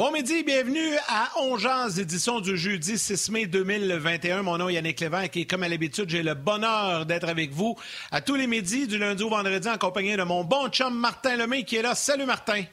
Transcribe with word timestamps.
Bon 0.00 0.10
midi, 0.12 0.42
bienvenue 0.44 0.96
à 1.08 1.28
Ongeance, 1.40 1.98
édition 1.98 2.40
du 2.40 2.56
jeudi 2.56 2.96
6 2.96 3.30
mai 3.32 3.46
2021. 3.46 4.40
Mon 4.40 4.56
nom 4.56 4.70
est 4.70 4.72
Yannick 4.72 4.98
Lévesque 4.98 5.36
et 5.36 5.46
comme 5.46 5.62
à 5.62 5.68
l'habitude, 5.68 6.08
j'ai 6.08 6.22
le 6.22 6.32
bonheur 6.32 7.04
d'être 7.04 7.28
avec 7.28 7.50
vous 7.50 7.76
à 8.10 8.22
tous 8.22 8.34
les 8.34 8.46
midis, 8.46 8.86
du 8.86 8.96
lundi 8.96 9.22
au 9.22 9.28
vendredi, 9.28 9.68
en 9.68 9.76
compagnie 9.76 10.16
de 10.16 10.22
mon 10.22 10.42
bon 10.42 10.70
chum 10.70 10.98
Martin 10.98 11.36
Lemay 11.36 11.64
qui 11.64 11.76
est 11.76 11.82
là. 11.82 11.94
Salut 11.94 12.24
Martin! 12.24 12.64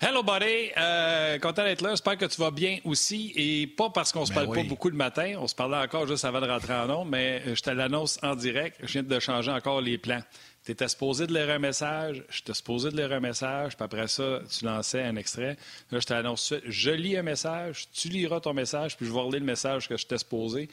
Hello, 0.00 0.24
buddy. 0.24 0.72
Euh, 0.76 1.38
content 1.38 1.62
d'être 1.62 1.82
là. 1.82 1.90
J'espère 1.90 2.16
que 2.16 2.24
tu 2.24 2.40
vas 2.40 2.50
bien 2.50 2.78
aussi. 2.84 3.32
Et 3.36 3.68
pas 3.68 3.90
parce 3.90 4.10
qu'on 4.10 4.26
se 4.26 4.32
ben 4.32 4.46
parle 4.46 4.56
pas 4.56 4.64
beaucoup 4.64 4.88
le 4.88 4.96
matin. 4.96 5.34
On 5.38 5.46
se 5.46 5.54
parlait 5.54 5.76
encore 5.76 6.08
juste 6.08 6.24
avant 6.24 6.40
de 6.40 6.48
rentrer 6.48 6.72
en 6.72 6.86
nom, 6.86 7.04
mais 7.04 7.42
je 7.54 7.60
te 7.60 7.70
l'annonce 7.70 8.18
en 8.22 8.34
direct. 8.34 8.78
Je 8.82 8.92
viens 8.92 9.02
de 9.02 9.20
changer 9.20 9.52
encore 9.52 9.82
les 9.82 9.98
plans. 9.98 10.22
Tu 10.64 10.72
étais 10.72 10.88
supposé 10.88 11.26
de 11.26 11.32
lire 11.32 11.48
un 11.50 11.58
message, 11.58 12.22
je 12.28 12.42
t'ai 12.42 12.52
supposé 12.52 12.90
de 12.90 12.96
lire 12.96 13.12
un 13.12 13.20
message, 13.20 13.76
puis 13.76 13.84
après 13.84 14.08
ça, 14.08 14.40
tu 14.50 14.64
lançais 14.66 15.02
un 15.02 15.16
extrait. 15.16 15.56
Là, 15.90 16.00
je 16.00 16.06
t'annonce 16.06 16.54
je 16.66 16.90
lis 16.90 17.16
un 17.16 17.22
message, 17.22 17.88
tu 17.92 18.08
liras 18.08 18.40
ton 18.40 18.52
message, 18.52 18.96
puis 18.96 19.06
je 19.06 19.12
vais 19.12 19.20
relire 19.20 19.40
le 19.40 19.46
message 19.46 19.88
que 19.88 19.96
je 19.96 20.06
t'ai 20.06 20.18
supposé. 20.18 20.68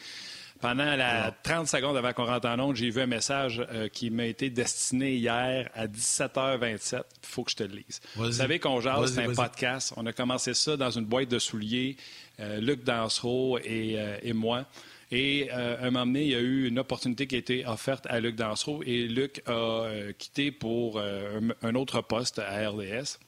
Pendant 0.60 0.96
la 0.96 1.32
30 1.44 1.68
secondes 1.68 1.98
avant 1.98 2.14
qu'on 2.14 2.26
rentre 2.26 2.48
en 2.48 2.60
onde, 2.60 2.76
j'ai 2.76 2.90
vu 2.90 3.02
un 3.02 3.08
message 3.08 3.64
euh, 3.72 3.90
qui 3.90 4.10
m'a 4.10 4.26
été 4.26 4.50
destiné 4.50 5.14
hier 5.16 5.70
à 5.76 5.88
17h27. 5.88 6.96
Il 6.96 7.04
faut 7.22 7.44
que 7.44 7.52
je 7.52 7.56
te 7.58 7.64
le 7.64 7.76
lise. 7.76 8.02
Vous 8.16 8.32
savez 8.32 8.60
qu'on 8.60 8.82
jase, 8.82 9.14
c'est 9.14 9.24
un 9.24 9.34
podcast. 9.34 9.94
On 9.98 10.06
a 10.06 10.14
commencé 10.14 10.54
ça 10.54 10.76
dans 10.76 10.90
une 10.90 11.06
boîte 11.06 11.30
de 11.30 11.38
souliers, 11.40 11.96
euh, 12.40 12.60
Luc 12.60 12.84
Dansereau 12.84 13.60
et, 13.60 14.00
euh, 14.00 14.18
et 14.24 14.34
moi. 14.34 14.66
Et 15.12 15.50
euh, 15.54 15.78
un 15.80 15.92
moment 15.92 16.06
donné, 16.06 16.24
il 16.24 16.32
y 16.32 16.36
a 16.36 16.40
eu 16.40 16.68
une 16.68 16.80
opportunité 16.80 17.28
qui 17.28 17.36
a 17.36 17.38
été 17.38 17.66
offerte 17.66 18.06
à 18.10 18.20
Luc 18.20 18.36
Dansereau 18.36 18.84
et 18.86 19.08
Luc 19.08 19.42
a 19.46 19.52
euh, 19.52 20.12
quitté 20.18 20.52
pour 20.52 20.98
euh, 20.98 21.40
un, 21.62 21.76
autre 21.76 22.02
poste 22.02 22.40
à 22.40 22.70
RDS. 22.70 23.20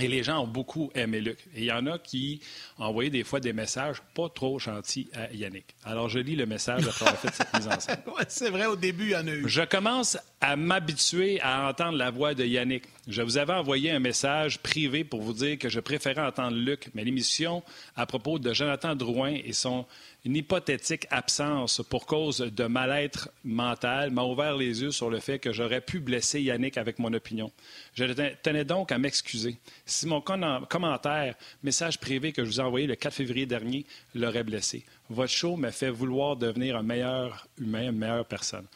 Et 0.00 0.08
les 0.08 0.22
gens 0.22 0.44
ont 0.44 0.46
beaucoup 0.46 0.90
aimé 0.94 1.20
Luc. 1.20 1.38
Et 1.54 1.60
il 1.60 1.64
y 1.64 1.72
en 1.72 1.86
a 1.86 1.98
qui 1.98 2.40
ont 2.78 2.84
envoyé 2.84 3.10
des 3.10 3.24
fois 3.24 3.40
des 3.40 3.52
messages 3.52 4.00
pas 4.14 4.30
trop 4.30 4.58
gentils 4.58 5.10
à 5.12 5.30
Yannick. 5.34 5.66
Alors, 5.84 6.08
je 6.08 6.18
lis 6.18 6.34
le 6.34 6.46
message 6.46 6.88
après 6.88 7.04
avoir 7.04 7.20
fait 7.20 7.34
cette 7.34 7.52
mise 7.52 7.68
en 7.68 7.78
scène. 7.78 8.00
c'est 8.28 8.48
vrai, 8.48 8.64
au 8.64 8.76
début, 8.76 9.04
il 9.04 9.10
y 9.10 9.16
en 9.16 9.26
a 9.26 9.32
eu. 9.32 9.46
Je 9.46 9.60
commence 9.60 10.16
à 10.40 10.56
m'habituer 10.56 11.42
à 11.42 11.68
entendre 11.68 11.98
la 11.98 12.10
voix 12.10 12.32
de 12.32 12.42
Yannick. 12.42 12.84
Je 13.06 13.20
vous 13.20 13.36
avais 13.36 13.52
envoyé 13.52 13.90
un 13.90 13.98
message 13.98 14.60
privé 14.60 15.04
pour 15.04 15.20
vous 15.20 15.34
dire 15.34 15.58
que 15.58 15.68
je 15.68 15.78
préférais 15.78 16.22
entendre 16.22 16.56
Luc, 16.56 16.88
mais 16.94 17.04
l'émission 17.04 17.62
à 17.94 18.06
propos 18.06 18.38
de 18.38 18.54
Jonathan 18.54 18.94
Drouin 18.94 19.34
et 19.44 19.52
son 19.52 19.84
une 20.24 20.36
hypothétique 20.36 21.06
absence 21.10 21.82
pour 21.88 22.06
cause 22.06 22.38
de 22.38 22.64
mal-être 22.64 23.30
mental 23.42 24.12
m'a 24.12 24.22
ouvert 24.22 24.56
les 24.56 24.82
yeux 24.82 24.92
sur 24.92 25.10
le 25.10 25.18
fait 25.18 25.40
que 25.40 25.52
j'aurais 25.52 25.80
pu 25.80 25.98
blesser 25.98 26.40
Yannick 26.40 26.78
avec 26.78 27.00
mon 27.00 27.12
opinion. 27.12 27.50
Je 27.94 28.04
tenais 28.42 28.64
donc 28.64 28.92
à 28.92 28.98
m'excuser. 28.98 29.56
Si 29.84 30.06
mon 30.06 30.20
commentaire, 30.20 31.34
message 31.64 31.98
privé 31.98 32.32
que 32.32 32.44
je 32.44 32.50
vous 32.50 32.60
ai 32.60 32.64
envoyé 32.64 32.86
le 32.86 32.94
4 32.94 33.12
février 33.12 33.46
dernier, 33.46 33.84
l'aurait 34.14 34.44
blessé. 34.44 34.84
Votre 35.10 35.32
show 35.32 35.56
m'a 35.56 35.72
fait 35.72 35.90
vouloir 35.90 36.36
devenir 36.36 36.76
un 36.76 36.82
meilleur 36.84 37.48
humain, 37.58 37.90
une 37.90 37.98
meilleure 37.98 38.26
personne. 38.26 38.66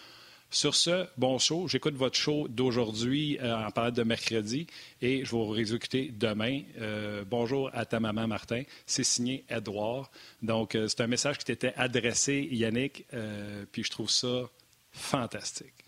Sur 0.50 0.74
ce, 0.74 1.06
bon 1.18 1.38
show. 1.38 1.66
J'écoute 1.66 1.94
votre 1.94 2.16
show 2.16 2.46
d'aujourd'hui 2.48 3.38
euh, 3.40 3.66
en 3.66 3.70
parlant 3.70 3.90
de 3.90 4.02
mercredi 4.04 4.66
et 5.02 5.24
je 5.24 5.30
vais 5.30 5.36
vous 5.36 5.48
réexécuter 5.48 6.12
demain. 6.14 6.62
Euh, 6.78 7.24
bonjour 7.28 7.68
à 7.74 7.84
ta 7.84 7.98
maman, 7.98 8.28
Martin. 8.28 8.62
C'est 8.86 9.04
signé 9.04 9.44
Edouard. 9.50 10.10
Donc, 10.42 10.74
euh, 10.74 10.86
c'est 10.88 11.00
un 11.00 11.08
message 11.08 11.38
qui 11.38 11.46
t'était 11.46 11.74
adressé, 11.76 12.48
Yannick, 12.50 13.06
puis 13.72 13.82
je 13.82 13.90
trouve 13.90 14.08
ça 14.08 14.48
fantastique. 14.92 15.85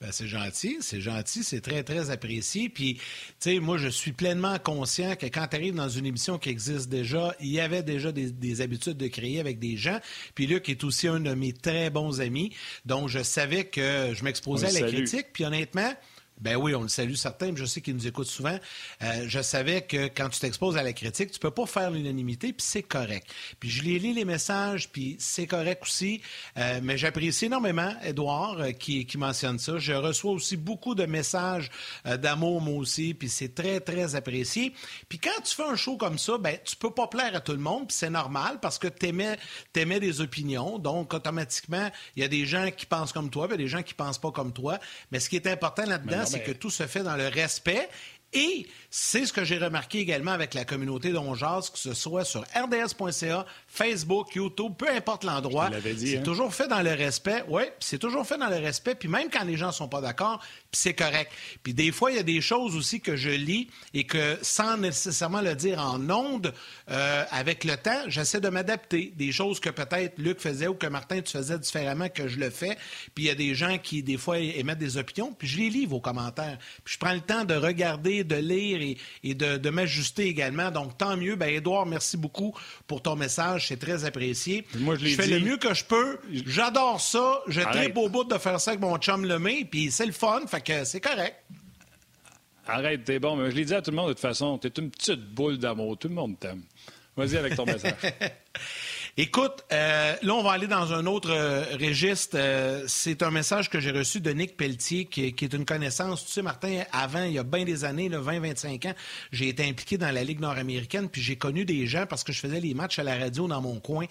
Ben, 0.00 0.12
c'est 0.12 0.28
gentil, 0.28 0.76
c'est 0.80 1.00
gentil, 1.00 1.42
c'est 1.42 1.60
très, 1.60 1.82
très 1.82 2.10
apprécié. 2.10 2.68
Puis, 2.68 2.94
tu 2.94 3.02
sais, 3.40 3.58
moi, 3.58 3.78
je 3.78 3.88
suis 3.88 4.12
pleinement 4.12 4.56
conscient 4.60 5.16
que 5.16 5.26
quand 5.26 5.48
tu 5.48 5.56
arrives 5.56 5.74
dans 5.74 5.88
une 5.88 6.06
émission 6.06 6.38
qui 6.38 6.50
existe 6.50 6.88
déjà, 6.88 7.34
il 7.40 7.48
y 7.48 7.58
avait 7.58 7.82
déjà 7.82 8.12
des, 8.12 8.60
habitudes 8.60 8.96
de 8.96 9.08
créer 9.08 9.40
avec 9.40 9.58
des 9.58 9.76
gens. 9.76 9.98
Puis 10.36 10.46
Luc 10.46 10.68
est 10.68 10.84
aussi 10.84 11.08
un 11.08 11.18
de 11.18 11.34
mes 11.34 11.52
très 11.52 11.90
bons 11.90 12.20
amis. 12.20 12.52
Donc, 12.84 13.08
je 13.08 13.22
savais 13.24 13.64
que 13.64 14.14
je 14.14 14.22
m'exposais 14.22 14.68
à 14.68 14.80
la 14.80 14.86
critique. 14.86 15.26
Puis, 15.32 15.44
honnêtement, 15.44 15.92
ben 16.40 16.56
oui, 16.56 16.74
on 16.74 16.82
le 16.82 16.88
salue 16.88 17.14
certains, 17.14 17.54
je 17.54 17.64
sais 17.64 17.80
qu'ils 17.80 17.94
nous 17.94 18.06
écoutent 18.06 18.28
souvent. 18.28 18.58
Euh, 19.02 19.24
je 19.26 19.42
savais 19.42 19.82
que 19.82 20.06
quand 20.08 20.28
tu 20.28 20.40
t'exposes 20.40 20.76
à 20.76 20.82
la 20.82 20.92
critique, 20.92 21.32
tu 21.32 21.38
peux 21.38 21.50
pas 21.50 21.66
faire 21.66 21.90
l'unanimité, 21.90 22.52
puis 22.52 22.64
c'est 22.66 22.82
correct. 22.82 23.26
Puis 23.58 23.70
je 23.70 23.82
lis 23.82 23.98
les 24.12 24.24
messages, 24.24 24.90
puis 24.90 25.16
c'est 25.18 25.46
correct 25.46 25.82
aussi. 25.82 26.20
Euh, 26.56 26.80
mais 26.82 26.96
j'apprécie 26.96 27.46
énormément 27.46 27.92
Edouard 28.04 28.60
euh, 28.60 28.70
qui, 28.70 29.04
qui, 29.06 29.18
mentionne 29.18 29.58
ça. 29.58 29.78
Je 29.78 29.92
reçois 29.92 30.32
aussi 30.32 30.56
beaucoup 30.56 30.94
de 30.94 31.04
messages 31.06 31.70
d'amour 32.04 32.60
moi 32.60 32.76
aussi, 32.76 33.14
puis 33.14 33.28
c'est 33.28 33.54
très 33.54 33.80
très 33.80 34.14
apprécié. 34.14 34.72
Puis 35.08 35.18
quand 35.18 35.42
tu 35.42 35.54
fais 35.54 35.64
un 35.64 35.76
show 35.76 35.96
comme 35.96 36.18
ça, 36.18 36.38
ben 36.38 36.56
tu 36.64 36.76
peux 36.76 36.90
pas 36.90 37.08
plaire 37.08 37.34
à 37.34 37.40
tout 37.40 37.52
le 37.52 37.58
monde, 37.58 37.88
puis 37.88 37.96
c'est 37.96 38.10
normal 38.10 38.58
parce 38.60 38.78
que 38.78 38.86
t'aimais 38.86 39.38
t'aimais 39.72 40.00
des 40.00 40.20
opinions, 40.20 40.78
donc 40.78 41.12
automatiquement 41.14 41.90
il 42.16 42.22
y 42.22 42.24
a 42.24 42.28
des 42.28 42.46
gens 42.46 42.70
qui 42.70 42.86
pensent 42.86 43.12
comme 43.12 43.30
toi, 43.30 43.48
puis 43.48 43.56
il 43.56 43.60
y 43.60 43.62
a 43.62 43.64
des 43.64 43.70
gens 43.70 43.82
qui 43.82 43.94
pensent 43.94 44.18
pas 44.18 44.30
comme 44.30 44.52
toi. 44.52 44.78
Mais 45.10 45.20
ce 45.20 45.28
qui 45.28 45.36
est 45.36 45.46
important 45.46 45.84
là-dedans, 45.84 46.24
c'est 46.28 46.42
que 46.42 46.52
tout 46.52 46.70
se 46.70 46.86
fait 46.86 47.02
dans 47.02 47.16
le 47.16 47.28
respect 47.28 47.88
et 48.32 48.66
c'est 48.90 49.24
ce 49.24 49.32
que 49.32 49.42
j'ai 49.42 49.56
remarqué 49.56 50.00
également 50.00 50.32
avec 50.32 50.52
la 50.52 50.66
communauté 50.66 51.12
d'Onjaz, 51.12 51.70
que 51.70 51.78
ce 51.78 51.94
soit 51.94 52.24
sur 52.24 52.42
rds.ca, 52.42 53.46
Facebook, 53.66 54.34
YouTube, 54.34 54.74
peu 54.76 54.88
importe 54.90 55.24
l'endroit. 55.24 55.70
C'est 55.82 56.18
hein? 56.18 56.22
toujours 56.22 56.54
fait 56.54 56.68
dans 56.68 56.82
le 56.82 56.92
respect. 56.92 57.44
Oui, 57.48 57.62
c'est 57.80 57.98
toujours 57.98 58.26
fait 58.26 58.36
dans 58.36 58.48
le 58.48 58.56
respect. 58.56 58.94
Puis 58.94 59.08
même 59.08 59.30
quand 59.30 59.44
les 59.44 59.56
gens 59.56 59.72
sont 59.72 59.88
pas 59.88 60.02
d'accord, 60.02 60.44
c'est 60.72 60.92
correct. 60.92 61.32
Puis 61.62 61.72
des 61.72 61.90
fois, 61.92 62.10
il 62.10 62.16
y 62.16 62.20
a 62.20 62.24
des 62.24 62.42
choses 62.42 62.76
aussi 62.76 63.00
que 63.00 63.16
je 63.16 63.30
lis 63.30 63.68
et 63.94 64.04
que 64.04 64.36
sans 64.42 64.76
nécessairement 64.76 65.40
le 65.40 65.54
dire 65.54 65.80
en 65.80 66.10
ondes, 66.10 66.52
euh, 66.90 67.24
avec 67.30 67.64
le 67.64 67.76
temps, 67.76 68.02
j'essaie 68.08 68.40
de 68.40 68.50
m'adapter. 68.50 69.12
Des 69.16 69.32
choses 69.32 69.60
que 69.60 69.70
peut-être 69.70 70.18
Luc 70.18 70.40
faisait 70.40 70.66
ou 70.66 70.74
que 70.74 70.86
Martin, 70.86 71.22
tu 71.22 71.32
faisais 71.32 71.58
différemment 71.58 72.10
que 72.10 72.28
je 72.28 72.38
le 72.38 72.50
fais. 72.50 72.76
Puis 73.14 73.24
il 73.24 73.26
y 73.28 73.30
a 73.30 73.34
des 73.34 73.54
gens 73.54 73.78
qui, 73.78 74.02
des 74.02 74.18
fois, 74.18 74.38
émettent 74.38 74.78
des 74.78 74.98
opinions. 74.98 75.32
Puis 75.32 75.48
je 75.48 75.58
les 75.58 75.70
lis, 75.70 75.86
vos 75.86 76.00
commentaires. 76.00 76.58
Puis 76.84 76.94
je 76.94 76.98
prends 76.98 77.14
le 77.14 77.20
temps 77.20 77.44
de 77.46 77.54
regarder, 77.54 78.22
de 78.22 78.36
lire 78.36 78.96
et, 79.24 79.34
de, 79.34 79.70
m'ajuster 79.70 80.26
également. 80.26 80.70
Donc 80.70 80.98
tant 80.98 81.16
mieux. 81.16 81.36
Ben 81.36 81.48
Édouard, 81.48 81.86
merci 81.86 82.18
beaucoup 82.18 82.54
pour 82.86 83.00
ton 83.00 83.16
message. 83.16 83.68
C'est 83.68 83.78
très 83.78 84.04
apprécié. 84.04 84.66
Moi, 84.80 84.96
je, 84.96 85.06
fais 85.08 85.26
le 85.28 85.40
mieux 85.40 85.56
que 85.56 85.72
je 85.72 85.84
peux. 85.84 86.18
J'adore 86.46 87.00
ça. 87.00 87.40
Je 87.46 87.62
tripe 87.62 87.96
au 87.96 88.10
bout 88.10 88.24
de 88.24 88.36
faire 88.36 88.60
ça 88.60 88.72
avec 88.72 88.82
mon 88.82 88.98
chum 88.98 89.24
Lemay. 89.24 89.64
Puis 89.64 89.90
c'est 89.90 90.06
le 90.06 90.12
fun 90.12 90.42
que 90.60 90.84
c'est 90.84 91.00
correct. 91.00 91.36
Arrête, 92.66 93.04
t'es 93.04 93.18
bon. 93.18 93.36
Mais 93.36 93.50
je 93.50 93.56
l'ai 93.56 93.64
dit 93.64 93.74
à 93.74 93.82
tout 93.82 93.90
le 93.90 93.96
monde 93.96 94.08
de 94.08 94.12
toute 94.12 94.20
façon, 94.20 94.58
t'es 94.58 94.68
une 94.68 94.90
petite 94.90 95.20
boule 95.34 95.58
d'amour. 95.58 95.96
Tout 95.98 96.08
le 96.08 96.14
monde 96.14 96.38
t'aime. 96.38 96.62
Vas-y 97.16 97.36
avec 97.36 97.56
ton 97.56 97.64
message. 97.64 97.94
Écoute, 99.20 99.64
euh, 99.72 100.14
là, 100.22 100.32
on 100.32 100.44
va 100.44 100.52
aller 100.52 100.68
dans 100.68 100.92
un 100.92 101.04
autre 101.04 101.32
euh, 101.32 101.64
registre. 101.80 102.36
Euh, 102.38 102.84
c'est 102.86 103.24
un 103.24 103.32
message 103.32 103.68
que 103.68 103.80
j'ai 103.80 103.90
reçu 103.90 104.20
de 104.20 104.30
Nick 104.30 104.56
Pelletier, 104.56 105.06
qui, 105.06 105.24
est 105.24 105.52
une 105.52 105.64
connaissance. 105.64 106.24
Tu 106.24 106.30
sais, 106.30 106.40
Martin, 106.40 106.84
avant, 106.92 107.24
il 107.24 107.32
y 107.32 107.38
a 107.40 107.42
bien 107.42 107.64
des 107.64 107.84
années, 107.84 108.08
20-25 108.08 108.90
ans, 108.90 108.94
j'ai 109.32 109.48
été 109.48 109.68
impliqué 109.68 109.98
dans 109.98 110.12
la 110.12 110.22
Ligue 110.22 110.38
nord-américaine, 110.38 111.08
puis 111.08 111.20
j'ai 111.20 111.34
connu 111.34 111.64
des 111.64 111.88
gens 111.88 112.06
parce 112.06 112.22
que 112.22 112.32
je 112.32 112.38
faisais 112.38 112.60
les 112.60 112.74
matchs 112.74 113.00
à 113.00 113.02
la 113.02 113.18
radio 113.18 113.48
dans 113.48 113.60
mon 113.60 113.80
coin. 113.80 114.06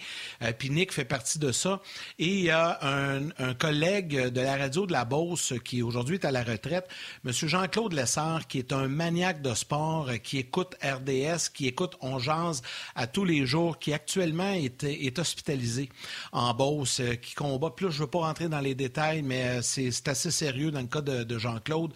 puis 0.60 0.72
Nick 0.72 0.92
fait 0.92 1.06
partie 1.06 1.40
de 1.40 1.54
ça. 1.54 1.82
Et 2.20 2.28
il 2.28 2.42
y 2.42 2.50
a 2.50 2.78
un, 2.82 3.54
collègue 3.54 4.28
de 4.28 4.42
la 4.42 4.58
radio 4.58 4.86
de 4.86 4.92
la 4.92 5.06
Beauce 5.06 5.54
qui 5.64 5.82
aujourd'hui 5.82 6.16
est 6.16 6.26
à 6.26 6.32
la 6.32 6.44
retraite, 6.44 6.90
M. 7.26 7.32
Jean-Claude 7.32 7.94
Lessard, 7.94 8.46
qui 8.48 8.60
est 8.60 8.74
un 8.74 8.90
maniaque 8.90 9.42
de 9.42 9.54
sport, 9.54 10.12
qui 10.22 10.40
écoute 10.40 10.76
RDS, 10.84 11.50
qui 11.54 11.68
écoute 11.68 11.96
On 12.02 12.20
Jase 12.20 12.62
à 12.94 13.08
tous 13.08 13.24
les 13.24 13.46
jours, 13.46 13.80
qui 13.80 13.94
actuellement 13.94 14.52
est 14.52 14.84
est 15.06 15.20
hospitalisé 15.20 15.90
en 16.32 16.54
Beauce, 16.54 17.00
euh, 17.00 17.16
qui 17.16 17.36
combat. 17.36 17.70
Plus, 17.72 17.92
je 17.92 17.98
ne 17.98 18.02
veux 18.06 18.10
pas 18.10 18.20
rentrer 18.20 18.50
dans 18.50 18.60
les 18.60 18.76
détails, 18.76 19.22
mais 19.22 19.60
euh, 19.60 19.62
c'est 19.62 20.08
assez 20.08 20.32
sérieux 20.32 20.72
dans 20.72 20.82
le 20.82 20.88
cas 20.88 21.02
de, 21.02 21.24
de 21.24 21.38
Jean-Claude 21.38 21.94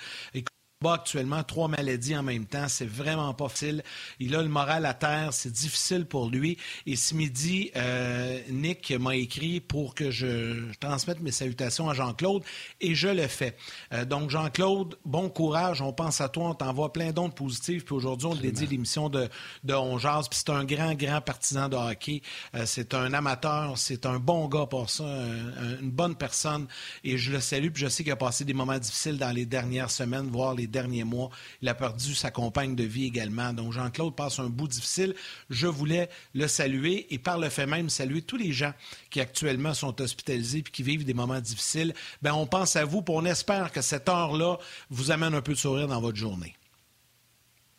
actuellement 0.90 1.44
trois 1.44 1.68
maladies 1.68 2.16
en 2.18 2.24
même 2.24 2.46
temps. 2.46 2.68
C'est 2.68 2.90
vraiment 2.90 3.34
pas 3.34 3.48
facile. 3.50 3.84
Il 4.20 4.36
a 4.36 4.42
le 4.42 4.50
moral 4.50 4.86
à 4.86 4.94
terre. 4.94 5.30
C'est 5.32 5.52
difficile 5.52 6.06
pour 6.06 6.30
lui. 6.30 6.58
Et 6.86 6.96
ce 6.96 7.14
midi, 7.14 7.72
euh, 7.76 8.40
Nick 8.50 8.92
m'a 9.00 9.16
écrit 9.16 9.60
pour 9.60 9.94
que 9.94 10.10
je, 10.10 10.72
transmette 10.80 11.20
mes 11.20 11.32
salutations 11.32 11.90
à 11.90 11.94
Jean-Claude 11.94 12.44
et 12.80 12.96
je 12.96 13.08
le 13.08 13.28
fais. 13.28 13.56
Euh, 13.94 14.06
donc, 14.06 14.30
Jean-Claude, 14.30 14.98
bon 15.06 15.30
courage. 15.30 15.82
On 15.82 15.94
pense 15.94 16.20
à 16.22 16.30
toi. 16.30 16.50
On 16.50 16.56
t'envoie 16.56 16.92
plein 16.92 17.12
d'ondes 17.12 17.36
positives. 17.36 17.84
Puis 17.84 17.94
aujourd'hui, 17.94 18.28
on 18.28 18.36
dédie 18.36 18.66
l'émission 18.66 19.10
de, 19.10 19.30
de 19.64 19.74
On 19.74 19.98
Puis 19.98 20.28
c'est 20.32 20.50
un 20.50 20.66
grand, 20.66 20.96
grand 20.96 21.22
partisan 21.22 21.70
de 21.70 21.76
hockey. 21.76 22.22
Euh, 22.56 22.64
c'est 22.66 22.94
un 22.94 23.14
amateur. 23.14 23.78
C'est 23.78 24.06
un 24.06 24.18
bon 24.18 24.48
gars 24.48 24.66
pour 24.66 24.90
ça. 24.90 25.04
une 25.04 25.92
bonne 25.92 26.16
personne. 26.16 26.68
Et 27.04 27.18
je 27.18 27.32
le 27.32 27.40
salue. 27.40 27.70
Puis 27.70 27.84
je 27.84 27.90
sais 27.90 28.04
qu'il 28.04 28.12
a 28.12 28.16
passé 28.16 28.46
des 28.46 28.54
moments 28.54 28.80
difficiles 28.80 29.18
dans 29.18 29.32
les 29.32 29.46
dernières 29.46 29.92
semaines, 29.92 30.28
voire 30.28 30.56
les 30.56 30.71
derniers 30.72 31.04
mois. 31.04 31.30
Il 31.62 31.70
a 31.70 31.76
perdu 31.76 32.16
sa 32.16 32.32
compagne 32.32 32.76
de 32.76 32.84
vie 32.84 33.06
également. 33.06 33.54
Donc, 33.54 33.74
Jean-Claude 33.74 34.16
passe 34.16 34.40
un 34.40 34.50
bout 34.50 34.68
difficile. 34.68 35.14
Je 35.50 35.68
voulais 35.68 36.10
le 36.34 36.48
saluer 36.48 37.08
et 37.14 37.20
par 37.20 37.38
le 37.38 37.50
fait 37.50 37.68
même 37.68 37.90
saluer 37.90 38.22
tous 38.22 38.38
les 38.38 38.52
gens 38.52 38.74
qui 39.10 39.20
actuellement 39.20 39.74
sont 39.74 40.02
hospitalisés 40.02 40.60
et 40.60 40.64
qui 40.64 40.84
vivent 40.84 41.06
des 41.06 41.14
moments 41.14 41.40
difficiles. 41.40 41.94
Ben, 42.22 42.34
on 42.34 42.48
pense 42.48 42.76
à 42.76 42.86
vous, 42.86 43.04
on 43.10 43.26
espère 43.26 43.72
que 43.72 43.82
cette 43.82 44.10
heure-là 44.10 44.58
vous 44.90 45.12
amène 45.12 45.34
un 45.34 45.42
peu 45.42 45.54
de 45.54 45.58
sourire 45.58 45.88
dans 45.88 46.02
votre 46.02 46.18
journée. 46.18 46.56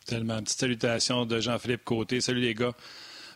Tellement. 0.05 0.41
Petite 0.41 0.59
salutation 0.59 1.25
de 1.25 1.39
Jean-Philippe 1.39 1.83
Côté. 1.83 2.21
Salut 2.21 2.41
les 2.41 2.53
gars 2.53 2.73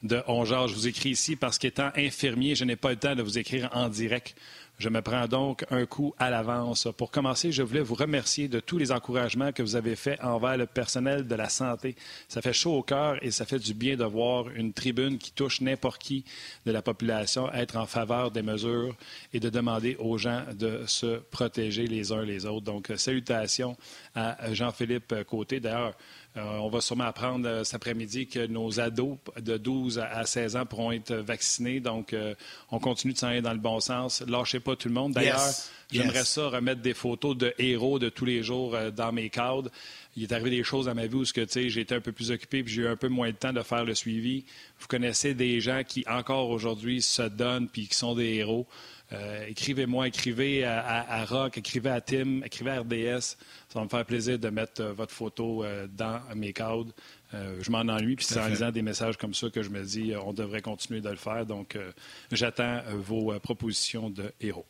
de 0.04 0.22
Ongeard. 0.28 0.68
Je 0.68 0.76
vous 0.76 0.88
écris 0.88 1.12
ici 1.12 1.36
parce 1.36 1.58
qu'étant 1.58 1.92
infirmier, 1.96 2.56
je 2.56 2.66
n'ai 2.66 2.76
pas 2.76 2.90
le 2.90 2.98
temps 2.98 3.16
de 3.16 3.24
vous 3.24 3.38
écrire 3.38 3.70
en 3.74 3.90
direct. 3.90 4.36
Je 4.78 4.90
me 4.90 5.02
prends 5.02 5.28
donc 5.28 5.66
un 5.72 5.88
coup 5.88 6.14
à 6.20 6.30
l'avance. 6.30 6.88
Pour 6.96 7.10
commencer, 7.10 7.52
je 7.52 7.64
voulais 7.64 7.82
vous 7.82 7.96
remercier 7.96 8.48
de 8.48 8.60
tous 8.60 8.78
les 8.78 8.92
encouragements 8.92 9.52
que 9.52 9.64
vous 9.64 9.76
avez 9.76 9.96
faits 9.96 10.20
envers 10.24 10.56
le 10.56 10.68
personnel 10.68 11.28
de 11.28 11.34
la 11.34 11.50
santé. 11.50 11.96
Ça 12.28 12.44
fait 12.44 12.54
chaud 12.54 12.76
au 12.76 12.84
cœur 12.84 13.18
et 13.24 13.32
ça 13.32 13.46
fait 13.46 13.58
du 13.58 13.74
bien 13.74 13.96
de 13.96 14.04
voir 14.04 14.50
une 14.50 14.74
tribune 14.74 15.18
qui 15.18 15.32
touche 15.32 15.62
n'importe 15.62 16.04
qui 16.04 16.24
de 16.68 16.72
la 16.72 16.84
population 16.84 17.52
être 17.54 17.76
en 17.76 17.88
faveur 17.88 18.30
des 18.30 18.44
mesures 18.44 18.96
et 19.34 19.40
de 19.40 19.50
demander 19.50 19.96
aux 19.98 20.20
gens 20.20 20.44
de 20.54 20.84
se 20.86 21.18
protéger 21.32 21.88
les 21.88 22.12
uns 22.12 22.22
les 22.22 22.46
autres. 22.46 22.66
Donc, 22.66 22.92
salutations 22.98 23.76
à 24.14 24.54
Jean-Philippe 24.54 25.24
Côté. 25.24 25.60
D'ailleurs, 25.60 25.96
on 26.38 26.70
va 26.70 26.82
sûrement 26.82 27.06
apprendre 27.06 27.48
euh, 27.48 27.64
cet 27.64 27.76
après-midi 27.76 28.28
que 28.28 28.46
nos 28.48 28.80
ados 28.80 29.18
de 29.40 29.58
12 29.58 30.00
à 30.00 30.26
16 30.26 30.56
ans 30.56 30.66
pourront 30.66 30.92
être 30.92 31.14
vaccinés. 31.14 31.80
Donc, 31.80 32.14
euh, 32.14 32.36
on 32.72 32.80
continue 32.80 33.14
de 33.14 33.18
s'en 33.18 33.28
aller 33.28 33.42
dans 33.42 33.54
le 33.54 33.60
bon 33.60 33.80
sens. 33.80 34.24
Lâchez 34.28 34.60
pas 34.60 34.76
tout 34.76 34.88
le 34.88 34.94
monde. 34.94 35.14
D'ailleurs, 35.14 35.42
j'aimerais 35.92 36.26
ça 36.26 36.48
remettre 36.48 36.82
des 36.82 36.94
photos 36.94 37.38
de 37.38 37.54
héros 37.58 38.00
de 38.00 38.10
tous 38.10 38.26
les 38.26 38.44
jours 38.44 38.76
dans 38.96 39.12
mes 39.12 39.30
cadres. 39.30 39.72
Il 40.16 40.24
est 40.24 40.32
arrivé 40.32 40.50
des 40.50 40.64
choses 40.64 40.88
dans 40.88 40.96
ma 40.96 41.06
vie 41.06 41.16
où 41.16 41.24
j'ai 41.24 41.80
été 41.80 41.94
un 41.94 42.02
peu 42.02 42.12
plus 42.12 42.32
occupé 42.32 42.60
et 42.60 42.64
j'ai 42.66 42.82
eu 42.82 42.88
un 42.88 42.96
peu 42.96 43.08
moins 43.08 43.30
de 43.30 43.36
temps 43.36 43.54
de 43.54 43.62
faire 43.62 43.86
le 43.86 43.94
suivi. 43.94 44.46
Vous 44.80 44.88
connaissez 44.88 45.34
des 45.34 45.62
gens 45.62 45.84
qui, 45.88 46.04
encore 46.08 46.50
aujourd'hui, 46.50 47.02
se 47.02 47.22
donnent 47.22 47.68
puis 47.68 47.88
qui 47.88 47.96
sont 47.96 48.16
des 48.16 48.36
héros. 48.36 48.68
Euh, 49.14 49.46
écrivez-moi, 49.48 50.08
écrivez 50.08 50.66
à, 50.66 51.24
Rock, 51.26 51.58
écrivez 51.58 51.90
à 51.90 52.02
Tim, 52.02 52.42
écrivez 52.44 52.72
à 52.72 52.82
RDS. 52.82 53.38
Ça 53.78 53.82
va 53.82 53.86
me 53.86 53.90
faire 53.90 54.06
plaisir 54.06 54.40
de 54.40 54.50
mettre 54.50 54.82
euh, 54.82 54.92
votre 54.92 55.14
photo 55.14 55.64
euh, 55.64 55.86
dans 55.88 56.20
mes 56.36 56.52
cadres. 56.52 56.92
je 57.32 57.70
m'en 57.70 57.82
ennuie, 57.82 58.16
puis 58.16 58.26
c'est 58.26 58.40
en 58.40 58.48
lisant 58.48 58.72
des 58.72 58.82
messages 58.82 59.18
comme 59.18 59.36
ça 59.36 59.52
que 59.52 59.62
je 59.62 59.70
me 59.70 59.84
dis 59.84 60.14
on 60.20 60.34
devrait 60.34 60.64
continuer 60.64 61.00
de 61.00 61.10
le 61.10 61.16
faire. 61.16 61.46
Donc, 61.46 61.78
j'attends 62.32 62.82
vos 62.96 63.38
propositions 63.40 64.10
de 64.10 64.32
héros. 64.42 64.66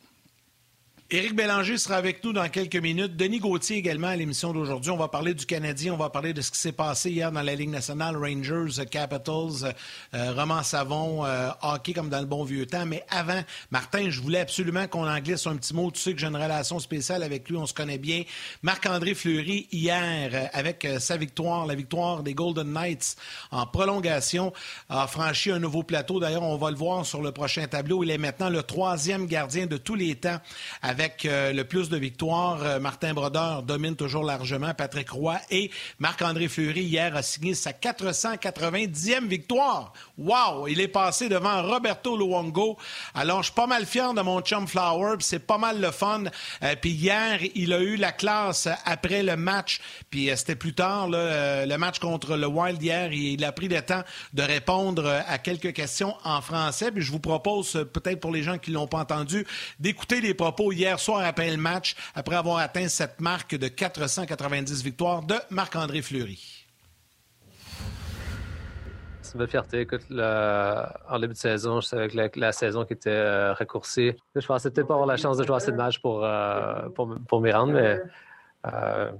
Éric 1.10 1.34
Bélanger 1.34 1.78
sera 1.78 1.96
avec 1.96 2.22
nous 2.22 2.34
dans 2.34 2.46
quelques 2.50 2.76
minutes. 2.76 3.16
Denis 3.16 3.38
Gauthier 3.38 3.78
également 3.78 4.08
à 4.08 4.16
l'émission 4.16 4.52
d'aujourd'hui. 4.52 4.90
On 4.90 4.98
va 4.98 5.08
parler 5.08 5.32
du 5.32 5.46
Canadien, 5.46 5.94
on 5.94 5.96
va 5.96 6.10
parler 6.10 6.34
de 6.34 6.42
ce 6.42 6.50
qui 6.50 6.58
s'est 6.58 6.70
passé 6.70 7.10
hier 7.10 7.32
dans 7.32 7.40
la 7.40 7.54
Ligue 7.54 7.70
nationale, 7.70 8.14
Rangers, 8.14 8.84
Capitals, 8.90 9.74
euh, 10.12 10.32
Roman 10.34 10.62
Savon, 10.62 11.24
euh, 11.24 11.48
hockey 11.62 11.94
comme 11.94 12.10
dans 12.10 12.20
le 12.20 12.26
bon 12.26 12.44
vieux 12.44 12.66
temps. 12.66 12.84
Mais 12.84 13.06
avant, 13.08 13.40
Martin, 13.70 14.10
je 14.10 14.20
voulais 14.20 14.40
absolument 14.40 14.86
qu'on 14.86 15.08
en 15.08 15.18
glisse 15.20 15.46
un 15.46 15.56
petit 15.56 15.72
mot. 15.72 15.90
Tu 15.90 15.98
sais 15.98 16.12
que 16.12 16.18
j'ai 16.18 16.26
une 16.26 16.36
relation 16.36 16.78
spéciale 16.78 17.22
avec 17.22 17.48
lui, 17.48 17.56
on 17.56 17.64
se 17.64 17.72
connaît 17.72 17.96
bien. 17.96 18.24
Marc-André 18.60 19.14
Fleury, 19.14 19.66
hier, 19.72 20.28
euh, 20.34 20.44
avec 20.52 20.86
sa 20.98 21.16
victoire, 21.16 21.64
la 21.64 21.74
victoire 21.74 22.22
des 22.22 22.34
Golden 22.34 22.70
Knights 22.70 23.16
en 23.50 23.64
prolongation, 23.64 24.52
a 24.90 25.06
franchi 25.06 25.52
un 25.52 25.58
nouveau 25.58 25.84
plateau. 25.84 26.20
D'ailleurs, 26.20 26.42
on 26.42 26.58
va 26.58 26.70
le 26.70 26.76
voir 26.76 27.06
sur 27.06 27.22
le 27.22 27.32
prochain 27.32 27.66
tableau. 27.66 28.04
Il 28.04 28.10
est 28.10 28.18
maintenant 28.18 28.50
le 28.50 28.62
troisième 28.62 29.24
gardien 29.24 29.64
de 29.64 29.78
tous 29.78 29.94
les 29.94 30.14
temps 30.14 30.38
euh, 31.24 31.52
le 31.52 31.64
plus 31.64 31.88
de 31.88 31.96
victoires. 31.96 32.62
Euh, 32.62 32.80
Martin 32.80 33.14
Brodeur 33.14 33.62
domine 33.62 33.96
toujours 33.96 34.24
largement. 34.24 34.74
Patrick 34.74 35.10
Roy 35.10 35.38
et 35.50 35.70
Marc-André 35.98 36.48
Fleury, 36.48 36.82
hier, 36.82 37.14
a 37.16 37.22
signé 37.22 37.54
sa 37.54 37.72
490e 37.72 39.26
victoire. 39.26 39.92
Wow! 40.18 40.66
Il 40.66 40.80
est 40.80 40.88
passé 40.88 41.28
devant 41.28 41.62
Roberto 41.62 42.16
Luongo. 42.16 42.76
Alors, 43.14 43.38
je 43.38 43.44
suis 43.44 43.54
pas 43.54 43.68
mal 43.68 43.86
fier 43.86 44.12
de 44.14 44.20
mon 44.20 44.40
chum 44.40 44.66
Flower. 44.66 45.14
C'est 45.20 45.46
pas 45.46 45.58
mal 45.58 45.80
le 45.80 45.92
fun. 45.92 46.24
Euh, 46.64 46.74
puis 46.80 46.90
hier, 46.90 47.38
il 47.54 47.72
a 47.72 47.78
eu 47.78 47.94
la 47.94 48.10
classe 48.10 48.68
après 48.84 49.22
le 49.22 49.36
match. 49.36 49.80
Puis 50.10 50.28
c'était 50.34 50.56
plus 50.56 50.74
tard, 50.74 51.06
le 51.08 51.76
match 51.76 52.00
contre 52.00 52.36
le 52.36 52.48
Wild 52.48 52.82
hier. 52.82 53.12
Il 53.12 53.44
a 53.44 53.52
pris 53.52 53.68
le 53.68 53.80
temps 53.80 54.02
de 54.32 54.42
répondre 54.42 55.06
à 55.06 55.38
quelques 55.38 55.72
questions 55.72 56.16
en 56.24 56.40
français. 56.40 56.90
Puis 56.90 57.02
je 57.02 57.12
vous 57.12 57.20
propose, 57.20 57.86
peut-être 57.92 58.18
pour 58.18 58.32
les 58.32 58.42
gens 58.42 58.58
qui 58.58 58.72
l'ont 58.72 58.88
pas 58.88 58.98
entendu, 58.98 59.46
d'écouter 59.78 60.20
les 60.20 60.34
propos 60.34 60.72
hier 60.72 60.98
soir 60.98 61.24
après 61.24 61.48
le 61.48 61.58
match, 61.58 61.94
après 62.16 62.34
avoir 62.34 62.58
atteint 62.58 62.88
cette 62.88 63.20
marque 63.20 63.54
de 63.54 63.68
490 63.68 64.82
victoires 64.82 65.22
de 65.22 65.36
Marc-André 65.50 66.02
Fleury. 66.02 66.57
C'est 69.28 69.38
une 69.38 69.46
fierté. 69.46 69.80
Écoute, 69.80 70.06
en 70.10 71.18
début 71.18 71.34
de 71.34 71.38
saison, 71.38 71.82
je 71.82 71.86
savais 71.86 72.08
que 72.08 72.40
la, 72.40 72.52
saison 72.52 72.86
qui 72.86 72.94
était 72.94 73.10
euh, 73.10 73.52
raccourcie. 73.52 74.14
Je 74.34 74.46
pensais 74.46 74.70
peut-être 74.70 74.86
pas 74.86 74.94
avoir 74.94 75.06
la 75.06 75.18
chance 75.18 75.36
de 75.36 75.44
jouer 75.44 75.56
assez 75.56 75.70
de 75.70 75.76
matchs 75.76 76.00
pour, 76.00 76.24
euh, 76.24 76.88
pour, 76.88 77.40
m'y 77.42 77.52
rendre, 77.52 77.74
mais 77.74 78.00
euh, 78.72 79.12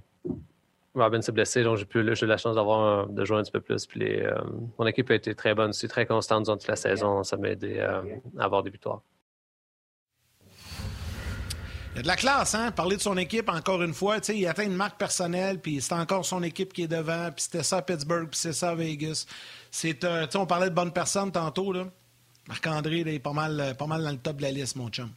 Robin 0.95 1.21
s'est 1.21 1.33
blessé, 1.33 1.63
donc 1.63 1.77
j'ai 1.77 2.01
eu 2.01 2.27
la 2.27 2.39
chance 2.39 2.57
d'avoir 2.57 3.07
de 3.07 3.25
jouer 3.27 3.37
un 3.37 3.43
petit 3.43 3.53
peu 3.53 3.61
plus. 3.61 3.85
Puis 3.87 4.23
mon 4.79 4.87
équipe 4.87 5.11
a 5.11 5.15
été 5.15 5.35
très 5.35 5.55
bonne, 5.55 5.75
c'est 5.75 5.89
très 5.89 6.07
constante 6.07 6.45
durant 6.45 6.57
toute 6.57 6.69
la 6.69 6.77
saison. 6.77 7.23
Ça 7.23 7.37
m'a 7.37 7.51
aidé 7.51 7.79
à 7.81 8.03
avoir 8.39 8.63
des 8.63 8.71
victoires. 8.71 9.03
Il 11.93 11.97
y 11.97 11.99
a 12.01 12.03
de 12.03 12.07
la 12.07 12.17
classe, 12.17 12.55
hein? 12.55 12.71
Parler 12.71 12.97
de 12.97 13.03
son 13.03 13.17
équipe, 13.17 13.49
encore 13.49 13.83
une 13.83 13.93
fois. 13.93 14.19
Il 14.29 14.47
atteint 14.47 14.65
une 14.65 14.77
marque 14.77 14.99
personnelle, 14.99 15.59
puis 15.61 15.81
c'est 15.81 15.95
encore 15.95 16.25
son 16.25 16.43
équipe 16.43 16.73
qui 16.73 16.85
est 16.85 16.89
devant, 16.89 17.31
puis 17.35 17.43
c'était 17.43 17.65
ça 17.65 17.79
à 17.79 17.83
Pittsburgh, 17.83 18.29
puis 18.29 18.39
c'est 18.39 18.53
ça 18.53 18.71
à 18.71 18.75
Vegas. 18.75 19.27
C'est, 19.71 20.05
euh, 20.05 20.27
on 20.35 20.47
parlait 20.47 20.71
de 20.71 20.75
bonnes 20.75 20.93
personnes 20.93 21.33
tantôt. 21.33 21.73
Là. 21.73 21.87
Marc-André 22.49 23.01
est 23.01 23.19
pas 23.19 23.33
mal, 23.33 23.75
pas 23.79 23.87
mal 23.87 24.03
dans 24.03 24.11
le 24.11 24.19
top 24.19 24.39
de 24.39 24.43
la 24.43 24.51
liste, 24.51 24.77
mon 24.77 24.89
chum. 24.89 25.11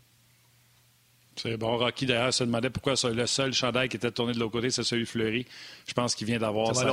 C'est 1.35 1.57
bon. 1.57 1.77
Rocky, 1.77 2.05
d'ailleurs, 2.05 2.33
se 2.33 2.43
demandait 2.43 2.69
pourquoi 2.69 2.93
le 3.11 3.25
seul 3.25 3.53
chandail 3.53 3.87
qui 3.87 3.97
était 3.97 4.11
tourné 4.11 4.33
de 4.33 4.39
l'autre 4.39 4.51
côté, 4.51 4.69
c'est 4.69 4.83
celui 4.83 5.05
Fleury. 5.05 5.45
Je 5.87 5.93
pense 5.93 6.13
qu'il 6.13 6.27
vient 6.27 6.39
d'avoir 6.39 6.75
ça. 6.75 6.87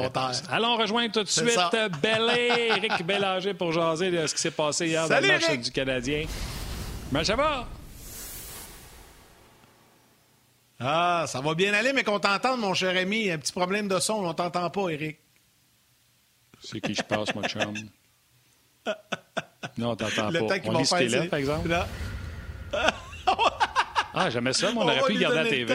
Allons 0.51 0.77
rejoindre 0.77 1.13
tout 1.13 1.25
de 1.25 1.29
suite 1.29 1.59
Bellé, 2.01 2.71
Eric 2.77 3.03
Bélanger 3.07 3.55
pour 3.55 3.73
jaser 3.73 4.11
de 4.11 4.27
ce 4.27 4.35
qui 4.35 4.41
s'est 4.41 4.53
passé 4.53 4.87
hier 4.87 5.09
dans 5.09 5.21
le 5.21 5.27
match 5.27 5.59
du 5.59 5.71
Canadien. 5.73 6.25
Mais 7.11 7.25
ça 7.25 7.35
va? 7.37 7.67
Ah, 10.81 11.25
ça 11.27 11.41
va 11.41 11.55
bien 11.55 11.75
aller, 11.75 11.93
mais 11.93 12.05
qu'on 12.05 12.21
t'entende, 12.21 12.61
mon 12.61 12.73
cher 12.73 12.97
ami. 12.97 13.31
Un 13.31 13.39
petit 13.39 13.53
problème 13.53 13.89
de 13.89 13.99
son, 13.99 14.25
on 14.25 14.33
t'entend 14.33 14.71
pas, 14.71 14.89
Eric. 14.91 15.19
C'est 16.71 16.83
qui 16.83 16.95
je 16.95 17.03
passe, 17.03 17.35
mon 17.35 17.43
chum? 17.45 17.75
Non, 19.79 19.91
on 19.91 19.97
t'entend 19.97 20.31
pas. 20.31 20.39
Temps 20.39 20.55
on 20.65 20.79
lit 20.79 20.87
ce 20.87 21.27
par 21.29 21.39
exemple? 21.39 21.75
ah, 24.15 24.29
jamais 24.29 24.53
ça, 24.53 24.71
mais 24.73 24.79
on, 24.79 24.83
aurait 24.83 25.01
pu 25.01 25.19
garder 25.19 25.37
la 25.37 25.45
TV. 25.45 25.75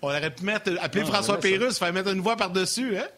On 0.00 0.08
aurait 0.08 0.32
pu 0.32 0.44
mettre, 0.44 0.70
appeler 0.80 1.04
François 1.04 1.40
Pérusse, 1.40 1.78
faire 1.78 1.92
mettre 1.92 2.10
une 2.10 2.20
voix 2.20 2.36
par-dessus, 2.36 2.96
hein? 2.96 3.08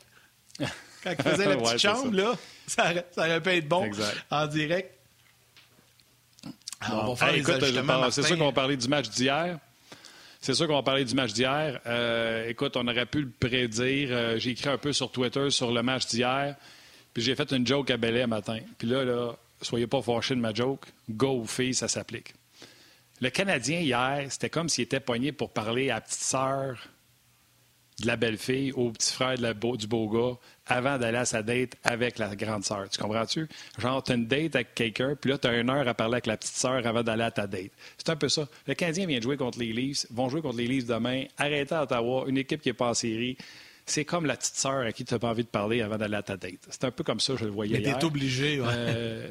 Quand 1.04 1.14
il 1.18 1.22
faisait 1.22 1.46
la 1.46 1.56
petite 1.58 1.78
chambre, 1.78 2.16
là, 2.16 2.32
ça 2.66 2.84
aurait, 2.84 3.06
ça 3.14 3.26
aurait, 3.26 3.42
pu 3.42 3.50
être 3.50 3.68
bon 3.68 3.90
en 4.30 4.46
direct. 4.46 4.98
on 6.90 7.12
va 7.12 7.16
faire 7.16 7.34
écoute, 7.34 8.10
c'est 8.12 8.22
sûr 8.22 8.38
qu'on 8.38 8.46
va 8.46 8.52
parler 8.52 8.78
du 8.78 8.88
match 8.88 9.10
d'hier. 9.10 9.58
C'est 10.44 10.52
sûr 10.52 10.66
qu'on 10.66 10.74
va 10.74 10.82
parler 10.82 11.06
du 11.06 11.14
match 11.14 11.32
d'hier. 11.32 11.80
Euh, 11.86 12.50
écoute, 12.50 12.76
on 12.76 12.86
aurait 12.86 13.06
pu 13.06 13.22
le 13.22 13.30
prédire. 13.30 14.08
Euh, 14.10 14.38
j'ai 14.38 14.50
écrit 14.50 14.68
un 14.68 14.76
peu 14.76 14.92
sur 14.92 15.10
Twitter 15.10 15.48
sur 15.48 15.72
le 15.72 15.82
match 15.82 16.04
d'hier. 16.08 16.54
Puis 17.14 17.22
j'ai 17.22 17.34
fait 17.34 17.50
une 17.52 17.66
joke 17.66 17.90
à 17.90 17.96
Belay 17.96 18.26
matin. 18.26 18.58
Puis 18.76 18.86
là, 18.86 19.34
soyez 19.62 19.86
pas 19.86 20.02
fâchés 20.02 20.34
de 20.34 20.40
ma 20.40 20.52
joke. 20.52 20.84
Go 21.08 21.46
ça 21.72 21.88
s'applique. 21.88 22.34
Le 23.22 23.30
Canadien, 23.30 23.80
hier, 23.80 24.26
c'était 24.28 24.50
comme 24.50 24.68
s'il 24.68 24.84
était 24.84 25.00
poigné 25.00 25.32
pour 25.32 25.48
parler 25.48 25.88
à 25.88 26.02
petite 26.02 26.20
sœur 26.20 26.90
de 28.00 28.06
la 28.06 28.16
belle-fille 28.16 28.72
au 28.72 28.90
petit 28.90 29.12
frère 29.12 29.36
de 29.36 29.42
la 29.42 29.54
du 29.54 29.86
beau 29.86 30.08
gars 30.08 30.36
avant 30.66 30.98
d'aller 30.98 31.18
à 31.18 31.24
sa 31.24 31.42
date 31.42 31.74
avec 31.84 32.18
la 32.18 32.34
grande 32.34 32.64
sœur. 32.64 32.88
Tu 32.88 33.00
comprends-tu? 33.00 33.46
Genre, 33.78 34.02
tu 34.02 34.12
as 34.12 34.14
une 34.14 34.26
date 34.26 34.56
avec 34.56 34.74
quelqu'un, 34.74 35.14
puis 35.14 35.30
là, 35.30 35.38
tu 35.38 35.46
as 35.46 35.58
une 35.58 35.70
heure 35.70 35.86
à 35.86 35.94
parler 35.94 36.14
avec 36.14 36.26
la 36.26 36.36
petite 36.36 36.54
sœur 36.54 36.86
avant 36.86 37.02
d'aller 37.02 37.22
à 37.22 37.30
ta 37.30 37.46
date. 37.46 37.70
C'est 37.98 38.10
un 38.10 38.16
peu 38.16 38.28
ça. 38.28 38.48
Le 38.66 38.74
Canadien 38.74 39.06
vient 39.06 39.18
de 39.18 39.22
jouer 39.22 39.36
contre 39.36 39.58
les 39.58 39.72
Leafs, 39.72 40.06
vont 40.10 40.28
jouer 40.28 40.42
contre 40.42 40.56
les 40.56 40.66
Leafs 40.66 40.86
demain. 40.86 41.24
Arrêtez 41.38 41.74
à 41.74 41.82
Ottawa, 41.82 42.24
une 42.26 42.38
équipe 42.38 42.60
qui 42.62 42.70
n'est 42.70 42.74
pas 42.74 42.90
en 42.90 42.94
série. 42.94 43.36
C'est 43.86 44.04
comme 44.06 44.24
la 44.24 44.36
petite 44.36 44.56
sœur 44.56 44.80
à 44.86 44.92
qui 44.92 45.04
tu 45.04 45.12
n'as 45.12 45.20
pas 45.20 45.28
envie 45.28 45.44
de 45.44 45.48
parler 45.48 45.82
avant 45.82 45.98
d'aller 45.98 46.16
à 46.16 46.22
ta 46.22 46.36
date. 46.36 46.60
C'est 46.70 46.84
un 46.84 46.90
peu 46.90 47.04
comme 47.04 47.20
ça, 47.20 47.34
je 47.36 47.44
le 47.44 47.50
voyais 47.50 47.78
Mais 47.78 47.82
t'es 47.82 48.04
obligé, 48.04 48.60
ouais. 48.60 48.66
Euh, 48.70 49.28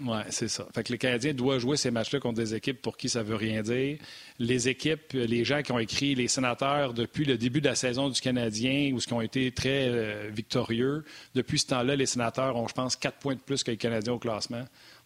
oui, 0.00 0.18
c'est 0.30 0.48
ça. 0.48 0.66
Fait 0.74 0.82
que 0.82 0.90
les 0.90 0.98
Canadiens 0.98 1.32
doivent 1.32 1.60
jouer 1.60 1.76
ces 1.76 1.92
matchs-là 1.92 2.18
contre 2.18 2.36
des 2.36 2.54
équipes 2.54 2.82
pour 2.82 2.96
qui 2.96 3.08
ça 3.08 3.22
veut 3.22 3.36
rien 3.36 3.62
dire. 3.62 3.98
Les 4.40 4.68
équipes, 4.68 5.12
les 5.12 5.44
gens 5.44 5.62
qui 5.62 5.70
ont 5.70 5.78
écrit 5.78 6.16
les 6.16 6.26
sénateurs 6.26 6.94
depuis 6.94 7.24
le 7.24 7.38
début 7.38 7.60
de 7.60 7.68
la 7.68 7.76
saison 7.76 8.08
du 8.08 8.20
Canadien 8.20 8.92
ou 8.92 8.98
qui 8.98 9.12
ont 9.12 9.20
été 9.20 9.52
très 9.52 9.88
euh, 9.88 10.30
victorieux, 10.32 11.04
depuis 11.36 11.60
ce 11.60 11.66
temps-là, 11.66 11.94
les 11.94 12.06
sénateurs 12.06 12.56
ont, 12.56 12.66
je 12.66 12.74
pense, 12.74 12.96
quatre 12.96 13.18
points 13.18 13.36
de 13.36 13.40
plus 13.40 13.62
que 13.62 13.70
les 13.70 13.76
Canadiens 13.76 14.14
au 14.14 14.18
classement. 14.18 14.64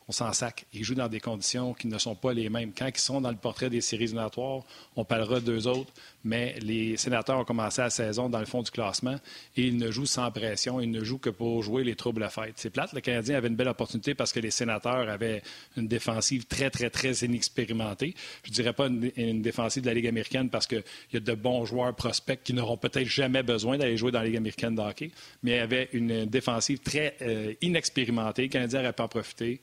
on 0.08 0.12
s'en 0.12 0.32
sac. 0.32 0.64
Ils 0.72 0.84
jouent 0.84 0.94
dans 0.94 1.08
des 1.08 1.20
conditions 1.20 1.74
qui 1.74 1.86
ne 1.86 1.98
sont 1.98 2.14
pas 2.14 2.32
les 2.32 2.48
mêmes. 2.48 2.72
Quand 2.72 2.88
ils 2.88 2.98
sont 2.98 3.20
dans 3.20 3.30
le 3.30 3.36
portrait 3.36 3.68
des 3.68 3.82
séries 3.82 4.04
éliminatoires, 4.04 4.62
on 4.96 5.04
parlera 5.04 5.40
d'eux 5.40 5.66
autres, 5.66 5.92
mais 6.28 6.56
les 6.60 6.98
sénateurs 6.98 7.38
ont 7.38 7.44
commencé 7.44 7.80
la 7.80 7.88
saison 7.88 8.28
dans 8.28 8.38
le 8.38 8.44
fond 8.44 8.60
du 8.60 8.70
classement 8.70 9.16
et 9.56 9.62
ils 9.62 9.76
ne 9.78 9.90
jouent 9.90 10.06
sans 10.06 10.30
pression. 10.30 10.78
Ils 10.78 10.90
ne 10.90 11.02
jouent 11.02 11.18
que 11.18 11.30
pour 11.30 11.62
jouer 11.62 11.84
les 11.84 11.96
troubles 11.96 12.22
à 12.22 12.28
fête. 12.28 12.52
C'est 12.56 12.68
plate. 12.68 12.92
Le 12.92 13.00
Canadien 13.00 13.36
avait 13.38 13.48
une 13.48 13.56
belle 13.56 13.68
opportunité 13.68 14.14
parce 14.14 14.32
que 14.32 14.40
les 14.40 14.50
sénateurs 14.50 15.08
avaient 15.08 15.42
une 15.76 15.88
défensive 15.88 16.44
très, 16.44 16.68
très, 16.68 16.90
très 16.90 17.12
inexpérimentée. 17.12 18.14
Je 18.44 18.50
ne 18.50 18.54
dirais 18.54 18.74
pas 18.74 18.88
une, 18.88 19.40
défensive 19.40 19.82
de 19.82 19.88
la 19.88 19.94
Ligue 19.94 20.06
américaine 20.06 20.50
parce 20.50 20.66
qu'il 20.66 20.84
y 21.14 21.16
a 21.16 21.20
de 21.20 21.34
bons 21.34 21.64
joueurs 21.64 21.94
prospects 21.94 22.40
qui 22.44 22.52
n'auront 22.52 22.76
peut-être 22.76 23.08
jamais 23.08 23.42
besoin 23.42 23.78
d'aller 23.78 23.96
jouer 23.96 24.12
dans 24.12 24.20
la 24.20 24.26
Ligue 24.26 24.36
américaine 24.36 24.74
de 24.74 24.82
hockey, 24.82 25.10
mais 25.42 25.56
il 25.56 25.60
avait 25.60 25.88
une 25.94 26.26
défensive 26.26 26.80
très 26.80 27.16
euh, 27.22 27.54
inexpérimentée. 27.62 28.42
Le 28.42 28.48
Canadien 28.48 28.80
n'aurait 28.80 28.92
pas 28.92 29.04
en 29.04 29.08
profité. 29.08 29.62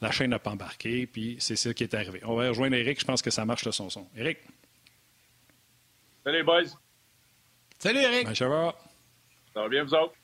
La 0.00 0.10
chaîne 0.10 0.30
n'a 0.30 0.38
pas 0.38 0.50
embarqué, 0.50 1.06
puis 1.06 1.36
c'est 1.38 1.56
ça 1.56 1.72
qui 1.72 1.82
est 1.82 1.94
arrivé. 1.94 2.20
On 2.24 2.36
va 2.36 2.48
rejoindre 2.48 2.76
Eric. 2.76 3.00
Je 3.00 3.04
pense 3.04 3.22
que 3.22 3.30
ça 3.30 3.44
marche 3.44 3.64
le 3.64 3.72
son 3.72 3.90
son. 3.90 4.06
Eric. 4.16 4.38
Salut, 6.26 6.42
boys. 6.42 6.76
Salut, 7.78 8.00
Eric. 8.00 8.26
Ben, 8.26 8.34
ça 8.34 8.48
va? 8.48 8.74
Ça 9.54 9.60
va 9.60 9.68
bien, 9.68 9.84
vous 9.84 9.94
autres? 9.94 10.14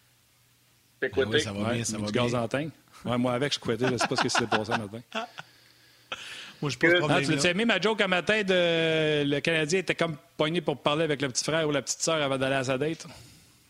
T'es 0.99 1.09
ben 1.09 1.29
oui, 1.29 1.41
ça 1.41 1.53
va 1.53 1.73
bien, 1.73 1.85
ça 1.85 1.97
va 1.97 2.07
du 2.07 2.13
gaz 2.13 2.35
en 2.35 2.49
teint. 2.49 2.71
Ouais, 3.05 3.17
moi, 3.19 3.35
avec, 3.35 3.55
je 3.55 3.61
couettais. 3.61 3.87
Je 3.87 3.93
ne 3.93 3.99
sais 3.99 4.09
pas 4.09 4.17
ce 4.17 4.23
qui 4.23 4.31
s'est 4.31 4.49
passé 4.49 4.73
matin. 4.73 5.01
Moi, 6.61 6.71
je 6.71 6.79
pose 6.79 6.93
ah, 7.09 7.21
Tu 7.21 7.47
as 7.47 7.51
aimé 7.51 7.65
ma 7.65 7.81
joke 7.81 8.01
à 8.01 8.09
matin 8.09 8.43
de 8.43 9.23
le 9.25 9.41
Canadien 9.41 9.79
était 9.81 9.95
comme 9.95 10.17
pogné 10.37 10.61
pour 10.61 10.77
parler 10.77 11.05
avec 11.05 11.23
le 11.23 11.29
petit 11.29 11.45
frère 11.45 11.69
ou 11.69 11.71
la 11.71 11.83
petite 11.83 12.01
sœur 12.01 12.21
avant 12.21 12.39
d'aller 12.39 12.55
à 12.57 12.65
sa 12.65 12.79
date? 12.79 13.07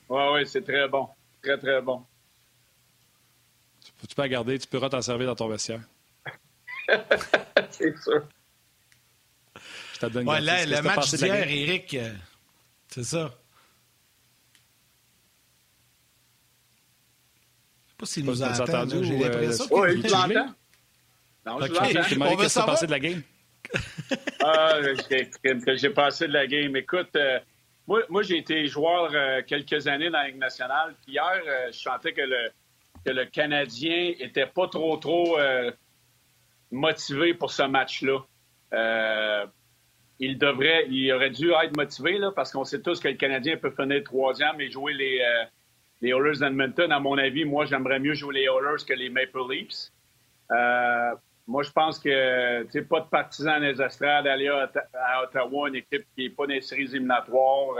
Oui, 0.08 0.22
oui, 0.32 0.46
c'est 0.46 0.62
très 0.62 0.88
bon. 0.88 1.08
Très, 1.42 1.58
très 1.58 1.82
bon. 1.82 2.02
Tu 3.82 4.14
peux 4.14 4.22
la 4.22 4.28
garder, 4.28 4.58
tu 4.58 4.68
pourras 4.68 4.88
t'en 4.88 5.02
servir 5.02 5.26
dans 5.26 5.36
ton 5.36 5.48
vestiaire. 5.48 5.80
c'est 7.70 7.96
sûr. 7.98 8.26
Je 10.02 10.08
te 10.08 10.12
donne 10.12 10.28
ouais, 10.28 10.40
là, 10.40 10.66
le 10.66 10.82
match 10.82 11.14
d'hier, 11.14 11.48
Eric, 11.48 11.94
euh, 11.94 12.12
c'est 12.88 13.04
ça. 13.04 13.32
Je 17.86 17.90
sais 17.90 17.96
pas 17.96 18.06
s'il 18.06 18.24
nous 18.24 18.42
a 18.42 18.60
entendu. 18.60 19.04
J'ai 19.04 19.16
l'impression 19.16 19.64
euh, 19.70 19.94
Oui, 19.94 20.02
tu 20.02 20.08
l'entends. 20.08 20.54
Non, 21.46 21.60
je 21.60 21.64
okay. 21.66 21.74
l'entends. 21.74 21.86
Qu'est-ce 21.86 22.54
que 22.54 22.60
tu 22.60 22.66
pensé 22.66 22.86
de 22.86 22.90
la 22.90 22.98
game? 22.98 23.22
ah, 24.44 24.80
j'ai 25.76 25.90
passé 25.90 26.26
de 26.26 26.32
la 26.32 26.48
game. 26.48 26.74
Écoute, 26.74 27.14
euh, 27.14 27.38
moi, 27.86 28.00
moi 28.08 28.22
j'ai 28.24 28.38
été 28.38 28.66
joueur 28.66 29.12
quelques 29.46 29.86
années 29.86 30.10
dans 30.10 30.18
la 30.18 30.26
Ligue 30.26 30.38
nationale. 30.38 30.96
Puis 31.04 31.12
hier, 31.12 31.42
je 31.70 31.78
sentais 31.78 32.12
que 32.12 32.22
le, 32.22 32.50
que 33.06 33.12
le 33.12 33.24
Canadien 33.26 34.14
était 34.18 34.46
pas 34.46 34.66
trop, 34.66 34.96
trop 34.96 35.38
euh, 35.38 35.70
motivé 36.72 37.34
pour 37.34 37.52
ce 37.52 37.62
match-là. 37.62 38.18
Euh, 40.22 40.26
il 40.26 40.38
devrait, 40.38 40.86
il 40.88 41.12
aurait 41.12 41.30
dû 41.30 41.50
être 41.50 41.76
motivé 41.76 42.18
là, 42.18 42.30
parce 42.34 42.52
qu'on 42.52 42.64
sait 42.64 42.80
tous 42.80 43.00
que 43.00 43.08
le 43.08 43.14
Canadien 43.14 43.56
peut 43.56 43.70
finir 43.70 44.02
troisième 44.04 44.60
et 44.60 44.70
jouer 44.70 44.94
les, 44.94 45.20
euh, 45.20 45.44
les 46.00 46.10
Oilers 46.10 46.38
d'Edmonton. 46.38 46.90
À 46.92 47.00
mon 47.00 47.18
avis, 47.18 47.44
moi, 47.44 47.64
j'aimerais 47.64 47.98
mieux 47.98 48.14
jouer 48.14 48.34
les 48.34 48.44
Oilers 48.44 48.84
que 48.86 48.94
les 48.94 49.10
Maple 49.10 49.40
Leafs. 49.50 49.90
moi, 51.46 51.62
je 51.62 51.70
pense 51.72 51.98
que, 51.98 52.62
tu 52.64 52.70
sais, 52.70 52.82
pas 52.82 53.00
de 53.00 53.06
partisans 53.06 53.60
les 53.60 53.80
estrades, 53.80 54.26
aller 54.26 54.48
à, 54.48 55.22
Ottawa, 55.24 55.68
une 55.68 55.76
équipe 55.76 56.06
qui 56.14 56.24
n'est 56.24 56.30
pas 56.30 56.46
dans 56.46 56.54
les 56.54 56.60
séries 56.60 56.84
éliminatoires. 56.84 57.76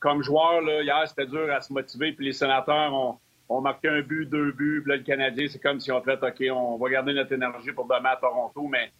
comme 0.00 0.22
joueur, 0.22 0.62
hier, 0.62 1.06
c'était 1.06 1.26
dur 1.26 1.52
à 1.52 1.60
se 1.60 1.72
motiver, 1.72 2.12
puis 2.12 2.26
les 2.26 2.32
sénateurs 2.32 2.92
ont, 2.94 3.18
on 3.48 3.60
marquait 3.60 3.88
un 3.88 4.00
but, 4.00 4.26
deux 4.26 4.52
buts. 4.52 4.80
Puis 4.82 4.90
là, 4.90 4.96
le 4.96 5.02
Canadien, 5.02 5.46
c'est 5.48 5.60
comme 5.60 5.80
si 5.80 5.92
on 5.92 6.02
fait 6.02 6.22
OK, 6.22 6.42
on 6.50 6.76
va 6.76 6.90
garder 6.90 7.12
notre 7.12 7.32
énergie 7.32 7.72
pour 7.72 7.86
demain 7.86 8.10
à 8.10 8.16
Toronto. 8.16 8.66
Mais 8.68 8.90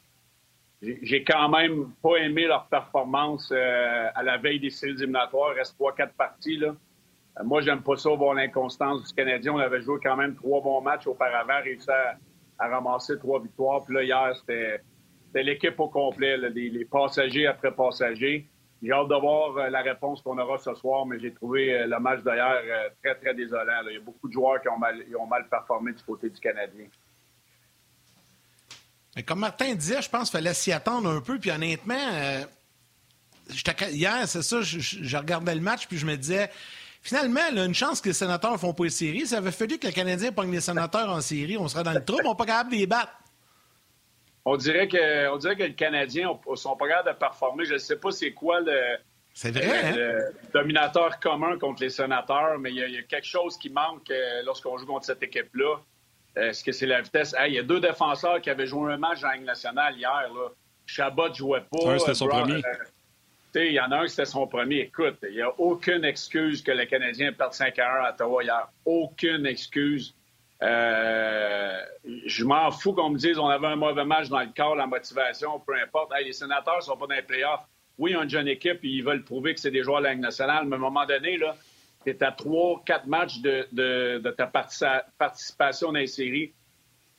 j'ai 0.82 1.24
quand 1.24 1.48
même 1.48 1.92
pas 2.02 2.16
aimé 2.18 2.46
leur 2.46 2.66
performance 2.66 3.50
euh, 3.50 4.08
à 4.14 4.22
la 4.22 4.36
veille 4.36 4.60
des 4.60 4.70
séries 4.70 4.92
éliminatoires. 4.92 5.52
Il 5.54 5.58
reste 5.58 5.74
trois, 5.74 5.94
quatre 5.94 6.14
parties. 6.14 6.58
Là. 6.58 6.74
Euh, 7.38 7.44
moi, 7.44 7.62
j'aime 7.62 7.82
pas 7.82 7.96
ça, 7.96 8.10
voir 8.10 8.34
l'inconstance 8.34 9.04
du 9.04 9.14
Canadien. 9.14 9.54
On 9.54 9.58
avait 9.58 9.80
joué 9.80 9.98
quand 10.02 10.16
même 10.16 10.34
trois 10.34 10.60
bons 10.60 10.82
matchs 10.82 11.06
auparavant, 11.06 11.62
réussi 11.62 11.88
à, 12.58 12.68
ramasser 12.68 13.18
trois 13.18 13.40
victoires. 13.40 13.84
Puis 13.84 13.94
là, 13.94 14.02
hier, 14.02 14.36
c'était 14.36 15.42
l'équipe 15.42 15.78
au 15.80 15.88
complet, 15.88 16.36
les 16.36 16.84
passagers 16.84 17.46
après 17.46 17.72
passagers. 17.72 18.46
J'ai 18.82 18.92
hâte 18.92 19.08
de 19.08 19.14
voir 19.14 19.56
euh, 19.56 19.70
la 19.70 19.80
réponse 19.80 20.20
qu'on 20.20 20.36
aura 20.36 20.58
ce 20.58 20.74
soir, 20.74 21.06
mais 21.06 21.18
j'ai 21.18 21.32
trouvé 21.32 21.86
le 21.86 21.98
match 21.98 22.20
d'hier 22.22 22.60
très, 23.02 23.14
très 23.14 23.34
désolant. 23.34 23.80
Il 23.88 23.94
y 23.94 23.96
a 23.96 24.00
beaucoup 24.00 24.28
de 24.28 24.32
joueurs 24.34 24.60
qui 24.60 24.68
ont 24.68 24.78
mal, 24.78 25.02
ont 25.18 25.26
mal 25.26 25.48
performé 25.48 25.92
du 25.92 26.02
côté 26.02 26.28
du 26.28 26.38
Canadien. 26.38 26.84
Mais 29.16 29.22
comme 29.22 29.40
Martin 29.40 29.74
disait, 29.74 30.02
je 30.02 30.10
pense 30.10 30.30
qu'il 30.30 30.38
fallait 30.38 30.54
s'y 30.54 30.72
attendre 30.72 31.08
un 31.08 31.22
peu. 31.22 31.38
Puis 31.38 31.50
honnêtement, 31.50 31.96
hier, 33.90 34.28
c'est 34.28 34.42
ça, 34.42 34.60
je, 34.60 35.16
regardais 35.16 35.54
le 35.54 35.62
match, 35.62 35.86
puis 35.86 35.96
je 35.96 36.04
me 36.04 36.16
disais, 36.16 36.50
finalement, 37.02 37.40
une 37.50 37.74
chance 37.74 38.02
que 38.02 38.08
les 38.08 38.14
sénateurs 38.14 38.52
ne 38.52 38.58
font 38.58 38.74
pas 38.74 38.84
les 38.84 38.90
séries. 38.90 39.26
Ça 39.26 39.38
avait 39.38 39.52
fallu 39.52 39.78
que 39.78 39.86
le 39.86 39.92
Canadien 39.92 40.32
pogne 40.32 40.52
les 40.52 40.60
sénateurs 40.60 41.08
en 41.08 41.22
série. 41.22 41.56
On 41.56 41.66
serait 41.66 41.82
dans 41.82 41.92
le 41.92 42.04
trou, 42.04 42.18
on 42.24 42.30
n'est 42.30 42.36
pas 42.36 42.44
capable 42.44 42.72
de 42.72 42.76
les 42.76 42.86
battre. 42.86 43.12
On 44.44 44.56
dirait 44.56 44.86
que, 44.86 45.28
on 45.30 45.38
dirait 45.38 45.56
que 45.56 45.64
les 45.64 45.74
Canadiens 45.74 46.38
ne 46.48 46.56
sont 46.56 46.76
pas 46.76 46.86
capables 46.86 47.14
de 47.14 47.18
performer. 47.18 47.64
Je 47.64 47.74
ne 47.74 47.78
sais 47.78 47.96
pas 47.96 48.12
c'est 48.12 48.32
quoi 48.32 48.60
le, 48.60 48.96
hein? 49.44 50.18
dominateur 50.52 51.18
commun 51.20 51.58
contre 51.58 51.82
les 51.82 51.90
sénateurs, 51.90 52.58
mais 52.58 52.70
il 52.70 52.76
y, 52.76 52.98
a 52.98 53.02
quelque 53.02 53.26
chose 53.26 53.58
qui 53.58 53.70
manque 53.70 54.10
euh, 54.10 54.42
lorsqu'on 54.44 54.76
joue 54.78 54.86
contre 54.86 55.06
cette 55.06 55.22
équipe-là. 55.22 55.78
Est-ce 56.36 56.62
que 56.62 56.72
c'est 56.72 56.86
la 56.86 57.00
vitesse? 57.00 57.34
Il 57.46 57.54
y 57.54 57.58
a 57.58 57.62
deux 57.62 57.80
défenseurs 57.80 58.40
qui 58.40 58.50
avaient 58.50 58.66
joué 58.66 58.92
un 58.92 58.98
match 58.98 59.24
en 59.24 59.30
Ligue 59.32 59.44
nationale 59.44 59.96
hier. 59.96 60.30
Là. 60.34 60.50
Chabot 60.84 61.28
ne 61.28 61.34
jouait 61.34 61.64
pas. 61.70 61.90
Un, 61.90 61.98
c'était 61.98 62.14
son 62.14 62.28
premier. 62.28 62.62
Euh, 63.56 63.64
il 63.64 63.72
y 63.72 63.80
en 63.80 63.90
a 63.90 63.96
un 63.98 64.02
qui 64.04 64.10
c'était 64.10 64.26
son 64.26 64.46
premier. 64.46 64.80
Écoute, 64.80 65.16
il 65.22 65.34
n'y 65.34 65.40
a 65.40 65.50
aucune 65.58 66.04
excuse 66.04 66.62
que 66.62 66.72
le 66.72 66.84
Canadien 66.84 67.32
perde 67.32 67.54
5 67.54 67.78
à 67.78 68.02
1 68.02 68.04
à 68.04 68.10
Ottawa 68.10 68.44
hier. 68.44 68.68
Aucune 68.84 69.46
excuse. 69.46 70.14
Euh, 70.62 71.80
je 72.24 72.44
m'en 72.44 72.70
fous 72.70 72.92
qu'on 72.92 73.10
me 73.10 73.18
dise 73.18 73.38
on 73.38 73.48
avait 73.48 73.66
un 73.66 73.76
mauvais 73.76 74.04
match 74.04 74.28
dans 74.28 74.40
le 74.40 74.48
corps, 74.56 74.74
la 74.74 74.86
motivation, 74.86 75.58
peu 75.60 75.74
importe. 75.74 76.12
les 76.22 76.32
sénateurs 76.32 76.76
ne 76.76 76.82
sont 76.82 76.96
pas 76.96 77.06
dans 77.06 77.14
les 77.14 77.22
playoffs. 77.22 77.64
Oui, 77.98 78.12
ils 78.12 78.16
ont 78.16 78.22
une 78.22 78.30
jeune 78.30 78.48
équipe 78.48 78.84
et 78.84 78.88
ils 78.88 79.02
veulent 79.02 79.24
prouver 79.24 79.54
que 79.54 79.60
c'est 79.60 79.70
des 79.70 79.82
joueurs 79.82 80.00
de 80.00 80.04
la 80.04 80.12
Ligue 80.12 80.22
nationale, 80.22 80.66
mais 80.66 80.74
à 80.74 80.78
un 80.78 80.80
moment 80.80 81.06
donné, 81.06 81.38
là, 81.38 81.56
tu 82.06 82.16
es 82.16 82.22
à 82.22 82.32
trois, 82.32 82.82
quatre 82.84 83.06
matchs 83.06 83.40
de, 83.40 84.18
ta 84.30 84.46
participation 84.46 85.88
dans 85.88 85.98
les 85.98 86.06
séries. 86.06 86.52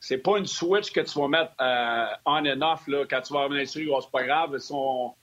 C'est 0.00 0.18
pas 0.18 0.38
une 0.38 0.46
switch 0.46 0.92
que 0.92 1.00
tu 1.00 1.18
vas 1.18 1.28
mettre 1.28 1.52
euh, 1.60 2.06
on 2.24 2.46
and 2.46 2.62
off 2.62 2.86
là, 2.86 3.04
quand 3.08 3.20
tu 3.20 3.32
vas 3.32 3.48
dans 3.48 3.54
les 3.54 3.66
séries. 3.66 3.88
Oh, 3.90 4.00
c'est 4.00 4.12
pas 4.12 4.24
grave. 4.24 4.56
Si 4.58 4.72
on, 4.72 5.14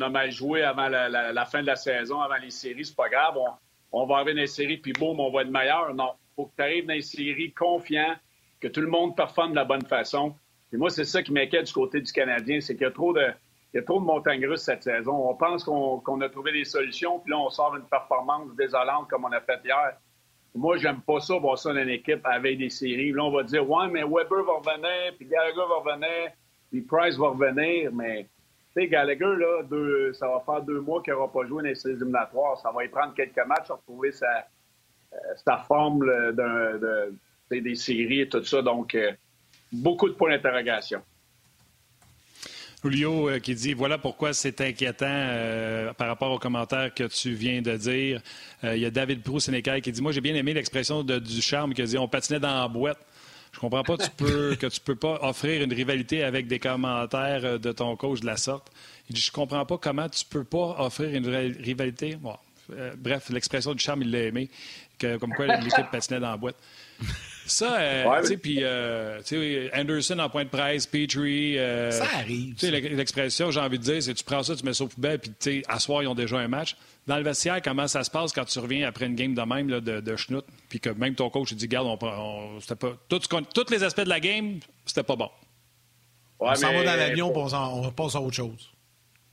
a 0.00 0.08
mal 0.08 0.30
joué 0.30 0.62
avant 0.62 0.88
la, 0.88 1.44
fin 1.46 1.62
de 1.62 1.66
la 1.66 1.74
saison, 1.74 2.20
avant 2.20 2.36
les 2.36 2.50
séries, 2.50 2.84
c'est 2.84 2.96
pas 2.96 3.08
grave. 3.08 3.36
On, 3.36 3.48
on 3.92 4.06
va 4.06 4.16
arriver 4.16 4.34
dans 4.34 4.40
les 4.40 4.46
séries, 4.46 4.76
puis 4.76 4.92
boum, 4.92 5.18
on 5.18 5.32
va 5.32 5.42
être 5.42 5.50
meilleur. 5.50 5.92
Non 5.94 6.12
faut 6.40 6.46
que 6.46 6.56
tu 6.56 6.62
arrives 6.62 6.86
dans 6.86 6.94
les 6.94 7.02
séries 7.02 7.52
confiant, 7.52 8.14
que 8.60 8.68
tout 8.68 8.80
le 8.80 8.88
monde 8.88 9.16
performe 9.16 9.50
de 9.50 9.56
la 9.56 9.64
bonne 9.64 9.84
façon. 9.84 10.34
Et 10.72 10.76
moi, 10.76 10.90
c'est 10.90 11.04
ça 11.04 11.22
qui 11.22 11.32
m'inquiète 11.32 11.66
du 11.66 11.72
côté 11.72 12.00
du 12.00 12.10
Canadien, 12.12 12.60
c'est 12.60 12.74
qu'il 12.74 12.84
y 12.84 12.86
a 12.86 12.90
trop 12.90 13.12
de, 13.12 13.26
il 13.72 13.76
y 13.76 13.80
a 13.80 13.82
trop 13.82 14.00
de 14.00 14.04
montagnes 14.04 14.46
russes 14.46 14.62
cette 14.62 14.82
saison. 14.82 15.30
On 15.30 15.34
pense 15.34 15.64
qu'on 15.64 16.20
a 16.20 16.28
trouvé 16.28 16.52
des 16.52 16.64
solutions, 16.64 17.20
puis 17.20 17.30
là, 17.30 17.38
on 17.38 17.50
sort 17.50 17.76
une 17.76 17.84
performance 17.84 18.54
désolante 18.56 19.08
comme 19.08 19.24
on 19.24 19.32
a 19.32 19.40
fait 19.40 19.60
hier. 19.64 19.96
Moi, 20.54 20.78
j'aime 20.78 21.00
pas 21.02 21.20
ça, 21.20 21.38
voir 21.38 21.56
ça 21.56 21.72
dans 21.72 21.80
une 21.80 21.88
équipe 21.88 22.20
avec 22.24 22.58
des 22.58 22.70
séries. 22.70 23.12
Là, 23.12 23.22
on 23.24 23.30
va 23.30 23.44
dire, 23.44 23.68
ouais, 23.68 23.86
mais 23.88 24.02
Weber 24.02 24.42
va 24.44 24.54
revenir, 24.54 25.14
puis 25.16 25.26
Gallagher 25.26 25.56
va 25.56 25.92
revenir, 25.92 26.32
puis 26.70 26.80
Price 26.80 27.16
va 27.16 27.28
revenir, 27.28 27.92
mais 27.92 28.24
tu 28.74 28.82
sais, 28.82 28.88
Gallagher, 28.88 29.36
là, 29.36 29.62
ça 30.12 30.28
va 30.28 30.40
faire 30.40 30.62
deux 30.62 30.80
mois 30.80 31.02
qu'il 31.02 31.12
n'aura 31.12 31.30
pas 31.30 31.44
joué 31.46 31.62
dans 31.62 31.68
les 31.68 31.74
séries 31.76 31.94
éliminatoires. 31.94 32.58
Ça 32.58 32.72
va 32.72 32.84
y 32.84 32.88
prendre 32.88 33.14
quelques 33.14 33.44
matchs 33.46 33.68
retrouver 33.68 34.12
sa, 34.12 34.46
euh, 35.12 35.16
sa 35.44 35.58
forme 35.58 36.06
de, 36.06 37.12
des 37.50 37.74
séries 37.74 38.22
et 38.22 38.28
tout 38.28 38.44
ça. 38.44 38.62
Donc, 38.62 38.94
euh, 38.94 39.12
beaucoup 39.72 40.08
de 40.08 40.14
points 40.14 40.30
d'interrogation. 40.30 41.02
Julio 42.82 43.28
euh, 43.28 43.38
qui 43.38 43.54
dit 43.54 43.74
voilà 43.74 43.98
pourquoi 43.98 44.32
c'est 44.32 44.60
inquiétant 44.60 45.92
par 45.96 46.08
rapport 46.08 46.32
aux 46.32 46.38
commentaires 46.38 46.92
que 46.94 47.04
tu 47.04 47.32
viens 47.32 47.62
de 47.62 47.76
dire. 47.76 48.20
Il 48.62 48.78
y 48.78 48.86
a 48.86 48.90
David 48.90 49.22
Proust 49.22 49.46
Sénécal 49.46 49.80
qui 49.82 49.92
dit 49.92 50.00
moi 50.00 50.12
j'ai 50.12 50.20
bien 50.20 50.34
aimé 50.34 50.54
l'expression 50.54 51.02
de 51.02 51.18
Ducharme 51.18 51.74
qui 51.74 51.82
dit 51.82 51.98
on 51.98 52.08
patinait 52.08 52.40
dans 52.40 52.60
la 52.60 52.68
boîte. 52.68 52.98
Je 53.52 53.58
comprends 53.58 53.82
pas 53.82 53.98
tu 53.98 54.10
peux, 54.16 54.54
que 54.54 54.66
tu 54.68 54.80
peux 54.80 54.94
pas 54.94 55.18
offrir 55.22 55.62
une 55.62 55.72
rivalité 55.72 56.22
avec 56.22 56.46
des 56.46 56.60
commentaires 56.60 57.58
de 57.58 57.72
ton 57.72 57.96
coach 57.96 58.20
de 58.20 58.26
la 58.26 58.36
sorte. 58.36 58.70
Il 59.08 59.14
dit 59.16 59.20
je 59.20 59.32
comprends 59.32 59.66
pas 59.66 59.76
comment 59.76 60.08
tu 60.08 60.24
peux 60.24 60.44
pas 60.44 60.76
offrir 60.78 61.14
une 61.14 61.28
rivalité. 61.28 62.16
bref, 62.96 63.30
l'expression 63.30 63.74
du 63.74 63.82
charme, 63.82 64.02
il 64.02 64.10
l'a 64.10 64.22
aimé 64.22 64.48
comme 65.18 65.32
quoi 65.34 65.46
l'équipe 65.46 65.90
patinait 65.90 66.20
dans 66.20 66.30
la 66.30 66.36
boîte. 66.36 66.56
Ça, 67.50 67.80
euh, 67.80 68.20
tu 68.20 68.26
sais, 68.28 68.36
puis 68.36 68.58
euh, 68.62 69.20
Anderson 69.74 70.20
en 70.20 70.30
point 70.30 70.44
de 70.44 70.48
presse, 70.48 70.86
Petrie. 70.86 71.58
Euh, 71.58 71.90
ça 71.90 72.04
arrive. 72.14 72.54
Tu 72.54 72.66
sais, 72.66 72.70
l'expression, 72.70 73.50
j'ai 73.50 73.58
envie 73.58 73.78
de 73.78 73.82
dire, 73.82 74.00
c'est 74.00 74.14
tu 74.14 74.22
prends 74.22 74.44
ça, 74.44 74.54
tu 74.54 74.64
mets 74.64 74.72
ça 74.72 74.84
au 74.84 74.86
poubelle, 74.86 75.18
puis 75.18 75.30
tu 75.30 75.36
sais, 75.40 75.62
à 75.68 75.80
soir, 75.80 76.02
ils 76.02 76.06
ont 76.06 76.14
déjà 76.14 76.38
un 76.38 76.46
match. 76.46 76.76
Dans 77.08 77.16
le 77.16 77.24
vestiaire, 77.24 77.60
comment 77.60 77.88
ça 77.88 78.04
se 78.04 78.10
passe 78.10 78.32
quand 78.32 78.44
tu 78.44 78.58
reviens 78.60 78.86
après 78.86 79.06
une 79.06 79.16
game 79.16 79.34
de 79.34 79.42
même, 79.42 79.68
là, 79.68 79.80
de, 79.80 80.00
de 80.00 80.16
schnout, 80.16 80.44
puis 80.68 80.78
que 80.78 80.90
même 80.90 81.16
ton 81.16 81.28
coach, 81.28 81.50
il 81.50 81.56
dit, 81.56 81.66
garde, 81.66 81.88
on, 81.88 81.98
on, 82.00 82.74
pas. 82.76 82.92
Tous 83.08 83.70
les 83.70 83.82
aspects 83.82 84.02
de 84.02 84.08
la 84.08 84.20
game 84.20 84.60
c'était 84.86 85.02
pas 85.02 85.16
bon. 85.16 85.28
on 86.38 86.54
s'en 86.54 86.72
va 86.72 86.84
dans 86.84 86.96
l'avion, 86.96 87.32
pour... 87.32 87.52
on, 87.52 87.86
on 87.86 87.90
passe 87.90 88.14
à 88.14 88.20
autre 88.20 88.36
chose. 88.36 88.70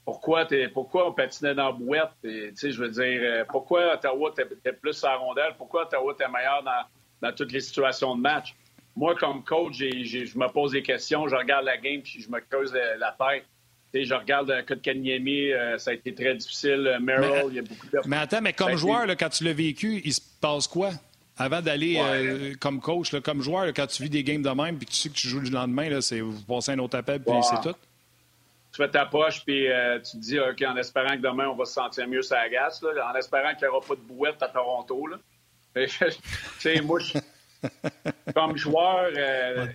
Pourquoi, 0.05 0.47
pourquoi 0.73 1.09
on 1.09 1.13
patinait 1.13 1.53
dans 1.53 1.67
la 1.67 1.71
bouette? 1.73 2.09
je 2.23 2.81
veux 2.81 2.89
dire, 2.89 3.19
euh, 3.21 3.45
pourquoi 3.47 3.93
Ottawa 3.93 4.31
était 4.31 4.73
plus 4.73 5.03
à 5.03 5.17
rondelle? 5.17 5.53
Pourquoi 5.57 5.83
Ottawa 5.83 6.13
était 6.13 6.29
meilleur 6.29 6.63
dans, 6.63 6.85
dans 7.21 7.31
toutes 7.31 7.51
les 7.51 7.61
situations 7.61 8.15
de 8.15 8.21
match? 8.21 8.55
Moi, 8.97 9.15
comme 9.15 9.43
coach, 9.43 9.75
je 9.77 10.37
me 10.37 10.47
pose 10.51 10.71
des 10.71 10.81
questions, 10.81 11.27
je 11.27 11.35
regarde 11.35 11.65
la 11.65 11.77
game 11.77 12.01
puis 12.01 12.19
je 12.19 12.29
me 12.31 12.39
creuse 12.39 12.73
la, 12.73 13.11
tête. 13.11 13.45
je 13.93 14.13
regarde 14.13 14.49
le 14.49 14.63
cas 14.63 14.73
de 14.73 14.79
Kanyemi, 14.79 15.51
euh, 15.51 15.77
ça 15.77 15.91
a 15.91 15.93
été 15.93 16.15
très 16.15 16.33
difficile. 16.33 16.87
Euh, 16.87 16.99
Merrill, 16.99 17.45
il 17.49 17.55
y 17.55 17.59
a 17.59 17.61
beaucoup 17.61 17.85
de... 17.85 17.99
Mais 18.07 18.17
attends, 18.17 18.41
mais 18.41 18.53
comme 18.53 18.75
joueur, 18.75 19.05
quand 19.09 19.29
tu 19.29 19.43
l'as 19.43 19.53
vécu, 19.53 20.01
il 20.03 20.13
se 20.13 20.21
passe 20.41 20.67
quoi? 20.67 20.89
Avant 21.37 21.61
d'aller 21.61 21.99
euh, 21.99 22.55
comme 22.59 22.81
coach, 22.81 23.15
comme 23.21 23.43
joueur, 23.43 23.67
quand 23.67 23.85
tu 23.85 24.01
vis 24.01 24.09
des 24.09 24.23
games 24.23 24.41
de 24.41 24.49
même 24.49 24.79
puis 24.79 24.87
tu 24.87 24.95
sais 24.95 25.09
que 25.09 25.13
tu 25.13 25.27
joues 25.27 25.41
le 25.41 25.49
lendemain, 25.49 26.01
c'est 26.01 26.21
vous 26.21 26.41
passez 26.41 26.71
un 26.71 26.79
autre 26.79 26.97
appel 26.97 27.21
puis 27.21 27.35
c'est 27.43 27.61
tout? 27.61 27.77
Tu 28.71 28.81
fais 28.81 28.89
ta 28.89 29.05
poche 29.05 29.45
puis 29.45 29.67
tu 30.03 30.11
te 30.11 30.17
dis, 30.17 30.39
OK, 30.39 30.63
en 30.63 30.75
espérant 30.75 31.15
que 31.15 31.21
demain, 31.21 31.49
on 31.49 31.55
va 31.55 31.65
se 31.65 31.73
sentir 31.73 32.07
mieux 32.07 32.23
sur 32.23 32.35
la 32.35 32.49
glace, 32.49 32.83
en 32.83 33.15
espérant 33.15 33.53
qu'il 33.53 33.67
n'y 33.67 33.75
aura 33.75 33.85
pas 33.85 33.93
de 33.93 34.01
bouette 34.01 34.41
à 34.41 34.47
Toronto. 34.47 35.07
Moi, 36.83 36.99
comme 38.33 38.57
joueur, 38.57 39.09
euh, 39.15 39.67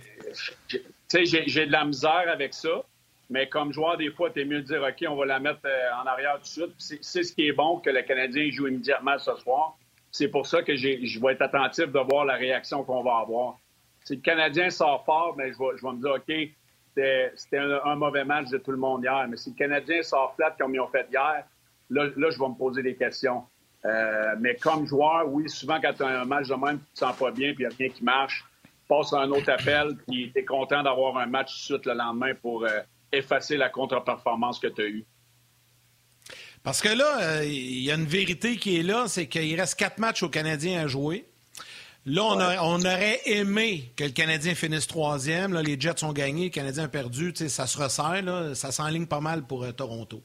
j'ai 1.13 1.65
de 1.65 1.71
la 1.71 1.85
misère 1.85 2.25
avec 2.27 2.53
ça. 2.53 2.83
Mais 3.29 3.47
comme 3.47 3.71
joueur, 3.73 3.97
des 3.97 4.11
fois, 4.11 4.29
tu 4.29 4.41
es 4.41 4.45
mieux 4.45 4.61
de 4.61 4.67
dire, 4.67 4.83
OK, 4.83 5.05
on 5.09 5.15
va 5.15 5.25
la 5.25 5.39
mettre 5.39 5.61
euh, 5.65 6.01
en 6.01 6.05
arrière 6.05 6.35
tout 6.35 6.43
de 6.43 6.71
suite. 6.75 6.99
C'est 7.01 7.23
ce 7.23 7.33
qui 7.33 7.47
est 7.47 7.53
bon 7.53 7.79
que 7.79 7.89
le 7.89 8.01
Canadien 8.01 8.49
joue 8.51 8.67
immédiatement 8.67 9.17
ce 9.17 9.35
soir. 9.37 9.77
C'est 10.11 10.27
pour 10.27 10.45
ça 10.45 10.61
que 10.61 10.75
je 10.75 11.19
vais 11.19 11.33
être 11.33 11.41
attentif 11.41 11.87
de 11.87 11.99
voir 11.99 12.25
la 12.25 12.35
réaction 12.35 12.83
qu'on 12.83 13.01
va 13.01 13.17
avoir. 13.17 13.57
Si 14.03 14.17
le 14.17 14.21
Canadien 14.21 14.69
sort 14.69 15.03
fort, 15.05 15.33
mais 15.37 15.51
ben, 15.51 15.73
je, 15.75 15.85
vais, 15.85 15.93
me 15.93 16.01
dire, 16.01 16.11
OK, 16.11 17.33
c'était 17.35 17.57
un, 17.57 17.95
mauvais 17.95 18.25
match 18.25 18.49
de 18.49 18.57
tout 18.57 18.71
le 18.71 18.77
monde 18.77 19.03
hier. 19.03 19.25
Mais 19.27 19.37
si 19.37 19.49
le 19.49 19.55
Canadien 19.55 20.03
sort 20.03 20.35
flat 20.35 20.55
comme 20.59 20.75
ils 20.75 20.79
ont 20.79 20.87
fait 20.87 21.07
hier, 21.11 21.43
là 21.89 22.09
je 22.15 22.39
vais 22.39 22.49
me 22.49 22.57
poser 22.57 22.83
des 22.83 22.95
questions. 22.95 23.43
Euh, 23.85 24.35
mais 24.39 24.55
comme 24.55 24.85
joueur, 24.85 25.27
oui, 25.27 25.49
souvent 25.49 25.79
quand 25.81 25.93
tu 25.93 26.03
as 26.03 26.21
un 26.21 26.25
match 26.25 26.47
de 26.47 26.55
même, 26.55 26.79
tu 26.79 26.93
te 26.93 26.99
sens 26.99 27.15
pas 27.17 27.31
bien, 27.31 27.53
puis 27.53 27.63
il 27.63 27.67
n'y 27.67 27.73
a 27.73 27.77
rien 27.77 27.89
qui 27.89 28.03
marche, 28.03 28.45
passe 28.87 29.11
à 29.13 29.19
un 29.19 29.29
autre 29.31 29.51
appel, 29.51 29.97
puis 30.07 30.31
tu 30.33 30.39
es 30.39 30.45
content 30.45 30.83
d'avoir 30.83 31.17
un 31.17 31.25
match 31.25 31.53
suite 31.63 31.85
le 31.85 31.93
lendemain 31.93 32.33
pour 32.41 32.63
euh, 32.63 32.79
effacer 33.11 33.57
la 33.57 33.69
contre-performance 33.69 34.59
que 34.59 34.67
tu 34.67 34.81
as 34.81 34.85
eue. 34.85 35.05
Parce 36.63 36.81
que 36.81 36.89
là, 36.89 37.19
euh, 37.21 37.45
il 37.45 37.83
y 37.83 37.91
a 37.91 37.95
une 37.95 38.05
vérité 38.05 38.55
qui 38.55 38.79
est 38.79 38.83
là, 38.83 39.05
c'est 39.07 39.27
qu'il 39.27 39.59
reste 39.59 39.75
quatre 39.75 39.97
matchs 39.97 40.23
aux 40.23 40.29
Canadiens 40.29 40.81
à 40.81 40.87
jouer. 40.87 41.27
Là, 42.05 42.23
on, 42.61 42.79
aurait 42.81 43.21
aimé 43.25 43.91
que 43.95 44.03
le 44.03 44.09
Canadien 44.09 44.55
finisse 44.55 44.87
troisième. 44.87 45.53
Là, 45.53 45.61
les 45.61 45.79
Jets 45.79 46.03
ont 46.03 46.11
gagné, 46.11 46.45
le 46.45 46.49
Canadien 46.49 46.83
a 46.85 46.87
perdu. 46.89 47.33
Ça 47.35 47.65
se 47.65 47.77
resserre. 47.77 48.21
Là, 48.23 48.55
ça 48.55 48.73
s'enligne 48.73 49.05
pas 49.05 49.21
mal 49.21 49.43
pour 49.43 49.65
Toronto. 49.73 50.21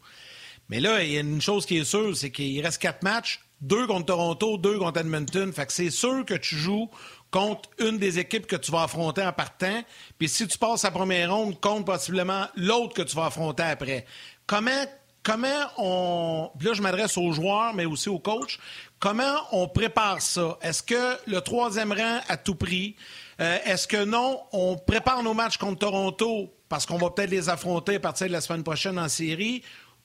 Mais 0.69 0.81
là, 0.81 1.05
il 1.05 1.12
y 1.12 1.17
a 1.17 1.21
une 1.21 1.41
chose 1.41 1.67
qui 1.67 1.79
est 1.79 1.85
sûre, 1.85 2.17
c'est 2.17 2.33
qu'il 2.33 2.61
reste 2.65 2.83
quatre 2.83 3.05
matchs 3.05 3.41
deux 3.61 3.87
contre 3.87 4.07
Toronto, 4.07 4.59
deux 4.59 4.79
contre 4.79 5.00
Edmonton. 5.00 5.53
Fait 5.53 5.67
que 5.67 5.73
c'est 5.73 5.91
sûr 5.91 6.25
que 6.25 6.35
tu 6.35 6.57
joues 6.57 6.91
contre 7.31 7.69
une 7.79 7.99
des 7.99 8.19
équipes 8.19 8.47
que 8.47 8.57
tu 8.57 8.71
vas 8.73 8.83
affronter 8.85 9.23
en 9.23 9.33
partant. 9.33 9.83
Puis 10.19 10.29
si 10.29 10.47
tu 10.47 10.59
passes 10.59 10.85
la 10.85 10.91
première 10.91 11.35
ronde, 11.35 11.61
contre 11.61 11.85
possiblement 11.85 12.47
l'autre 12.57 12.95
que 12.95 13.03
tu 13.03 13.17
vas 13.17 13.27
affronter 13.27 13.65
après. 13.65 14.07
Comment, 14.47 14.85
comment 15.23 15.49
on. 15.77 16.50
Puis 16.59 16.69
là, 16.69 16.75
je 16.75 16.83
m'adresse 16.83 17.19
aux 17.19 17.33
joueurs, 17.33 17.75
mais 17.75 17.85
aussi 17.85 18.09
aux 18.09 18.19
coachs. 18.19 18.59
Comment 18.99 19.37
on 19.53 19.69
prépare 19.69 20.23
ça? 20.23 20.59
Est-ce 20.62 20.83
que 20.83 21.19
le 21.27 21.41
troisième 21.41 21.93
rang 21.93 22.21
à 22.29 22.37
tout 22.37 22.55
prix? 22.55 22.97
Euh, 23.41 23.59
est-ce 23.65 23.87
que 23.87 24.05
non, 24.05 24.41
on 24.53 24.77
prépare 24.77 25.23
nos 25.23 25.35
matchs 25.35 25.59
contre 25.59 25.79
Toronto 25.79 26.53
parce 26.69 26.87
qu'on 26.87 26.99
va 26.99 27.11
peut-être 27.11 27.31
les 27.31 27.49
affronter 27.49 27.97
à 27.97 28.00
partir 28.00 28.27
de 28.27 28.33
la 28.33 28.41
semaine 28.41 28.62
prochaine 28.62 28.99
en 28.99 29.09
série, 29.09 29.62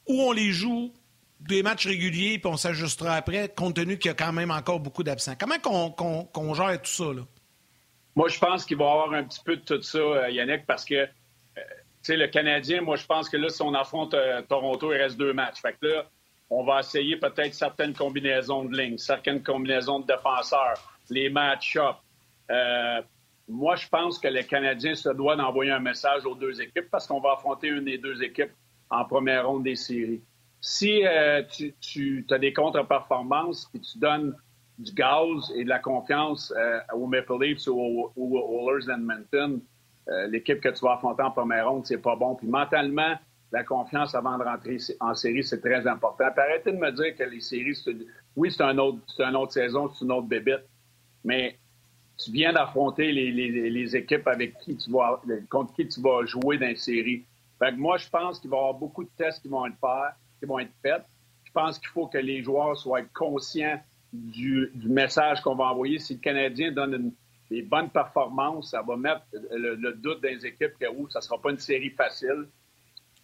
ou 0.07 0.22
on 0.22 0.31
les 0.31 0.51
joue 0.51 0.93
des 1.47 1.63
matchs 1.63 1.88
réguliers, 1.88 2.39
puis 2.39 2.51
on 2.51 2.57
s'ajustera 2.57 3.13
après, 3.13 3.50
compte 3.50 3.75
tenu 3.75 3.97
qu'il 3.97 4.09
y 4.09 4.12
a 4.12 4.15
quand 4.15 4.33
même 4.33 4.51
encore 4.51 4.79
beaucoup 4.79 5.03
d'absents. 5.03 5.33
Comment 5.39 5.59
qu'on 5.59 6.53
gère 6.53 6.81
tout 6.81 6.91
ça? 6.91 7.13
Là? 7.13 7.21
Moi, 8.15 8.29
je 8.29 8.39
pense 8.39 8.65
qu'il 8.65 8.77
va 8.77 8.85
y 8.85 8.88
avoir 8.89 9.13
un 9.13 9.23
petit 9.23 9.41
peu 9.43 9.55
de 9.55 9.62
tout 9.62 9.81
ça, 9.81 9.97
euh, 9.97 10.29
Yannick, 10.29 10.65
parce 10.65 10.85
que, 10.85 10.95
euh, 10.95 11.05
tu 11.55 11.59
sais, 12.03 12.17
le 12.17 12.27
Canadien, 12.27 12.81
moi, 12.81 12.95
je 12.95 13.05
pense 13.05 13.27
que 13.27 13.37
là, 13.37 13.50
si 13.50 13.61
on 13.61 13.74
affronte 13.74 14.13
euh, 14.13 14.41
Toronto, 14.44 14.94
il 14.94 14.98
reste 14.98 15.18
deux 15.18 15.33
matchs. 15.33 15.61
Fait 15.61 15.74
que 15.74 15.87
là, 15.87 16.05
on 16.50 16.63
va 16.63 16.81
essayer 16.81 17.18
peut-être 17.18 17.53
certaines 17.53 17.94
combinaisons 17.94 18.65
de 18.65 18.77
lignes, 18.77 19.00
certaines 19.00 19.41
combinaisons 19.41 20.00
de 20.00 20.05
défenseurs, 20.05 20.75
les 21.09 21.29
match-ups. 21.29 21.98
moi, 23.48 23.75
je 23.75 23.87
pense 23.87 24.20
que 24.20 24.27
le 24.27 24.44
Canadien 24.44 24.94
se 24.94 25.09
doit 25.09 25.35
d'envoyer 25.35 25.72
un 25.72 25.79
message 25.79 26.25
aux 26.25 26.35
deux 26.35 26.61
équipes 26.61 26.89
parce 26.91 27.07
qu'on 27.07 27.20
va 27.20 27.33
affronter 27.33 27.70
une 27.70 27.85
des 27.85 27.98
deux 27.98 28.22
équipes 28.22 28.51
en 28.91 29.03
première 29.05 29.48
ronde 29.48 29.63
des 29.63 29.75
séries. 29.75 30.22
Si 30.65 31.05
euh, 31.05 31.43
tu, 31.81 32.25
as 32.31 32.39
des 32.39 32.53
contre-performances 32.53 33.69
et 33.75 33.79
tu 33.81 33.97
donnes 33.97 34.33
du 34.79 34.93
gaz 34.93 35.51
et 35.57 35.65
de 35.65 35.69
la 35.69 35.79
confiance 35.79 36.53
euh, 36.57 36.79
aux 36.93 37.05
Maple 37.05 37.33
Leafs 37.41 37.67
ou 37.67 38.09
aux, 38.15 38.69
Oilers 38.71 38.85
d'Edmonton, 38.85 39.61
euh, 40.07 40.27
l'équipe 40.27 40.61
que 40.61 40.69
tu 40.69 40.85
vas 40.85 40.93
affronter 40.93 41.21
en 41.21 41.31
première 41.31 41.69
ronde, 41.69 41.85
c'est 41.85 41.97
pas 41.97 42.15
bon. 42.15 42.35
Puis 42.35 42.47
mentalement, 42.47 43.13
la 43.51 43.65
confiance 43.65 44.15
avant 44.15 44.37
de 44.37 44.43
rentrer 44.45 44.77
en 45.01 45.13
série, 45.13 45.43
c'est 45.43 45.59
très 45.59 45.85
important. 45.85 46.31
Puis 46.31 46.41
arrêtez 46.41 46.71
de 46.71 46.77
me 46.77 46.91
dire 46.93 47.13
que 47.17 47.23
les 47.23 47.41
séries, 47.41 47.77
oui, 48.37 48.49
c'est 48.49 48.63
un 48.63 48.77
autre, 48.77 48.99
une 49.19 49.35
autre 49.35 49.51
saison, 49.51 49.89
c'est 49.89 50.05
une 50.05 50.13
autre 50.13 50.27
bébite, 50.27 50.63
mais 51.25 51.57
tu 52.17 52.31
viens 52.31 52.53
d'affronter 52.53 53.11
les, 53.11 53.95
équipes 53.97 54.27
avec 54.29 54.57
qui 54.59 54.77
tu 54.77 54.89
vas, 54.91 55.21
contre 55.49 55.73
qui 55.73 55.89
tu 55.89 55.99
vas 55.99 56.25
jouer 56.25 56.57
dans 56.57 56.67
les 56.67 56.77
séries. 56.77 57.25
Fait 57.59 57.71
que 57.71 57.77
moi, 57.77 57.97
je 57.97 58.07
pense 58.07 58.39
qu'il 58.39 58.49
va 58.49 58.55
y 58.55 58.59
avoir 58.59 58.75
beaucoup 58.75 59.03
de 59.03 59.09
tests 59.17 59.41
qui 59.41 59.49
vont 59.49 59.65
être 59.65 59.77
vont 60.46 60.60
être 60.60 60.74
faites. 60.82 61.03
Je 61.44 61.51
pense 61.51 61.77
qu'il 61.79 61.90
faut 61.90 62.08
que 62.08 62.18
les 62.18 62.42
joueurs 62.44 62.75
soient 62.77 63.03
conscients 63.14 63.79
du, 64.12 64.72
message 64.86 65.42
qu'on 65.42 65.56
va 65.56 65.66
envoyer. 65.66 66.00
Si 66.00 66.16
le 66.16 66.20
Canadien 66.20 66.72
donne 66.72 67.12
des 67.50 67.62
bonnes 67.62 67.90
performances, 67.90 68.72
ça 68.72 68.82
va 68.82 68.96
mettre 68.96 69.24
le, 69.32 69.94
doute 69.94 70.22
dans 70.22 70.29
les 70.29 70.46
équipes 70.46 70.77
que 70.79 70.86
ça 71.10 71.20
ne 71.20 71.24
sera 71.24 71.40
pas 71.40 71.51
une 71.51 71.60
série 71.60 71.90
facile. 71.90 72.48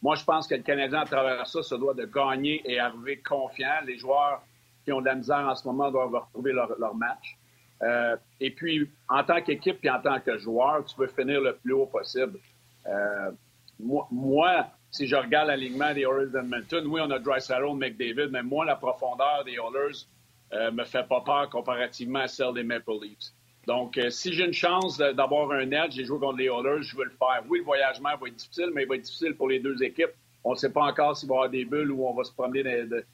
Moi, 0.01 0.15
je 0.15 0.23
pense 0.23 0.47
que 0.47 0.55
le 0.55 0.61
Canadien, 0.61 1.01
à 1.01 1.05
travers 1.05 1.45
ça, 1.47 1.61
se 1.61 1.75
doit 1.75 1.93
de 1.93 2.05
gagner 2.05 2.61
et 2.65 2.79
arriver 2.79 3.17
confiant. 3.19 3.81
Les 3.85 3.97
joueurs 3.97 4.41
qui 4.85 4.91
ont 4.91 5.01
de 5.01 5.05
la 5.05 5.15
misère 5.15 5.47
en 5.47 5.55
ce 5.55 5.67
moment 5.67 5.91
doivent 5.91 6.13
retrouver 6.13 6.53
leur, 6.53 6.95
match. 6.95 7.37
Euh, 7.81 8.15
et 8.39 8.51
puis, 8.51 8.89
en 9.09 9.23
tant 9.23 9.41
qu'équipe 9.41 9.83
et 9.83 9.89
en 9.89 10.01
tant 10.01 10.19
que 10.19 10.37
joueur, 10.37 10.85
tu 10.85 10.95
veux 10.99 11.07
finir 11.07 11.41
le 11.41 11.55
plus 11.55 11.73
haut 11.73 11.85
possible. 11.85 12.39
Euh, 12.87 13.31
moi, 13.79 14.67
si 14.91 15.07
je 15.07 15.15
regarde 15.15 15.47
l'alignement 15.47 15.93
des 15.93 16.01
Oilers 16.01 16.31
d'Edmonton, 16.31 16.85
oui, 16.87 17.01
on 17.03 17.11
a 17.11 17.19
Dry 17.19 17.39
McDavid, 17.75 18.29
mais 18.31 18.43
moi, 18.43 18.65
la 18.65 18.75
profondeur 18.75 19.43
des 19.45 19.53
Oilers 19.53 20.05
euh, 20.53 20.71
me 20.71 20.83
fait 20.83 21.07
pas 21.07 21.21
peur 21.21 21.49
comparativement 21.49 22.19
à 22.19 22.27
celle 22.27 22.53
des 22.53 22.63
Maple 22.63 22.93
Leafs. 23.01 23.33
Donc, 23.67 23.97
euh, 23.99 24.09
si 24.09 24.33
j'ai 24.33 24.45
une 24.45 24.53
chance 24.53 24.97
d'avoir 24.97 25.51
un 25.51 25.69
edge 25.71 25.93
j'ai 25.93 26.05
joué 26.05 26.17
contre 26.17 26.37
les 26.37 26.45
Oilers, 26.45 26.81
je 26.81 26.97
veux 26.97 27.03
le 27.03 27.11
faire. 27.11 27.43
Oui, 27.49 27.59
le 27.59 27.65
voyagement 27.65 28.09
va 28.19 28.27
être 28.27 28.35
difficile, 28.35 28.71
mais 28.73 28.83
il 28.83 28.87
va 28.87 28.95
être 28.95 29.03
difficile 29.03 29.35
pour 29.35 29.47
les 29.47 29.59
deux 29.59 29.83
équipes. 29.83 30.13
On 30.43 30.53
ne 30.53 30.57
sait 30.57 30.71
pas 30.71 30.85
encore 30.85 31.15
s'il 31.15 31.29
va 31.29 31.35
y 31.35 31.37
avoir 31.37 31.49
des 31.51 31.65
bulles 31.65 31.91
ou 31.91 32.07
on 32.07 32.13
va 32.13 32.23
se 32.23 32.31
promener 32.31 32.63
de, 32.63 33.05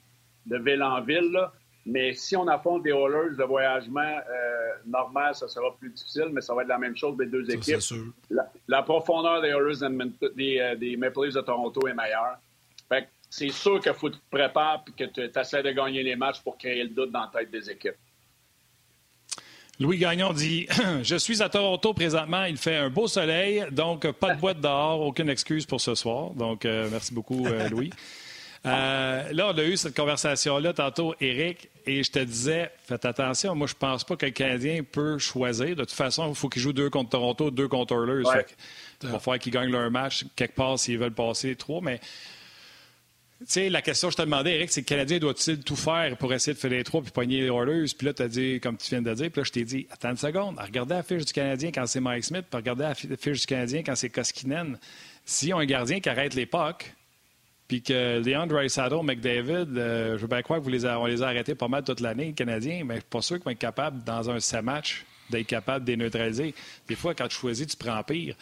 ville 0.46 0.82
en 0.82 1.02
ville. 1.02 1.38
Mais 1.86 2.14
si 2.14 2.36
on 2.36 2.48
affronte 2.48 2.82
des 2.82 2.90
Oilers, 2.90 3.36
le 3.38 3.44
voyagement 3.44 4.00
euh, 4.00 4.72
normal, 4.86 5.36
ça 5.36 5.46
sera 5.46 5.74
plus 5.78 5.90
difficile, 5.90 6.30
mais 6.32 6.40
ça 6.40 6.52
va 6.52 6.62
être 6.62 6.68
la 6.68 6.78
même 6.78 6.96
chose 6.96 7.16
des 7.16 7.26
deux 7.26 7.48
équipes. 7.48 7.78
La, 8.66 8.82
profondeur 8.82 9.40
des 9.40 9.50
Oilers 9.50 10.18
des, 10.34 10.58
euh, 10.58 10.74
des 10.74 10.96
Maple 10.96 11.26
Leafs 11.26 11.34
de 11.34 11.40
Toronto 11.42 11.86
est 11.86 11.94
meilleure. 11.94 12.38
Fait 12.88 13.08
c'est 13.30 13.50
sûr 13.50 13.80
qu'il 13.80 13.92
faut 13.92 14.08
que 14.08 14.14
tu 14.14 14.20
te 14.20 14.30
prépares 14.30 14.84
et 14.88 15.04
que 15.04 15.10
tu 15.10 15.38
essaies 15.38 15.62
de 15.62 15.70
gagner 15.70 16.02
les 16.02 16.16
matchs 16.16 16.40
pour 16.40 16.58
créer 16.58 16.82
le 16.82 16.90
doute 16.90 17.12
dans 17.12 17.20
la 17.20 17.30
tête 17.32 17.50
des 17.52 17.70
équipes. 17.70 17.96
Louis 19.78 19.98
Gagnon 19.98 20.32
dit 20.32 20.66
Je 21.02 21.16
suis 21.16 21.40
à 21.40 21.48
Toronto 21.48 21.94
présentement, 21.94 22.44
il 22.44 22.56
fait 22.56 22.76
un 22.76 22.90
beau 22.90 23.06
soleil, 23.06 23.64
donc 23.70 24.10
pas 24.12 24.34
de 24.34 24.40
boîte 24.40 24.60
dehors, 24.60 25.02
aucune 25.02 25.28
excuse 25.28 25.66
pour 25.66 25.80
ce 25.80 25.94
soir. 25.94 26.30
Donc, 26.30 26.64
euh, 26.64 26.88
merci 26.90 27.14
beaucoup, 27.14 27.46
Louis. 27.70 27.90
Euh, 28.66 29.32
là, 29.32 29.52
on 29.54 29.58
a 29.58 29.62
eu 29.62 29.76
cette 29.76 29.96
conversation-là 29.96 30.72
tantôt, 30.72 31.14
Eric, 31.20 31.68
et 31.86 32.02
je 32.02 32.10
te 32.10 32.18
disais, 32.18 32.70
faites 32.84 33.04
attention, 33.04 33.54
moi, 33.54 33.66
je 33.66 33.74
pense 33.74 34.02
pas 34.02 34.16
que 34.16 34.26
le 34.26 34.32
Canadien 34.32 34.82
peut 34.82 35.18
choisir. 35.18 35.76
De 35.76 35.84
toute 35.84 35.92
façon, 35.92 36.28
il 36.28 36.34
faut 36.34 36.48
qu'il 36.48 36.62
joue 36.62 36.72
deux 36.72 36.90
contre 36.90 37.10
Toronto, 37.10 37.50
deux 37.50 37.68
contre 37.68 37.94
Oilers. 37.94 38.24
il 39.02 39.08
va 39.08 39.18
falloir 39.20 39.38
qu'ils 39.38 39.52
gagnent 39.52 39.70
leur 39.70 39.90
match 39.90 40.24
quelque 40.34 40.56
part 40.56 40.78
s'ils 40.78 40.98
veulent 40.98 41.14
passer 41.14 41.54
trois, 41.54 41.80
mais... 41.80 42.00
Tu 43.38 43.44
sais, 43.48 43.68
la 43.68 43.82
question 43.82 44.08
que 44.08 44.12
je 44.12 44.16
te 44.16 44.22
demandais, 44.22 44.54
Eric, 44.54 44.72
c'est 44.72 44.82
que 44.82 44.94
le 44.94 44.96
Canadien 44.96 45.18
doit-il 45.18 45.60
tout 45.60 45.76
faire 45.76 46.16
pour 46.16 46.32
essayer 46.32 46.54
de 46.54 46.58
faire 46.58 46.70
les 46.70 46.82
trois 46.82 47.02
puis 47.02 47.10
pogner 47.10 47.42
les 47.42 47.48
Oilers? 47.48 47.84
Puis 47.96 48.06
là, 48.06 48.14
tu 48.14 48.22
as 48.22 48.28
dit, 48.28 48.60
comme 48.60 48.78
tu 48.78 48.88
viens 48.88 49.02
de 49.02 49.12
dire, 49.12 49.30
puis 49.30 49.42
là, 49.42 49.44
je 49.44 49.52
t'ai 49.52 49.64
dit, 49.64 49.86
attends 49.90 50.12
une 50.12 50.16
seconde, 50.16 50.58
regardez 50.58 50.94
la 50.94 51.02
fiche 51.02 51.26
du 51.26 51.34
Canadien 51.34 51.70
quand 51.70 51.86
c'est 51.86 52.00
Mike 52.00 52.24
Smith, 52.24 52.46
puis 52.50 52.56
regardez 52.56 52.84
la 52.84 52.94
fiche 52.94 53.40
du 53.40 53.46
Canadien 53.46 53.82
quand 53.84 53.94
c'est 53.94 54.08
Koskinen. 54.08 54.78
Si 55.26 55.52
on 55.52 55.58
a 55.58 55.62
un 55.62 55.66
gardien 55.66 56.00
qui 56.00 56.08
arrête 56.08 56.34
les 56.34 56.46
pucks, 56.46 56.95
puis 57.68 57.82
que 57.82 58.22
Leon 58.24 58.46
Draisaitl, 58.46 59.02
McDavid, 59.02 59.76
euh, 59.76 60.16
je 60.16 60.22
veux 60.22 60.28
bien 60.28 60.42
croire 60.42 60.60
que 60.60 60.64
vous 60.64 60.70
les 60.70 60.86
on 60.86 61.06
les 61.06 61.22
a 61.22 61.26
arrêtés 61.26 61.54
pas 61.54 61.68
mal 61.68 61.82
toute 61.82 62.00
l'année, 62.00 62.26
les 62.26 62.32
Canadiens, 62.32 62.84
mais 62.84 62.96
je 62.96 63.00
suis 63.00 63.08
pas 63.10 63.22
sûr 63.22 63.36
qu'ils 63.36 63.44
vont 63.44 63.50
être 63.50 63.58
capables, 63.58 64.04
dans 64.04 64.30
un 64.30 64.62
match, 64.62 65.04
d'être 65.30 65.46
capable 65.46 65.84
de 65.84 65.90
les 65.90 65.96
neutraliser. 65.96 66.54
Des 66.86 66.94
fois, 66.94 67.14
quand 67.14 67.26
tu 67.28 67.36
choisis, 67.36 67.66
tu 67.66 67.76
prends 67.76 68.02
pire. 68.04 68.36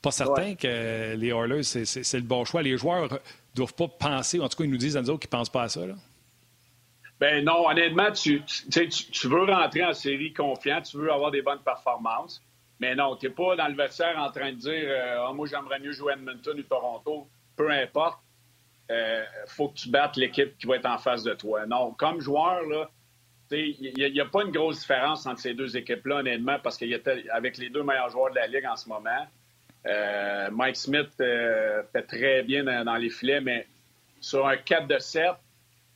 pas 0.00 0.12
certain 0.12 0.54
que 0.54 1.16
les 1.16 1.28
Oilers, 1.28 1.64
c'est 1.64 2.14
le 2.14 2.22
bon 2.22 2.44
choix. 2.44 2.62
Les 2.62 2.76
joueurs 2.76 3.12
ne 3.12 3.18
doivent 3.54 3.74
pas 3.74 3.88
penser, 3.88 4.38
en 4.38 4.48
tout 4.48 4.58
cas, 4.58 4.64
ils 4.64 4.70
nous 4.70 4.76
disent 4.76 4.96
à 4.96 5.02
nous 5.02 5.18
qu'ils 5.18 5.28
ne 5.28 5.38
pensent 5.38 5.50
pas 5.50 5.62
à 5.62 5.68
ça. 5.68 5.84
Là. 5.84 5.94
Ben 7.18 7.44
non, 7.44 7.68
honnêtement, 7.68 8.12
tu, 8.12 8.42
tu, 8.44 9.28
veux 9.28 9.42
rentrer 9.42 9.84
en 9.84 9.92
série 9.92 10.32
confiant, 10.32 10.80
tu 10.80 10.98
veux 10.98 11.10
avoir 11.12 11.32
des 11.32 11.42
bonnes 11.42 11.62
performances, 11.64 12.40
mais 12.78 12.94
non, 12.94 13.16
tu 13.16 13.26
n'es 13.26 13.32
pas 13.32 13.56
dans 13.56 13.66
le 13.66 13.74
vestiaire 13.74 14.16
en 14.18 14.30
train 14.30 14.52
de 14.52 14.56
dire 14.56 14.84
euh, 14.86 15.26
ah, 15.26 15.32
moi, 15.32 15.48
j'aimerais 15.48 15.80
mieux 15.80 15.90
jouer 15.90 16.12
Edmonton 16.12 16.56
ou 16.56 16.62
Toronto. 16.62 17.28
Peu 17.56 17.68
importe, 17.70 18.20
euh, 18.90 19.24
faut 19.46 19.68
que 19.68 19.74
tu 19.74 19.90
battes 19.90 20.16
l'équipe 20.16 20.56
qui 20.58 20.66
va 20.66 20.76
être 20.76 20.86
en 20.86 20.98
face 20.98 21.22
de 21.22 21.34
toi. 21.34 21.66
Non, 21.66 21.92
comme 21.92 22.20
joueur, 22.20 22.62
là, 22.62 22.90
il 23.50 24.12
n'y 24.12 24.20
a, 24.20 24.26
pas 24.26 24.42
une 24.42 24.50
grosse 24.50 24.80
différence 24.80 25.26
entre 25.26 25.40
ces 25.40 25.54
deux 25.54 25.76
équipes-là, 25.76 26.16
honnêtement, 26.16 26.58
parce 26.62 26.76
qu'avec 26.76 27.58
les 27.58 27.70
deux 27.70 27.82
meilleurs 27.82 28.10
joueurs 28.10 28.30
de 28.30 28.36
la 28.36 28.46
Ligue 28.46 28.66
en 28.66 28.76
ce 28.76 28.88
moment, 28.88 29.26
euh, 29.86 30.50
Mike 30.50 30.76
Smith 30.76 31.10
euh, 31.20 31.82
fait 31.92 32.02
très 32.02 32.42
bien 32.42 32.84
dans, 32.84 32.96
les 32.96 33.10
filets, 33.10 33.40
mais 33.40 33.66
sur 34.20 34.46
un 34.46 34.56
4 34.56 34.86
de 34.86 34.98
7, 34.98 35.24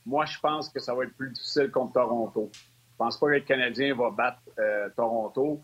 moi, 0.05 0.25
je 0.25 0.39
pense 0.39 0.69
que 0.69 0.79
ça 0.79 0.93
va 0.93 1.03
être 1.03 1.15
plus 1.15 1.29
difficile 1.29 1.69
contre 1.69 1.93
Toronto. 1.93 2.49
Je 2.53 2.97
pense 2.97 3.19
pas 3.19 3.27
que 3.27 3.33
le 3.33 3.39
Canadien 3.41 3.95
va 3.95 4.09
battre 4.09 4.41
euh, 4.59 4.89
Toronto. 4.95 5.61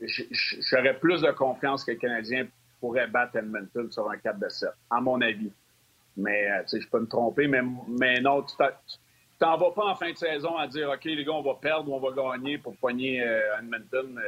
J'aurais 0.00 0.98
plus 0.98 1.20
de 1.20 1.30
confiance 1.30 1.84
que 1.84 1.92
le 1.92 1.98
Canadien 1.98 2.46
pourrait 2.80 3.06
battre 3.06 3.36
Edmonton 3.36 3.90
sur 3.90 4.10
un 4.10 4.16
4 4.16 4.38
de 4.38 4.48
7, 4.48 4.70
à 4.90 5.00
mon 5.00 5.20
avis. 5.20 5.52
Mais, 6.20 6.48
sais, 6.66 6.80
je 6.80 6.88
peux 6.88 7.00
me 7.00 7.06
tromper, 7.06 7.48
mais, 7.48 7.60
mais 7.88 8.20
non, 8.20 8.42
tu 8.42 8.54
t'en 9.38 9.56
vas 9.56 9.70
pas 9.70 9.86
en 9.86 9.94
fin 9.94 10.12
de 10.12 10.16
saison 10.16 10.56
à 10.56 10.66
dire, 10.66 10.90
OK, 10.90 11.04
les 11.04 11.24
gars, 11.24 11.32
on 11.32 11.42
va 11.42 11.54
perdre 11.54 11.90
ou 11.90 11.94
on 11.94 12.00
va 12.00 12.10
gagner 12.14 12.58
pour 12.58 12.76
poigner 12.76 13.24
Edmonton. 13.58 14.20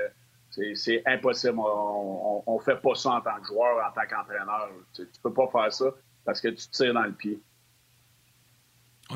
C'est 0.51 1.03
impossible. 1.07 1.59
On, 1.59 2.43
on, 2.47 2.59
fait 2.59 2.81
pas 2.81 2.95
ça 2.95 3.11
en 3.11 3.21
tant 3.21 3.39
que 3.41 3.47
joueur, 3.47 3.87
en 3.87 3.93
tant 3.93 4.07
qu'entraîneur. 4.09 4.71
Tu, 4.95 5.03
tu 5.07 5.21
peux 5.23 5.33
pas 5.33 5.49
faire 5.49 5.73
ça 5.73 5.87
parce 6.25 6.41
que 6.41 6.49
tu 6.49 6.67
tires 6.69 6.95
dans 6.95 7.05
le 7.05 7.13
pied 7.13 7.41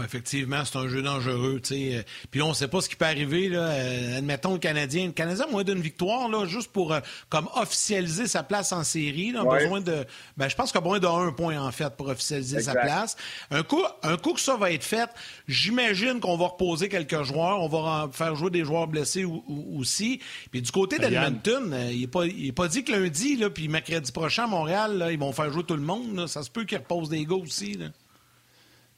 effectivement, 0.04 0.64
c'est 0.64 0.78
un 0.78 0.88
jeu 0.88 1.02
dangereux. 1.02 1.60
sais. 1.62 2.04
Puis 2.30 2.40
là, 2.40 2.46
on 2.46 2.50
ne 2.50 2.54
sait 2.54 2.68
pas 2.68 2.80
ce 2.80 2.88
qui 2.88 2.96
peut 2.96 3.04
arriver. 3.04 3.48
Là. 3.48 3.60
Euh, 3.60 4.18
admettons 4.18 4.52
le 4.54 4.58
Canadien. 4.58 5.06
Le 5.06 5.12
Canadien 5.12 5.46
a 5.46 5.50
moins 5.50 5.64
d'une 5.64 5.80
victoire, 5.80 6.28
là, 6.28 6.46
juste 6.46 6.72
pour 6.72 6.92
euh, 6.92 7.00
comme 7.28 7.48
officialiser 7.54 8.26
sa 8.26 8.42
place 8.42 8.72
en 8.72 8.84
série. 8.84 9.32
Là, 9.32 9.44
besoin 9.44 9.80
de, 9.80 10.04
ben, 10.36 10.48
je 10.48 10.54
pense 10.54 10.70
qu'il 10.70 10.78
a 10.78 10.80
besoin 10.82 11.00
d'un 11.00 11.32
point, 11.32 11.58
en 11.58 11.72
fait, 11.72 11.96
pour 11.96 12.08
officialiser 12.08 12.60
sa 12.60 12.74
place. 12.74 13.16
Un 13.50 13.62
coup, 13.62 13.82
un 14.02 14.16
coup 14.16 14.32
que 14.32 14.40
ça 14.40 14.56
va 14.56 14.72
être 14.72 14.84
fait, 14.84 15.10
j'imagine 15.48 16.20
qu'on 16.20 16.36
va 16.36 16.46
reposer 16.46 16.88
quelques 16.88 17.22
joueurs. 17.22 17.60
On 17.60 17.68
va 17.68 18.08
faire 18.12 18.34
jouer 18.34 18.50
des 18.50 18.64
joueurs 18.64 18.88
blessés 18.88 19.24
aussi. 19.24 20.20
Puis 20.50 20.62
du 20.62 20.70
côté 20.70 20.98
d'Edmonton, 20.98 21.72
euh, 21.72 21.90
il 21.92 22.00
n'est 22.00 22.06
pas, 22.06 22.24
pas 22.54 22.68
dit 22.68 22.84
que 22.84 22.92
lundi, 22.92 23.36
là, 23.36 23.50
puis 23.50 23.68
mercredi 23.68 24.12
prochain 24.12 24.44
à 24.44 24.48
Montréal, 24.48 24.98
là, 24.98 25.12
ils 25.12 25.18
vont 25.18 25.32
faire 25.32 25.50
jouer 25.50 25.64
tout 25.64 25.76
le 25.76 25.82
monde. 25.82 26.26
Ça 26.26 26.42
se 26.42 26.50
peut 26.50 26.64
qu'ils 26.64 26.78
reposent 26.78 27.08
des 27.08 27.24
gars 27.24 27.36
aussi. 27.36 27.74
Là. 27.74 27.86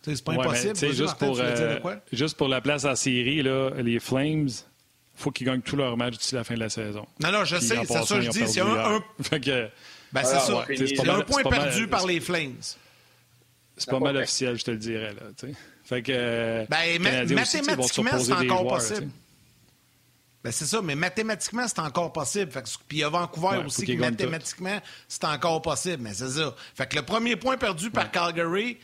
C'est 0.03 0.25
pas 0.25 0.33
impossible. 0.33 0.77
juste, 0.93 1.15
pour, 1.19 1.39
euh, 1.41 1.79
juste 2.13 2.37
pour 2.37 2.49
la 2.49 2.61
place 2.61 2.85
en 2.85 2.95
série, 2.95 3.43
là, 3.43 3.71
les 3.79 3.99
Flames, 3.99 4.49
faut 5.15 5.31
qu'ils 5.31 5.47
gagnent 5.47 5.61
tous 5.61 5.77
leurs 5.77 5.97
matchs 5.97 6.19
d'ici 6.19 6.35
la 6.35 6.45
fin 6.45 6.55
de 6.55 6.61
la 6.61 6.69
saison. 6.69 7.07
Non, 7.21 7.33
non, 7.33 7.45
je 7.45 7.57
sais, 7.57 7.77
c'est 7.85 8.05
ça 8.05 8.17
que 8.17 8.21
je 8.23 8.31
dis. 8.31 8.49
C'est 8.49 8.61
un, 8.61 9.03
ben, 10.13 10.25
c'est 10.25 10.41
ça. 10.41 10.65
C'est 10.69 11.09
un 11.09 11.21
point 11.23 11.43
perdu 11.43 11.89
par 11.89 12.07
les 12.07 12.21
Flames. 12.21 12.61
C'est 13.77 13.91
pas 13.91 14.01
mal 14.01 14.17
officiel, 14.17 14.59
je 14.59 14.65
te 14.65 14.71
le 14.71 14.79
dirais. 14.79 15.15
Là, 15.15 15.49
fait 15.85 16.03
que, 16.03 16.67
ben, 16.69 17.03
mathématiquement, 17.03 18.19
c'est 18.19 18.33
encore 18.33 18.67
possible. 18.67 19.09
Ben 20.45 20.53
c'est 20.53 20.67
ça, 20.67 20.81
mais 20.81 20.95
mathématiquement, 20.95 21.67
c'est 21.67 21.81
encore 21.81 22.13
possible. 22.13 22.53
puis 22.87 22.99
il 22.99 23.01
y 23.01 23.05
a 23.05 23.09
Vancouver 23.09 23.63
aussi 23.67 23.85
qui, 23.85 23.97
mathématiquement, 23.97 24.81
c'est 25.09 25.25
encore 25.25 25.61
possible. 25.63 26.03
Mais 26.03 26.15
c'est 26.15 26.29
ça. 26.29 26.55
Fait 26.75 26.87
que 26.87 26.97
le 26.97 27.03
premier 27.03 27.35
point 27.37 27.57
perdu 27.57 27.91
par 27.91 28.11
Calgary, 28.11 28.79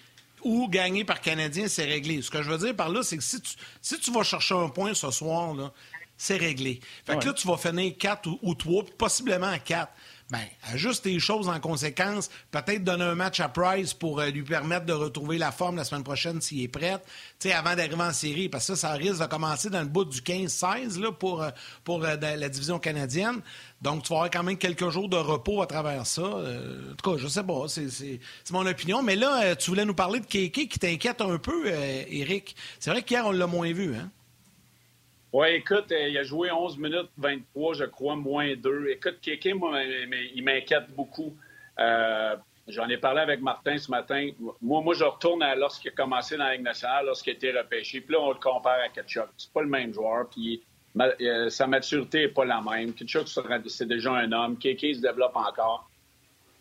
ou 0.44 0.68
gagner 0.68 1.04
par 1.04 1.20
Canadien, 1.20 1.68
c'est 1.68 1.85
réglé. 1.85 2.22
Ce 2.22 2.30
que 2.30 2.42
je 2.42 2.50
veux 2.50 2.59
dire 2.59 2.76
par 2.76 2.88
là, 2.88 3.02
c'est 3.02 3.16
que 3.16 3.22
si 3.22 3.40
tu, 3.40 3.52
si 3.80 3.98
tu 3.98 4.12
vas 4.12 4.22
chercher 4.22 4.54
un 4.54 4.68
point 4.68 4.94
ce 4.94 5.11
soir, 5.11 5.54
là, 5.54 5.72
c'est 6.16 6.37
réglé. 6.37 6.80
Fait 7.04 7.18
que 7.18 7.26
là, 7.26 7.33
tu 7.33 7.46
vas 7.48 7.57
finir 7.57 7.94
4 7.98 8.28
ou, 8.42 8.54
3, 8.54 8.85
puis 8.85 8.94
possiblement 8.96 9.52
4. 9.64 9.90
Bien, 10.31 10.47
ajuste 10.73 11.05
tes 11.05 11.19
choses 11.19 11.49
en 11.49 11.61
conséquence. 11.61 12.31
Peut-être 12.51 12.83
donner 12.83 13.05
un 13.05 13.15
match 13.15 13.41
à 13.41 13.49
Price 13.51 13.93
pour 13.93 14.21
euh, 14.21 14.31
lui 14.31 14.43
permettre 14.43 14.87
de 14.87 14.95
retrouver 14.95 15.37
la 15.37 15.53
forme 15.53 15.77
la 15.77 15.85
semaine 15.85 16.03
prochaine 16.03 16.41
s'il 16.41 16.63
est 16.63 16.69
prêt. 16.69 16.97
Avant 17.53 17.77
d'arriver 17.77 18.03
en 18.03 18.13
série, 18.13 18.49
parce 18.49 18.67
que 18.67 18.75
ça, 18.75 18.89
ça 18.89 18.95
risque 18.95 19.21
de 19.21 19.27
commencer 19.27 19.69
dans 19.69 19.83
le 19.83 19.89
bout 19.89 20.07
du 20.07 20.21
15-16 20.21 21.13
pour, 21.13 21.43
euh, 21.43 21.51
pour 21.85 22.03
euh, 22.05 22.17
la 22.17 22.49
division 22.49 22.79
canadienne. 22.79 23.43
Donc, 23.83 24.05
tu 24.05 24.09
vas 24.09 24.21
avoir 24.21 24.31
quand 24.31 24.43
même 24.43 24.57
quelques 24.57 24.89
jours 24.89 25.11
de 25.11 25.17
repos 25.19 25.61
à 25.61 25.67
travers 25.67 26.07
ça. 26.07 26.23
en 26.23 26.95
tout 26.97 27.11
cas, 27.11 27.19
je 27.19 27.29
sais 27.29 27.43
pas, 27.43 27.67
c'est 27.69 28.19
mon 28.51 28.67
opinion. 28.67 29.03
Mais 29.03 29.17
là, 29.17 29.55
tu 29.57 29.69
voulais 29.69 29.85
nous 29.85 29.95
parler 29.95 30.21
de 30.21 30.27
Kéké 30.27 30.69
qui 30.69 30.79
t'inquiète 30.79 31.21
un 31.21 31.37
peu, 31.37 31.67
Eric. 31.67 32.57
C'est 32.81 32.91
vrai 32.91 33.03
qu'hier, 33.03 33.27
on 33.27 33.33
l'a 33.33 33.47
moins 33.47 33.71
vu, 33.75 33.95
hein? 33.95 34.11
Oui, 35.35 35.49
écoute, 35.49 35.90
euh, 35.90 36.09
il 36.11 36.16
a 36.16 36.23
joué 36.23 36.53
11 36.53 36.79
minutes 36.79 37.11
23, 37.18 37.75
je 37.75 37.85
crois, 37.87 38.14
moins 38.14 38.55
2. 38.55 38.90
Écoute, 38.90 39.18
Kéké, 39.20 39.53
moi, 39.53 39.83
il 39.83 40.44
m'inquiète 40.44 40.88
beaucoup. 40.94 41.37
Euh, 41.81 42.37
j'en 42.68 42.88
ai 42.88 42.99
parlé 42.99 43.20
avec 43.20 43.40
Martin 43.40 43.77
ce 43.77 43.90
matin. 43.90 44.31
Moi, 44.38 44.81
moi 44.81 44.94
je 44.94 45.03
retourne 45.03 45.42
à 45.42 45.57
lorsqu'il 45.57 45.90
a 45.90 45.94
commencé 45.97 46.37
dans 46.37 46.44
la 46.44 46.53
Ligue 46.53 46.62
nationale, 46.62 47.07
lorsqu'il 47.07 47.33
a 47.33 47.35
été 47.35 47.51
repêché. 47.51 48.01
Puis 48.01 48.14
là, 48.14 48.20
on 48.20 48.29
le 48.29 48.38
compare 48.38 48.79
à 48.81 48.88
Ketchuk. 48.90 49.27
C'est 49.37 49.53
pas 49.53 49.62
le 49.62 49.68
même 49.68 49.92
joueur. 49.92 50.29
Puis 50.31 50.62
euh, 51.01 51.51
sa 51.51 51.66
maturité 51.66 52.20
n'est 52.20 52.29
pas 52.29 52.44
la 52.44 52.61
même. 52.62 52.94
Ketchuk, 52.94 53.27
c'est 53.66 53.88
déjà 53.88 54.12
un 54.12 54.31
homme. 54.31 54.57
Kéké 54.57 54.94
se 54.94 55.01
développe 55.01 55.35
encore. 55.35 55.90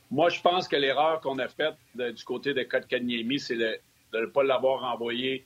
Moi, 0.10 0.30
je 0.30 0.42
pense 0.42 0.68
que 0.68 0.78
l'erreur 0.78 1.22
qu'on 1.22 1.38
a 1.38 1.48
faite 1.48 1.76
du 1.94 2.24
côté 2.24 2.56
de 2.56 2.64
Kotkaniemi, 2.64 3.40
c'est 3.40 3.56
de 3.56 3.80
ne 4.16 4.26
pas 4.26 4.42
l'avoir 4.42 4.84
envoyé 4.84 5.46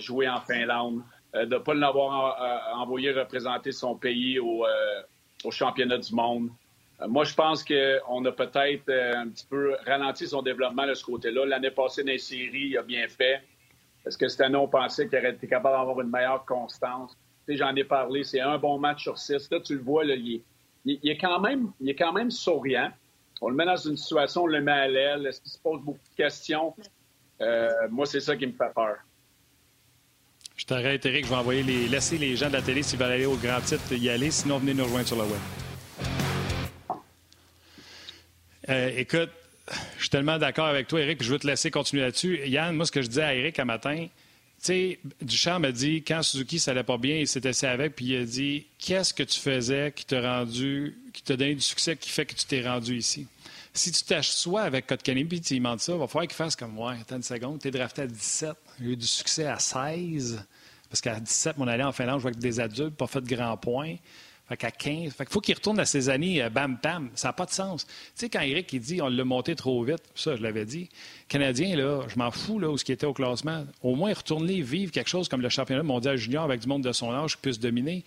jouer 0.00 0.28
en 0.28 0.40
Finlande. 0.40 1.02
Euh, 1.36 1.44
de 1.44 1.54
ne 1.54 1.58
pas 1.58 1.74
l'avoir 1.74 2.40
euh, 2.40 2.80
envoyé 2.80 3.12
représenter 3.12 3.72
son 3.72 3.94
pays 3.96 4.38
au, 4.38 4.64
euh, 4.64 5.02
au 5.44 5.50
championnat 5.50 5.98
du 5.98 6.14
monde. 6.14 6.48
Moi, 7.08 7.24
je 7.24 7.34
pense 7.34 7.62
qu'on 7.62 8.24
a 8.24 8.32
peut-être 8.32 8.90
un 8.90 9.28
petit 9.28 9.44
peu 9.44 9.76
ralenti 9.84 10.26
son 10.26 10.40
développement 10.40 10.86
de 10.86 10.94
ce 10.94 11.04
côté-là. 11.04 11.44
L'année 11.44 11.70
passée, 11.70 12.02
dans 12.02 12.10
les 12.10 12.16
séries, 12.16 12.68
il 12.70 12.78
a 12.78 12.82
bien 12.82 13.06
fait. 13.06 13.42
Est-ce 14.06 14.16
que 14.16 14.28
cette 14.28 14.40
année, 14.40 14.56
on 14.56 14.66
pensait 14.66 15.06
qu'il 15.06 15.18
aurait 15.18 15.32
été 15.32 15.46
capable 15.46 15.76
d'avoir 15.76 16.00
une 16.00 16.08
meilleure 16.08 16.46
constance? 16.46 17.14
J'en 17.48 17.76
ai 17.76 17.84
parlé, 17.84 18.24
c'est 18.24 18.40
un 18.40 18.56
bon 18.56 18.78
match 18.78 19.02
sur 19.02 19.18
six. 19.18 19.50
Là, 19.50 19.60
tu 19.60 19.74
le 19.74 19.82
vois, 19.82 20.06
il, 20.06 20.42
est, 20.86 21.18
quand 21.18 21.38
même, 21.38 21.70
il 21.82 21.90
est 21.90 21.94
quand 21.94 22.14
même 22.14 22.30
souriant. 22.30 22.90
On 23.42 23.50
le 23.50 23.56
met 23.56 23.66
dans 23.66 23.76
une 23.76 23.98
situation, 23.98 24.44
on 24.44 24.46
le 24.46 24.62
met 24.62 24.72
à 24.72 24.88
l'aile. 24.88 25.26
Est-ce 25.26 25.42
qu'il 25.42 25.50
se 25.50 25.58
pose 25.58 25.82
beaucoup 25.82 25.98
de 26.12 26.16
questions? 26.16 26.74
moi, 27.90 28.06
c'est 28.06 28.20
ça 28.20 28.36
qui 28.36 28.46
me 28.46 28.52
fait 28.52 28.72
peur. 28.74 28.96
Je 30.56 30.64
t'arrête, 30.64 31.04
Eric. 31.04 31.24
Je 31.26 31.30
vais 31.30 31.36
envoyer 31.36 31.62
les, 31.62 31.86
laisser 31.86 32.16
les 32.16 32.34
gens 32.36 32.48
de 32.48 32.54
la 32.54 32.62
télé 32.62 32.82
s'ils 32.82 32.98
veulent 32.98 33.12
aller 33.12 33.26
au 33.26 33.36
grand 33.36 33.60
titre 33.60 33.92
y 33.92 34.08
aller. 34.08 34.30
Sinon, 34.30 34.58
venez 34.58 34.74
nous 34.74 34.84
rejoindre 34.84 35.06
sur 35.06 35.16
le 35.16 35.24
web. 35.24 35.40
Euh, 38.68 38.90
écoute, 38.96 39.30
je 39.96 40.02
suis 40.02 40.10
tellement 40.10 40.38
d'accord 40.38 40.66
avec 40.66 40.88
toi, 40.88 41.00
Eric, 41.00 41.22
je 41.22 41.30
veux 41.30 41.38
te 41.38 41.46
laisser 41.46 41.70
continuer 41.70 42.02
là-dessus. 42.02 42.40
Yann, 42.46 42.74
moi, 42.74 42.86
ce 42.86 42.92
que 42.92 43.02
je 43.02 43.08
disais 43.08 43.22
à 43.22 43.34
Eric 43.34 43.58
un 43.58 43.64
matin, 43.64 44.06
tu 44.06 44.08
sais, 44.60 44.98
Duchamp 45.20 45.60
m'a 45.60 45.72
dit, 45.72 46.02
quand 46.02 46.22
Suzuki, 46.22 46.58
ça 46.58 46.70
allait 46.70 46.82
pas 46.82 46.98
bien, 46.98 47.16
il 47.16 47.28
s'était 47.28 47.50
assis 47.50 47.66
avec, 47.66 47.94
puis 47.94 48.06
il 48.06 48.16
a 48.16 48.24
dit 48.24 48.66
Qu'est-ce 48.78 49.12
que 49.12 49.22
tu 49.22 49.38
faisais 49.38 49.92
qui 49.94 50.06
t'a 50.06 50.20
rendu, 50.38 50.96
qui 51.12 51.22
t'a 51.22 51.36
donné 51.36 51.54
du 51.54 51.60
succès, 51.60 51.96
qui 51.96 52.08
fait 52.08 52.26
que 52.26 52.34
tu 52.34 52.46
t'es 52.46 52.66
rendu 52.66 52.96
ici? 52.96 53.26
Si 53.74 53.92
tu 53.92 54.02
t'assois 54.04 54.62
avec 54.62 54.86
Kotkaniemi 54.86 55.28
puis 55.28 55.40
tu 55.40 55.54
lui 55.54 55.62
ça, 55.78 55.92
il 55.92 55.98
va 55.98 56.06
falloir 56.06 56.26
qu'il 56.26 56.36
fasse 56.36 56.56
comme 56.56 56.72
moi. 56.72 56.92
Attends 56.92 57.16
une 57.16 57.22
seconde, 57.22 57.60
tu 57.60 57.68
es 57.68 57.70
drafté 57.70 58.02
à 58.02 58.06
17. 58.06 58.56
Il 58.80 58.88
a 58.88 58.90
eu 58.90 58.96
du 58.96 59.06
succès 59.06 59.46
à 59.46 59.58
16. 59.58 60.44
Parce 60.88 61.00
qu'à 61.00 61.18
17, 61.18 61.56
on 61.58 61.66
allait 61.66 61.82
en 61.82 61.92
Finlande 61.92 62.20
jouer 62.20 62.30
avec 62.30 62.40
des 62.40 62.60
adultes, 62.60 62.94
pas 62.94 63.06
fait 63.06 63.20
de 63.20 63.34
grands 63.34 63.56
points. 63.56 63.96
Fait 64.48 64.56
qu'à 64.56 64.70
15, 64.70 65.12
fait 65.12 65.24
qu'il 65.24 65.32
faut 65.32 65.40
qu'il 65.40 65.54
retourne 65.56 65.80
à 65.80 65.84
ses 65.84 66.08
années 66.08 66.40
euh, 66.40 66.48
bam 66.48 66.78
bam. 66.80 67.10
Ça 67.16 67.28
n'a 67.28 67.32
pas 67.32 67.46
de 67.46 67.50
sens. 67.50 67.84
Tu 67.84 67.92
sais, 68.14 68.28
quand 68.28 68.40
Eric 68.40 68.72
il 68.72 68.80
dit 68.80 69.02
on 69.02 69.08
l'a 69.08 69.24
monté 69.24 69.56
trop 69.56 69.82
vite, 69.82 70.02
ça, 70.14 70.36
je 70.36 70.42
l'avais 70.42 70.64
dit. 70.64 70.88
Canadien, 71.26 71.76
là, 71.76 72.02
je 72.06 72.16
m'en 72.16 72.30
fous 72.30 72.60
là, 72.60 72.70
où 72.70 72.78
ce 72.78 72.84
qui 72.84 72.92
était 72.92 73.06
au 73.06 73.12
classement. 73.12 73.66
Au 73.82 73.96
moins, 73.96 74.14
retourner 74.14 74.62
vivre 74.62 74.92
quelque 74.92 75.08
chose 75.08 75.28
comme 75.28 75.40
le 75.40 75.48
championnat 75.48 75.82
mondial 75.82 76.16
junior 76.16 76.44
avec 76.44 76.60
du 76.60 76.68
monde 76.68 76.84
de 76.84 76.92
son 76.92 77.12
âge 77.12 77.34
qui 77.34 77.42
puisse 77.42 77.58
dominer. 77.58 78.04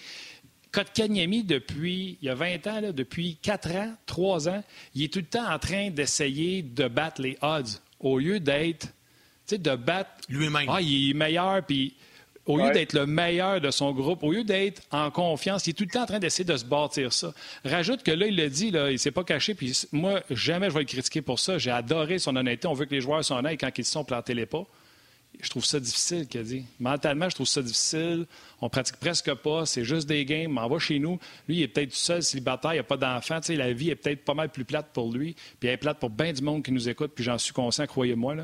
Kotkaniemi, 0.71 1.43
depuis, 1.43 2.17
il 2.21 2.27
y 2.27 2.29
a 2.29 2.35
20 2.35 2.67
ans, 2.67 2.81
depuis 2.93 3.37
4 3.41 3.71
ans, 3.75 3.93
3 4.05 4.49
ans, 4.49 4.63
il 4.95 5.03
est 5.03 5.11
tout 5.11 5.19
le 5.19 5.25
temps 5.25 5.51
en 5.51 5.59
train 5.59 5.89
d'essayer 5.89 6.61
de 6.61 6.87
battre 6.87 7.21
les 7.21 7.37
odds 7.41 7.81
au 7.99 8.17
lieu 8.17 8.39
d'être 8.39 8.87
de 9.57 9.75
battre. 9.75 10.11
Lui-même. 10.29 10.69
Ah, 10.69 10.81
il 10.81 11.11
est 11.11 11.13
meilleur, 11.13 11.63
puis 11.65 11.95
au 12.49 12.57
lieu 12.57 12.71
d'être 12.71 12.93
le 12.93 13.05
meilleur 13.05 13.61
de 13.61 13.69
son 13.69 13.91
groupe, 13.91 14.23
au 14.23 14.31
lieu 14.31 14.43
d'être 14.43 14.81
en 14.91 15.11
confiance, 15.11 15.67
il 15.67 15.71
est 15.71 15.73
tout 15.73 15.83
le 15.83 15.91
temps 15.91 16.01
en 16.01 16.07
train 16.07 16.19
d'essayer 16.19 16.45
de 16.45 16.57
se 16.57 16.65
bâtir 16.65 17.13
ça. 17.13 17.31
Rajoute 17.63 18.01
que 18.01 18.09
là, 18.09 18.25
il 18.25 18.35
l'a 18.35 18.49
dit, 18.49 18.71
là, 18.71 18.89
il 18.89 18.97
s'est 18.97 19.11
pas 19.11 19.23
caché, 19.23 19.53
puis 19.53 19.71
moi, 19.91 20.21
jamais 20.31 20.69
je 20.69 20.73
vais 20.73 20.79
le 20.79 20.85
critiquer 20.85 21.21
pour 21.21 21.39
ça. 21.39 21.59
J'ai 21.59 21.69
adoré 21.69 22.17
son 22.17 22.35
honnêteté. 22.35 22.67
On 22.67 22.73
veut 22.73 22.85
que 22.85 22.95
les 22.95 23.01
joueurs 23.01 23.23
s'en 23.23 23.45
aillent 23.45 23.57
quand 23.57 23.77
ils 23.77 23.85
se 23.85 23.91
sont 23.91 24.03
plantés 24.03 24.33
les 24.33 24.47
pas. 24.47 24.63
je 25.39 25.47
trouve 25.47 25.63
ça 25.63 25.79
difficile, 25.79 26.27
qu'il 26.27 26.41
a 26.41 26.43
dit. 26.43 26.65
Mentalement, 26.79 27.29
je 27.29 27.35
trouve 27.35 27.47
ça 27.47 27.61
difficile. 27.61 28.25
On 28.61 28.69
pratique 28.69 28.97
presque 28.97 29.31
pas. 29.35 29.67
C'est 29.67 29.85
juste 29.85 30.07
des 30.07 30.25
games. 30.25 30.57
On 30.57 30.67
va 30.67 30.79
chez 30.79 30.97
nous. 30.97 31.19
Lui, 31.47 31.57
il 31.57 31.61
est 31.61 31.67
peut-être 31.67 31.91
tout 31.91 31.97
seul, 31.97 32.23
célibataire. 32.23 32.71
Il 32.71 32.77
n'y 32.77 32.79
a 32.79 32.83
pas 32.83 32.97
d'enfant. 32.97 33.39
La 33.49 33.73
vie 33.73 33.91
est 33.91 33.95
peut-être 33.95 34.25
pas 34.25 34.33
mal 34.33 34.49
plus 34.49 34.65
plate 34.65 34.87
pour 34.91 35.13
lui. 35.13 35.35
Puis 35.59 35.69
elle 35.69 35.75
est 35.75 35.77
plate 35.77 35.99
pour 35.99 36.09
bien 36.09 36.33
du 36.33 36.41
monde 36.41 36.63
qui 36.63 36.71
nous 36.71 36.89
écoute. 36.89 37.11
Puis 37.13 37.23
j'en 37.23 37.37
suis 37.37 37.53
conscient, 37.53 37.85
croyez-moi. 37.85 38.37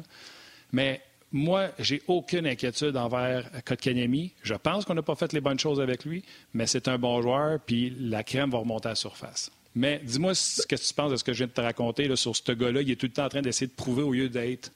Mais 0.71 1.01
moi, 1.32 1.69
j'ai 1.80 2.01
aucune 2.08 2.47
inquiétude 2.47 2.95
envers 2.95 3.49
Kotkaniemi. 3.65 4.34
Je 4.41 4.54
pense 4.54 4.86
qu'on 4.86 4.93
n'a 4.93 5.01
pas 5.01 5.15
fait 5.15 5.34
les 5.34 5.41
bonnes 5.41 5.60
choses 5.60 5.82
avec 5.82 6.06
lui, 6.06 6.23
mais 6.54 6.67
c'est 6.67 6.88
un 6.88 6.97
bon 6.97 7.21
joueur. 7.21 7.60
Puis 7.60 7.95
la 7.99 8.23
crème 8.23 8.51
va 8.51 8.60
remonter 8.60 8.88
à 8.88 8.91
la 8.91 8.95
surface. 8.95 9.51
Mais 9.75 9.99
dis-moi 10.04 10.34
ce 10.34 10.65
que 10.65 10.75
tu 10.75 10.93
penses 10.93 11.12
de 11.12 11.17
ce 11.17 11.23
que 11.23 11.34
je 11.34 11.39
viens 11.39 11.47
de 11.47 11.51
te 11.51 11.62
raconter 11.62 12.08
là, 12.08 12.15
sur 12.15 12.36
ce 12.36 12.51
gars-là. 12.51 12.82
Il 12.82 12.91
est 12.91 12.95
tout 12.95 13.08
le 13.08 13.12
temps 13.12 13.25
en 13.25 13.30
train 13.30 13.41
d'essayer 13.41 13.67
de 13.67 13.75
prouver 13.75 14.04
au 14.04 14.13
lieu 14.13 14.30
d'être. 14.30 14.71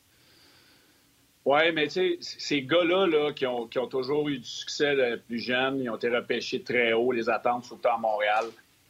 Oui, 1.45 1.71
mais 1.73 1.87
tu 1.87 1.93
sais, 1.93 2.17
ces 2.19 2.61
gars-là 2.63 3.07
là, 3.07 3.31
qui, 3.31 3.47
ont, 3.47 3.67
toujours 3.67 4.27
eu 4.27 4.39
du 4.39 4.45
succès 4.45 4.95
plus 5.27 5.39
jeunes, 5.39 5.79
ils 5.79 5.89
ont 5.89 5.95
été 5.95 6.09
repêchés 6.09 6.61
très 6.61 6.91
haut, 6.93 7.11
les 7.11 7.29
attentes, 7.29 7.63
surtout 7.63 7.87
à 7.87 7.97
Montréal. 7.97 8.45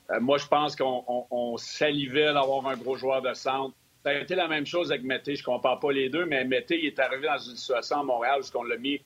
Euh, 0.09 0.19
moi, 0.19 0.39
je 0.39 0.47
pense 0.47 0.75
qu'on 0.75 1.55
salivait 1.57 2.33
d'avoir 2.33 2.65
un 2.67 2.75
gros 2.75 2.97
joueur 2.97 3.21
de 3.21 3.33
centre. 3.33 3.75
Ça 4.03 4.11
a 4.11 4.13
été 4.13 4.35
la 4.35 4.47
même 4.47 4.65
chose 4.65 4.91
avec 4.91 5.03
Mété. 5.03 5.35
Je 5.35 5.41
ne 5.41 5.45
compare 5.45 5.79
pas 5.79 5.91
les 5.91 6.09
deux, 6.09 6.25
mais 6.25 6.43
Mété, 6.45 6.79
il 6.79 6.85
est 6.87 6.99
arrivé 6.99 7.27
dans 7.27 7.37
une 7.37 7.55
situation 7.55 7.99
à 7.99 8.03
Montréal 8.03 8.41
où 8.41 8.57
on 8.57 8.63
l'a 8.63 8.77
mis 8.77 9.01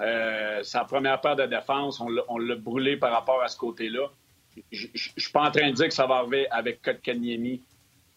euh, 0.00 0.62
sa 0.62 0.84
première 0.84 1.20
paire 1.20 1.36
de 1.36 1.46
défense. 1.46 2.00
On 2.00 2.38
l'a 2.38 2.56
brûlé 2.56 2.96
par 2.96 3.12
rapport 3.12 3.42
à 3.42 3.48
ce 3.48 3.56
côté-là 3.56 4.10
je 4.70 4.86
ne 4.86 4.96
suis 4.96 5.32
pas 5.32 5.48
en 5.48 5.50
train 5.50 5.70
de 5.70 5.74
dire 5.74 5.88
que 5.88 5.94
ça 5.94 6.06
va 6.06 6.16
arriver 6.16 6.48
avec 6.50 6.82
Kotkaniemi, 6.82 7.62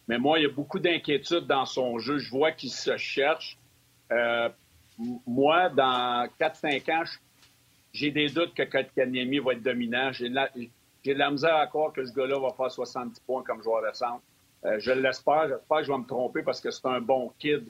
mais 0.06 0.18
moi, 0.18 0.38
il 0.38 0.42
y 0.42 0.46
a 0.46 0.50
beaucoup 0.50 0.78
d'inquiétudes 0.78 1.46
dans 1.46 1.66
son 1.66 1.98
jeu. 1.98 2.18
Je 2.18 2.30
vois 2.30 2.52
qu'il 2.52 2.70
se 2.70 2.96
cherche. 2.96 3.58
Euh, 4.10 4.48
moi, 5.26 5.68
dans 5.68 6.26
4-5 6.40 6.92
ans, 6.92 7.04
j'ai 7.92 8.10
des 8.10 8.28
doutes 8.28 8.54
que 8.54 8.62
Kotkaniemi 8.62 9.38
va 9.38 9.52
être 9.52 9.62
dominant. 9.62 10.12
J'ai 10.12 10.28
de, 10.30 10.34
la, 11.14 11.30
misère 11.30 11.56
à 11.56 11.66
croire 11.66 11.92
que 11.92 12.04
ce 12.04 12.12
gars-là 12.12 12.38
va 12.38 12.52
faire 12.52 12.70
70 12.70 13.20
points 13.20 13.42
comme 13.42 13.62
joueur 13.62 13.82
de 13.82 13.94
centre. 13.94 14.22
Euh, 14.64 14.78
je 14.78 14.92
l'espère. 14.92 15.48
J'espère 15.48 15.78
que 15.78 15.84
je 15.84 15.92
vais 15.92 15.98
me 15.98 16.06
tromper 16.06 16.42
parce 16.42 16.60
que 16.60 16.70
c'est 16.70 16.86
un 16.86 17.00
bon 17.00 17.32
kid. 17.38 17.64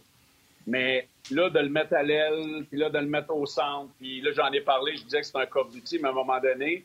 Mais 0.67 1.09
là, 1.31 1.49
de 1.51 1.59
le 1.61 1.69
mettre 1.69 1.95
à 1.95 2.03
l'aile, 2.03 2.65
puis 2.69 2.79
là, 2.79 2.91
de 2.91 2.99
le 2.99 3.07
mettre 3.07 3.35
au 3.35 3.47
centre, 3.47 3.91
puis 3.99 4.21
là, 4.21 4.33
j'en 4.33 4.51
ai 4.53 4.61
parlé, 4.61 4.97
je 4.97 5.05
disais 5.05 5.21
que 5.21 5.27
c'est 5.27 5.39
un 5.39 5.47
cop 5.47 5.73
d'outil, 5.73 5.99
mais 5.99 6.09
à 6.09 6.11
un 6.11 6.15
moment 6.15 6.39
donné, 6.41 6.85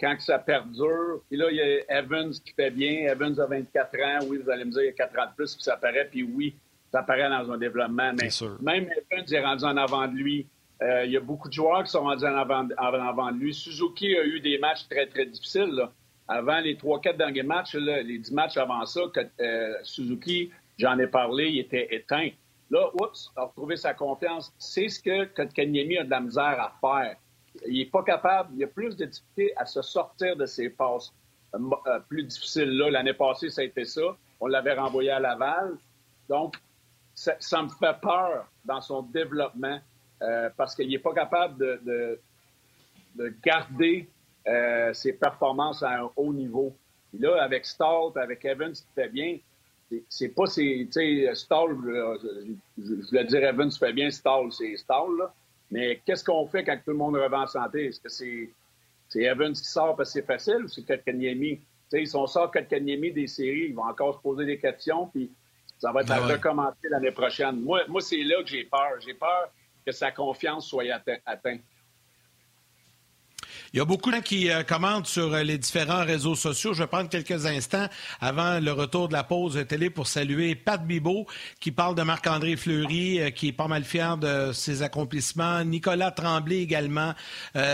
quand 0.00 0.16
ça 0.18 0.38
perdure. 0.38 1.20
Puis 1.28 1.38
là, 1.38 1.50
il 1.50 1.56
y 1.56 1.60
a 1.60 2.00
Evans 2.00 2.32
qui 2.32 2.52
fait 2.52 2.70
bien. 2.70 3.08
Evans 3.12 3.38
a 3.38 3.46
24 3.46 4.00
ans. 4.00 4.26
Oui, 4.26 4.40
vous 4.42 4.50
allez 4.50 4.64
me 4.64 4.72
dire, 4.72 4.82
il 4.82 4.86
y 4.86 4.88
a 4.88 4.92
4 4.92 5.18
ans 5.18 5.26
de 5.30 5.34
plus, 5.36 5.54
puis 5.54 5.62
ça 5.62 5.76
paraît. 5.76 6.08
Puis 6.10 6.24
oui, 6.24 6.54
ça 6.90 7.02
paraît 7.02 7.28
dans 7.30 7.52
un 7.52 7.56
développement. 7.56 8.12
Mais 8.20 8.28
même 8.60 8.90
Evans 9.10 9.32
est 9.32 9.44
rendu 9.44 9.64
en 9.64 9.76
avant 9.76 10.08
de 10.08 10.14
lui. 10.14 10.46
Euh, 10.82 11.04
il 11.04 11.12
y 11.12 11.16
a 11.16 11.20
beaucoup 11.20 11.48
de 11.48 11.52
joueurs 11.52 11.84
qui 11.84 11.90
sont 11.90 12.02
rendus 12.02 12.24
en 12.24 12.34
avant, 12.34 12.64
de 12.64 13.38
lui. 13.38 13.54
Suzuki 13.54 14.16
a 14.16 14.24
eu 14.24 14.40
des 14.40 14.58
matchs 14.58 14.88
très, 14.88 15.06
très 15.06 15.26
difficiles. 15.26 15.88
Avant 16.28 16.60
les 16.60 16.76
3-4 16.76 17.16
derniers 17.16 17.42
matchs, 17.42 17.74
les 17.74 18.18
10 18.18 18.30
matchs 18.32 18.56
avant 18.56 18.84
ça, 18.86 19.00
euh, 19.40 19.74
Suzuki, 19.82 20.50
j'en 20.78 20.98
ai 20.98 21.06
parlé, 21.06 21.48
il 21.48 21.58
était 21.60 21.94
éteint. 21.94 22.30
Là, 22.70 22.90
oups, 23.00 23.30
a 23.36 23.44
retrouvé 23.44 23.76
sa 23.76 23.92
confiance. 23.92 24.52
C'est 24.58 24.88
ce 24.88 25.00
que 25.00 25.24
Kotkaniemi 25.24 25.98
a 25.98 26.04
de 26.04 26.10
la 26.10 26.20
misère 26.20 26.42
à 26.60 26.72
faire 26.80 27.16
il 27.66 27.78
n'est 27.78 27.86
pas 27.86 28.02
capable, 28.02 28.54
il 28.56 28.64
a 28.64 28.66
plus 28.66 28.96
de 28.96 29.04
difficultés 29.04 29.52
à 29.56 29.66
se 29.66 29.82
sortir 29.82 30.36
de 30.36 30.46
ses 30.46 30.70
passes 30.70 31.12
euh, 31.54 31.58
euh, 31.86 32.00
plus 32.08 32.24
difficiles. 32.24 32.70
Là, 32.78 32.90
l'année 32.90 33.12
passée, 33.12 33.50
ça 33.50 33.60
a 33.60 33.64
été 33.64 33.84
ça. 33.84 34.16
On 34.40 34.46
l'avait 34.46 34.72
renvoyé 34.72 35.10
à 35.10 35.20
Laval. 35.20 35.76
Donc, 36.30 36.56
ça, 37.14 37.62
me 37.62 37.68
fait 37.68 38.00
peur 38.00 38.48
dans 38.64 38.80
son 38.80 39.02
développement 39.02 39.78
parce 40.56 40.74
qu'il 40.74 40.88
n'est 40.88 40.98
pas 40.98 41.12
capable 41.12 41.58
de, 41.58 42.18
garder 43.44 44.08
ses 44.92 45.12
performances 45.12 45.82
à 45.82 46.00
un 46.00 46.10
haut 46.16 46.32
niveau. 46.32 46.74
Et 47.14 47.18
là, 47.18 47.42
avec 47.42 47.66
Stall, 47.66 48.12
avec 48.16 48.44
Evans 48.44 48.72
qui 48.72 48.84
fait 48.94 49.08
bien, 49.08 49.38
c'est 50.08 50.30
pas 50.30 50.46
Tu 50.46 50.88
sais, 50.90 51.34
Stall, 51.34 51.76
je, 51.84 52.54
je, 52.78 53.08
voulais 53.08 53.24
dire 53.24 53.44
Evans 53.44 53.70
fait 53.70 53.92
bien, 53.92 54.10
Stall, 54.10 54.50
c'est 54.52 54.76
Stall, 54.76 55.18
là. 55.18 55.32
Mais 55.72 56.00
qu'est-ce 56.04 56.22
qu'on 56.22 56.46
fait 56.46 56.64
quand 56.64 56.76
tout 56.84 56.90
le 56.90 56.98
monde 56.98 57.16
revient 57.16 57.34
en 57.34 57.46
santé? 57.46 57.86
Est-ce 57.86 58.00
que 58.00 58.10
c'est 58.10 59.22
Evans 59.22 59.54
qui 59.54 59.64
sort 59.64 59.96
parce 59.96 60.10
que 60.10 60.20
c'est 60.20 60.26
facile 60.26 60.64
ou 60.64 60.68
c'est 60.68 60.86
Kotkaniemi? 60.86 61.60
Si 61.90 62.14
on 62.14 62.26
sort 62.26 62.50
Kotkaniemi 62.50 63.10
des 63.10 63.26
séries, 63.26 63.68
ils 63.68 63.74
vont 63.74 63.84
encore 63.84 64.16
se 64.16 64.20
poser 64.20 64.44
des 64.44 64.58
questions, 64.58 65.06
puis 65.06 65.30
ça 65.78 65.90
va 65.90 66.02
être 66.02 66.08
ben 66.08 66.16
à 66.16 66.26
recommencer 66.26 66.88
l'année 66.90 67.10
prochaine. 67.10 67.60
Moi, 67.60 67.80
moi 67.88 68.02
c'est 68.02 68.22
là 68.22 68.42
que 68.42 68.48
j'ai 68.48 68.64
peur. 68.64 69.00
J'ai 69.00 69.14
peur 69.14 69.50
que 69.84 69.92
sa 69.92 70.10
confiance 70.10 70.68
soit 70.68 70.84
atteinte. 71.24 71.60
Il 73.74 73.78
y 73.78 73.80
a 73.80 73.86
beaucoup 73.86 74.10
de 74.10 74.16
gens 74.16 74.20
qui 74.20 74.50
euh, 74.50 74.64
commentent 74.64 75.06
sur 75.06 75.32
euh, 75.32 75.42
les 75.42 75.56
différents 75.56 76.04
réseaux 76.04 76.34
sociaux. 76.34 76.74
Je 76.74 76.82
vais 76.82 76.86
prendre 76.86 77.08
quelques 77.08 77.46
instants 77.46 77.86
avant 78.20 78.60
le 78.60 78.70
retour 78.70 79.08
de 79.08 79.14
la 79.14 79.24
pause 79.24 79.64
télé 79.66 79.88
pour 79.88 80.08
saluer 80.08 80.54
Pat 80.54 80.86
Bibot 80.86 81.26
qui 81.58 81.72
parle 81.72 81.94
de 81.94 82.02
Marc-André 82.02 82.56
Fleury, 82.56 83.18
euh, 83.18 83.30
qui 83.30 83.48
est 83.48 83.52
pas 83.52 83.68
mal 83.68 83.84
fier 83.84 84.18
de 84.18 84.52
ses 84.52 84.82
accomplissements. 84.82 85.64
Nicolas 85.64 86.10
Tremblay 86.10 86.58
également. 86.58 87.14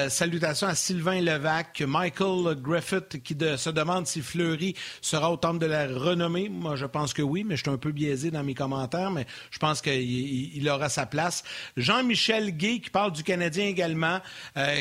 salutations 0.08 0.68
à 0.68 0.76
Sylvain 0.76 1.20
Levac. 1.20 1.82
Michael 1.84 2.54
Griffith 2.62 3.20
qui 3.24 3.34
se 3.34 3.70
demande 3.70 4.06
si 4.06 4.22
Fleury 4.22 4.74
sera 5.00 5.32
au 5.32 5.36
temple 5.36 5.58
de 5.58 5.66
la 5.66 5.88
renommée. 5.88 6.48
Moi, 6.48 6.76
je 6.76 6.86
pense 6.86 7.12
que 7.12 7.22
oui, 7.22 7.42
mais 7.42 7.56
je 7.56 7.62
suis 7.62 7.70
un 7.70 7.76
peu 7.76 7.90
biaisé 7.90 8.30
dans 8.30 8.44
mes 8.44 8.54
commentaires, 8.54 9.10
mais 9.10 9.26
je 9.50 9.58
pense 9.58 9.82
qu'il 9.82 10.68
aura 10.68 10.88
sa 10.88 11.06
place. 11.06 11.42
Jean-Michel 11.76 12.56
Gay 12.56 12.78
qui 12.78 12.90
parle 12.90 13.10
du 13.10 13.24
Canadien 13.24 13.66
également, 13.66 14.20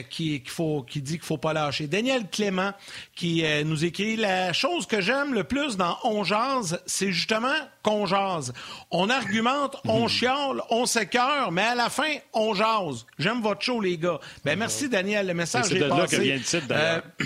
qui, 0.10 0.41
qu'il 0.41 0.49
faut, 0.49 0.84
qui 0.84 1.01
dit 1.08 1.13
qu'il 1.13 1.26
faut 1.26 1.38
pas 1.38 1.54
lâcher. 1.54 1.88
Daniel 1.88 2.30
Clément 2.30 2.74
qui 3.15 3.43
euh, 3.43 3.63
nous 3.63 3.86
écrit 3.86 4.15
la 4.15 4.54
chose 4.54 4.86
que 4.86 5.02
j'aime 5.02 5.34
le 5.34 5.43
plus 5.43 5.78
dans 5.78 5.98
On 6.04 6.24
jase, 6.24 6.82
c'est 6.86 7.12
justement 7.12 7.56
qu'on 7.82 8.06
jase. 8.06 8.54
On 8.91 9.10
argumente, 9.10 9.78
on 9.86 10.04
mhm. 10.04 10.10
chiale, 10.10 10.62
on 10.70 10.86
s'écœure, 10.86 11.52
mais 11.52 11.63
à 11.63 11.76
la 11.76 11.89
fin, 11.89 12.13
on 12.34 12.54
jase. 12.54 13.06
J'aime 13.17 13.41
votre 13.41 13.62
show, 13.62 13.82
les 13.82 13.98
gars. 13.98 14.20
Ben 14.43 14.58
merci, 14.58 14.89
Daniel. 14.89 15.28
Le 15.28 15.34
message 15.34 15.72
est, 15.72 15.80
passé. 15.80 15.80
C'est 15.80 15.89
de 15.89 16.00
là 16.00 16.08
que 16.08 16.15
vient 16.15 16.36
le 16.36 16.41
titre, 16.41 16.67
d'ailleurs. 16.67 17.04
Euh, 17.22 17.26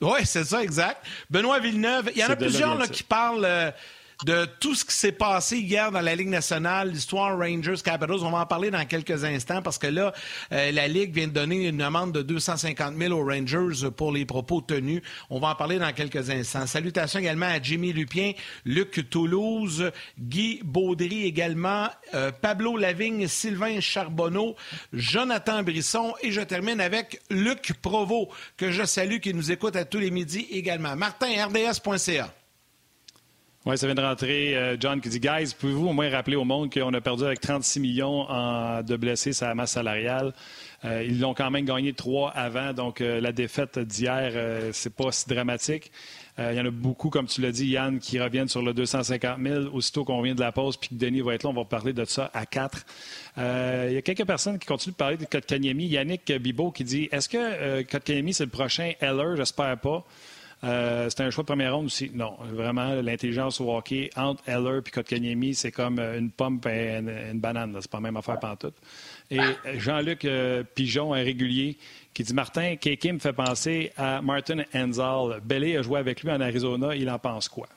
oui, 0.02 0.18
c'est 0.24 0.44
ça, 0.44 0.62
exact. 0.62 1.04
Benoît 1.30 1.58
Villeneuve, 1.58 2.10
il 2.14 2.20
y 2.20 2.24
en 2.24 2.30
a 2.30 2.36
plusieurs 2.36 2.76
là, 2.76 2.86
qui 2.86 3.02
parlent 3.02 3.44
euh, 3.44 3.70
de 4.24 4.46
tout 4.60 4.74
ce 4.74 4.84
qui 4.84 4.94
s'est 4.94 5.12
passé 5.12 5.58
hier 5.58 5.90
dans 5.90 6.00
la 6.00 6.14
Ligue 6.14 6.28
nationale, 6.28 6.90
l'histoire 6.90 7.36
Rangers 7.36 7.82
Capitals. 7.84 8.22
On 8.22 8.30
va 8.30 8.38
en 8.38 8.46
parler 8.46 8.70
dans 8.70 8.84
quelques 8.84 9.24
instants 9.24 9.62
parce 9.62 9.78
que 9.78 9.86
là, 9.86 10.12
euh, 10.52 10.70
la 10.72 10.88
Ligue 10.88 11.14
vient 11.14 11.26
de 11.26 11.32
donner 11.32 11.68
une 11.68 11.82
amende 11.82 12.12
de 12.12 12.22
250 12.22 12.96
000 12.96 13.12
aux 13.12 13.24
Rangers 13.24 13.90
pour 13.96 14.12
les 14.12 14.24
propos 14.24 14.60
tenus. 14.60 15.02
On 15.30 15.40
va 15.40 15.48
en 15.48 15.54
parler 15.54 15.78
dans 15.78 15.92
quelques 15.92 16.30
instants. 16.30 16.66
Salutations 16.66 17.20
également 17.20 17.46
à 17.46 17.60
Jimmy 17.60 17.92
Lupien, 17.92 18.32
Luc 18.64 19.08
Toulouse, 19.10 19.90
Guy 20.18 20.60
Baudry 20.64 21.24
également, 21.24 21.88
euh, 22.14 22.30
Pablo 22.32 22.76
Lavigne, 22.76 23.26
Sylvain 23.26 23.80
Charbonneau, 23.80 24.56
Jonathan 24.92 25.62
Brisson 25.62 26.14
et 26.22 26.30
je 26.30 26.40
termine 26.40 26.80
avec 26.80 27.20
Luc 27.30 27.72
Provo 27.82 28.28
que 28.56 28.70
je 28.70 28.84
salue 28.84 29.18
qui 29.18 29.34
nous 29.34 29.50
écoute 29.50 29.76
à 29.76 29.84
tous 29.84 29.98
les 29.98 30.10
midis 30.10 30.46
également. 30.50 30.96
Martin, 30.96 31.26
RDS.ca. 31.46 32.32
Oui, 33.66 33.78
ça 33.78 33.86
vient 33.86 33.94
de 33.94 34.02
rentrer. 34.02 34.54
Euh, 34.54 34.76
John 34.78 35.00
qui 35.00 35.08
dit 35.08 35.20
Guys, 35.20 35.54
pouvez-vous 35.58 35.88
au 35.88 35.92
moins 35.94 36.10
rappeler 36.10 36.36
au 36.36 36.44
monde 36.44 36.70
qu'on 36.70 36.92
a 36.92 37.00
perdu 37.00 37.24
avec 37.24 37.40
36 37.40 37.80
millions 37.80 38.24
de 38.82 38.96
blessés 38.96 39.32
sa 39.32 39.54
masse 39.54 39.72
salariale? 39.72 40.34
Euh, 40.84 41.02
Ils 41.02 41.18
l'ont 41.18 41.32
quand 41.32 41.50
même 41.50 41.64
gagné 41.64 41.94
trois 41.94 42.28
avant, 42.32 42.74
donc 42.74 43.00
euh, 43.00 43.22
la 43.22 43.32
défaite 43.32 43.78
d'hier, 43.78 44.32
c'est 44.72 44.94
pas 44.94 45.10
si 45.12 45.26
dramatique. 45.28 45.90
Il 46.36 46.56
y 46.56 46.60
en 46.60 46.66
a 46.66 46.70
beaucoup, 46.70 47.10
comme 47.10 47.26
tu 47.26 47.40
l'as 47.40 47.52
dit, 47.52 47.68
Yann, 47.68 48.00
qui 48.00 48.20
reviennent 48.20 48.48
sur 48.48 48.60
le 48.60 48.74
250 48.74 49.38
000 49.40 49.60
aussitôt 49.72 50.04
qu'on 50.04 50.20
vient 50.20 50.34
de 50.34 50.40
la 50.40 50.50
pause, 50.50 50.76
puis 50.76 50.88
que 50.90 50.96
Denis 50.96 51.20
va 51.20 51.34
être 51.34 51.44
là. 51.44 51.50
On 51.50 51.54
va 51.54 51.64
parler 51.64 51.92
de 51.92 52.04
ça 52.04 52.28
à 52.34 52.44
quatre. 52.44 52.84
Il 53.36 53.92
y 53.92 53.96
a 53.96 54.02
quelques 54.02 54.26
personnes 54.26 54.58
qui 54.58 54.66
continuent 54.66 54.94
de 54.94 54.96
parler 54.96 55.16
de 55.16 55.26
Kotkaniemi. 55.26 55.86
Yannick 55.86 56.32
Bibot 56.32 56.72
qui 56.72 56.82
dit 56.82 57.08
Est-ce 57.12 57.28
que 57.28 57.82
Kotkaniemi, 57.82 58.34
c'est 58.34 58.44
le 58.44 58.50
prochain 58.50 58.92
Heller? 59.00 59.36
J'espère 59.36 59.78
pas. 59.78 60.04
Euh, 60.64 61.10
c'était 61.10 61.24
un 61.24 61.30
choix 61.30 61.42
de 61.42 61.46
première 61.46 61.74
ronde 61.74 61.86
aussi. 61.86 62.10
Non, 62.14 62.36
vraiment, 62.40 62.94
l'intelligence 62.94 63.60
au 63.60 63.74
hockey 63.74 64.10
entre 64.16 64.42
Eller 64.48 64.78
et 64.78 64.90
Kotkaniemi, 64.90 65.54
c'est 65.54 65.72
comme 65.72 65.98
une 65.98 66.30
pomme 66.30 66.60
et 66.66 66.96
une, 66.96 67.38
banane. 67.38 67.76
C'est 67.80 67.90
pas 67.90 67.98
la 67.98 68.02
même 68.02 68.16
affaire 68.16 68.38
pantoute. 68.40 68.74
Et 69.30 69.40
Jean-Luc 69.76 70.24
euh, 70.24 70.62
Pigeon, 70.74 71.12
un 71.12 71.22
régulier, 71.22 71.76
qui 72.14 72.22
dit 72.22 72.34
Martin, 72.34 72.76
Keke 72.76 73.12
me 73.12 73.18
fait 73.18 73.32
penser 73.32 73.92
à 73.96 74.22
Martin 74.22 74.62
Enzal. 74.74 75.40
Bellé 75.42 75.76
a 75.76 75.82
joué 75.82 75.98
avec 75.98 76.22
lui 76.22 76.30
en 76.30 76.40
Arizona. 76.40 76.94
Il 76.94 77.10
en 77.10 77.18
pense 77.18 77.48
quoi? 77.48 77.68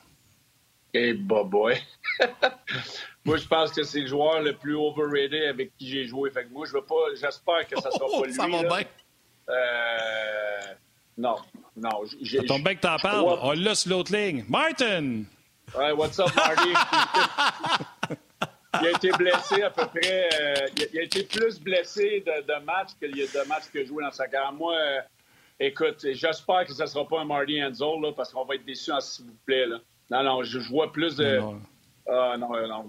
Eh, 0.94 1.10
hey, 1.10 1.14
boy! 1.14 1.74
moi, 3.24 3.36
je 3.36 3.46
pense 3.46 3.72
que 3.72 3.82
c'est 3.82 4.00
le 4.00 4.06
joueur 4.06 4.40
le 4.40 4.54
plus 4.54 4.74
overrated 4.74 5.48
avec 5.48 5.76
qui 5.76 5.88
j'ai 5.88 6.06
joué. 6.06 6.30
Fait 6.30 6.44
que 6.44 6.52
moi, 6.52 6.64
je 6.66 6.72
veux 6.72 6.84
pas. 6.84 6.94
J'espère 7.10 7.66
que 7.66 7.78
ça 7.78 7.90
sera 7.90 8.06
pas 8.06 8.26
lui. 8.26 8.32
Ça 8.32 8.46
va 8.46 8.62
bien. 8.62 8.86
Euh, 9.50 10.74
non, 11.18 11.34
non. 11.76 11.90
Tombe 12.46 12.62
bien 12.62 12.76
que 12.76 12.80
t'en 12.80 12.96
parles. 12.96 13.38
On 13.42 13.52
l'a 13.52 13.74
sur 13.74 13.90
l'autre 13.90 14.14
ligne. 14.14 14.44
Martin! 14.48 15.24
Ouais, 15.76 15.92
what's 15.92 16.18
up, 16.20 16.28
Marty? 16.34 16.70
il 18.80 18.86
a 18.86 18.90
été 18.90 19.10
blessé 19.10 19.62
à 19.62 19.70
peu 19.70 19.86
près. 19.86 20.28
Euh, 20.32 20.54
il, 20.92 20.98
a, 21.00 21.02
été 21.02 21.24
plus 21.24 21.60
blessé 21.60 22.24
de, 22.24 22.42
de 22.42 22.64
matchs 22.64 22.90
que 23.00 23.06
de 23.06 23.48
matchs 23.48 23.64
qu'il 23.70 23.80
a 23.80 23.84
joué 23.84 24.04
dans 24.04 24.12
sa 24.12 24.28
carrière. 24.28 24.52
Moi, 24.52 24.74
euh, 24.76 25.00
écoute, 25.58 26.06
j'espère 26.12 26.64
que 26.64 26.72
ce 26.72 26.82
ne 26.82 26.86
sera 26.86 27.06
pas 27.06 27.20
un 27.20 27.24
Marty 27.24 27.56
Enzo, 27.56 28.00
là, 28.00 28.12
parce 28.12 28.32
qu'on 28.32 28.44
va 28.44 28.54
être 28.54 28.64
déçus, 28.64 28.92
s'il 29.00 29.26
vous 29.26 29.36
plaît. 29.44 29.66
Là. 29.66 29.78
Non, 30.10 30.22
non, 30.22 30.42
je, 30.44 30.58
vois 30.70 30.92
plus 30.92 31.16
de. 31.16 31.40
Ah, 32.08 32.36
non, 32.38 32.48
non. 32.66 32.86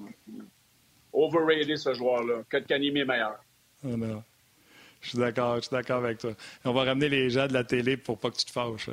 Overrated, 1.11 1.77
ce 1.77 1.93
joueur-là. 1.95 2.43
Que 2.47 2.57
Kanimi 2.57 2.99
est 2.99 3.05
meilleur. 3.05 3.39
Oh, 3.83 3.97
non. 3.97 4.23
Je 5.01 5.09
suis 5.09 5.17
d'accord, 5.17 5.55
je 5.57 5.61
suis 5.61 5.71
d'accord 5.71 6.03
avec 6.03 6.17
toi. 6.17 6.31
On 6.65 6.73
va 6.73 6.83
ramener 6.83 7.09
les 7.09 7.29
gens 7.29 7.47
de 7.47 7.53
la 7.53 7.63
télé 7.63 7.97
pour 7.97 8.17
pas 8.17 8.29
que 8.31 8.37
tu 8.37 8.45
te 8.45 8.51
fâches. 8.51 8.89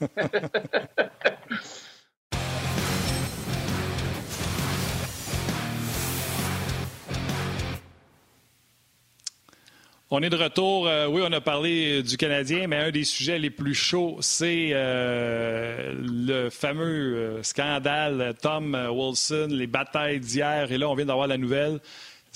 On 10.08 10.22
est 10.22 10.30
de 10.30 10.36
retour. 10.36 10.86
Euh, 10.86 11.08
oui, 11.08 11.20
on 11.24 11.32
a 11.32 11.40
parlé 11.40 12.00
du 12.04 12.16
Canadien, 12.16 12.68
mais 12.68 12.76
un 12.76 12.90
des 12.92 13.02
sujets 13.02 13.40
les 13.40 13.50
plus 13.50 13.74
chauds, 13.74 14.18
c'est 14.20 14.68
euh, 14.72 15.92
le 16.00 16.48
fameux 16.48 17.16
euh, 17.16 17.42
scandale 17.42 18.34
Tom 18.40 18.78
Wilson, 18.88 19.48
les 19.50 19.66
batailles 19.66 20.20
d'hier. 20.20 20.70
Et 20.70 20.78
là, 20.78 20.88
on 20.88 20.94
vient 20.94 21.06
d'avoir 21.06 21.26
la 21.26 21.36
nouvelle. 21.36 21.80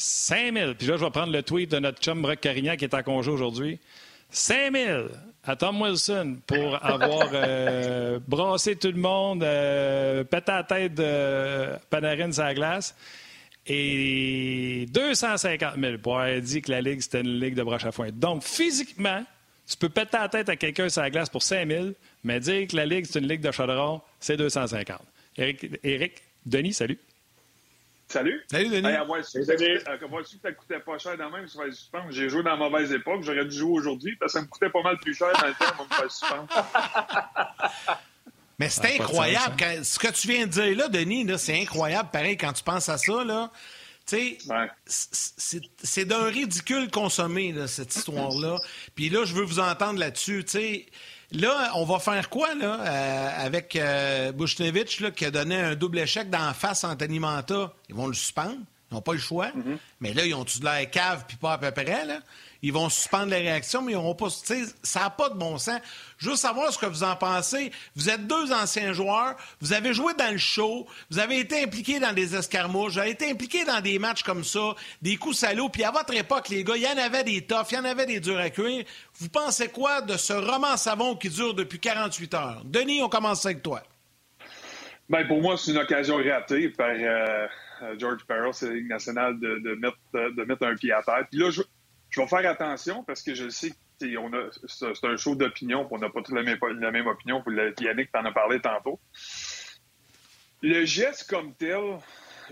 5 0.01 0.55
000. 0.55 0.75
Puis 0.75 0.87
là, 0.87 0.97
je 0.97 1.05
vais 1.05 1.11
prendre 1.11 1.33
le 1.33 1.43
tweet 1.43 1.71
de 1.71 1.79
notre 1.79 2.01
chum 2.01 2.23
Brock 2.23 2.41
Carignan 2.41 2.77
qui 2.77 2.85
est 2.85 2.95
en 2.95 3.03
congé 3.03 3.31
aujourd'hui. 3.31 3.79
5 4.31 4.73
000 4.73 5.09
à 5.45 5.57
Tom 5.57 5.81
Wilson 5.83 6.39
pour 6.47 6.85
avoir 6.85 7.29
brassé 8.29 8.77
tout 8.77 8.93
le 8.93 9.01
monde, 9.01 9.41
pété 10.31 10.53
la 10.53 10.65
tête 10.65 10.95
de 10.95 11.77
Panarin 11.91 12.33
sur 12.33 12.45
la 12.45 12.55
glace. 12.55 12.95
Et 13.67 14.87
250 14.93 15.75
000 15.79 15.99
pour 15.99 16.19
avoir 16.19 16.41
dit 16.41 16.63
que 16.63 16.71
la 16.71 16.81
Ligue, 16.81 17.01
c'était 17.01 17.21
une 17.21 17.39
Ligue 17.39 17.55
de 17.55 17.63
broche 17.63 17.85
à 17.85 17.93
foin. 17.93 18.09
Donc, 18.11 18.43
physiquement, 18.43 19.23
tu 19.69 19.77
peux 19.77 19.91
péter 19.91 20.17
la 20.17 20.29
tête 20.29 20.49
à 20.49 20.57
quelqu'un 20.57 20.89
sur 20.89 21.03
la 21.03 21.11
glace 21.11 21.29
pour 21.29 21.43
5 21.43 21.69
000, 21.69 21.89
mais 22.25 22.41
dire 22.41 22.67
que 22.67 22.77
la 22.77 22.87
Ligue, 22.87 23.05
c'est 23.05 23.19
une 23.19 23.29
Ligue 23.29 23.43
de 23.43 23.53
chaudron, 23.53 24.01
c'est 24.19 24.37
250. 24.37 24.99
Éric, 25.37 26.23
Denis, 26.47 26.73
salut. 26.73 26.99
Salut. 28.11 28.45
Salut, 28.51 28.69
Denis. 28.69 28.89
Hey, 28.89 29.07
moi, 29.07 29.23
si 29.23 29.41
tu 29.41 29.47
que 29.47 30.41
ça 30.43 30.53
coûtait 30.53 30.81
pas 30.81 30.99
cher 30.99 31.17
dans 31.17 31.31
même, 31.31 31.47
ça 31.47 31.63
va 31.63 31.71
suspendre. 31.71 32.11
J'ai 32.11 32.29
joué 32.29 32.43
dans 32.43 32.51
la 32.51 32.57
mauvaise 32.57 32.91
époque. 32.93 33.23
J'aurais 33.23 33.45
dû 33.45 33.57
jouer 33.57 33.71
aujourd'hui 33.71 34.17
parce 34.17 34.33
que 34.33 34.39
ça 34.41 34.45
me 34.45 34.49
coûtait 34.49 34.69
pas 34.69 34.83
mal 34.83 34.99
plus 34.99 35.15
cher 35.15 35.29
dans 35.41 35.47
le 35.47 35.55
temps 35.55 35.73
pour 35.77 35.87
me 35.87 35.95
faire 35.95 36.11
suspendre. 36.11 36.49
Mais 38.59 38.69
c'est 38.69 39.01
incroyable. 39.01 39.55
Hein. 39.63 39.85
ce 39.85 39.99
que 40.01 40.09
tu 40.09 40.27
viens 40.27 40.47
de 40.47 40.51
dire 40.51 40.77
là, 40.77 40.89
Denis, 40.89 41.25
c'est 41.39 41.63
incroyable, 41.63 42.11
pareil, 42.13 42.37
quand 42.37 42.53
tu 42.53 42.65
penses 42.65 42.89
à 42.89 42.99
ça. 42.99 43.25
Là. 43.25 43.53
sais, 44.05 44.39
C'est 44.87 46.05
d'un 46.05 46.25
ridicule 46.25 46.91
consommé, 46.91 47.55
cette 47.69 47.95
histoire-là. 47.95 48.57
Puis 48.97 49.09
là, 49.09 49.25
je 49.25 49.35
veux 49.35 49.45
vous 49.45 49.61
entendre 49.61 50.01
là-dessus. 50.01 50.45
Là, 51.33 51.73
on 51.77 51.85
va 51.85 51.99
faire 51.99 52.29
quoi 52.29 52.55
là, 52.55 52.81
euh, 52.81 53.47
avec 53.47 53.77
euh, 53.77 54.33
là, 54.33 55.11
qui 55.11 55.25
a 55.25 55.31
donné 55.31 55.57
un 55.57 55.75
double 55.77 56.01
échec 56.01 56.29
d'en 56.29 56.53
face 56.53 56.83
à 56.85 56.89
Anthony 56.89 57.21
Manta? 57.21 57.73
Ils 57.89 57.95
vont 57.95 58.09
le 58.09 58.15
suspendre. 58.15 58.59
Ils 58.91 58.95
n'ont 58.95 59.03
pas 59.03 59.13
le 59.13 59.21
choix. 59.21 59.49
Mm-hmm. 59.49 59.77
Mais 60.01 60.13
là, 60.15 60.27
ils 60.27 60.35
ont-tu 60.35 60.59
de 60.59 60.65
l'air 60.65 60.91
cave 60.91 61.25
puis 61.29 61.37
pas 61.37 61.53
à 61.53 61.59
peu 61.59 61.71
près, 61.71 62.05
là? 62.05 62.19
Ils 62.63 62.73
vont 62.73 62.89
suspendre 62.89 63.31
les 63.31 63.39
réactions, 63.39 63.83
mais 63.83 63.93
ils 63.93 63.97
n'auront 63.97 64.15
pas. 64.15 64.29
Ça 64.31 65.01
n'a 65.01 65.11
pas 65.11 65.29
de 65.31 65.35
bon 65.35 65.59
sens. 65.59 65.81
Veux 66.21 66.37
savoir 66.37 66.73
ce 66.73 66.79
que 66.79 66.87
vous 66.87 67.03
en 67.03 67.17
pensez. 67.17 67.73
Vous 67.97 68.11
êtes 68.11 68.27
deux 68.27 68.53
anciens 68.53 68.93
joueurs, 68.93 69.37
vous 69.61 69.73
avez 69.73 69.95
joué 69.95 70.13
dans 70.15 70.31
le 70.31 70.39
show, 70.39 70.87
vous 71.11 71.19
avez 71.19 71.39
été 71.39 71.63
impliqués 71.63 71.99
dans 71.99 72.13
des 72.13 72.37
escarmouches, 72.37 72.95
vous 72.95 72.99
avez 72.99 73.11
été 73.11 73.31
impliqués 73.31 73.65
dans 73.65 73.81
des 73.81 73.99
matchs 73.99 74.23
comme 74.23 74.45
ça, 74.45 74.75
des 75.01 75.17
coups 75.17 75.39
salauds, 75.39 75.71
puis 75.71 75.85
à 75.85 75.91
votre 75.91 76.15
époque, 76.15 76.49
les 76.51 76.63
gars, 76.63 76.77
il 76.77 76.83
y 76.83 76.87
en 76.87 76.99
avait 76.99 77.25
des 77.25 77.41
toughs, 77.43 77.71
il 77.71 77.77
y 77.77 77.79
en 77.79 77.85
avait 77.85 78.07
des 78.07 78.21
durs 78.21 78.39
à 78.39 78.51
cuire. 78.51 78.85
Vous 79.15 79.29
pensez 79.29 79.69
quoi 79.69 80.03
de 80.03 80.17
ce 80.17 80.33
roman 80.33 80.77
savon 80.77 81.17
qui 81.17 81.31
dure 81.31 81.55
depuis 81.55 81.79
48 81.79 82.35
heures? 82.35 82.63
Denis, 82.65 83.03
on 83.03 83.09
commence 83.09 83.47
avec 83.47 83.63
toi. 83.63 83.83
Ben, 85.09 85.27
pour 85.27 85.41
moi, 85.41 85.57
c'est 85.57 85.73
une 85.73 85.79
occasion 85.79 86.17
ratée 86.17 86.69
par 86.69 86.91
euh, 86.91 87.47
George 87.99 88.21
Farrell, 88.29 88.53
c'est 88.53 88.73
la 88.73 88.81
nationale, 88.83 89.41
de, 89.41 89.75
mettre, 89.75 89.97
de 90.13 90.45
mettre 90.45 90.67
un 90.67 90.77
pied 90.77 90.93
à 90.93 91.03
terre. 91.03 91.27
Puis 91.31 91.41
là, 91.41 91.51
je, 91.51 91.63
je 92.11 92.21
vais 92.21 92.27
faire 92.27 92.51
attention 92.51 93.05
parce 93.05 93.23
que 93.23 93.35
je 93.35 93.49
sais 93.49 93.71
que 93.71 93.77
c'est 94.67 95.07
un 95.07 95.17
show 95.17 95.35
d'opinion, 95.35 95.87
on 95.91 95.99
n'a 95.99 96.11
pas 96.11 96.23
tous 96.23 96.35
la 96.35 96.43
même, 96.43 96.59
la 96.81 96.91
même 96.91 97.07
opinion. 97.07 97.43
Yannick 97.81 98.11
t'en 98.13 98.25
a 98.25 98.33
parlé 98.33 98.61
tantôt. 98.61 98.99
Le 100.63 100.85
geste 100.85 101.29
comme 101.29 101.55
tel, 101.55 101.99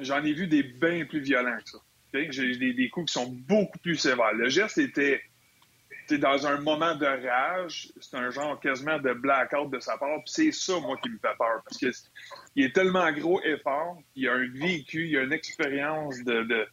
j'en 0.01 0.23
ai 0.23 0.33
vu 0.33 0.47
des 0.47 0.63
bien 0.63 1.05
plus 1.05 1.21
violents 1.21 1.59
que 1.59 1.71
ça. 1.71 1.79
J'ai 2.13 2.57
des, 2.57 2.73
des, 2.73 2.89
coups 2.89 3.13
qui 3.13 3.21
sont 3.21 3.31
beaucoup 3.31 3.79
plus 3.79 3.97
sévères. 3.97 4.33
Le 4.33 4.49
geste 4.49 4.79
était 4.79 5.21
dans 6.17 6.47
un 6.47 6.59
moment 6.61 6.95
de 6.95 7.05
rage, 7.05 7.93
c'est 8.01 8.17
un 8.17 8.31
genre 8.31 8.59
quasiment 8.61 8.99
de 8.99 9.13
blackout 9.13 9.71
de 9.71 9.79
sa 9.79 9.99
part. 9.99 10.21
c'est 10.25 10.53
ça, 10.53 10.81
moi, 10.81 10.97
qui 11.03 11.11
me 11.11 11.19
fait 11.19 11.37
peur. 11.39 11.63
Parce 11.65 11.77
qu'il 11.77 12.65
est 12.65 12.75
tellement 12.75 13.13
gros 13.13 13.43
et 13.43 13.59
fort, 13.59 13.99
il 14.17 14.29
a 14.29 14.33
un 14.33 14.49
vécu, 14.55 15.09
il 15.09 15.19
a 15.19 15.23
une 15.25 15.33
expérience 15.33 16.23
de 16.25 16.45
de, 16.45 16.67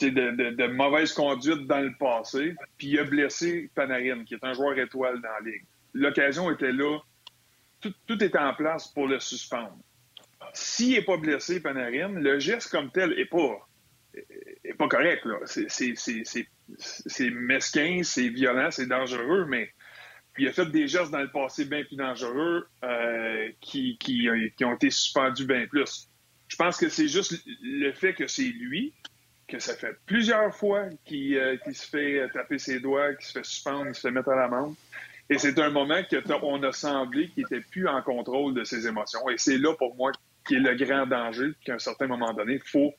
de, 0.00 0.66
mauvaise 0.66 1.12
conduite 1.12 1.66
dans 1.66 1.80
le 1.80 1.94
passé, 1.98 2.54
puis 2.76 2.88
il 2.88 2.98
a 2.98 3.04
blessé 3.04 3.70
Panarin, 3.74 4.24
qui 4.24 4.34
est 4.34 4.44
un 4.44 4.52
joueur 4.52 4.78
étoile 4.78 5.20
dans 5.20 5.28
la 5.28 5.50
ligue. 5.50 5.64
L'occasion 5.92 6.50
était 6.50 6.72
là, 6.72 6.98
tout, 7.80 7.94
était 8.08 8.38
en 8.38 8.54
place 8.54 8.88
pour 8.88 9.06
le 9.06 9.20
suspendre. 9.20 9.76
S'il 10.52 10.92
n'est 10.92 11.02
pas 11.02 11.16
blessé, 11.16 11.60
Panarin, 11.60 12.08
le 12.08 12.38
geste 12.38 12.70
comme 12.70 12.90
tel 12.90 13.10
n'est 13.10 13.24
pas, 13.26 13.68
est 14.64 14.74
pas 14.74 14.88
correct. 14.88 15.26
C'est 15.46 17.30
mesquin, 17.30 18.00
c'est 18.02 18.28
violent, 18.28 18.70
c'est 18.70 18.86
dangereux, 18.86 19.46
mais 19.48 19.70
il 20.38 20.48
a 20.48 20.52
fait 20.52 20.66
des 20.66 20.88
gestes 20.88 21.12
dans 21.12 21.20
le 21.20 21.30
passé 21.30 21.64
bien 21.64 21.84
plus 21.84 21.96
dangereux 21.96 22.66
euh, 22.82 23.48
qui, 23.60 23.98
ont 24.62 24.74
été 24.74 24.90
suspendus 24.90 25.46
bien 25.46 25.66
plus. 25.66 26.08
Je 26.48 26.56
pense 26.56 26.76
que 26.76 26.88
c'est 26.88 27.08
juste 27.08 27.42
le 27.62 27.92
fait 27.92 28.14
que 28.14 28.26
c'est 28.26 28.42
lui, 28.42 28.92
que 29.46 29.58
ça 29.58 29.74
fait 29.74 29.96
plusieurs 30.06 30.54
fois 30.54 30.88
qu'il 31.04 31.36
euh, 31.36 31.56
se 31.72 31.86
fait 31.86 32.28
taper 32.32 32.58
ses 32.58 32.80
doigts, 32.80 33.14
qu'il 33.14 33.26
se 33.26 33.32
fait 33.32 33.44
suspendre, 33.44 33.86
qu'il 33.86 33.94
se 33.94 34.00
fait 34.00 34.10
mettre 34.10 34.30
à 34.30 34.36
l'amende. 34.36 34.74
Et 35.30 35.38
c'est 35.38 35.58
un 35.58 35.70
moment 35.70 36.02
qu'on 36.10 36.62
a 36.62 36.72
semblé 36.72 37.28
qu'il 37.30 37.44
n'était 37.44 37.64
plus 37.66 37.88
en 37.88 38.02
contrôle 38.02 38.54
de 38.54 38.64
ses 38.64 38.86
émotions. 38.86 39.28
Et 39.30 39.38
c'est 39.38 39.58
là, 39.58 39.74
pour 39.74 39.94
moi, 39.96 40.12
qui 40.46 40.56
est 40.56 40.60
le 40.60 40.74
grand 40.74 41.06
danger, 41.06 41.52
qu'à 41.64 41.74
un 41.74 41.78
certain 41.78 42.06
moment 42.06 42.32
donné, 42.34 42.54
il 42.54 42.68
faut, 42.68 42.92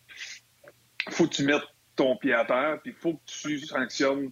faut 1.10 1.27
que 1.27 1.36
tu 1.36 1.43
mettes 1.43 1.63
ton 1.95 2.17
pied 2.17 2.34
à 2.34 2.43
terre, 2.45 2.79
puis 2.81 2.91
il 2.91 2.97
faut 2.97 3.13
que 3.13 3.25
tu 3.25 3.60
sanctionnes 3.60 4.31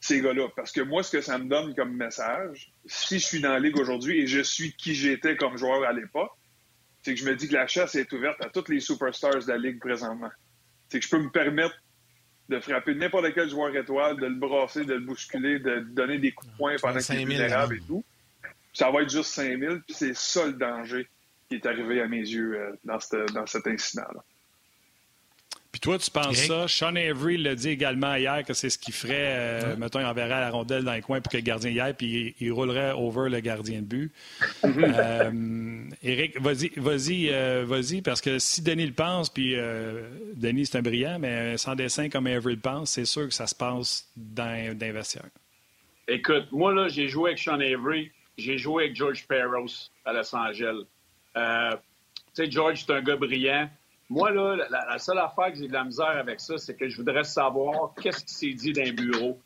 ces 0.00 0.20
gars-là. 0.20 0.48
Parce 0.54 0.70
que 0.70 0.82
moi, 0.82 1.02
ce 1.02 1.12
que 1.12 1.22
ça 1.22 1.38
me 1.38 1.48
donne 1.48 1.74
comme 1.74 1.96
message, 1.96 2.72
si 2.84 3.18
je 3.18 3.24
suis 3.24 3.40
dans 3.40 3.52
la 3.52 3.58
Ligue 3.58 3.78
aujourd'hui 3.78 4.20
et 4.20 4.26
je 4.26 4.40
suis 4.40 4.74
qui 4.74 4.94
j'étais 4.94 5.36
comme 5.36 5.56
joueur 5.56 5.84
à 5.84 5.92
l'époque, 5.92 6.32
c'est 7.02 7.14
que 7.14 7.20
je 7.20 7.24
me 7.24 7.34
dis 7.34 7.48
que 7.48 7.54
la 7.54 7.66
chasse 7.66 7.94
est 7.94 8.12
ouverte 8.12 8.44
à 8.44 8.50
tous 8.50 8.70
les 8.70 8.80
superstars 8.80 9.42
de 9.42 9.48
la 9.48 9.56
Ligue 9.56 9.80
présentement 9.80 10.30
c'est 10.90 10.98
que 10.98 11.06
je 11.06 11.10
peux 11.10 11.22
me 11.22 11.30
permettre 11.30 11.74
de 12.48 12.58
frapper 12.60 12.94
n'importe 12.94 13.32
quel 13.32 13.48
joueur 13.48 13.74
étoile, 13.74 14.16
de 14.18 14.26
le 14.26 14.34
brasser, 14.34 14.84
de 14.84 14.94
le 14.94 15.00
bousculer, 15.00 15.60
de 15.60 15.80
donner 15.80 16.18
des 16.18 16.32
coups 16.32 16.50
de 16.50 16.56
poing 16.56 16.76
pendant 16.82 16.98
qu'il 16.98 17.20
est 17.20 17.24
vulnérable 17.24 17.76
et 17.76 17.80
tout. 17.80 18.04
Ça 18.72 18.90
va 18.90 19.02
être 19.02 19.10
juste 19.10 19.30
5000, 19.30 19.82
puis 19.86 19.94
c'est 19.94 20.14
ça 20.14 20.46
le 20.46 20.54
danger 20.54 21.08
qui 21.48 21.56
est 21.56 21.66
arrivé 21.66 22.00
à 22.00 22.08
mes 22.08 22.20
yeux 22.20 22.54
euh, 22.56 22.72
dans, 22.84 22.98
dans 23.32 23.46
cet 23.46 23.66
incident-là. 23.66 24.24
Puis 25.72 25.80
toi, 25.80 25.98
tu 25.98 26.10
penses 26.10 26.36
ça? 26.36 26.66
Sean 26.66 26.96
Avery 26.96 27.36
l'a 27.36 27.54
dit 27.54 27.68
également 27.68 28.16
hier 28.16 28.44
que 28.44 28.54
c'est 28.54 28.70
ce 28.70 28.78
qu'il 28.78 28.92
ferait. 28.92 29.14
Euh, 29.14 29.76
mettons, 29.76 30.00
il 30.00 30.04
enverrait 30.04 30.40
la 30.40 30.50
rondelle 30.50 30.82
dans 30.82 30.92
les 30.92 31.00
coins 31.00 31.20
pour 31.20 31.30
que 31.30 31.36
le 31.36 31.44
gardien 31.44 31.70
y 31.70 31.78
aille, 31.78 31.94
puis 31.94 32.34
il, 32.40 32.52
roulerait 32.52 32.90
over 32.92 33.30
le 33.30 33.38
gardien 33.38 33.80
de 33.80 33.86
but. 33.86 34.12
Mhm. 34.64 34.84
euh, 34.84 35.82
Eric, 36.02 36.40
vas-y, 36.40 36.72
vas-y, 36.76 37.28
euh, 37.30 37.64
vas-y, 37.64 38.02
parce 38.02 38.20
que 38.20 38.40
si 38.40 38.62
Denis 38.62 38.86
le 38.86 38.92
pense, 38.92 39.30
puis 39.30 39.54
euh, 39.54 40.02
Denis, 40.34 40.66
c'est 40.66 40.78
un 40.78 40.82
brillant, 40.82 41.18
mais 41.20 41.56
sans 41.56 41.76
dessin 41.76 42.08
comme 42.08 42.26
Avery 42.26 42.56
le 42.56 42.60
pense, 42.60 42.90
c'est 42.90 43.04
sûr 43.04 43.28
que 43.28 43.34
ça 43.34 43.46
se 43.46 43.54
passe 43.54 44.08
dans. 44.16 44.76
Écoute, 46.08 46.48
moi, 46.50 46.74
là, 46.74 46.88
j'ai 46.88 47.06
joué 47.06 47.30
avec 47.30 47.38
Sean 47.38 47.60
Avery, 47.60 48.10
j'ai 48.36 48.58
joué 48.58 48.84
avec 48.84 48.96
George 48.96 49.24
Peros 49.28 49.90
à 50.04 50.12
Los 50.12 50.34
Angeles. 50.34 50.82
tu 51.36 51.40
sais, 52.32 52.50
George, 52.50 52.84
c'est 52.84 52.92
un 52.92 53.02
gars 53.02 53.14
brillant. 53.14 53.70
Moi, 54.10 54.32
là, 54.32 54.56
la, 54.68 54.98
seule 54.98 55.20
affaire 55.20 55.52
que 55.52 55.58
j'ai 55.58 55.68
de 55.68 55.72
la 55.72 55.84
misère 55.84 56.08
avec 56.08 56.40
ça, 56.40 56.58
c'est 56.58 56.74
que 56.74 56.88
je 56.88 56.96
voudrais 56.96 57.22
savoir 57.22 57.94
qu'est-ce 57.94 58.24
qui 58.24 58.34
s'est 58.34 58.54
dit 58.54 58.72
d'un 58.72 58.92
bureau. 58.92 59.38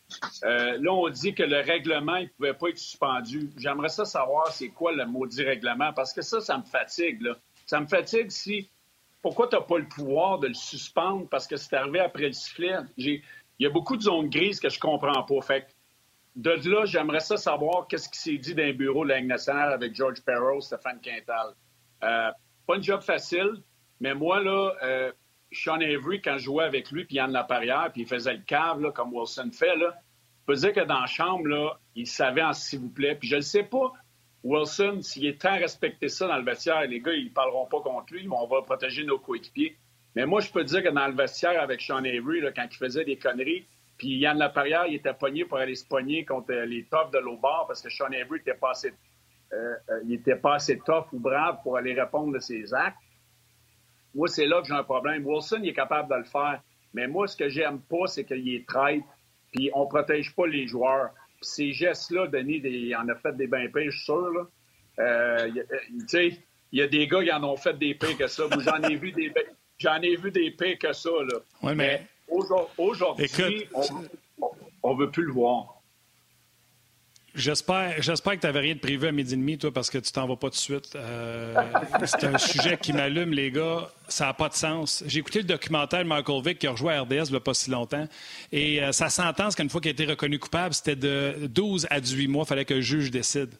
Euh, 0.43 0.79
là, 0.81 0.91
on 0.91 1.07
dit 1.11 1.35
que 1.35 1.43
le 1.43 1.59
règlement, 1.59 2.19
ne 2.19 2.27
pouvait 2.29 2.55
pas 2.55 2.69
être 2.71 2.79
suspendu. 2.79 3.51
J'aimerais 3.59 3.91
ça 3.91 4.07
savoir 4.07 4.49
c'est 4.49 4.71
quoi 4.71 4.93
le 4.93 5.05
maudit 5.05 5.45
règlement, 5.45 5.93
parce 5.93 6.15
que 6.15 6.23
ça, 6.23 6.41
ça 6.41 6.57
me 6.57 6.63
fatigue. 6.63 7.21
Là. 7.21 7.37
Ça 7.67 7.79
me 7.79 7.87
fatigue 7.87 8.31
si... 8.31 8.71
Pourquoi 9.21 9.49
tu 9.49 9.57
n'as 9.57 9.63
pas 9.63 9.77
le 9.77 9.87
pouvoir 9.87 10.39
de 10.39 10.49
le 10.49 10.55
suspendre 10.55 11.29
parce 11.29 11.47
que 11.47 11.57
c'est 11.57 11.77
arrivé 11.77 12.01
après 12.01 12.27
le 12.27 12.33
sifflet? 12.33 12.77
Il 12.97 13.23
y 13.59 13.67
a 13.67 13.71
beaucoup 13.71 13.97
de 13.99 14.03
zones 14.03 14.31
grises 14.31 14.61
que 14.61 14.71
je 14.71 14.81
comprends 14.81 15.23
pas. 15.25 15.41
Fait 15.43 15.67
de 16.37 16.51
là, 16.71 16.87
j'aimerais 16.87 17.21
ça 17.21 17.37
savoir 17.37 17.87
qu'est-ce 17.87 18.09
qui 18.09 18.19
s'est 18.19 18.39
dit 18.39 18.55
d'un 18.55 18.73
bureau 18.73 19.05
de 19.05 19.11
la 19.11 19.21
nationale 19.21 19.75
avec 19.75 19.95
George 19.95 20.23
Perrault, 20.23 20.63
Stéphane 20.63 21.01
Quintal. 21.01 21.55
Euh, 22.03 22.31
pas 22.67 22.77
une 22.77 22.83
job 22.83 23.03
facile. 23.03 23.63
Mais 24.01 24.15
moi, 24.15 24.43
là, 24.43 24.73
euh, 24.83 25.13
Sean 25.53 25.81
Avery, 25.81 26.21
quand 26.21 26.39
je 26.39 26.45
jouais 26.45 26.65
avec 26.65 26.91
lui, 26.91 27.05
puis 27.05 27.17
Yann 27.17 27.31
Laparrière, 27.31 27.91
puis 27.93 28.03
il 28.03 28.09
faisait 28.09 28.35
le 28.35 28.43
cave, 28.43 28.81
là, 28.81 28.91
comme 28.91 29.13
Wilson 29.13 29.51
fait, 29.53 29.77
là, 29.77 29.95
je 30.41 30.47
peux 30.47 30.55
dire 30.55 30.73
que 30.73 30.81
dans 30.81 31.01
la 31.01 31.07
chambre, 31.07 31.47
là, 31.47 31.79
il 31.95 32.07
savait 32.07 32.43
en 32.43 32.53
s'il 32.53 32.81
vous 32.81 32.91
plaît. 32.91 33.15
Puis 33.15 33.29
je 33.29 33.37
ne 33.37 33.41
sais 33.41 33.63
pas, 33.63 33.93
Wilson, 34.43 35.01
s'il 35.01 35.27
est 35.27 35.41
tant 35.41 35.55
respecté 35.55 36.09
ça 36.09 36.29
dans 36.29 36.37
le 36.37 36.45
vestiaire, 36.45 36.83
les 36.83 37.01
gars, 37.01 37.13
ils 37.13 37.27
ne 37.27 37.31
parleront 37.31 37.67
pas 37.67 37.81
contre 37.81 38.13
lui, 38.13 38.29
on 38.31 38.47
va 38.47 38.63
protéger 38.63 39.05
nos 39.05 39.19
coéquipiers. 39.19 39.77
Mais 40.15 40.27
moi, 40.27 40.41
je 40.41 40.51
peux 40.51 40.65
dire 40.65 40.83
que 40.83 40.91
dans 40.91 41.07
le 41.07 41.15
vestiaire 41.15 41.61
avec 41.63 41.81
Sean 41.81 42.05
Avery, 42.05 42.41
là, 42.41 42.53
quand 42.53 42.67
il 42.71 42.77
faisait 42.77 43.05
des 43.05 43.17
conneries, 43.17 43.67
puis 43.97 44.19
Yann 44.19 44.39
Laparrière, 44.39 44.87
il 44.87 44.97
était 44.97 45.15
pogné 45.15 45.45
pour 45.45 45.59
aller 45.59 45.75
se 45.75 45.87
pogner 45.87 46.25
contre 46.25 46.53
les 46.53 46.85
toughs 46.85 47.11
de 47.13 47.19
l'eau 47.19 47.39
parce 47.41 47.81
que 47.81 47.89
Sean 47.89 48.07
Avery 48.07 48.39
n'était 48.39 48.55
pas 48.55 48.71
assez, 48.71 48.93
euh, 49.53 49.75
euh, 49.91 50.01
il 50.07 50.21
pas 50.41 50.57
assez 50.57 50.79
tough 50.79 51.07
ou 51.13 51.21
brave 51.21 51.59
pour 51.63 51.77
aller 51.77 51.95
répondre 51.95 52.33
de 52.33 52.39
ses 52.39 52.75
actes. 52.75 52.99
Moi, 54.15 54.29
c'est 54.29 54.47
là 54.47 54.61
que 54.61 54.69
j'ai 54.69 54.75
un 54.75 54.85
problème. 54.85 55.27
Wilson, 55.27 55.61
il 55.63 55.71
est 55.71 55.75
capable 55.75 56.11
de 56.11 56.17
le 56.17 56.25
faire. 56.25 56.63
Mais 56.93 57.09
moi, 57.09 57.27
ce 57.27 57.37
que 57.37 57.49
j'aime 57.49 57.81
pas, 57.81 58.07
c'est 58.07 58.25
qu'il 58.25 58.55
est 58.55 58.67
traite, 58.67 59.03
puis 59.53 59.71
on 59.75 59.87
protège 59.87 60.35
pas 60.35 60.47
les 60.47 60.67
joueurs. 60.67 61.11
Puis 61.41 61.51
ces 61.51 61.73
gestes-là, 61.73 62.29
Denis, 62.29 62.63
il 62.65 62.95
en 62.97 63.09
a 63.09 63.15
fait 63.17 63.37
des 63.37 63.49
bains 63.49 63.67
pires, 63.67 63.91
je 63.91 63.97
suis 63.97 64.05
sûr. 64.05 64.31
Là. 64.31 64.47
Euh, 65.01 65.51
tu 65.53 66.07
sais, 66.07 66.39
il 66.71 66.79
y 66.79 66.83
a 66.83 66.87
des 66.87 67.09
gars 67.09 67.23
qui 67.23 67.33
en 67.33 67.43
ont 67.43 67.57
fait 67.57 67.77
des 67.77 67.95
pires 67.95 68.17
que 68.17 68.29
ça. 68.29 68.45
J'en 68.61 68.83
ai 68.83 68.95
vu 68.95 69.11
des 69.13 69.33
j'en 69.79 70.01
ai 70.01 70.17
vu 70.17 70.31
des 70.31 70.53
pires 70.53 70.79
que 70.79 70.93
ça. 70.93 71.11
Là. 71.11 71.39
mais, 71.63 71.75
mais 71.75 72.07
aujourd'hui, 72.29 73.67
on 74.83 74.95
ne 74.95 74.99
veut 75.01 75.11
plus 75.11 75.25
le 75.25 75.33
voir. 75.33 75.74
J'espère, 77.35 78.01
j'espère 78.01 78.35
que 78.35 78.41
tu 78.41 78.47
n'avais 78.47 78.61
rien 78.61 78.75
de 78.75 78.79
prévu 78.79 79.09
à 79.09 79.13
midi 79.13 79.35
et 79.35 79.37
demi, 79.37 79.59
toi, 79.59 79.73
parce 79.73 79.91
que 79.91 79.99
tu 79.99 80.13
t'en 80.13 80.29
vas 80.29 80.37
pas 80.37 80.51
tout 80.51 80.57
de 80.57 80.61
suite. 80.61 80.95
Euh, 80.95 81.53
c'est 82.05 82.23
un 82.23 82.39
sujet 82.39 82.79
qui 82.81 82.93
m'allume, 82.93 83.33
les 83.33 83.51
gars. 83.51 83.91
Ça 84.07 84.27
n'a 84.27 84.35
pas 84.35 84.49
de 84.49 84.55
sens. 84.55 85.03
J'ai 85.09 85.19
écouté 85.19 85.41
le 85.41 85.45
documentaire 85.45 86.05
de 86.05 86.09
Michael 86.09 86.43
Vick 86.45 86.61
qui 86.61 86.69
a 86.69 86.71
rejoué 86.71 86.95
à 86.95 87.03
RDS 87.03 87.25
il 87.27 87.31
n'y 87.33 87.37
a 87.37 87.41
pas 87.41 87.55
si 87.55 87.71
longtemps. 87.71 88.07
Et 88.53 88.81
euh, 88.81 88.93
sa 88.93 89.11
sentence, 89.11 89.57
qu'une 89.57 89.69
fois 89.69 89.81
qu'il 89.81 89.89
a 89.89 89.93
été 89.93 90.05
reconnu 90.05 90.39
coupable, 90.39 90.75
c'était 90.75 90.95
de 90.95 91.49
12 91.49 91.89
à 91.91 92.01
18 92.01 92.29
mois. 92.29 92.45
Il 92.45 92.49
fallait 92.49 92.65
que 92.65 92.75
le 92.75 92.83
juge 92.83 93.11
décide. 93.11 93.51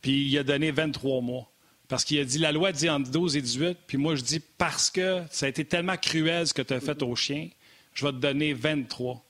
Puis 0.00 0.24
il 0.26 0.38
a 0.38 0.42
donné 0.42 0.70
23 0.70 1.20
mois. 1.20 1.46
Parce 1.88 2.04
qu'il 2.04 2.18
a 2.20 2.24
dit, 2.24 2.38
la 2.38 2.52
loi 2.52 2.72
dit 2.72 2.88
entre 2.88 3.10
12 3.10 3.36
et 3.36 3.42
18. 3.42 3.78
Puis 3.86 3.98
moi, 3.98 4.14
je 4.14 4.22
dis, 4.22 4.40
parce 4.40 4.88
que 4.88 5.22
ça 5.30 5.44
a 5.44 5.48
été 5.50 5.66
tellement 5.66 5.98
cruel 5.98 6.46
ce 6.46 6.54
que 6.54 6.62
tu 6.62 6.72
as 6.72 6.80
fait 6.80 7.02
au 7.02 7.14
chien, 7.14 7.50
je 7.92 8.06
vais 8.06 8.12
te 8.12 8.16
donner 8.16 8.54
23. 8.54 9.22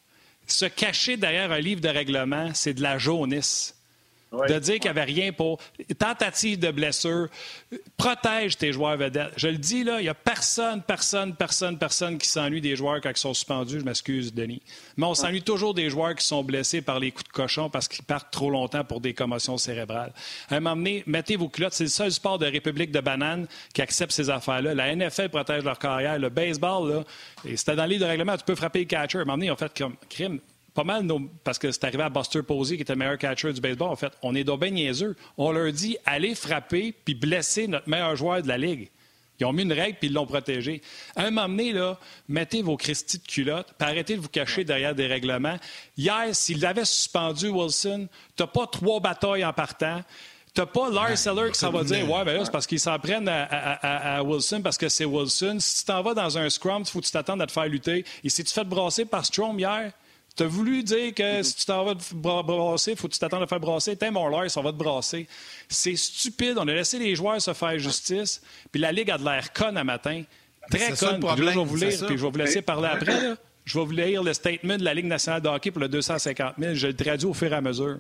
Se 0.47 0.67
cacher 0.67 1.17
derrière 1.17 1.51
un 1.51 1.59
livre 1.59 1.81
de 1.81 1.89
règlement, 1.89 2.51
c'est 2.55 2.75
de 2.75 2.83
la 2.83 2.97
jaunisse 2.97 3.75
de 4.33 4.59
dire 4.59 4.75
qu'il 4.75 4.85
n'y 4.85 4.99
avait 4.99 5.05
rien 5.05 5.33
pour 5.33 5.59
tentative 5.99 6.59
de 6.59 6.71
blessure. 6.71 7.29
Protège 7.97 8.57
tes 8.57 8.73
joueurs 8.73 8.97
vedettes. 8.97 9.33
Je 9.37 9.49
le 9.49 9.59
dis, 9.59 9.85
là, 9.85 10.01
il 10.01 10.05
n'y 10.05 10.09
a 10.09 10.15
personne, 10.15 10.83
personne, 10.83 11.35
personne, 11.35 11.79
personne 11.79 12.19
qui 12.19 12.29
s'ennuie 12.29 12.61
des 12.61 12.77
joueurs 12.77 13.01
quand 13.01 13.11
ils 13.11 13.17
sont 13.17 13.35
suspendus. 13.35 13.81
Je 13.81 13.85
m'excuse, 13.85 14.33
Denis. 14.33 14.63
Mais 14.97 15.07
on 15.07 15.15
s'ennuie 15.15 15.43
toujours 15.43 15.75
des 15.75 15.91
joueurs 15.91 16.15
qui 16.15 16.25
sont 16.25 16.45
blessés 16.45 16.81
par 16.81 17.01
les 17.01 17.11
coups 17.11 17.29
de 17.29 17.33
cochon 17.33 17.71
parce 17.71 17.89
qu'ils 17.89 18.05
partent 18.05 18.31
trop 18.31 18.51
longtemps 18.51 18.85
pour 18.85 19.01
des 19.01 19.15
commotions 19.15 19.59
cérébrales. 19.59 20.13
À 20.49 20.57
un 20.57 20.61
moment 20.61 20.77
donné, 20.77 21.03
mettez 21.07 21.37
vos 21.37 21.49
culottes. 21.49 21.75
C'est 21.75 21.85
le 21.85 21.91
seul 21.91 22.13
sport 22.13 22.39
de 22.39 22.47
République 22.47 22.93
de 22.93 23.01
banane 23.01 23.47
qui 23.75 23.83
accepte 23.83 24.13
ces 24.13 24.31
affaires-là. 24.31 24.75
La 24.75 24.95
NFL 24.95 25.29
protège 25.29 25.65
leur 25.65 25.79
carrière. 25.79 26.19
Le 26.19 26.29
baseball, 26.29 26.93
là, 26.93 27.05
et 27.45 27.57
c'était 27.57 27.77
dans 27.77 27.89
de 27.89 28.05
règlement, 28.05 28.37
tu 28.37 28.45
peux 28.45 28.55
frapper 28.55 28.81
le 28.81 28.85
catcher. 28.85 29.19
À 29.19 29.23
un 29.23 29.25
moment 29.25 29.37
donné, 29.37 29.47
ils 29.47 29.53
ont 29.53 29.57
fait 29.57 29.77
comme 29.77 29.97
crime 30.09 30.41
pas 30.75 30.85
mal, 30.85 31.07
parce 31.45 31.59
que 31.59 31.71
c'est 31.71 31.85
arrivé 31.85 32.03
à 32.03 32.09
Buster 32.09 32.43
Posey, 32.43 32.77
qui 32.77 32.83
était 32.83 32.93
le 32.93 32.99
meilleur 32.99 33.19
catcher 33.19 33.53
du 33.53 33.61
baseball, 33.61 33.89
en 33.89 33.97
fait, 33.97 34.13
on 34.23 34.35
est 34.35 34.45
bien 34.45 34.71
niaiseux. 34.71 35.17
On 35.37 35.53
leur 35.53 35.73
dit, 35.73 35.97
allez 36.07 36.35
frapper 36.35 36.95
puis 37.05 37.15
blesser 37.15 37.67
notre 37.67 37.89
meilleur 37.89 38.17
joueur 38.17 38.43
de 38.43 38.49
la 38.49 38.59
Ligue. 38.59 38.91
Ils 39.41 39.47
ont 39.47 39.53
mis 39.53 39.63
une 39.63 39.73
règle 39.73 39.97
puis 39.99 40.09
ils 40.09 40.13
l'ont 40.13 40.27
protégé. 40.27 40.83
À 41.17 41.23
un 41.23 41.31
moment 41.31 41.49
donné, 41.49 41.73
là, 41.73 41.99
mettez 42.29 42.63
vos 42.63 42.77
cristis 42.77 43.19
de 43.19 43.27
culotte 43.27 43.69
puis 43.79 43.89
arrêtez 43.89 44.17
de 44.17 44.21
vous 44.21 44.29
cacher 44.29 44.65
derrière 44.65 44.95
des 44.95 45.07
règlements. 45.07 45.57
Hier, 45.97 46.27
s'il 46.33 46.65
avait 46.67 46.85
suspendu 46.85 47.49
Wilson, 47.49 48.07
t'as 48.37 48.47
pas 48.47 48.67
trois 48.67 49.01
batailles 49.01 49.45
en 49.45 49.53
partant. 49.53 50.03
T'as 50.53 50.67
pas 50.67 50.91
Lars 50.91 51.17
Seller 51.17 51.53
qui 51.53 51.59
s'en 51.59 51.71
va 51.71 51.85
dire 51.85 52.11
Ouais, 52.11 52.25
ben 52.25 52.37
là, 52.37 52.45
c'est 52.45 52.51
parce 52.51 52.67
qu'ils 52.67 52.81
s'en 52.81 52.99
prennent 52.99 53.29
à, 53.29 54.23
Wilson 54.23 54.61
parce 54.63 54.77
que 54.77 54.89
c'est 54.89 55.05
Wilson. 55.05 55.57
Si 55.61 55.79
tu 55.79 55.85
t'en 55.85 56.03
vas 56.03 56.13
dans 56.13 56.37
un 56.37 56.51
scrum, 56.51 56.83
il 56.83 56.91
faut 56.91 57.01
que 57.01 57.07
tu 57.07 57.13
t'attendes 57.13 57.41
à 57.41 57.47
te 57.47 57.53
faire 57.53 57.67
lutter. 57.67 58.05
Et 58.25 58.29
si 58.29 58.45
tu 58.45 58.53
fais 58.53 58.65
te 58.65 58.69
brasser 58.69 59.05
par 59.05 59.25
Strom 59.25 59.59
hier, 59.59 59.93
tu 60.37 60.43
as 60.43 60.47
voulu 60.47 60.83
dire 60.83 61.15
que 61.15 61.43
si 61.43 61.57
tu 61.57 61.67
t'en 61.67 61.85
vas 61.85 61.95
te 61.95 62.15
brasser, 62.15 62.93
il 62.93 62.97
faut 62.97 63.09
que 63.09 63.13
tu 63.13 63.19
t'attendes 63.19 63.43
à 63.43 63.47
faire 63.47 63.61
brasser. 63.61 63.97
T'es 63.97 64.11
mon 64.11 64.29
Lars, 64.29 64.47
on 64.57 64.63
va 64.63 64.73
te 64.73 64.77
brasser. 64.77 65.27
C'est 65.69 65.97
stupide. 65.97 66.55
On 66.57 66.69
a 66.69 66.73
laissé 66.73 66.99
les 66.99 67.15
joueurs 67.15 67.41
se 67.41 67.53
faire 67.53 67.79
justice. 67.79 68.41
Puis 68.71 68.81
la 68.81 68.93
Ligue 68.93 69.11
a 69.11 69.19
de 69.19 69.25
l'air 69.25 69.53
conne 69.53 69.77
à 69.77 69.85
matin. 69.85 70.23
Très 70.71 70.93
conne. 70.93 71.21
je 71.37 71.43
vais 71.43 71.55
vous 71.55 71.77
lire, 71.77 72.07
puis 72.07 72.17
je 72.17 72.23
vais 72.23 72.31
vous 72.31 72.39
laisser 72.39 72.63
parler 72.63 72.89
après. 72.93 73.35
Je 73.65 73.79
vais 73.79 73.85
vous 73.85 73.93
lire 73.93 74.23
le 74.23 74.33
statement 74.33 74.79
de 74.79 74.85
la 74.85 74.95
Ligue 74.95 75.07
nationale 75.07 75.43
de 75.43 75.49
hockey 75.49 75.71
pour 75.71 75.81
le 75.81 75.89
250 75.89 76.55
000. 76.59 76.75
Je 76.75 76.87
le 76.87 76.97
traduis 76.97 77.29
au 77.29 77.35
fur 77.35 77.53
et 77.53 77.57
à 77.57 77.61
mesure. 77.61 77.99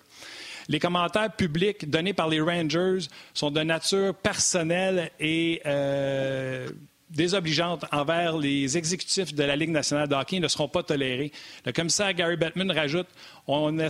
Les 0.68 0.78
commentaires 0.78 1.32
publics 1.32 1.90
donnés 1.90 2.12
par 2.12 2.28
les 2.28 2.40
Rangers 2.40 3.08
sont 3.34 3.50
de 3.50 3.60
nature 3.60 4.14
personnelle 4.14 5.10
et 5.18 5.60
euh, 5.66 6.68
désobligeantes 7.10 7.84
envers 7.92 8.38
les 8.38 8.76
exécutifs 8.76 9.34
de 9.34 9.42
la 9.42 9.56
Ligue 9.56 9.70
nationale 9.70 10.08
de 10.08 10.14
hockey 10.14 10.40
ne 10.40 10.48
seront 10.48 10.68
pas 10.68 10.82
tolérées. 10.82 11.32
Le 11.66 11.72
commissaire 11.72 12.12
Gary 12.14 12.36
Bettman 12.36 12.70
rajoute 12.70 13.08
on 13.46 13.72
ne 13.72 13.88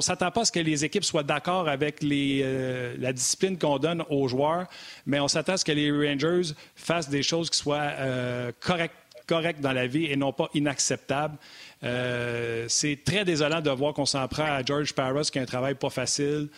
s'attend 0.00 0.30
pas 0.30 0.42
à 0.42 0.44
ce 0.44 0.52
que 0.52 0.60
les 0.60 0.84
équipes 0.84 1.04
soient 1.04 1.22
d'accord 1.22 1.68
avec 1.68 2.02
euh, 2.02 2.94
la 2.98 3.12
discipline 3.12 3.58
qu'on 3.58 3.78
donne 3.78 4.04
aux 4.10 4.28
joueurs, 4.28 4.66
mais 5.06 5.18
on 5.18 5.28
s'attend 5.28 5.54
à 5.54 5.56
ce 5.56 5.64
que 5.64 5.72
les 5.72 5.90
Rangers 5.90 6.52
fassent 6.74 7.08
des 7.08 7.22
choses 7.22 7.48
qui 7.48 7.58
soient 7.58 7.92
euh, 7.98 8.52
correctes 8.60 9.60
dans 9.60 9.72
la 9.72 9.86
vie 9.86 10.06
et 10.06 10.16
non 10.16 10.32
pas 10.32 10.48
inacceptables. 10.52 11.38
Euh, 11.84 12.66
c'est 12.68 12.98
très 13.04 13.24
désolant 13.24 13.60
de 13.60 13.70
voir 13.70 13.94
qu'on 13.94 14.06
s'en 14.06 14.26
prend 14.28 14.44
à 14.44 14.62
George 14.62 14.92
Parros, 14.92 15.22
qui 15.22 15.38
a 15.38 15.42
un 15.42 15.46
travail 15.46 15.74
pas 15.74 15.90
facile. 15.90 16.48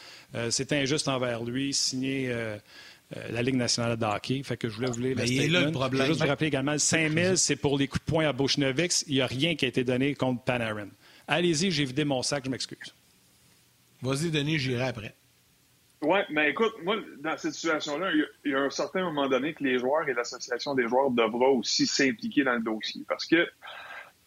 c'est 0.50 0.72
injuste 0.72 1.08
envers 1.08 1.44
lui, 1.44 1.72
signé 1.72 2.32
la 3.30 3.42
Ligue 3.42 3.56
nationale 3.56 3.96
de 3.96 4.04
hockey. 4.04 4.42
Fait 4.42 4.56
que 4.56 4.68
je 4.68 4.76
voulais 4.76 4.90
vous 4.90 5.00
lire 5.00 5.16
le 5.16 5.26
statement. 5.26 5.58
Là, 5.58 5.66
le 5.66 5.72
problème. 5.72 6.02
Je 6.02 6.06
veux 6.06 6.12
juste 6.12 6.22
vous 6.22 6.28
rappeler 6.28 6.46
également, 6.46 6.72
le 6.72 6.78
5 6.78 7.12
000, 7.12 7.36
c'est 7.36 7.56
pour 7.56 7.78
les 7.78 7.88
coups 7.88 8.04
de 8.04 8.10
poing 8.10 8.28
à 8.28 8.32
Bouchnevics. 8.32 9.02
Il 9.08 9.14
n'y 9.14 9.20
a 9.20 9.26
rien 9.26 9.54
qui 9.56 9.64
a 9.64 9.68
été 9.68 9.84
donné 9.84 10.14
contre 10.14 10.42
Panarin. 10.44 10.88
Allez-y, 11.26 11.70
j'ai 11.70 11.84
vidé 11.84 12.04
mon 12.04 12.22
sac, 12.22 12.44
je 12.44 12.50
m'excuse. 12.50 12.94
Vas-y, 14.02 14.30
Denis, 14.30 14.58
j'irai 14.58 14.88
après. 14.88 15.14
Oui, 16.02 16.18
mais 16.30 16.50
écoute, 16.50 16.72
moi, 16.82 16.96
dans 17.20 17.36
cette 17.36 17.52
situation-là, 17.52 18.10
il 18.44 18.50
y, 18.50 18.54
a 18.54 18.60
un 18.60 18.70
certain 18.70 19.02
moment 19.04 19.28
donné 19.28 19.52
que 19.52 19.62
les 19.62 19.78
joueurs 19.78 20.08
et 20.08 20.14
l'association 20.14 20.74
des 20.74 20.88
joueurs 20.88 21.10
devra 21.10 21.50
aussi 21.50 21.86
s'impliquer 21.86 22.42
dans 22.42 22.54
le 22.54 22.62
dossier. 22.62 23.02
Parce 23.06 23.26
que, 23.26 23.44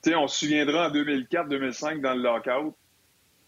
tu 0.03 0.11
sais, 0.11 0.15
on 0.15 0.27
se 0.27 0.45
souviendra 0.45 0.89
en 0.89 0.91
2004-2005 0.91 2.01
dans 2.01 2.13
le 2.13 2.21
lockout, 2.21 2.75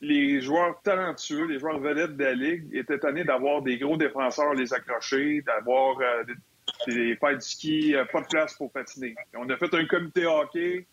les 0.01 0.41
joueurs 0.41 0.81
talentueux, 0.83 1.45
les 1.45 1.59
joueurs 1.59 1.79
vedettes 1.79 2.17
de 2.17 2.23
la 2.23 2.33
Ligue 2.33 2.75
étaient 2.75 2.99
tannés 2.99 3.23
d'avoir 3.23 3.61
des 3.61 3.77
gros 3.77 3.97
défenseurs 3.97 4.53
les 4.53 4.73
accrocher, 4.73 5.41
d'avoir 5.41 5.99
euh, 5.99 6.23
des, 6.87 7.15
des 7.15 7.15
du 7.15 7.41
ski, 7.41 7.95
euh, 7.95 8.05
pas 8.05 8.21
de 8.21 8.27
place 8.27 8.53
pour 8.55 8.71
patiner. 8.71 9.15
On 9.35 9.49
a 9.49 9.57
fait 9.57 9.73
un 9.73 9.85
comité 9.85 10.25
hockey 10.25 10.85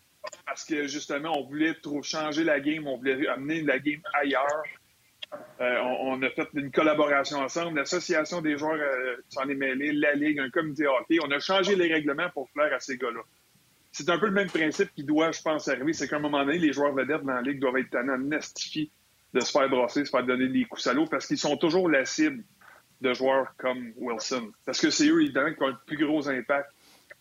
parce 0.45 0.63
que 0.63 0.87
justement, 0.87 1.37
on 1.37 1.43
voulait 1.45 1.75
changer 2.01 2.43
la 2.43 2.59
game, 2.59 2.87
on 2.87 2.97
voulait 2.97 3.27
amener 3.27 3.61
la 3.61 3.79
game 3.79 4.01
ailleurs. 4.13 4.63
Euh, 5.59 5.77
on, 6.01 6.21
a 6.21 6.29
fait 6.29 6.47
une 6.53 6.71
collaboration 6.71 7.39
ensemble. 7.39 7.79
L'association 7.79 8.41
des 8.41 8.57
joueurs 8.57 8.79
s'en 9.29 9.49
est 9.49 9.55
mêlée, 9.55 9.91
la 9.91 10.13
Ligue, 10.13 10.39
un 10.39 10.49
comité 10.49 10.85
hockey. 10.87 11.17
On 11.23 11.31
a 11.31 11.39
changé 11.39 11.75
les 11.75 11.91
règlements 11.91 12.29
pour 12.29 12.49
plaire 12.51 12.71
à 12.73 12.79
ces 12.79 12.97
gars-là. 12.97 13.21
C'est 13.93 14.09
un 14.09 14.17
peu 14.17 14.25
le 14.25 14.31
même 14.31 14.49
principe 14.49 14.91
qui 14.95 15.03
doit, 15.03 15.31
je 15.31 15.41
pense, 15.41 15.67
arriver. 15.67 15.93
C'est 15.93 16.07
qu'à 16.07 16.15
un 16.15 16.19
moment 16.19 16.43
donné, 16.43 16.57
les 16.57 16.73
joueurs 16.73 16.93
vedettes 16.95 17.23
dans 17.23 17.33
la 17.33 17.43
Ligue 17.43 17.59
doivent 17.59 17.77
être 17.77 17.91
tannés 17.91 18.11
de 18.27 19.39
se 19.39 19.51
faire 19.51 19.69
brasser, 19.69 20.03
se 20.03 20.09
faire 20.09 20.25
donner 20.25 20.47
des 20.47 20.65
coups 20.65 20.81
salauds 20.81 21.05
parce 21.05 21.27
qu'ils 21.27 21.37
sont 21.37 21.55
toujours 21.57 21.87
la 21.87 22.03
cible 22.03 22.43
de 23.01 23.13
joueurs 23.13 23.55
comme 23.57 23.93
Wilson. 23.97 24.51
Parce 24.65 24.81
que 24.81 24.89
c'est 24.89 25.07
eux, 25.07 25.21
évidemment, 25.21 25.53
qui 25.53 25.61
ont 25.61 25.67
le 25.67 25.77
plus 25.85 26.03
gros 26.03 26.27
impact 26.27 26.71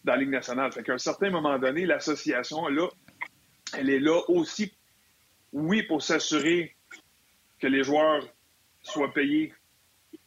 dans 0.04 0.14
la 0.14 0.20
Ligue 0.20 0.30
nationale. 0.30 0.72
Fait 0.72 0.82
qu'à 0.82 0.94
un 0.94 0.98
certain 0.98 1.28
moment 1.28 1.58
donné, 1.58 1.84
l'association, 1.84 2.66
là, 2.68 2.88
elle 3.76 3.90
est 3.90 4.00
là 4.00 4.18
aussi, 4.28 4.72
oui, 5.52 5.82
pour 5.82 6.02
s'assurer 6.02 6.74
que 7.60 7.66
les 7.66 7.82
joueurs 7.82 8.26
soient 8.82 9.12
payés 9.12 9.52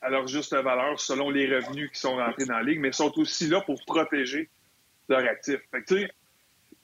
à 0.01 0.09
leur 0.09 0.27
juste 0.27 0.53
valeur 0.53 0.99
selon 0.99 1.31
les 1.31 1.47
revenus 1.47 1.91
qui 1.91 1.99
sont 1.99 2.17
rentrés 2.17 2.45
dans 2.45 2.57
la 2.57 2.63
Ligue, 2.63 2.79
mais 2.79 2.91
sont 2.91 3.17
aussi 3.17 3.47
là 3.47 3.61
pour 3.61 3.83
protéger 3.85 4.49
leurs 5.09 5.25
actifs. 5.27 5.61
Fait 5.71 5.83
que, 5.83 6.07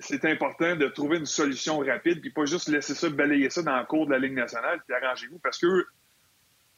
c'est 0.02 0.26
important 0.26 0.76
de 0.76 0.88
trouver 0.88 1.18
une 1.18 1.26
solution 1.26 1.80
rapide, 1.80 2.22
puis 2.22 2.32
pas 2.32 2.46
juste 2.46 2.68
laisser 2.68 2.96
ça, 2.96 3.10
balayer 3.10 3.50
ça 3.50 3.62
dans 3.62 3.78
le 3.78 3.86
cours 3.86 4.06
de 4.06 4.12
la 4.12 4.20
Ligue 4.20 4.34
nationale, 4.34 4.82
puis 4.86 4.96
arrangez-vous, 4.96 5.40
parce 5.40 5.58
qu'eux 5.58 5.86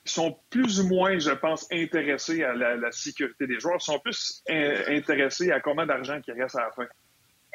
sont 0.06 0.38
plus 0.50 0.82
ou 0.82 0.88
moins, 0.88 1.18
je 1.18 1.32
pense, 1.32 1.66
intéressés 1.72 2.44
à 2.44 2.54
la, 2.54 2.92
sécurité 2.92 3.48
des 3.48 3.60
joueurs, 3.60 3.82
sont 3.82 4.00
plus 4.00 4.44
intéressés 4.50 5.52
à 5.52 5.60
combien 5.60 5.86
d'argent 5.86 6.20
qui 6.22 6.32
reste 6.32 6.56
à 6.56 6.66
la 6.66 6.72
fin. 6.72 6.86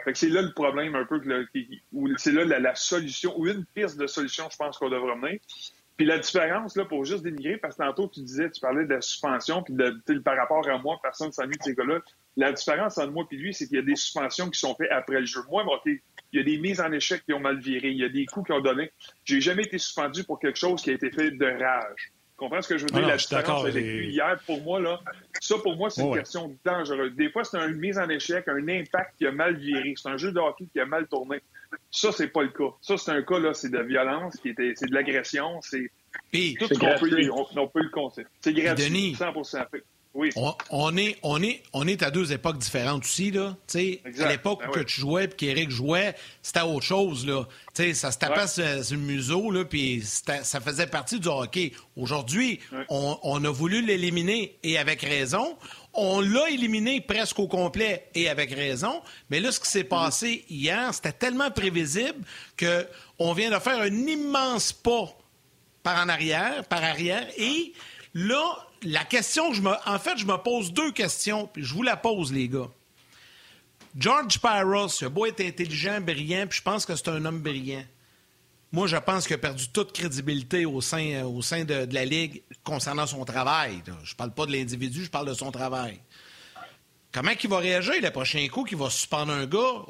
Que 0.04 0.14
c'est 0.14 0.28
là 0.28 0.42
le 0.42 0.52
problème 0.54 0.94
un 0.94 1.04
peu, 1.04 1.20
ou 1.92 2.08
c'est 2.16 2.32
là 2.32 2.44
la, 2.44 2.74
solution, 2.74 3.38
ou 3.38 3.46
une 3.46 3.66
piste 3.66 3.98
de 3.98 4.06
solution, 4.06 4.48
je 4.50 4.56
pense 4.56 4.78
qu'on 4.78 4.88
devrait 4.88 5.16
mener. 5.16 5.40
Puis 5.98 6.06
la 6.06 6.18
différence, 6.18 6.76
là, 6.76 6.84
pour 6.84 7.04
juste 7.04 7.24
dénigrer, 7.24 7.56
parce 7.56 7.76
que 7.76 7.82
tantôt, 7.82 8.08
tu 8.08 8.20
disais, 8.20 8.48
tu 8.50 8.60
parlais 8.60 8.84
de 8.84 8.94
la 8.94 9.00
suspension, 9.00 9.64
puis 9.64 9.74
de, 9.74 10.18
par 10.20 10.36
rapport 10.36 10.66
à 10.68 10.78
moi, 10.78 10.96
personne 11.02 11.26
ne 11.26 11.32
s'ennuie 11.32 11.58
de 11.58 11.62
ces 11.62 11.74
gars-là. 11.74 11.98
La 12.36 12.52
différence 12.52 12.98
entre 12.98 13.10
moi 13.10 13.26
et 13.32 13.34
lui, 13.36 13.52
c'est 13.52 13.66
qu'il 13.66 13.78
y 13.78 13.80
a 13.80 13.84
des 13.84 13.96
suspensions 13.96 14.48
qui 14.48 14.60
sont 14.60 14.76
faites 14.76 14.92
après 14.92 15.18
le 15.18 15.26
jeu. 15.26 15.40
Moi, 15.50 15.64
OK, 15.64 15.82
il 15.86 16.00
y 16.32 16.38
a 16.38 16.44
des 16.44 16.56
mises 16.58 16.80
en 16.80 16.92
échec 16.92 17.24
qui 17.24 17.32
ont 17.32 17.40
mal 17.40 17.58
viré, 17.58 17.88
il 17.90 17.98
y 17.98 18.04
a 18.04 18.08
des 18.08 18.26
coups 18.26 18.46
qui 18.46 18.52
ont 18.52 18.60
donné. 18.60 18.92
J'ai 19.24 19.40
jamais 19.40 19.64
été 19.64 19.76
suspendu 19.76 20.22
pour 20.22 20.38
quelque 20.38 20.58
chose 20.58 20.80
qui 20.80 20.90
a 20.90 20.92
été 20.92 21.10
fait 21.10 21.32
de 21.32 21.46
rage. 21.46 22.12
Tu 22.38 22.44
comprends 22.44 22.62
ce 22.62 22.68
que 22.68 22.78
je 22.78 22.84
veux 22.84 22.90
dire? 22.90 23.00
Ah 23.02 23.08
la 23.08 23.16
différence 23.16 23.64
avec 23.64 23.84
lui 23.84 24.10
hier, 24.10 24.38
pour 24.46 24.62
moi, 24.62 24.78
là, 24.78 25.00
ça, 25.40 25.56
pour 25.58 25.74
moi, 25.74 25.90
c'est 25.90 26.02
une 26.02 26.14
question 26.14 26.56
dangereuse. 26.64 27.12
Des 27.16 27.30
fois, 27.30 27.42
c'est 27.42 27.58
une 27.58 27.74
mise 27.74 27.98
en 27.98 28.08
échec, 28.08 28.46
un 28.46 28.68
impact 28.68 29.18
qui 29.18 29.26
a 29.26 29.32
mal 29.32 29.56
viré. 29.56 29.94
C'est 29.96 30.08
un 30.08 30.16
jeu 30.16 30.30
de 30.30 30.38
hockey 30.38 30.66
qui 30.72 30.78
a 30.78 30.86
mal 30.86 31.08
tourné. 31.08 31.40
Ça, 31.90 32.12
c'est 32.12 32.28
pas 32.28 32.42
le 32.42 32.50
cas. 32.50 32.70
Ça, 32.80 32.96
c'est 32.96 33.10
un 33.10 33.22
cas, 33.22 33.40
là, 33.40 33.54
c'est 33.54 33.70
de 33.70 33.80
violence, 33.80 34.36
qui 34.36 34.50
était, 34.50 34.72
c'est 34.76 34.88
de 34.88 34.94
l'agression, 34.94 35.60
c'est 35.62 35.90
tout 36.32 36.68
ce 36.68 36.78
qu'on 36.78 36.96
peut, 37.00 37.30
on, 37.56 37.66
peut 37.66 37.82
le 37.82 37.90
concept. 37.90 38.30
C'est 38.40 38.52
gratuit, 38.52 38.84
Denis, 38.84 39.14
100 39.16 39.32
oui. 40.18 40.30
On, 40.70 40.96
est, 40.96 41.16
on, 41.22 41.40
est, 41.40 41.62
on 41.72 41.86
est 41.86 42.02
à 42.02 42.10
deux 42.10 42.32
époques 42.32 42.58
différentes 42.58 43.04
aussi. 43.04 43.30
Là. 43.30 43.56
à 43.74 44.28
l'époque 44.28 44.62
ben 44.62 44.80
où 44.80 44.84
tu 44.84 45.00
jouais 45.00 45.26
et 45.26 45.28
qu'Éric 45.28 45.70
jouait, 45.70 46.16
c'était 46.42 46.62
autre 46.62 46.84
chose. 46.84 47.24
Là. 47.24 47.46
ça 47.94 48.10
se 48.10 48.18
tapait 48.18 48.48
sur, 48.48 48.64
le 48.64 49.02
museau, 49.02 49.52
puis 49.64 50.02
ça 50.02 50.60
faisait 50.60 50.88
partie 50.88 51.20
du 51.20 51.28
hockey. 51.28 51.70
Aujourd'hui, 51.96 52.58
on, 52.88 53.16
on, 53.22 53.44
a 53.44 53.50
voulu 53.50 53.80
l'éliminer 53.80 54.58
et 54.64 54.76
avec 54.76 55.02
raison. 55.02 55.56
On 55.94 56.20
l'a 56.20 56.50
éliminé 56.50 57.00
presque 57.00 57.38
au 57.38 57.46
complet 57.46 58.08
et 58.16 58.28
avec 58.28 58.52
raison. 58.52 59.00
Mais 59.30 59.38
là, 59.38 59.52
ce 59.52 59.60
qui 59.60 59.68
s'est 59.68 59.82
mm-hmm. 59.82 59.88
passé 59.88 60.44
hier, 60.50 60.92
c'était 60.94 61.12
tellement 61.12 61.52
prévisible 61.52 62.24
qu'on 62.58 63.32
vient 63.34 63.50
de 63.50 63.58
faire 63.60 63.80
un 63.80 63.86
immense 63.86 64.72
pas 64.72 65.16
par 65.84 66.04
en 66.04 66.08
arrière, 66.08 66.64
par 66.64 66.82
arrière. 66.82 67.28
Et 67.36 67.72
là, 68.14 68.67
la 68.82 69.04
question, 69.04 69.52
je 69.52 69.62
me, 69.62 69.72
en 69.86 69.98
fait, 69.98 70.16
je 70.18 70.26
me 70.26 70.36
pose 70.36 70.72
deux 70.72 70.92
questions, 70.92 71.46
puis 71.46 71.64
je 71.64 71.74
vous 71.74 71.82
la 71.82 71.96
pose, 71.96 72.32
les 72.32 72.48
gars. 72.48 72.68
George 73.96 74.38
Pyros, 74.40 75.02
a 75.02 75.08
beau 75.08 75.26
être 75.26 75.40
intelligent, 75.40 76.00
brillant, 76.00 76.46
puis 76.46 76.58
je 76.58 76.62
pense 76.62 76.86
que 76.86 76.94
c'est 76.94 77.08
un 77.08 77.24
homme 77.24 77.40
brillant. 77.40 77.84
Moi, 78.70 78.86
je 78.86 78.96
pense 78.96 79.26
qu'il 79.26 79.34
a 79.34 79.38
perdu 79.38 79.68
toute 79.70 79.92
crédibilité 79.92 80.66
au 80.66 80.80
sein, 80.80 81.24
au 81.24 81.40
sein 81.40 81.64
de, 81.64 81.88
la 81.90 82.04
Ligue 82.04 82.42
concernant 82.62 83.06
son 83.06 83.24
travail. 83.24 83.82
Je 84.04 84.14
parle 84.14 84.32
pas 84.32 84.44
de 84.44 84.52
l'individu, 84.52 85.04
je 85.04 85.10
parle 85.10 85.28
de 85.28 85.34
son 85.34 85.50
travail. 85.50 85.98
Comment 87.10 87.32
il 87.42 87.48
va 87.48 87.58
réagir 87.58 87.94
le 88.02 88.10
prochain 88.10 88.46
coup 88.48 88.64
qu'il 88.64 88.76
va 88.76 88.90
suspendre 88.90 89.32
un 89.32 89.46
gars? 89.46 89.84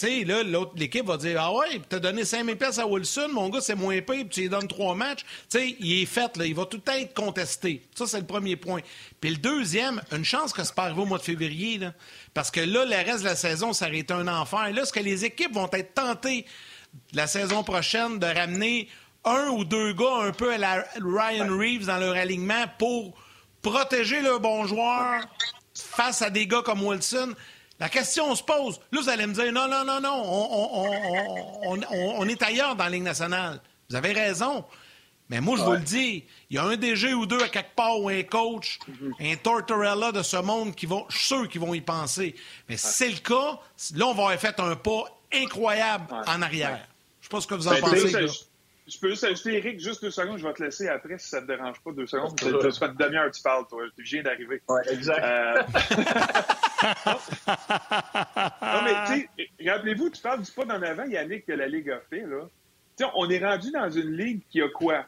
Sais, 0.00 0.24
là, 0.24 0.42
l'autre, 0.42 0.72
l'équipe 0.76 1.04
va 1.04 1.18
dire 1.18 1.38
Ah 1.38 1.52
ouais, 1.52 1.78
t'as 1.86 1.98
donné 1.98 2.24
5000 2.24 2.56
pièces 2.56 2.78
à 2.78 2.86
Wilson, 2.86 3.28
mon 3.34 3.50
gars, 3.50 3.60
c'est 3.60 3.74
moins 3.74 4.00
pire, 4.00 4.24
puis 4.24 4.28
tu 4.30 4.40
lui 4.40 4.48
donnes 4.48 4.66
trois 4.66 4.94
matchs. 4.94 5.26
Il 5.54 6.00
est 6.00 6.06
fait, 6.06 6.38
là, 6.38 6.46
il 6.46 6.54
va 6.54 6.64
tout 6.64 6.80
être 6.86 7.12
contesté. 7.12 7.82
Ça, 7.94 8.06
c'est 8.06 8.18
le 8.18 8.24
premier 8.24 8.56
point. 8.56 8.80
Puis 9.20 9.28
le 9.28 9.36
deuxième, 9.36 10.00
une 10.10 10.24
chance 10.24 10.54
que 10.54 10.64
c'est 10.64 10.74
pas 10.74 10.84
arrivé 10.84 11.02
au 11.02 11.04
mois 11.04 11.18
de 11.18 11.22
février, 11.22 11.76
là, 11.76 11.92
parce 12.32 12.50
que 12.50 12.60
là, 12.60 12.86
le 12.86 12.96
reste 12.96 13.20
de 13.20 13.28
la 13.28 13.36
saison, 13.36 13.74
ça 13.74 13.88
aurait 13.88 13.98
été 13.98 14.14
un 14.14 14.26
enfer. 14.26 14.72
Là, 14.72 14.86
ce 14.86 14.92
que 14.94 15.00
les 15.00 15.26
équipes 15.26 15.52
vont 15.52 15.68
être 15.70 15.92
tentées 15.92 16.46
la 17.12 17.26
saison 17.26 17.62
prochaine 17.62 18.18
de 18.18 18.24
ramener 18.26 18.88
un 19.26 19.48
ou 19.48 19.64
deux 19.66 19.92
gars 19.92 20.22
un 20.22 20.32
peu 20.32 20.50
à 20.50 20.56
la 20.56 20.82
Ryan 20.98 21.46
Reeves 21.58 21.84
dans 21.84 21.98
leur 21.98 22.16
alignement 22.16 22.64
pour 22.78 23.12
protéger 23.60 24.22
leurs 24.22 24.40
bons 24.40 24.64
joueurs 24.64 25.26
face 25.74 26.22
à 26.22 26.30
des 26.30 26.46
gars 26.46 26.62
comme 26.62 26.82
Wilson. 26.82 27.34
La 27.80 27.88
question 27.88 28.34
se 28.34 28.42
pose. 28.42 28.78
Là, 28.92 29.00
vous 29.00 29.08
allez 29.08 29.26
me 29.26 29.32
dire, 29.32 29.50
non, 29.52 29.66
non, 29.66 29.84
non, 29.84 30.00
non, 30.00 30.22
on, 32.18 32.28
est 32.28 32.42
ailleurs 32.42 32.76
dans 32.76 32.84
la 32.84 32.90
Ligue 32.90 33.02
nationale. 33.02 33.60
Vous 33.88 33.96
avez 33.96 34.12
raison. 34.12 34.64
Mais 35.30 35.40
moi, 35.40 35.56
je 35.56 35.62
vous 35.62 35.72
le 35.72 35.78
dis, 35.78 36.24
il 36.50 36.56
y 36.56 36.58
a 36.58 36.64
un 36.64 36.76
DG 36.76 37.14
ou 37.14 37.24
deux 37.24 37.40
à 37.40 37.48
quelque 37.48 37.74
part 37.74 37.98
ou 37.98 38.08
un 38.08 38.22
coach, 38.22 38.80
un 39.20 39.36
Tortorella 39.36 40.12
de 40.12 40.22
ce 40.22 40.36
monde 40.36 40.74
qui 40.74 40.86
vont, 40.86 41.06
je 41.08 41.16
suis 41.16 41.26
sûr 41.26 41.48
qu'ils 41.48 41.60
vont 41.60 41.72
y 41.72 41.80
penser. 41.80 42.34
Mais 42.68 42.76
si 42.76 42.88
c'est 42.88 43.08
le 43.08 43.18
cas, 43.18 43.58
là, 43.94 44.06
on 44.06 44.14
va 44.14 44.24
avoir 44.24 44.38
fait 44.38 44.58
un 44.60 44.76
pas 44.76 45.04
incroyable 45.32 46.06
en 46.26 46.42
arrière. 46.42 46.86
Je 47.20 47.26
ne 47.26 47.28
sais 47.28 47.28
pas 47.30 47.40
ce 47.40 47.46
que 47.46 47.54
vous 47.54 47.68
en 47.68 47.70
ben, 47.70 47.80
pensez. 47.80 48.26
Je 48.90 48.98
peux 48.98 49.10
juste 49.10 49.24
ajouter, 49.24 49.56
Eric, 49.58 49.78
juste 49.78 50.02
deux 50.02 50.10
secondes, 50.10 50.38
je 50.38 50.46
vais 50.46 50.52
te 50.52 50.62
laisser 50.62 50.88
après 50.88 51.16
si 51.18 51.28
ça 51.28 51.40
ne 51.40 51.46
te 51.46 51.52
dérange 51.52 51.80
pas, 51.80 51.92
deux 51.92 52.06
secondes. 52.06 52.38
Ça 52.40 52.46
fait 52.46 52.86
une 52.86 52.96
demi-heure 52.96 53.30
que 53.30 53.36
tu 53.36 53.42
parles, 53.42 53.66
toi. 53.68 53.84
Tu 53.96 54.02
viens 54.02 54.22
d'arriver. 54.22 54.60
Oui, 54.68 54.80
exact. 54.90 55.22
Euh, 55.22 55.62
non, 58.62 58.82
mais 58.84 58.94
tu 59.06 59.28
sais, 59.46 59.70
rappelez-vous, 59.70 60.10
tu 60.10 60.20
parles 60.20 60.42
du 60.42 60.50
pas 60.50 60.64
d'en 60.64 60.82
avant, 60.82 61.04
Yannick, 61.04 61.46
que 61.46 61.52
la 61.52 61.68
Ligue 61.68 61.90
a 61.90 62.00
fait, 62.10 62.22
là. 62.22 62.48
sais, 62.96 63.04
on 63.14 63.30
est 63.30 63.44
rendu 63.44 63.70
dans 63.70 63.88
une 63.90 64.16
ligue 64.16 64.40
qui 64.50 64.60
a 64.60 64.68
quoi? 64.68 65.06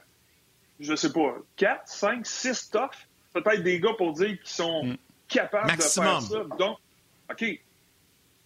Je 0.79 0.95
sais 0.95 1.13
pas, 1.13 1.37
4, 1.57 1.83
5, 1.87 2.27
6 2.27 2.71
toughs? 2.71 3.09
Peut-être 3.33 3.63
des 3.63 3.81
gars 3.81 3.95
pour 3.97 4.13
dire 4.13 4.39
qu'ils 4.39 4.47
sont 4.47 4.85
mm. 4.85 4.97
capables 5.27 5.77
de 5.77 5.83
faire 5.83 6.23
ça. 6.23 6.45
Donc, 6.59 6.79
OK, 7.31 7.61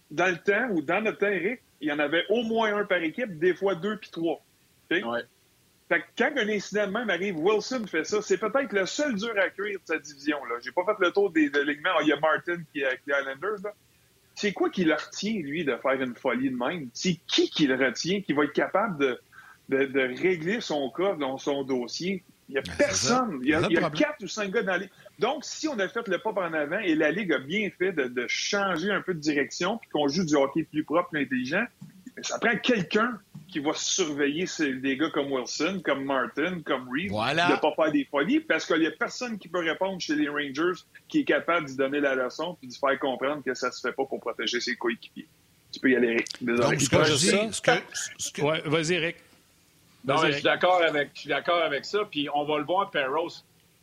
dans 0.09 0.27
le 0.27 0.37
temps, 0.37 0.69
ou 0.71 0.81
dans 0.81 1.01
notre 1.01 1.19
temps, 1.19 1.27
Eric, 1.27 1.61
il 1.81 1.89
y 1.89 1.91
en 1.91 1.99
avait 1.99 2.25
au 2.29 2.43
moins 2.43 2.75
un 2.75 2.85
par 2.85 3.03
équipe, 3.03 3.37
des 3.37 3.53
fois 3.53 3.75
deux 3.75 3.97
puis 3.97 4.09
trois. 4.09 4.41
Fait 5.89 6.01
que 6.01 6.05
quand 6.17 6.31
un 6.35 6.49
incident 6.49 6.91
même 6.91 7.09
arrive, 7.09 7.37
Wilson 7.37 7.85
fait 7.87 8.03
ça, 8.03 8.21
c'est 8.21 8.37
peut-être 8.37 8.73
le 8.73 8.85
seul 8.85 9.15
dur 9.15 9.33
à 9.37 9.49
cuire 9.49 9.79
de 9.79 9.85
sa 9.85 9.97
division-là. 9.97 10.55
J'ai 10.61 10.71
pas 10.71 10.83
fait 10.85 11.05
le 11.05 11.11
tour 11.11 11.31
des, 11.31 11.49
lignements. 11.49 11.99
Il 12.01 12.07
y 12.07 12.11
a 12.11 12.19
Martin 12.19 12.57
qui 12.73 12.81
est 12.81 12.99
les 13.07 13.13
Islanders. 13.13 13.71
C'est 14.35 14.51
quoi 14.51 14.69
qui 14.69 14.83
le 14.83 14.93
retient, 14.93 15.41
lui, 15.41 15.63
de 15.63 15.75
faire 15.77 16.01
une 16.01 16.15
folie 16.15 16.51
de 16.51 16.57
même? 16.57 16.89
C'est 16.93 17.17
qui 17.25 17.49
qui 17.49 17.67
le 17.67 17.75
retient, 17.75 18.21
qui 18.21 18.33
va 18.33 18.43
être 18.43 18.53
capable 18.53 18.99
de, 19.69 19.85
de, 19.85 20.21
régler 20.21 20.59
son 20.59 20.91
cas 20.91 21.15
dans 21.15 21.37
son 21.37 21.63
dossier? 21.63 22.23
Il 22.49 22.53
n'y 22.53 22.57
a 22.59 22.61
ben, 22.61 22.73
personne. 22.77 23.39
Il 23.41 23.49
y 23.49 23.53
a, 23.53 23.89
quatre 23.89 24.23
ou 24.23 24.27
cinq 24.27 24.51
gars 24.51 24.63
dans 24.63 24.73
la 24.73 24.77
Ligue. 24.79 24.91
Donc, 25.19 25.45
si 25.45 25.67
on 25.69 25.79
a 25.79 25.87
fait 25.87 26.07
le 26.07 26.17
pas 26.17 26.31
en 26.31 26.53
avant 26.53 26.79
et 26.79 26.95
la 26.95 27.11
Ligue 27.11 27.33
a 27.33 27.39
bien 27.39 27.69
fait 27.77 27.93
de, 27.93 28.03
de 28.03 28.25
changer 28.27 28.91
un 28.91 29.01
peu 29.01 29.13
de 29.13 29.19
direction, 29.19 29.77
puis 29.77 29.89
qu'on 29.89 30.07
joue 30.07 30.25
du 30.25 30.35
hockey 30.35 30.63
plus 30.63 30.83
propre, 30.83 31.09
plus 31.09 31.21
intelligent, 31.21 31.65
ça 32.21 32.39
prend 32.39 32.55
quelqu'un 32.57 33.19
qui 33.47 33.59
va 33.59 33.71
surveiller 33.73 34.45
des 34.59 34.97
gars 34.97 35.09
comme 35.09 35.31
Wilson, 35.31 35.81
comme 35.83 36.03
Martin, 36.03 36.61
comme 36.65 36.89
Reeve, 36.89 37.11
de 37.11 37.53
ne 37.53 37.59
pas 37.59 37.71
faire 37.75 37.91
des 37.91 38.05
folies, 38.05 38.41
parce 38.41 38.65
qu'il 38.65 38.79
n'y 38.79 38.87
a 38.87 38.91
personne 38.91 39.37
qui 39.37 39.47
peut 39.47 39.59
répondre 39.59 39.99
chez 39.99 40.15
les 40.15 40.27
Rangers 40.27 40.81
qui 41.07 41.19
est 41.19 41.25
capable 41.25 41.67
de 41.69 41.75
donner 41.75 41.99
la 41.99 42.15
leçon 42.15 42.57
puis 42.59 42.67
de 42.67 42.73
faire 42.73 42.99
comprendre 42.99 43.43
que 43.43 43.53
ça 43.53 43.71
se 43.71 43.79
fait 43.79 43.93
pas 43.93 44.05
pour 44.05 44.19
protéger 44.19 44.59
ses 44.59 44.75
coéquipiers. 44.75 45.27
Tu 45.71 45.79
peux 45.79 45.91
y 45.91 45.95
aller, 45.95 46.09
Eric. 46.09 46.27
Désolé. 46.41 46.79
ce 46.79 46.89
que 46.89 47.03
je 47.03 47.13
dis, 47.13 47.53
ce 48.19 48.31
que, 48.31 48.41
Ouais, 48.41 48.61
vas-y, 48.65 48.93
Eric. 48.93 49.17
Non, 50.05 50.17
je 50.17 50.31
suis 50.31 50.43
d'accord 50.43 50.81
avec, 50.81 51.09
je 51.13 51.19
suis 51.21 51.29
d'accord 51.29 51.61
avec 51.61 51.85
ça. 51.85 51.99
Puis 52.09 52.29
on 52.33 52.45
va 52.45 52.57
le 52.57 52.63
voir, 52.63 52.89
Perros. 52.91 53.29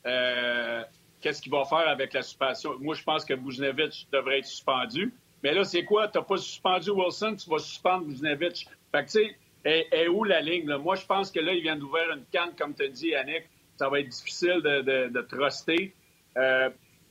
Euh, 0.06 0.82
qu'est-ce 1.20 1.40
qu'il 1.40 1.52
va 1.52 1.64
faire 1.64 1.88
avec 1.88 2.12
la 2.12 2.22
suspension? 2.22 2.76
Moi, 2.80 2.94
je 2.94 3.02
pense 3.02 3.24
que 3.24 3.34
Buznevic 3.34 4.08
devrait 4.12 4.38
être 4.38 4.46
suspendu. 4.46 5.12
Mais 5.42 5.52
là, 5.52 5.64
c'est 5.64 5.84
quoi? 5.84 6.08
Tu 6.08 6.18
n'as 6.18 6.24
pas 6.24 6.38
suspendu 6.38 6.90
Wilson, 6.90 7.36
tu 7.36 7.50
vas 7.50 7.58
suspendre 7.58 8.06
Buznevic. 8.06 8.66
Fait 8.92 9.04
que, 9.04 9.10
tu 9.10 9.10
sais, 9.10 9.36
est, 9.64 10.08
où 10.08 10.24
la 10.24 10.40
ligne? 10.40 10.72
Moi, 10.76 10.94
je 10.96 11.06
pense 11.06 11.30
que 11.30 11.40
là, 11.40 11.52
il 11.52 11.62
vient 11.62 11.76
d'ouvrir 11.76 12.10
une 12.12 12.24
canne, 12.32 12.54
comme 12.58 12.74
tu 12.74 12.88
dit, 12.88 13.08
Yannick. 13.08 13.44
Ça 13.76 13.88
va 13.88 14.00
être 14.00 14.08
difficile 14.08 14.60
de, 14.62 14.82
de, 14.82 15.08
de 15.08 15.20
truster. 15.22 15.94
Euh, 16.36 16.70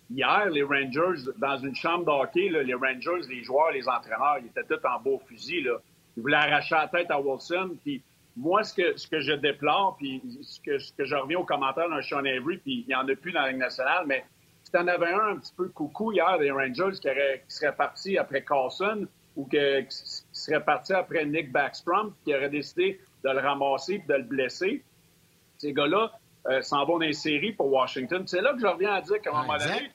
hier, 0.09 0.49
les 0.49 0.63
Rangers, 0.63 1.29
dans 1.37 1.57
une 1.57 1.75
chambre 1.75 2.05
d'hockey, 2.05 2.49
les 2.49 2.73
Rangers, 2.73 3.27
les 3.29 3.43
joueurs, 3.43 3.71
les 3.71 3.87
entraîneurs, 3.87 4.37
ils 4.39 4.47
étaient 4.47 4.63
tous 4.63 4.85
en 4.87 4.99
beau 5.01 5.21
fusil. 5.27 5.67
Ils 6.15 6.21
voulaient 6.21 6.37
arracher 6.37 6.75
la 6.75 6.87
tête 6.87 7.11
à 7.11 7.19
Wilson. 7.19 7.77
Puis 7.83 8.01
moi, 8.37 8.63
ce 8.63 8.73
que, 8.73 8.97
ce 8.97 9.07
que 9.07 9.19
je 9.19 9.33
déplore, 9.33 9.97
puis 9.97 10.21
ce 10.41 10.59
que, 10.61 10.77
ce 10.79 10.93
que 10.93 11.05
je 11.05 11.15
reviens 11.15 11.39
aux 11.39 11.45
commentaires 11.45 11.89
d'un 11.89 12.01
Sean 12.01 12.19
Avery, 12.19 12.57
puis 12.57 12.81
il 12.81 12.87
n'y 12.87 12.95
en 12.95 13.07
a 13.07 13.15
plus 13.15 13.31
dans 13.31 13.41
la 13.41 13.49
Ligue 13.49 13.59
nationale, 13.59 14.05
mais 14.07 14.23
tu 14.71 14.79
en 14.79 14.87
avais 14.87 15.11
un 15.11 15.33
un 15.33 15.37
petit 15.37 15.53
peu 15.55 15.69
coucou 15.69 16.11
hier 16.11 16.39
des 16.39 16.49
Rangers 16.49 16.97
qui, 16.99 17.09
serait 17.47 17.75
parti 17.75 18.17
après 18.17 18.43
Carlson 18.43 19.07
ou 19.35 19.45
qui 19.45 19.57
serait 20.33 20.63
parti 20.63 20.93
après 20.93 21.25
Nick 21.25 21.51
Backstrom 21.51 22.13
qui 22.23 22.35
aurait 22.35 22.49
décidé 22.49 22.99
de 23.23 23.29
le 23.29 23.39
ramasser 23.39 23.93
et 23.93 23.99
de 23.99 24.13
le 24.13 24.23
blesser. 24.23 24.83
Ces 25.57 25.73
gars-là 25.73 26.11
euh, 26.47 26.61
s'en 26.61 26.85
vont 26.85 26.99
dans 26.99 27.05
les 27.05 27.13
séries 27.13 27.53
pour 27.53 27.71
Washington. 27.71 28.23
C'est 28.27 28.41
là 28.41 28.53
que 28.53 28.59
je 28.59 28.67
reviens 28.67 28.93
à 28.93 29.01
dire 29.01 29.21
qu'à 29.21 29.31
un 29.31 29.43
moment 29.43 29.57
donné, 29.57 29.91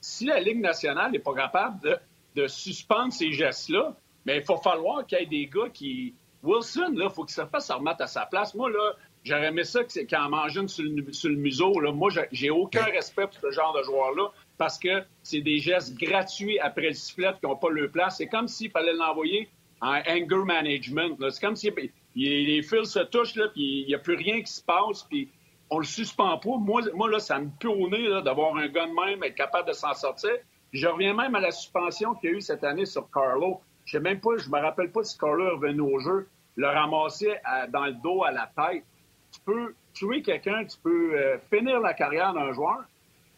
si 0.00 0.26
la 0.26 0.40
Ligue 0.40 0.60
nationale 0.60 1.12
n'est 1.12 1.18
pas 1.18 1.34
capable 1.34 2.00
de, 2.34 2.46
suspendre 2.48 3.12
ces 3.12 3.30
gestes-là, 3.32 3.94
mais 4.24 4.38
il 4.38 4.42
faut 4.42 4.56
falloir 4.56 5.06
qu'il 5.06 5.18
y 5.18 5.22
ait 5.22 5.26
des 5.26 5.46
gars 5.46 5.68
qui. 5.72 6.14
Wilson, 6.42 6.94
là, 6.96 7.06
il 7.08 7.14
faut 7.14 7.22
qu'il 7.22 7.34
se 7.34 7.46
fasse 7.46 7.70
remettre 7.70 8.02
à 8.02 8.08
sa 8.08 8.26
place. 8.26 8.52
Moi, 8.54 8.68
là, 8.68 8.96
J'aurais 9.24 9.46
aimé 9.46 9.62
ça 9.62 9.84
qu'il 9.84 10.06
en 10.16 10.30
mange 10.30 10.56
une 10.56 10.68
sur 10.68 10.82
le, 10.84 11.36
museau. 11.36 11.78
Là. 11.78 11.92
Moi, 11.92 12.10
j'ai 12.32 12.50
aucun 12.50 12.84
respect 12.84 13.26
pour 13.26 13.40
ce 13.40 13.50
genre 13.52 13.72
de 13.76 13.82
joueur-là 13.84 14.32
parce 14.58 14.78
que 14.78 15.04
c'est 15.22 15.40
des 15.40 15.58
gestes 15.58 15.94
gratuits 15.96 16.58
après 16.58 16.88
le 16.88 16.94
sifflet 16.94 17.32
qui 17.40 17.46
n'ont 17.46 17.56
pas 17.56 17.70
leur 17.70 17.90
place. 17.90 18.16
C'est 18.16 18.26
comme 18.26 18.48
s'il 18.48 18.70
fallait 18.70 18.94
l'envoyer 18.94 19.48
en 19.82 19.98
anger 20.08 20.44
management. 20.46 21.16
C'est 21.30 21.40
comme 21.40 21.56
si 21.56 21.70
les 22.14 22.62
fils 22.62 22.88
se 22.90 23.00
touchent, 23.00 23.36
là, 23.36 23.48
puis 23.48 23.82
il 23.82 23.86
n'y 23.88 23.94
a 23.94 23.98
plus 23.98 24.14
rien 24.14 24.40
qui 24.40 24.50
se 24.50 24.62
passe, 24.62 25.02
puis 25.02 25.28
on 25.68 25.78
le 25.78 25.84
suspend 25.84 26.38
pas. 26.38 26.56
Moi, 26.56 26.82
moi 26.94 27.10
là, 27.10 27.18
ça 27.18 27.38
me 27.38 27.50
pue 27.60 27.66
au 27.66 27.88
nez 27.90 28.08
d'avoir 28.24 28.56
un 28.56 28.68
gars 28.68 28.86
de 28.86 28.92
même, 28.92 29.22
être 29.22 29.34
capable 29.34 29.68
de 29.68 29.74
s'en 29.74 29.92
sortir. 29.92 30.32
Je 30.72 30.86
reviens 30.86 31.12
même 31.12 31.34
à 31.34 31.40
la 31.40 31.50
suspension 31.50 32.14
qu'il 32.14 32.30
y 32.30 32.32
a 32.32 32.36
eu 32.36 32.40
cette 32.40 32.64
année 32.64 32.86
sur 32.86 33.10
Carlo. 33.10 33.60
Je 33.84 33.92
sais 33.92 34.00
même 34.00 34.20
pas, 34.20 34.30
je 34.38 34.48
me 34.48 34.58
rappelle 34.58 34.90
pas 34.90 35.02
si 35.02 35.18
Carlo 35.18 35.44
est 35.44 35.50
revenu 35.50 35.80
au 35.80 35.98
jeu, 35.98 36.28
le 36.56 36.66
ramasser 36.66 37.34
dans 37.70 37.84
le 37.84 37.94
dos 37.94 38.24
à 38.24 38.30
la 38.30 38.50
tête 38.56 38.84
tu 39.32 39.40
peux 39.40 39.74
tuer 39.94 40.22
quelqu'un, 40.22 40.64
tu 40.64 40.76
peux 40.82 41.14
euh, 41.14 41.38
finir 41.50 41.80
la 41.80 41.94
carrière 41.94 42.32
d'un 42.32 42.52
joueur. 42.52 42.84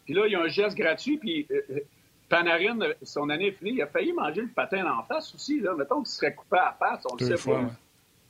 Puis 0.04 0.14
là, 0.14 0.26
il 0.26 0.32
y 0.32 0.36
a 0.36 0.42
un 0.42 0.48
geste 0.48 0.76
gratuit, 0.76 1.16
puis 1.16 1.46
euh, 1.50 1.80
Panarin, 2.28 2.78
son 3.02 3.28
année 3.28 3.48
est 3.48 3.52
finie, 3.52 3.72
il 3.72 3.82
a 3.82 3.86
failli 3.86 4.12
manger 4.12 4.42
le 4.42 4.48
patin 4.48 4.86
en 4.86 5.02
face 5.04 5.34
aussi. 5.34 5.60
Là. 5.60 5.74
Mettons 5.74 6.02
qu'il 6.02 6.06
serait 6.06 6.34
coupé 6.34 6.56
à 6.58 6.64
la 6.66 6.72
face, 6.72 7.04
on 7.10 7.16
le 7.16 7.36
sait 7.36 7.50
pas. 7.50 7.60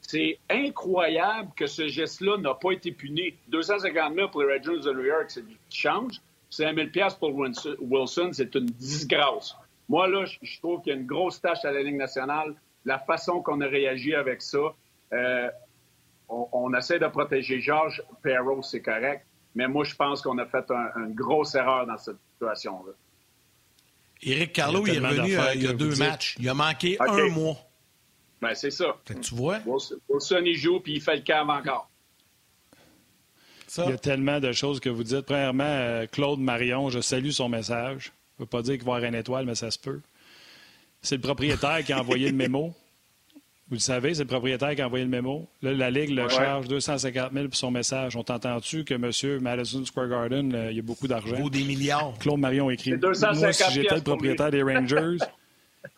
C'est 0.01 0.39
incroyable 0.51 1.51
que 1.57 1.67
ce 1.67 1.89
geste-là 1.89 2.37
n'a 2.37 2.55
pas 2.55 2.73
été 2.73 2.93
puni. 2.93 3.35
250 3.49 4.15
000 4.15 4.29
pour 4.29 4.43
les 4.43 4.59
Rangers 4.59 4.81
de 4.81 4.93
New 4.93 5.05
York, 5.05 5.27
c'est 5.29 5.47
du 5.47 5.57
change. 5.71 6.21
C'est 6.51 6.67
1 6.67 6.75
000 6.75 7.09
pour 7.19 7.35
Wilson, 7.35 8.31
c'est 8.33 8.55
une 8.55 8.67
disgrâce. 8.67 9.57
Moi, 9.89 10.07
là, 10.09 10.25
je 10.25 10.59
trouve 10.61 10.83
qu'il 10.83 10.93
y 10.93 10.97
a 10.97 10.99
une 10.99 11.07
grosse 11.07 11.41
tâche 11.41 11.65
à 11.65 11.73
la 11.73 11.83
Ligue 11.83 11.97
nationale. 11.97 12.55
La 12.85 12.99
façon 12.99 13.43
qu'on 13.43 13.61
a 13.61 13.67
réagi 13.67 14.15
avec 14.15 14.43
ça, 14.43 14.75
euh, 15.13 15.51
on, 16.29 16.73
essaie 16.75 16.99
de 16.99 17.07
protéger 17.07 17.61
Georges 17.61 18.03
Perrault, 18.23 18.63
c'est 18.63 18.83
correct, 18.83 19.27
mais 19.55 19.69
moi, 19.69 19.85
je 19.85 19.95
pense 19.95 20.23
qu'on 20.23 20.39
a 20.39 20.47
fait 20.47 20.71
une 20.71 21.15
grosse 21.15 21.55
erreur 21.55 21.87
dans 21.87 21.99
cette 21.99 22.19
situation-là. 22.33 22.93
Éric 24.25 24.53
Carlo, 24.53 24.87
il, 24.87 24.95
est 24.95 24.99
revenu 24.99 25.39
euh, 25.39 25.55
il 25.55 25.63
y 25.63 25.67
a 25.67 25.73
deux 25.73 25.95
matchs. 25.97 26.37
Il 26.39 26.49
a 26.49 26.55
manqué 26.55 26.97
un 27.01 27.29
mois. 27.29 27.57
Ben, 28.41 28.55
c'est 28.55 28.71
ça. 28.71 28.97
tu 29.07 29.35
vois? 29.35 29.59
Wilson, 29.67 30.43
il 30.45 30.57
joue, 30.57 30.81
puis 30.81 30.95
il 30.95 31.01
fait 31.01 31.17
le 31.17 31.23
cave 31.23 31.49
encore. 31.49 31.91
Il 33.79 33.91
y 33.91 33.93
a 33.93 33.99
tellement 33.99 34.39
de 34.39 34.53
choses 34.53 34.81
que 34.81 34.89
vous 34.89 35.03
dites. 35.03 35.23
Premièrement, 35.23 35.65
euh, 35.65 36.07
Claude 36.07 36.39
Marion, 36.39 36.91
je 36.91 37.01
salue 37.01 37.31
son 37.31 37.49
message. 37.49 38.13
Je 38.37 38.43
ne 38.43 38.45
veux 38.45 38.49
pas 38.49 38.63
dire 38.63 38.75
qu'il 38.75 38.85
va 38.85 38.93
y 38.93 38.97
avoir 38.97 39.09
une 39.09 39.15
étoile, 39.15 39.47
mais 39.47 39.55
ça 39.55 39.71
se 39.71 39.79
peut. 39.79 40.01
C'est 41.03 41.17
le 41.17 41.23
propriétaire 41.23 41.85
qui 41.85 41.93
a 41.93 42.01
envoyé 42.01 42.31
le 42.31 42.37
mémo. 42.37 42.75
Vous 43.69 43.77
le 43.77 43.81
savez, 43.81 44.13
c'est 44.13 44.23
le 44.23 44.29
propriétaire 44.29 44.75
qui 44.75 44.83
a 44.83 44.87
envoyé 44.87 45.05
le 45.05 45.11
mémo. 45.11 45.49
Là, 45.63 45.73
la 45.73 45.91
Ligue 45.91 46.11
le 46.11 46.29
charge 46.29 46.69
250 46.69 47.33
000 47.33 47.47
pour 47.47 47.57
son 47.57 47.71
message. 47.71 48.15
On 48.15 48.23
t'entend-tu 48.23 48.85
que 48.85 48.93
M. 48.93 49.41
Madison 49.43 49.85
Square 49.87 50.09
Garden, 50.09 50.55
euh, 50.55 50.71
il 50.71 50.77
y 50.77 50.81
a 50.81 50.83
beaucoup 50.83 51.09
d'argent? 51.09 51.37
Vaut 51.37 51.49
des 51.49 51.65
milliards. 51.65 52.13
Claude 52.19 52.39
Marion 52.39 52.69
écrit. 52.69 52.93
Moi, 52.93 53.53
si 53.53 53.73
j'étais 53.73 53.95
le 53.95 54.03
propriétaire 54.03 54.51
des 54.51 54.63
Rangers, 54.63 55.17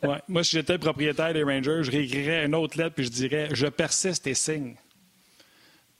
moi, 0.29 0.45
si 0.45 0.57
j'étais 0.57 0.75
le 0.75 0.79
propriétaire 0.79 1.33
des 1.33 1.43
Rangers, 1.43 1.81
je 1.83 1.91
réécrirais 1.91 2.47
une 2.47 2.55
autre 2.55 2.79
lettre 2.79 2.95
puis 2.95 3.05
je 3.05 3.11
dirais 3.11 3.49
Je 3.53 3.67
persiste 3.67 4.29
et 4.29 4.35
signe. 4.35 4.77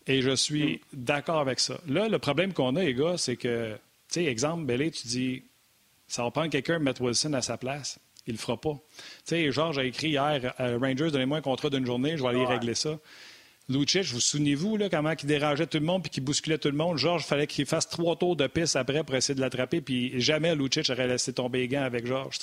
Et 0.07 0.23
je 0.23 0.37
suis 0.37 0.81
d'accord 0.93 1.41
avec 1.41 1.59
ça. 1.59 1.81
Là, 1.89 2.09
le 2.09 2.21
problème 2.21 2.53
qu'on 2.53 2.77
a, 2.77 2.85
les 2.85 2.95
gars, 2.95 3.17
c'est 3.17 3.35
que, 3.35 3.73
tu 3.73 3.81
sais, 4.21 4.25
exemple, 4.27 4.65
Bellé, 4.67 4.93
tu 4.93 5.09
dis 5.09 5.43
Ça 6.07 6.23
va 6.23 6.31
prendre 6.31 6.49
quelqu'un 6.49 6.79
mettre 6.79 7.03
Wilson 7.03 7.33
à 7.33 7.43
sa 7.43 7.57
place. 7.57 7.99
Il 8.27 8.33
le 8.33 8.39
fera 8.39 8.61
pas. 8.61 8.75
Tu 8.75 9.05
sais, 9.25 9.53
Georges 9.53 9.79
a 9.79 9.85
écrit 9.85 10.09
hier 10.09 10.55
Rangers, 10.59 11.11
donnez-moi 11.11 11.39
un 11.39 11.43
contrat 11.43 11.71
d'une 11.71 11.87
journée, 11.87 12.17
je 12.17 12.23
vais 12.23 12.29
aller 12.29 12.45
régler 12.45 12.75
ça. 12.75 12.99
Lucic, 13.69 14.05
vous 14.05 14.21
souvenez-vous 14.21 14.77
là, 14.77 14.89
comment 14.89 15.11
il 15.11 15.27
dérangeait 15.27 15.67
tout 15.67 15.79
le 15.79 15.85
monde 15.85 16.03
puis 16.03 16.11
qu'il 16.11 16.23
bousculait 16.23 16.59
tout 16.59 16.69
le 16.69 16.77
monde? 16.77 16.99
Georges, 16.99 17.23
il 17.25 17.27
fallait 17.27 17.47
qu'il 17.49 17.67
fasse 17.67 17.89
trois 17.89 18.15
tours 18.15 18.37
de 18.37 18.47
piste 18.47 18.77
après 18.77 19.03
pour 19.03 19.17
essayer 19.17 19.35
de 19.35 19.41
l'attraper, 19.41 19.81
puis 19.81 20.21
jamais 20.21 20.55
Lucic 20.55 20.89
aurait 20.89 21.09
laissé 21.09 21.33
tomber 21.33 21.59
les 21.61 21.69
gants 21.69 21.83
avec 21.83 22.07
Georges. 22.07 22.39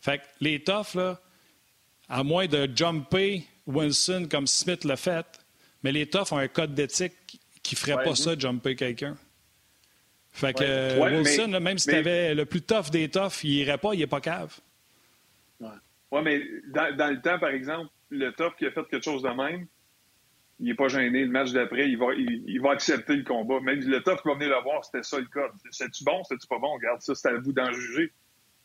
Fait 0.00 0.18
que 0.18 0.22
les 0.40 0.62
toughs, 0.62 0.94
là, 0.94 1.20
à 2.08 2.22
moins 2.22 2.46
de 2.46 2.68
jumper 2.72 3.44
Wilson 3.66 4.28
comme 4.30 4.46
Smith 4.46 4.84
l'a 4.84 4.96
fait, 4.96 5.26
mais 5.82 5.90
les 5.90 6.06
toughs 6.06 6.32
ont 6.32 6.38
un 6.38 6.48
code 6.48 6.74
d'éthique 6.74 7.40
qui 7.62 7.74
ne 7.74 7.78
ferait 7.78 8.04
pas 8.04 8.14
ça, 8.14 8.38
jumper 8.38 8.76
quelqu'un. 8.76 9.16
Fait 10.30 10.52
que 10.52 11.00
Wilson, 11.00 11.58
même 11.60 11.78
si 11.78 11.88
tu 11.88 11.94
avais 11.94 12.34
le 12.34 12.46
plus 12.46 12.62
tough 12.62 12.90
des 12.90 13.08
toughs, 13.08 13.42
il 13.42 13.50
irait 13.50 13.78
pas, 13.78 13.94
il 13.94 13.98
n'est 13.98 14.06
pas 14.06 14.20
cave. 14.20 14.60
Oui, 16.10 16.20
mais 16.22 16.42
dans, 16.68 17.10
le 17.10 17.20
temps, 17.20 17.38
par 17.38 17.50
exemple, 17.50 17.90
le 18.10 18.30
tough 18.32 18.54
qui 18.58 18.66
a 18.66 18.70
fait 18.70 18.84
quelque 18.88 19.04
chose 19.04 19.22
de 19.22 19.30
même, 19.30 19.66
il 20.60 20.66
n'est 20.66 20.74
pas 20.74 20.88
gêné. 20.88 21.24
Le 21.24 21.30
match 21.30 21.52
d'après, 21.52 21.88
il 21.88 21.98
va, 21.98 22.14
il, 22.14 22.60
va 22.60 22.72
accepter 22.72 23.16
le 23.16 23.24
combat. 23.24 23.60
Même 23.60 23.80
le 23.80 24.02
tough 24.02 24.20
qui 24.22 24.28
va 24.28 24.34
venir 24.34 24.50
le 24.50 24.62
voir, 24.62 24.84
c'était 24.84 25.02
ça 25.02 25.18
le 25.18 25.26
code. 25.26 25.50
C'est-tu 25.70 26.04
bon, 26.04 26.22
c'est-tu 26.24 26.46
pas 26.46 26.58
bon? 26.58 26.72
Regarde, 26.74 27.00
ça, 27.00 27.14
c'est 27.14 27.28
à 27.28 27.34
vous 27.38 27.52
d'en 27.52 27.72
juger. 27.72 28.12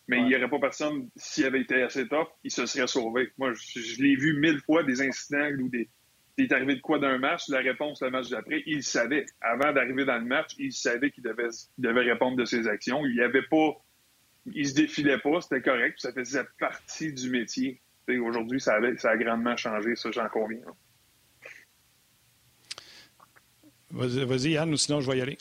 Mais 0.10 0.20
il 0.20 0.26
n'y 0.26 0.36
aurait 0.36 0.50
pas 0.50 0.60
personne, 0.60 1.10
s'il 1.18 1.45
avait 1.45 1.62
été 1.62 1.82
assez 1.82 2.08
tough, 2.08 2.28
il 2.43 2.52
se 2.52 2.66
serait 2.66 2.88
sauvé. 2.88 3.30
Moi, 3.38 3.52
je, 3.54 4.02
l'ai 4.02 4.16
vu 4.16 4.39
mille 4.39 4.60
fois, 4.62 4.84
des 4.84 5.02
incidents 5.02 5.50
où 5.60 5.68
des, 5.68 5.89
il 6.38 6.45
est 6.45 6.54
arrivé 6.54 6.76
de 6.76 6.82
quoi 6.82 7.00
d'un 7.00 7.18
match, 7.18 7.50
la 7.50 7.60
réponse 7.60 8.02
le 8.02 8.12
match 8.12 8.30
d'après, 8.30 8.64
il 8.68 8.84
savait. 8.84 9.26
Avant 9.41 9.74
d'arriver 9.74 10.06
dans 10.06 10.18
le 10.18 10.26
match, 10.26 10.52
il 10.60 10.72
savait 10.72 11.12
qu'il 11.12 11.24
devait, 11.24 11.50
devait 11.78 12.04
répondre 12.12 12.38
de 12.38 12.45
ses 12.45 12.68
actions. 12.68 13.06
Il 13.06 13.16
n'y 13.16 13.22
avait 13.22 13.41
pas 13.50 13.74
il 14.54 14.68
se 14.68 14.74
défilait 14.74 15.20
pas, 15.20 15.41
c'était 15.41 15.62
correct, 15.62 16.00
ça 16.00 16.12
faisait 16.12 16.45
partie 16.60 17.14
du 17.14 17.30
métier. 17.30 17.82
Aujourd'hui, 18.08 18.62
ça, 18.62 18.78
ça, 18.98 19.12
a 19.12 19.18
grandement 19.18 19.58
changé, 19.58 19.95
ça, 19.95 20.10
j'en 20.12 20.30
conviens. 20.30 20.60
Vas-y, 23.91 24.52
Yann, 24.52 24.72
ou 24.72 24.78
sinon 24.78 25.02
je 25.02 25.12
vais 25.12 25.18
y 25.18 25.22
aller. 25.22 25.38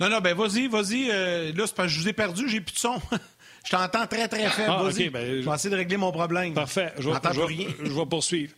Non, 0.00 0.08
non, 0.08 0.20
ben 0.20 0.36
vas-y, 0.36 0.66
vas-y. 0.66 1.10
Euh, 1.10 1.52
là, 1.54 1.66
c'est 1.66 1.76
parce 1.76 1.88
que 1.88 1.94
je 1.94 2.00
vous 2.00 2.08
ai 2.08 2.12
perdu, 2.12 2.48
j'ai 2.48 2.60
plus 2.60 2.74
de 2.74 2.78
son. 2.78 3.00
je 3.64 3.70
t'entends 3.70 4.06
très, 4.06 4.28
très 4.28 4.48
faible. 4.50 4.70
Ah, 4.70 4.82
vas-y. 4.82 5.10
Ben, 5.10 5.40
je 5.40 5.48
vais 5.48 5.54
essayer 5.54 5.70
de 5.70 5.76
régler 5.76 5.96
mon 5.96 6.12
problème. 6.12 6.54
Parfait. 6.54 6.92
Je, 6.98 7.02
je, 7.02 7.84
je 7.84 7.92
vais 7.92 8.06
poursuivre. 8.06 8.52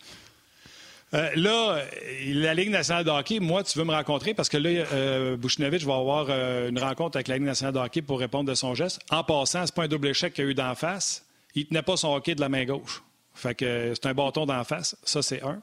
Euh, 1.13 1.29
là, 1.35 1.83
la 2.25 2.53
Ligue 2.53 2.71
nationale 2.71 3.03
de 3.03 3.09
hockey, 3.09 3.39
moi, 3.39 3.63
tu 3.63 3.77
veux 3.77 3.85
me 3.85 3.91
rencontrer 3.91 4.33
parce 4.33 4.49
que 4.49 4.57
là, 4.57 4.85
euh, 4.91 5.37
va 5.39 5.95
avoir 5.95 6.27
euh, 6.29 6.69
une 6.69 6.79
rencontre 6.79 7.17
avec 7.17 7.27
la 7.27 7.35
Ligue 7.35 7.45
nationale 7.45 7.73
de 7.73 7.79
hockey 7.79 8.01
pour 8.01 8.19
répondre 8.19 8.49
de 8.49 8.55
son 8.55 8.73
geste. 8.73 8.99
En 9.11 9.23
passant, 9.23 9.65
c'est 9.65 9.75
pas 9.75 9.83
un 9.83 9.87
double 9.87 10.07
échec 10.07 10.33
qu'il 10.33 10.45
y 10.45 10.47
a 10.47 10.51
eu 10.51 10.55
d'en 10.55 10.75
face. 10.75 11.25
Il 11.53 11.67
tenait 11.67 11.83
pas 11.83 11.95
son 11.95 12.13
hockey 12.13 12.35
de 12.35 12.41
la 12.41 12.49
main 12.49 12.65
gauche. 12.65 13.03
Fait 13.33 13.55
que 13.55 13.93
c'est 13.93 14.07
un 14.07 14.13
bâton 14.13 14.45
d'en 14.45 14.63
face. 14.63 14.97
Ça, 15.03 15.21
c'est 15.21 15.43
un. 15.43 15.61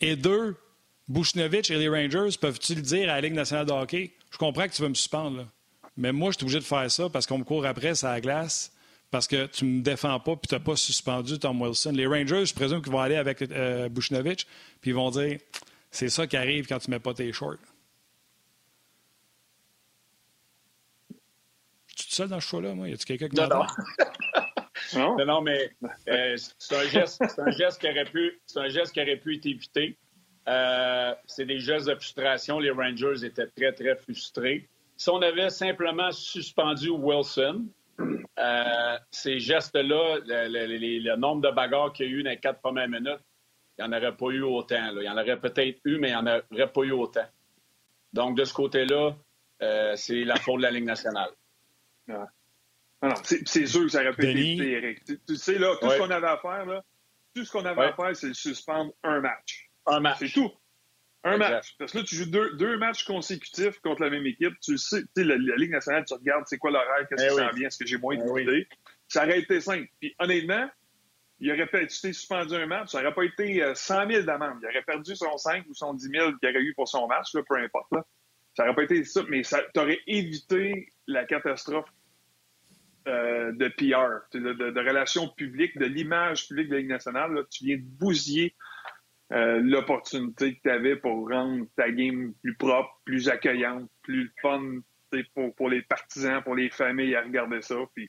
Et 0.00 0.16
deux, 0.16 0.56
Bouchnevic 1.08 1.70
et 1.70 1.76
les 1.76 1.88
Rangers 1.88 2.36
peuvent-ils 2.40 2.82
dire 2.82 3.10
à 3.10 3.16
la 3.16 3.20
Ligue 3.20 3.34
nationale 3.34 3.66
de 3.66 3.72
hockey? 3.72 4.12
Je 4.30 4.38
comprends 4.38 4.66
que 4.66 4.72
tu 4.72 4.82
veux 4.82 4.88
me 4.88 4.94
suspendre, 4.94 5.46
mais 5.96 6.12
moi, 6.12 6.30
je 6.30 6.36
suis 6.36 6.44
obligé 6.44 6.58
de 6.58 6.64
faire 6.64 6.90
ça 6.90 7.08
parce 7.08 7.26
qu'on 7.26 7.38
me 7.38 7.44
court 7.44 7.66
après, 7.66 7.94
ça 7.94 8.12
la 8.12 8.20
glace 8.20 8.72
parce 9.10 9.26
que 9.26 9.46
tu 9.46 9.64
ne 9.64 9.78
me 9.78 9.82
défends 9.82 10.18
pas 10.20 10.36
puis 10.36 10.48
tu 10.48 10.54
n'as 10.54 10.60
pas 10.60 10.76
suspendu 10.76 11.38
Tom 11.38 11.60
Wilson. 11.60 11.92
Les 11.92 12.06
Rangers, 12.06 12.46
je 12.46 12.54
présume 12.54 12.82
qu'ils 12.82 12.92
vont 12.92 13.00
aller 13.00 13.16
avec 13.16 13.42
euh, 13.42 13.88
puis 13.88 14.90
ils 14.90 14.94
vont 14.94 15.10
dire 15.10 15.38
c'est 15.90 16.08
ça 16.08 16.26
qui 16.26 16.36
arrive 16.36 16.66
quand 16.66 16.78
tu 16.78 16.90
ne 16.90 16.96
mets 16.96 17.00
pas 17.00 17.14
tes 17.14 17.32
shorts. 17.32 17.56
Je 21.86 22.02
suis 22.02 22.10
tout 22.10 22.14
seul 22.14 22.28
dans 22.28 22.40
ce 22.40 22.46
choix-là, 22.46 22.74
moi? 22.74 22.88
Y 22.88 22.92
a-t-il 22.92 23.06
quelqu'un 23.06 23.28
qui 23.28 23.40
m'entend? 23.40 23.66
Non. 24.94 25.16
non? 25.16 25.24
non, 25.24 25.40
mais 25.40 25.70
euh, 26.08 26.36
c'est 26.58 26.76
un, 26.76 26.86
geste, 26.88 27.20
un 27.38 27.50
geste 27.50 27.80
qui 27.80 27.88
aurait 27.88 28.04
pu, 28.04 28.40
c'est 28.46 28.60
un 28.60 28.68
geste 28.68 28.92
qui 28.92 29.00
aurait 29.00 29.16
pu 29.16 29.34
être 29.34 29.46
évité. 29.46 29.98
Euh, 30.48 31.12
c'est 31.26 31.44
des 31.44 31.58
gestes 31.58 31.88
de 31.88 31.94
frustration. 31.94 32.58
Les 32.60 32.70
Rangers 32.70 33.24
étaient 33.24 33.48
très, 33.48 33.72
très 33.72 33.96
frustrés. 33.96 34.68
Si 34.96 35.10
on 35.10 35.20
avait 35.22 35.50
simplement 35.50 36.12
suspendu 36.12 36.90
Wilson, 36.90 37.66
euh, 37.98 38.98
ces 39.10 39.38
gestes-là, 39.38 40.18
le, 40.26 41.16
nombre 41.16 41.48
de 41.48 41.54
bagarres 41.54 41.92
qu'il 41.92 42.06
y 42.06 42.08
a 42.08 42.12
eu 42.12 42.22
dans 42.22 42.30
les 42.30 42.38
quatre 42.38 42.60
premières 42.60 42.88
minutes, 42.88 43.20
il 43.78 43.84
n'y 43.86 43.94
en 43.94 43.96
aurait 43.96 44.16
pas 44.16 44.26
eu 44.26 44.42
autant. 44.42 44.90
Il 44.92 45.02
y 45.02 45.08
en 45.08 45.18
aurait 45.18 45.40
peut-être 45.40 45.80
eu, 45.84 45.98
mais 45.98 46.10
il 46.10 46.12
n'y 46.12 46.16
en 46.16 46.26
aurait 46.26 46.72
pas 46.72 46.82
eu 46.82 46.92
autant. 46.92 47.26
Donc, 48.12 48.36
de 48.36 48.44
ce 48.44 48.54
côté-là, 48.54 49.16
euh, 49.62 49.96
c'est 49.96 50.24
la 50.24 50.36
faute 50.36 50.58
de 50.58 50.62
la 50.62 50.70
Ligue 50.70 50.84
nationale. 50.84 51.30
c'est 53.24 53.66
sûr 53.66 53.82
que 53.82 53.88
ça 53.88 54.00
aurait 54.00 54.12
pu 54.12 54.26
être 54.26 55.16
Tu, 55.26 55.36
sais, 55.36 55.58
là, 55.58 55.76
tout 55.80 55.90
ce 55.90 55.98
qu'on 55.98 56.10
avait 56.10 56.26
à 56.26 56.38
faire, 56.38 56.66
là, 56.66 56.82
tout 57.34 57.44
ce 57.44 57.52
qu'on 57.52 57.64
avait 57.64 57.82
à 57.84 57.92
faire, 57.92 58.16
c'est 58.16 58.34
suspendre 58.34 58.92
un 59.02 59.20
match. 59.20 59.70
Un 59.86 60.00
match. 60.00 60.18
C'est 60.20 60.32
tout. 60.32 60.50
Un 61.26 61.38
match. 61.38 61.74
Parce 61.78 61.92
que 61.92 61.98
là, 61.98 62.04
tu 62.04 62.14
joues 62.14 62.30
deux, 62.30 62.78
matchs 62.78 63.04
consécutifs 63.04 63.80
contre 63.80 64.02
la 64.02 64.10
même 64.10 64.26
équipe. 64.26 64.54
Tu 64.62 64.78
sais, 64.78 65.02
la, 65.16 65.36
la 65.36 65.56
Ligue 65.56 65.72
nationale, 65.72 66.04
tu 66.06 66.14
regardes 66.14 66.44
c'est 66.46 66.58
quoi 66.58 66.70
l'horaire, 66.70 67.06
qu'est-ce 67.08 67.24
eh 67.24 67.28
qui 67.28 67.34
s'en 67.34 67.50
vient, 67.50 67.66
est-ce 67.66 67.78
que 67.78 67.86
j'ai 67.86 67.98
moins 67.98 68.16
de 68.16 68.50
eh 68.50 68.68
Ça 69.08 69.24
aurait 69.24 69.40
été 69.40 69.60
simple. 69.60 69.88
Puis 70.00 70.14
honnêtement, 70.20 70.68
il 71.40 71.52
aurait 71.52 71.66
pas 71.66 71.82
été 71.82 72.12
suspendu 72.12 72.54
un 72.54 72.66
match, 72.66 72.90
ça 72.90 73.02
n'aurait 73.02 73.14
pas 73.14 73.24
été 73.24 73.62
100 73.74 74.00
euh, 74.00 74.08
000 74.08 74.22
d'amende. 74.22 74.58
Il 74.62 74.68
aurait 74.68 74.82
perdu 74.82 75.14
son 75.16 75.36
5 75.36 75.66
ou 75.68 75.74
son 75.74 75.94
10 75.94 76.08
000 76.08 76.32
qu'il 76.38 76.48
aurait 76.48 76.62
eu 76.62 76.74
pour 76.74 76.88
son 76.88 77.06
match, 77.06 77.34
là, 77.34 77.42
peu 77.46 77.56
importe. 77.56 77.92
Là. 77.92 78.04
Ça 78.54 78.62
n'aurait 78.62 78.76
pas 78.76 78.82
été 78.84 79.04
ça, 79.04 79.22
mais 79.28 79.42
ça 79.42 79.62
t'aurait 79.74 80.00
évité 80.06 80.88
la 81.06 81.24
catastrophe 81.24 81.90
euh, 83.06 83.52
de 83.52 83.68
PR, 83.68 84.26
de, 84.32 84.52
de, 84.52 84.80
relations 84.80 85.28
publiques, 85.28 85.76
de 85.78 85.84
l'image 85.84 86.48
publique 86.48 86.68
de 86.68 86.74
la 86.74 86.80
Ligue 86.80 86.90
nationale. 86.90 87.32
Là. 87.34 87.42
Tu 87.50 87.64
viens 87.64 87.76
de 87.76 87.82
bousiller 87.82 88.55
euh, 89.32 89.60
l'opportunité 89.60 90.54
que 90.54 90.60
tu 90.62 90.70
avais 90.70 90.96
pour 90.96 91.28
rendre 91.28 91.66
ta 91.76 91.90
game 91.90 92.32
plus 92.42 92.56
propre, 92.56 92.90
plus 93.04 93.28
accueillante, 93.28 93.90
plus 94.02 94.32
fun 94.40 94.80
pour, 95.34 95.54
pour 95.54 95.68
les 95.68 95.82
partisans, 95.82 96.42
pour 96.42 96.54
les 96.54 96.70
familles 96.70 97.14
à 97.14 97.22
regarder 97.22 97.62
ça. 97.62 97.76
Puis 97.94 98.08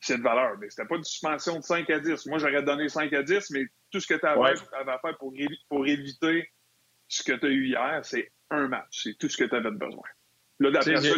c'est 0.00 0.18
de 0.18 0.22
valeur. 0.22 0.56
Mais 0.58 0.70
c'était 0.70 0.86
pas 0.86 0.96
une 0.96 1.04
suspension 1.04 1.58
de 1.58 1.64
5 1.64 1.88
à 1.90 2.00
10. 2.00 2.26
Moi, 2.26 2.38
j'aurais 2.38 2.62
donné 2.62 2.88
5 2.88 3.12
à 3.12 3.22
10, 3.22 3.50
mais 3.50 3.66
tout 3.90 4.00
ce 4.00 4.06
que 4.06 4.14
tu 4.14 4.26
avais, 4.26 4.54
à 4.72 4.98
faire 4.98 5.16
pour, 5.18 5.32
pour 5.68 5.86
éviter 5.86 6.50
ce 7.08 7.22
que 7.22 7.32
tu 7.32 7.46
as 7.46 7.50
eu 7.50 7.66
hier, 7.66 8.00
c'est 8.02 8.32
un 8.50 8.68
match. 8.68 9.02
C'est 9.04 9.18
tout 9.18 9.28
ce 9.28 9.36
que 9.36 9.44
tu 9.44 9.54
avais 9.54 9.70
besoin. 9.70 10.06
Là, 10.60 10.72
d'après 10.72 10.96
ça, 10.96 11.14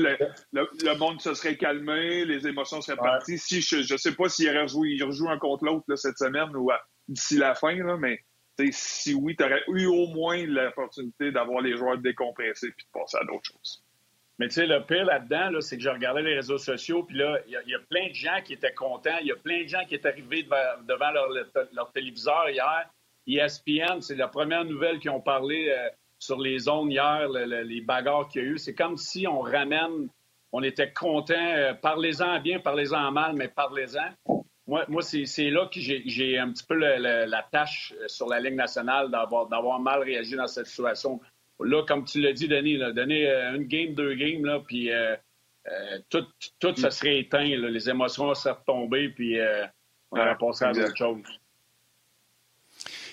le, 0.53 0.99
monde 0.99 1.20
se 1.20 1.32
serait 1.32 1.57
calmé, 1.57 2.26
les 2.26 2.47
émotions 2.47 2.82
seraient 2.82 2.99
parties. 2.99 3.38
Si 3.38 3.62
je 3.62 3.93
ne 3.93 3.99
sais 3.99 4.14
pas 4.14 4.28
s'il 4.28 4.49
aurait 4.51 4.68
joué, 4.68 4.91
il 4.91 5.03
rejoue 5.03 5.30
un 5.30 5.38
contre 5.38 5.64
l'autre 5.64 5.97
cette 5.97 6.18
semaine 6.18 6.55
ou 6.55 6.70
d'ici 7.09 7.38
la 7.38 7.55
fin, 7.55 7.74
là, 7.74 7.97
mais 7.97 8.22
si 8.70 9.14
oui, 9.14 9.36
tu 9.36 9.44
aurais 9.44 9.62
eu 9.68 9.86
au 9.86 10.06
moins 10.08 10.44
l'opportunité 10.46 11.30
d'avoir 11.32 11.61
les 11.61 11.76
joueurs 11.76 11.98
décompressés 11.98 12.70
puis 12.76 12.86
de 12.86 12.98
passer 12.98 13.18
à 13.20 13.24
d'autres 13.24 13.44
choses. 13.44 13.82
Mais 14.40 14.48
tu 14.48 14.54
sais, 14.54 14.66
le 14.66 14.84
pire 14.86 15.04
là-dedans, 15.04 15.61
c'est 15.61 15.76
que 15.76 15.82
je 15.82 15.90
regardais 15.90 16.22
les 16.22 16.34
réseaux 16.34 16.56
sociaux, 16.56 17.02
puis 17.02 17.18
là, 17.18 17.38
il 17.46 17.52
y, 17.52 17.74
a 17.74 17.78
plein 17.90 18.08
de 18.08 18.14
gens 18.14 18.40
qui 18.42 18.54
étaient 18.54 18.72
contents. 18.72 19.18
Il 19.20 19.26
y 19.26 19.32
a 19.32 19.36
plein 19.36 19.64
de 19.64 19.68
gens 19.68 19.84
qui 19.86 19.94
étaient 19.94 20.08
arrivés 20.08 20.44
devant, 20.44 21.11
leur, 21.11 21.92
téléviseur 21.92 22.48
hier. 22.48 22.88
ESPN, 23.26 24.00
c'est 24.00 24.14
la 24.14 24.28
première 24.28 24.64
nouvelle 24.64 24.98
qui 24.98 25.11
ont 25.11 25.20
parlé 25.20 25.68
euh, 25.68 25.90
sur 26.18 26.40
les 26.40 26.58
zones 26.58 26.90
hier, 26.90 27.28
les 27.28 27.80
bagarres 27.82 28.28
qu'il 28.28 28.42
y 28.42 28.44
a 28.46 28.48
eu. 28.48 28.58
C'est 28.58 28.74
comme 28.74 28.96
si 28.96 29.26
on 29.26 29.40
ramène, 29.40 30.08
on 30.52 30.62
était 30.62 30.90
content. 30.90 31.34
Euh, 31.36 31.74
parlez-en 31.74 32.40
bien, 32.40 32.61
parlez-en 32.61 33.12
mal, 33.12 33.34
mais 33.34 33.48
parlez-en. 33.48 34.08
Moi, 34.70 34.84
moi 34.86 35.02
c'est 35.02 35.50
là 35.50 35.66
que 35.66 35.80
j'ai 35.80 36.38
un 36.38 36.52
petit 36.52 36.64
peu 36.64 36.76
la 36.76 37.42
tâche 37.50 37.92
euh, 38.00 38.06
sur 38.06 38.28
la 38.28 38.38
Ligue 38.38 38.54
nationale 38.54 39.10
d'avoir 39.10 39.80
mal 39.80 40.02
réagi 40.02 40.36
dans 40.36 40.46
cette 40.46 40.66
situation. 40.66 41.20
Là, 41.62 41.82
comme 41.86 42.04
tu 42.04 42.20
l'as 42.20 42.32
dit, 42.32 42.46
Denis, 42.46 42.78
donner 42.78 43.28
euh, 43.28 43.56
une 43.56 43.64
game, 43.64 43.94
deux 43.94 44.14
games, 44.14 44.44
là, 44.44 44.60
puis 44.66 44.92
euh, 44.92 45.16
euh, 45.68 45.98
tout, 46.08 46.24
tout 46.60 46.74
ça 46.76 46.90
serait 46.90 47.18
éteint. 47.18 47.44
les 47.44 47.90
émotions 47.90 48.32
seraient 48.34 48.54
retombées, 48.54 49.08
puis 49.10 49.38
on 50.12 50.18
aurait 50.18 50.38
passé 50.38 50.64
à 50.64 50.72
d'autres 50.72 50.96
choses. 50.96 51.22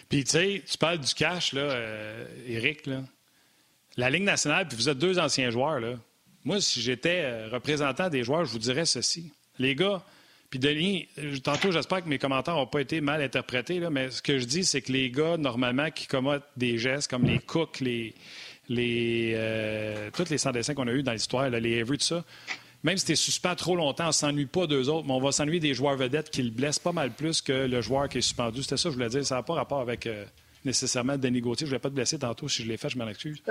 Puis, 0.08 0.24
tu 0.24 0.30
sais, 0.30 0.64
tu 0.66 0.78
parles 0.78 1.00
du 1.00 1.14
cash, 1.14 1.54
là, 1.54 1.76
Eric, 2.46 2.86
là. 2.86 3.02
La 3.98 4.12
Ligue 4.12 4.24
nationale, 4.24 4.68
puis 4.68 4.78
vous 4.78 4.90
êtes 4.90 5.00
deux 5.00 5.18
anciens 5.18 5.50
joueurs, 5.50 5.80
là. 5.80 5.96
Moi, 6.46 6.62
si 6.62 6.82
j'étais 6.82 7.48
représentant 7.48 8.10
des 8.10 8.24
joueurs, 8.24 8.46
je 8.46 8.52
vous 8.52 8.60
dirais 8.60 8.86
ceci. 8.86 9.34
Les 9.60 9.76
gars, 9.76 10.04
puis 10.50 10.60
Denis, 10.60 11.08
tantôt, 11.44 11.72
j'espère 11.72 12.04
que 12.04 12.10
mes 12.10 12.20
commentaires 12.20 12.56
n'ont 12.56 12.68
pas 12.68 12.82
été 12.82 13.02
mal 13.02 13.22
interprétés, 13.22 13.80
là, 13.80 13.90
mais 13.90 14.12
ce 14.12 14.22
que 14.22 14.40
je 14.40 14.46
dis, 14.46 14.64
c'est 14.64 14.82
que 14.82 14.92
les 14.92 15.10
gars, 15.10 15.38
normalement, 15.38 15.92
qui 15.92 16.08
commettent 16.08 16.44
des 16.56 16.78
gestes 16.78 17.10
comme 17.10 17.26
les 17.26 17.40
cooks, 17.40 17.82
les, 17.82 18.14
les, 18.70 19.34
euh, 19.36 20.10
toutes 20.16 20.30
les 20.30 20.38
sans-dessins 20.38 20.74
qu'on 20.74 20.88
a 20.88 20.94
eu 20.94 21.04
dans 21.04 21.12
l'histoire, 21.12 21.50
les 21.50 21.82
Avery, 21.82 21.98
tout 21.98 22.06
ça, 22.06 22.24
même 22.84 22.98
si 22.98 23.06
tu 23.06 23.12
es 23.12 23.16
suspend 23.16 23.56
trop 23.56 23.76
longtemps, 23.76 24.06
on 24.06 24.08
ne 24.08 24.12
s'ennuie 24.14 24.46
pas 24.46 24.68
d'eux 24.68 24.88
autres, 24.88 25.06
mais 25.08 25.14
on 25.14 25.20
va 25.20 25.32
s'ennuyer 25.32 25.60
des 25.60 25.74
joueurs 25.74 25.98
vedettes 25.98 26.30
qui 26.30 26.44
le 26.44 26.52
blessent 26.52 26.80
pas 26.80 26.92
mal 26.92 27.12
plus 27.12 27.42
que 27.42 27.52
le 27.52 27.82
joueur 27.82 28.08
qui 28.08 28.20
est 28.20 28.22
suspendu. 28.22 28.62
C'était 28.64 28.78
ça 28.78 28.90
je 28.90 28.94
voulais 28.94 29.10
dire. 29.10 29.26
Ça 29.26 29.36
n'a 29.36 29.44
pas 29.44 29.56
rapport 29.56 29.82
avec 29.82 30.06
euh, 30.06 30.24
nécessairement 30.64 31.18
Denis 31.18 31.42
Gauthier. 31.42 31.66
Je 31.66 31.72
ne 31.72 31.72
voulais 31.72 31.80
pas 31.80 31.90
te 31.90 31.96
blesser 31.96 32.20
tantôt. 32.20 32.48
Si 32.48 32.64
je 32.64 32.68
l'ai 32.68 32.78
fait, 32.78 32.90
je 32.90 32.98
m'en 32.98 33.08
excuse. 33.08 33.42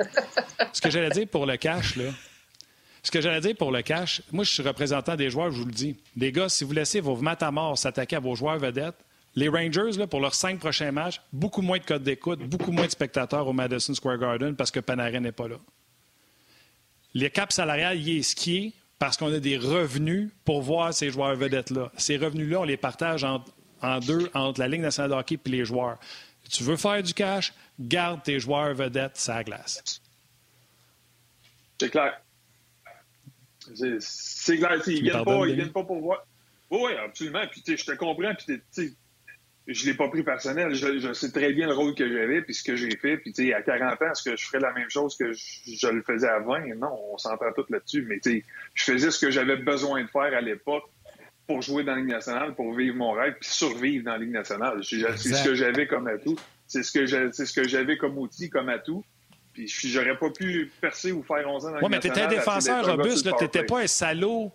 ce 0.72 0.80
que 0.80 0.90
j'allais 0.90 1.10
dire 1.10 1.26
pour 1.28 1.44
le 1.44 1.56
cash, 1.56 1.96
là, 1.96 2.04
ce 3.06 3.12
que 3.12 3.20
j'allais 3.20 3.40
dire 3.40 3.54
pour 3.56 3.70
le 3.70 3.82
cash, 3.82 4.20
moi, 4.32 4.42
je 4.42 4.50
suis 4.50 4.64
représentant 4.64 5.14
des 5.14 5.30
joueurs, 5.30 5.52
je 5.52 5.60
vous 5.60 5.66
le 5.66 5.72
dis. 5.72 5.96
Les 6.16 6.32
gars, 6.32 6.48
si 6.48 6.64
vous 6.64 6.72
laissez 6.72 6.98
vos 6.98 7.14
mort 7.14 7.78
s'attaquer 7.78 8.16
à 8.16 8.20
vos 8.20 8.34
joueurs 8.34 8.58
vedettes, 8.58 8.96
les 9.36 9.48
Rangers, 9.48 9.92
là, 9.96 10.08
pour 10.08 10.18
leurs 10.18 10.34
cinq 10.34 10.58
prochains 10.58 10.90
matchs, 10.90 11.20
beaucoup 11.32 11.62
moins 11.62 11.78
de 11.78 11.84
codes 11.84 12.02
d'écoute, 12.02 12.40
beaucoup 12.40 12.72
moins 12.72 12.86
de 12.86 12.90
spectateurs 12.90 13.46
au 13.46 13.52
Madison 13.52 13.94
Square 13.94 14.18
Garden 14.18 14.56
parce 14.56 14.72
que 14.72 14.80
Panarin 14.80 15.20
n'est 15.20 15.30
pas 15.30 15.46
là. 15.46 15.56
Les 17.14 17.30
caps 17.30 17.54
salariales, 17.54 18.00
y 18.00 18.18
est 18.18 18.22
skié 18.22 18.72
parce 18.98 19.16
qu'on 19.16 19.32
a 19.32 19.38
des 19.38 19.56
revenus 19.56 20.30
pour 20.44 20.62
voir 20.62 20.92
ces 20.92 21.10
joueurs 21.10 21.36
vedettes-là. 21.36 21.92
Ces 21.96 22.16
revenus-là, 22.16 22.60
on 22.60 22.64
les 22.64 22.76
partage 22.76 23.22
en, 23.22 23.44
deux 24.00 24.28
entre 24.34 24.58
la 24.58 24.66
Ligue 24.66 24.80
nationale 24.80 25.10
de 25.10 25.14
hockey 25.14 25.38
et 25.46 25.48
les 25.48 25.64
joueurs. 25.64 26.00
Tu 26.50 26.64
veux 26.64 26.76
faire 26.76 27.00
du 27.04 27.14
cash, 27.14 27.52
garde 27.78 28.24
tes 28.24 28.40
joueurs 28.40 28.74
vedettes 28.74 29.16
sa 29.16 29.44
glace. 29.44 30.00
C'est 31.78 31.90
clair. 31.90 32.20
C'est 34.00 34.56
clair. 34.58 34.80
Ils 34.86 35.02
viennent, 35.02 35.24
pas, 35.24 35.44
viennent 35.44 35.72
pas 35.72 35.84
pour 35.84 36.00
voir. 36.00 36.26
Oui, 36.70 36.92
absolument. 37.04 37.42
Puis, 37.50 37.62
je 37.66 37.84
te 37.84 37.92
comprends. 37.92 38.34
Puis, 38.34 38.96
je 39.66 39.84
ne 39.84 39.90
l'ai 39.90 39.96
pas 39.96 40.08
pris 40.08 40.22
personnel. 40.22 40.74
Je, 40.74 41.12
sais 41.12 41.30
très 41.30 41.52
bien 41.52 41.66
le 41.66 41.74
rôle 41.74 41.94
que 41.94 42.08
j'avais, 42.08 42.42
puis 42.42 42.54
ce 42.54 42.62
que 42.62 42.76
j'ai 42.76 42.96
fait. 42.96 43.18
Puis, 43.18 43.52
à 43.52 43.62
40 43.62 44.00
ans, 44.02 44.10
est-ce 44.12 44.30
que 44.30 44.36
je 44.36 44.46
ferais 44.46 44.60
la 44.60 44.72
même 44.72 44.90
chose 44.90 45.16
que 45.16 45.32
je, 45.32 45.88
le 45.88 46.02
faisais 46.02 46.28
à 46.28 46.40
20? 46.40 46.74
Non, 46.76 46.96
on 47.12 47.18
s'entend 47.18 47.52
tout 47.54 47.64
là-dessus. 47.68 48.02
Mais, 48.02 48.20
je 48.24 48.84
faisais 48.84 49.10
ce 49.10 49.18
que 49.18 49.30
j'avais 49.30 49.56
besoin 49.56 50.02
de 50.02 50.08
faire 50.08 50.34
à 50.34 50.40
l'époque 50.40 50.84
pour 51.46 51.62
jouer 51.62 51.84
dans 51.84 51.94
la 51.94 52.00
Ligue 52.00 52.10
nationale, 52.10 52.54
pour 52.56 52.74
vivre 52.74 52.96
mon 52.96 53.12
rêve, 53.12 53.34
puis 53.40 53.48
survivre 53.48 54.04
dans 54.04 54.12
la 54.12 54.18
Ligue 54.18 54.32
nationale. 54.32 54.80
C'est 54.82 54.98
ce 54.98 55.44
que 55.44 55.54
j'avais 55.54 55.86
comme 55.86 56.08
atout. 56.08 56.36
C'est 56.66 56.82
ce 56.82 57.54
que 57.54 57.68
j'avais 57.68 57.96
comme 57.96 58.18
outil, 58.18 58.50
comme 58.50 58.68
atout. 58.68 59.04
Puis 59.56 59.88
j'aurais 59.88 60.18
pas 60.18 60.28
pu 60.30 60.70
percer 60.80 61.12
ou 61.12 61.22
faire 61.22 61.48
11 61.48 61.66
ans 61.66 61.70
dans 61.70 61.76
Oui, 61.78 61.86
mais 61.88 61.98
tu 61.98 62.08
étais 62.08 62.22
un 62.22 62.28
défenseur 62.28 62.84
robuste, 62.86 63.26
tu 63.38 63.44
n'étais 63.44 63.64
pas 63.64 63.80
un 63.80 63.86
salaud. 63.86 64.52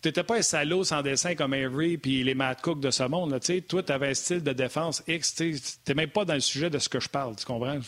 Tu 0.00 0.08
n'étais 0.08 0.24
pas 0.24 0.36
un 0.36 0.42
salaud 0.42 0.82
sans 0.82 1.02
dessin 1.02 1.34
comme 1.36 1.52
Avery 1.52 1.96
puis 1.96 2.24
les 2.24 2.34
Matt 2.34 2.60
Cook 2.62 2.80
de 2.80 2.90
ce 2.90 3.04
monde. 3.04 3.30
Là, 3.30 3.38
toi, 3.68 3.82
tu 3.82 3.92
avais 3.92 4.08
un 4.08 4.14
style 4.14 4.42
de 4.42 4.52
défense 4.52 5.02
X. 5.06 5.34
Tu 5.34 5.54
n'es 5.86 5.94
même 5.94 6.08
pas 6.08 6.24
dans 6.24 6.34
le 6.34 6.40
sujet 6.40 6.70
de 6.70 6.78
ce 6.78 6.88
que 6.88 6.98
je 6.98 7.08
parle. 7.08 7.36
Tu 7.36 7.44
comprends? 7.44 7.78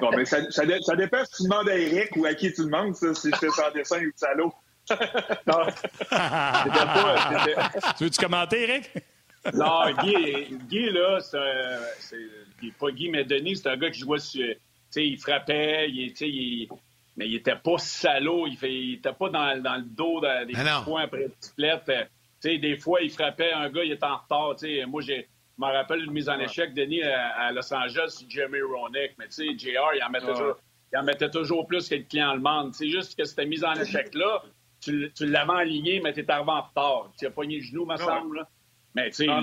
Non, 0.00 0.10
mais 0.16 0.24
ça, 0.24 0.38
ça, 0.50 0.62
ça, 0.80 0.96
dépend 0.96 1.22
si 1.24 1.36
tu 1.38 1.42
demandes 1.42 1.68
à 1.68 1.76
Eric 1.76 2.16
ou 2.16 2.24
à 2.24 2.34
qui 2.34 2.52
tu 2.54 2.62
demandes, 2.62 2.94
ça, 2.94 3.12
si 3.14 3.30
c'est 3.38 3.50
sans 3.50 3.70
dessin 3.74 4.00
ou 4.02 4.10
salaud. 4.16 4.52
non. 5.46 5.66
pas, 6.10 7.24
tu 7.98 8.04
veux-tu 8.04 8.20
commenter, 8.20 8.62
Eric? 8.62 8.90
non, 9.52 9.92
Guy, 10.02 10.56
Guy 10.68 10.90
là, 10.90 11.18
c'est 11.20 12.16
pas 12.78 12.90
Guy, 12.92 13.10
mais 13.10 13.24
Denis, 13.24 13.56
c'est 13.56 13.68
un 13.68 13.76
gars 13.76 13.90
qui 13.90 14.00
jouait 14.00 14.18
sur 14.18 14.54
il 14.96 15.18
frappait, 15.18 15.88
il, 15.90 16.68
mais 17.16 17.28
il 17.28 17.36
était 17.36 17.56
pas 17.56 17.78
salaud, 17.78 18.46
il, 18.46 18.56
fait, 18.56 18.92
était 18.92 19.12
pas 19.12 19.28
dans, 19.28 19.54
le 19.54 19.82
dos 19.82 20.20
des 20.20 20.54
points 20.84 21.02
après 21.02 21.28
le 21.56 21.74
sais, 22.42 22.58
des 22.58 22.76
fois, 22.76 23.00
il 23.00 23.10
frappait 23.10 23.52
un 23.52 23.70
gars, 23.70 23.84
il 23.84 23.92
était 23.92 24.04
en 24.04 24.16
retard. 24.16 24.56
moi, 24.88 25.00
j'ai, 25.00 25.28
je 25.58 25.64
me 25.64 25.70
rappelle 25.70 26.04
une 26.04 26.10
mise 26.10 26.28
en 26.28 26.38
échec, 26.38 26.74
Denis, 26.74 27.02
à, 27.02 27.52
Los 27.52 27.72
Angeles, 27.72 28.24
Jeremy 28.28 28.60
Roenick. 28.62 29.12
Mais 29.18 29.26
tu 29.26 29.32
sais, 29.32 29.58
JR, 29.58 29.94
il 29.94 30.02
en, 30.02 30.10
mettait 30.10 30.26
toujours, 30.26 30.56
il 30.92 30.98
en 30.98 31.02
mettait 31.04 31.30
toujours 31.30 31.66
plus 31.66 31.88
que 31.88 31.94
le 31.94 32.02
client 32.02 32.30
allemand. 32.30 32.72
C'est 32.72 32.88
juste 32.88 33.16
que 33.16 33.24
cette 33.24 33.46
mise 33.46 33.64
en 33.64 33.74
échec-là, 33.74 34.42
tu, 34.80 35.12
tu 35.14 35.26
l'avais 35.26 35.52
aligné, 35.52 36.00
mais 36.00 36.12
tu 36.12 36.20
étais 36.20 36.32
arrivé 36.32 36.50
en 36.50 36.62
retard. 36.62 37.12
Tu 37.18 37.26
as 37.26 37.30
pogné 37.30 37.58
le 37.58 37.62
genou, 37.62 37.84
me 37.84 37.96
semble. 37.96 38.46
Mais 38.94 39.08
tu 39.10 39.16
sais, 39.16 39.26
là, 39.26 39.40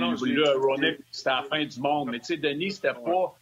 Roenick, 0.57 0.99
c'était 1.11 1.29
la 1.29 1.43
fin 1.43 1.63
du 1.63 1.79
monde. 1.79 2.09
Mais 2.11 2.19
tu 2.19 2.25
sais, 2.25 2.37
Denis, 2.37 2.71
c'était 2.71 2.93
pas 2.93 3.35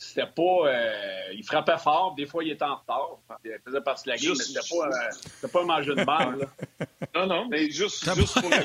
c'était 0.00 0.26
pas. 0.26 0.66
Euh, 0.66 1.32
il 1.34 1.44
frappait 1.44 1.78
fort, 1.78 2.14
des 2.16 2.26
fois 2.26 2.42
il 2.42 2.50
était 2.52 2.64
en 2.64 2.76
retard. 2.76 3.18
Il 3.44 3.58
faisait 3.64 3.80
partie 3.82 4.04
de 4.04 4.10
la 4.10 4.16
game, 4.16 4.32
mais 4.36 4.44
c'était 4.44 4.60
pas, 4.60 4.86
euh, 4.86 5.10
c'était 5.12 5.52
pas 5.52 5.60
un 5.60 5.66
manger 5.66 5.94
de 5.94 6.04
balle. 6.04 6.48
Non, 7.12 7.26
non, 7.26 7.48
mais 7.48 7.68
juste, 7.70 8.04
juste, 8.14 8.40
pour, 8.40 8.52
juste, 8.52 8.64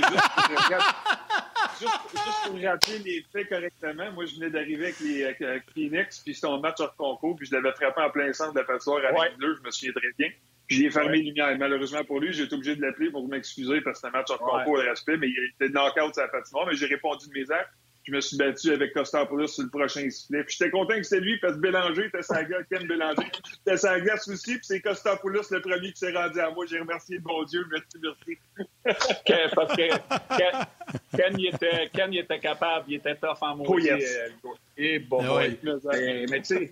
pour, 2.45 2.61
rappeler 2.63 2.99
les 2.99 3.25
faits 3.33 3.49
correctement, 3.49 4.11
moi 4.11 4.25
je 4.25 4.35
venais 4.35 4.51
d'arriver 4.51 4.85
avec 4.85 4.99
les 4.99 5.25
avec 5.25 5.63
Phoenix, 5.73 6.19
puis 6.19 6.35
c'était 6.35 6.47
un 6.47 6.59
match 6.59 6.79
hors 6.79 6.95
concours, 6.95 7.35
puis 7.35 7.47
je 7.47 7.55
l'avais 7.55 7.71
frappé 7.71 8.01
en 8.01 8.11
plein 8.11 8.31
centre 8.33 8.53
de 8.53 8.59
la 8.59 8.65
patinoire 8.65 8.99
avec 9.03 9.17
ouais. 9.17 9.35
bleu, 9.37 9.55
je 9.57 9.63
me 9.63 9.71
souviens 9.71 9.93
très 9.93 10.11
bien. 10.19 10.29
Puis 10.67 10.77
j'ai 10.77 10.91
fermé 10.91 11.17
les 11.17 11.23
lumières. 11.23 11.57
Malheureusement 11.57 12.03
pour 12.03 12.19
lui, 12.19 12.33
j'ai 12.33 12.43
été 12.43 12.53
obligé 12.53 12.75
de 12.75 12.81
l'appeler 12.81 13.09
pour 13.09 13.27
m'excuser 13.27 13.81
parce 13.81 13.99
que 13.99 14.07
c'était 14.07 14.15
un 14.15 14.19
match 14.19 14.29
hors 14.29 14.37
concours, 14.37 14.77
le 14.77 14.89
respect, 14.89 15.17
mais 15.17 15.27
il 15.27 15.51
était 15.55 15.73
knock-out 15.73 16.13
sur 16.13 16.21
la 16.21 16.29
patinoire, 16.29 16.67
mais 16.67 16.75
j'ai 16.75 16.85
répondu 16.85 17.27
de 17.27 17.33
mes 17.33 17.49
actes 17.49 17.73
je 18.05 18.11
me 18.11 18.21
suis 18.21 18.37
battu 18.37 18.71
avec 18.71 18.93
Costopoulos 18.93 19.47
sur 19.47 19.63
le 19.63 19.69
prochain 19.69 20.07
sifflet. 20.09 20.43
Puis 20.43 20.55
j'étais 20.57 20.69
content 20.69 20.95
que 20.95 21.03
c'était 21.03 21.21
lui, 21.21 21.37
parce 21.39 21.55
que 21.55 21.59
Bélanger 21.59 22.05
était 22.05 22.21
sa 22.21 22.43
gueule, 22.43 22.65
Ken 22.71 22.87
Bélanger. 22.87 23.27
C'était 23.51 23.77
sa 23.77 23.99
glace 23.99 24.27
aussi, 24.27 24.57
puis 24.57 24.63
c'est 24.63 24.79
Costopoulos 24.79 25.49
le 25.51 25.61
premier 25.61 25.91
qui 25.91 25.99
s'est 25.99 26.11
rendu 26.11 26.39
à 26.39 26.51
moi. 26.51 26.65
J'ai 26.69 26.79
remercié 26.79 27.17
le 27.17 27.23
bon 27.23 27.43
Dieu, 27.43 27.65
merci, 27.71 28.37
merci. 28.85 29.51
parce 29.55 29.75
que 29.75 31.17
Ken, 31.17 31.35
il 31.39 31.47
était, 31.47 31.89
Ken, 31.93 32.13
il 32.13 32.19
était 32.19 32.39
capable, 32.39 32.85
il 32.89 32.95
était 32.95 33.15
tough 33.15 33.37
en 33.41 33.55
moi. 33.55 33.67
Oh, 33.69 33.79
yes. 33.79 34.03
Euh, 34.03 34.49
et 34.77 34.99
bon, 34.99 35.19
ah 35.23 35.47
mais, 35.63 36.41
tu 36.41 36.43
sais, 36.43 36.71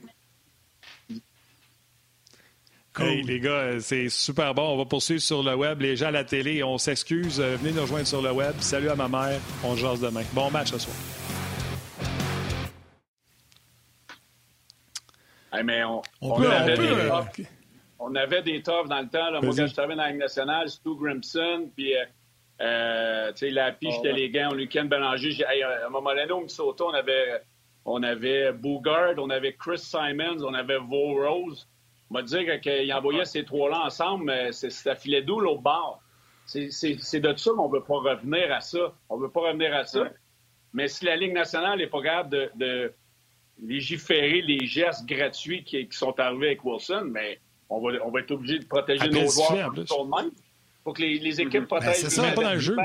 Hey, 2.99 3.23
les 3.23 3.39
gars, 3.39 3.79
c'est 3.79 4.07
super 4.07 4.53
bon. 4.53 4.73
On 4.73 4.77
va 4.77 4.85
poursuivre 4.85 5.21
sur 5.21 5.41
le 5.41 5.55
web. 5.55 5.81
Les 5.81 5.95
gens 5.95 6.07
à 6.07 6.11
la 6.11 6.23
télé, 6.23 6.63
on 6.63 6.77
s'excuse. 6.77 7.39
Euh, 7.39 7.57
venez 7.57 7.71
nous 7.71 7.81
rejoindre 7.81 8.05
sur 8.05 8.21
le 8.21 8.31
web. 8.31 8.53
Salut 8.59 8.89
à 8.89 8.95
ma 8.95 9.07
mère. 9.07 9.39
On 9.63 9.75
jase 9.75 9.99
demain. 9.99 10.21
Bon 10.33 10.51
match 10.51 10.69
ce 10.69 10.77
soir. 10.77 10.95
Mais 15.61 15.83
on, 15.83 16.01
on, 16.21 16.41
avait 16.41 16.77
des 16.77 16.91
euh, 16.91 17.21
on, 17.99 18.15
avait 18.15 18.41
des 18.41 18.63
toughs 18.63 18.87
dans 18.87 19.01
le 19.01 19.09
temps. 19.09 19.29
Là. 19.29 19.41
Moi, 19.41 19.53
quand 19.55 19.67
je 19.67 19.73
travaillais 19.73 19.97
dans 19.97 20.03
la 20.03 20.09
Ligue 20.09 20.19
nationale, 20.19 20.69
Stu 20.69 20.95
Grimson, 20.95 21.69
puis 21.75 21.95
euh, 21.95 22.05
euh 22.61 23.31
tu 23.33 23.39
sais, 23.39 23.49
la 23.51 23.71
piche 23.71 23.95
oh, 23.99 24.07
les 24.07 24.29
gants, 24.29 24.49
on 24.53 24.57
eu 24.57 24.67
Ken 24.67 24.87
Bélanger. 24.87 25.43
à 25.45 25.85
un 25.85 25.89
moment 25.89 26.09
donné, 26.09 26.31
au 26.31 26.37
Minnesota, 26.37 26.85
on 26.85 26.93
avait, 26.93 27.41
on 27.85 28.01
avait 28.01 28.51
Bougard, 28.53 29.15
on 29.17 29.29
avait 29.29 29.53
Chris 29.53 29.79
Simons, 29.79 30.43
on 30.43 30.53
avait 30.53 30.79
Vo 30.79 31.13
Rose. 31.13 31.67
On 32.09 32.15
va 32.15 32.23
dire 32.23 32.59
qu'il 32.61 32.93
envoyait 32.93 33.25
ces 33.25 33.43
trois-là 33.43 33.85
ensemble, 33.85 34.25
mais 34.25 34.51
ça 34.51 34.95
filait 34.95 35.21
d'où 35.21 35.39
l'autre 35.39 35.61
bord? 35.61 36.01
C'est 36.45 37.19
de 37.19 37.35
ça 37.35 37.51
qu'on 37.51 37.69
ne 37.69 37.73
veut 37.73 37.83
pas 37.83 37.95
revenir 37.95 38.51
à 38.51 38.61
ça. 38.61 38.93
On 39.09 39.17
ne 39.17 39.23
veut 39.23 39.31
pas 39.31 39.41
revenir 39.41 39.73
à 39.73 39.85
ça. 39.85 40.09
Mais 40.73 40.87
si 40.87 41.05
la 41.05 41.15
Ligue 41.15 41.33
nationale 41.33 41.77
n'est 41.77 41.87
pas 41.87 42.01
capable 42.01 42.29
de, 42.29 42.51
de 42.55 42.93
légiférer 43.61 44.41
les 44.41 44.65
gestes 44.65 45.05
gratuits 45.05 45.63
qui, 45.63 45.87
sont 45.91 46.17
arrivés 46.19 46.47
avec 46.47 46.65
Wilson, 46.65 47.07
mais 47.11 47.39
on 47.69 47.81
va, 47.81 47.97
on 48.05 48.11
va 48.11 48.19
être 48.21 48.31
obligé 48.31 48.59
de 48.59 48.65
protéger 48.65 49.09
nos 49.09 49.29
joueurs 49.29 49.73
tout 49.73 49.85
le 49.99 50.09
monde. 50.09 50.31
Il 50.33 50.83
faut 50.83 50.93
que 50.93 51.01
les, 51.01 51.41
équipes 51.41 51.67
protègent. 51.67 51.95
c'est 51.95 52.09
ça, 52.09 52.31
pas 52.31 52.43
dans 52.43 52.53
le 52.53 52.59
jeu. 52.59 52.75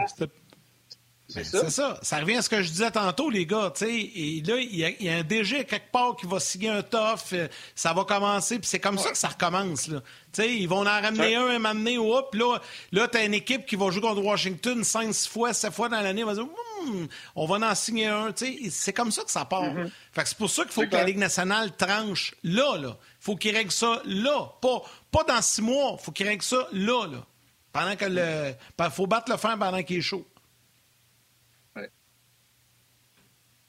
Ben, 1.34 1.44
c'est 1.44 1.70
ça? 1.70 1.98
ça. 2.00 2.20
revient 2.20 2.36
à 2.36 2.42
ce 2.42 2.48
que 2.48 2.62
je 2.62 2.70
disais 2.70 2.90
tantôt, 2.90 3.28
les 3.28 3.44
gars. 3.44 3.70
Et 3.82 4.42
là, 4.46 4.56
il 4.56 4.76
y, 4.76 5.08
a, 5.08 5.18
un 5.18 5.22
DG 5.22 5.64
quelque 5.66 5.92
part 5.92 6.16
qui 6.16 6.26
va 6.26 6.40
signer 6.40 6.70
un 6.70 6.82
tof. 6.82 7.34
Euh, 7.34 7.48
ça 7.74 7.92
va 7.92 8.04
commencer. 8.04 8.58
Puis 8.58 8.68
c'est 8.68 8.78
comme 8.78 8.96
ça 8.96 9.10
que 9.10 9.18
ça 9.18 9.28
recommence. 9.28 9.88
Là. 9.88 10.00
ils 10.38 10.66
vont 10.66 10.80
en 10.80 10.84
ramener 10.84 11.36
un, 11.36 11.48
un 11.48 11.58
m'amener 11.58 11.98
ou 11.98 12.14
Puis 12.30 12.40
là, 12.40 12.58
là 12.92 13.08
tu 13.08 13.18
as 13.18 13.24
une 13.24 13.34
équipe 13.34 13.66
qui 13.66 13.76
va 13.76 13.90
jouer 13.90 14.00
contre 14.00 14.22
Washington 14.22 14.82
5 14.82 15.12
fois, 15.14 15.52
7 15.52 15.70
fois 15.70 15.90
dans 15.90 16.00
l'année. 16.00 16.24
On 16.24 16.28
va 16.28 16.34
dire, 16.34 16.46
hmm, 16.46 17.06
on 17.36 17.46
va 17.46 17.70
en 17.70 17.74
signer 17.74 18.06
un. 18.06 18.32
C'est 18.70 18.94
comme 18.94 19.12
ça 19.12 19.22
que 19.22 19.30
ça 19.30 19.44
part. 19.44 19.74
Mm-hmm. 19.74 19.90
c'est 20.24 20.38
pour 20.38 20.48
ça 20.48 20.62
qu'il 20.62 20.72
faut 20.72 20.86
que 20.86 20.96
la 20.96 21.04
Ligue 21.04 21.18
nationale 21.18 21.76
tranche 21.76 22.34
là. 22.42 22.78
là. 22.78 22.96
faut 23.20 23.36
qu'il 23.36 23.54
règle 23.54 23.70
ça 23.70 24.00
là. 24.06 24.50
Pas, 24.62 24.82
pas 25.10 25.24
dans 25.24 25.42
six 25.42 25.60
mois. 25.60 25.98
faut 25.98 26.12
qu'il 26.12 26.26
règle 26.26 26.42
ça 26.42 26.66
là. 26.72 27.06
là. 27.06 27.26
Pendant 27.70 27.96
que 27.96 28.06
le. 28.06 28.54
Il 28.78 28.90
faut 28.90 29.06
battre 29.06 29.30
le 29.30 29.36
fer 29.36 29.58
pendant 29.58 29.82
qu'il 29.82 29.98
est 29.98 30.00
chaud. 30.00 30.26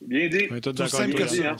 Bien 0.01 0.27
dit. 0.29 0.47
tout 0.61 0.87
simple 0.87 1.13
que 1.13 1.27
ça. 1.27 1.55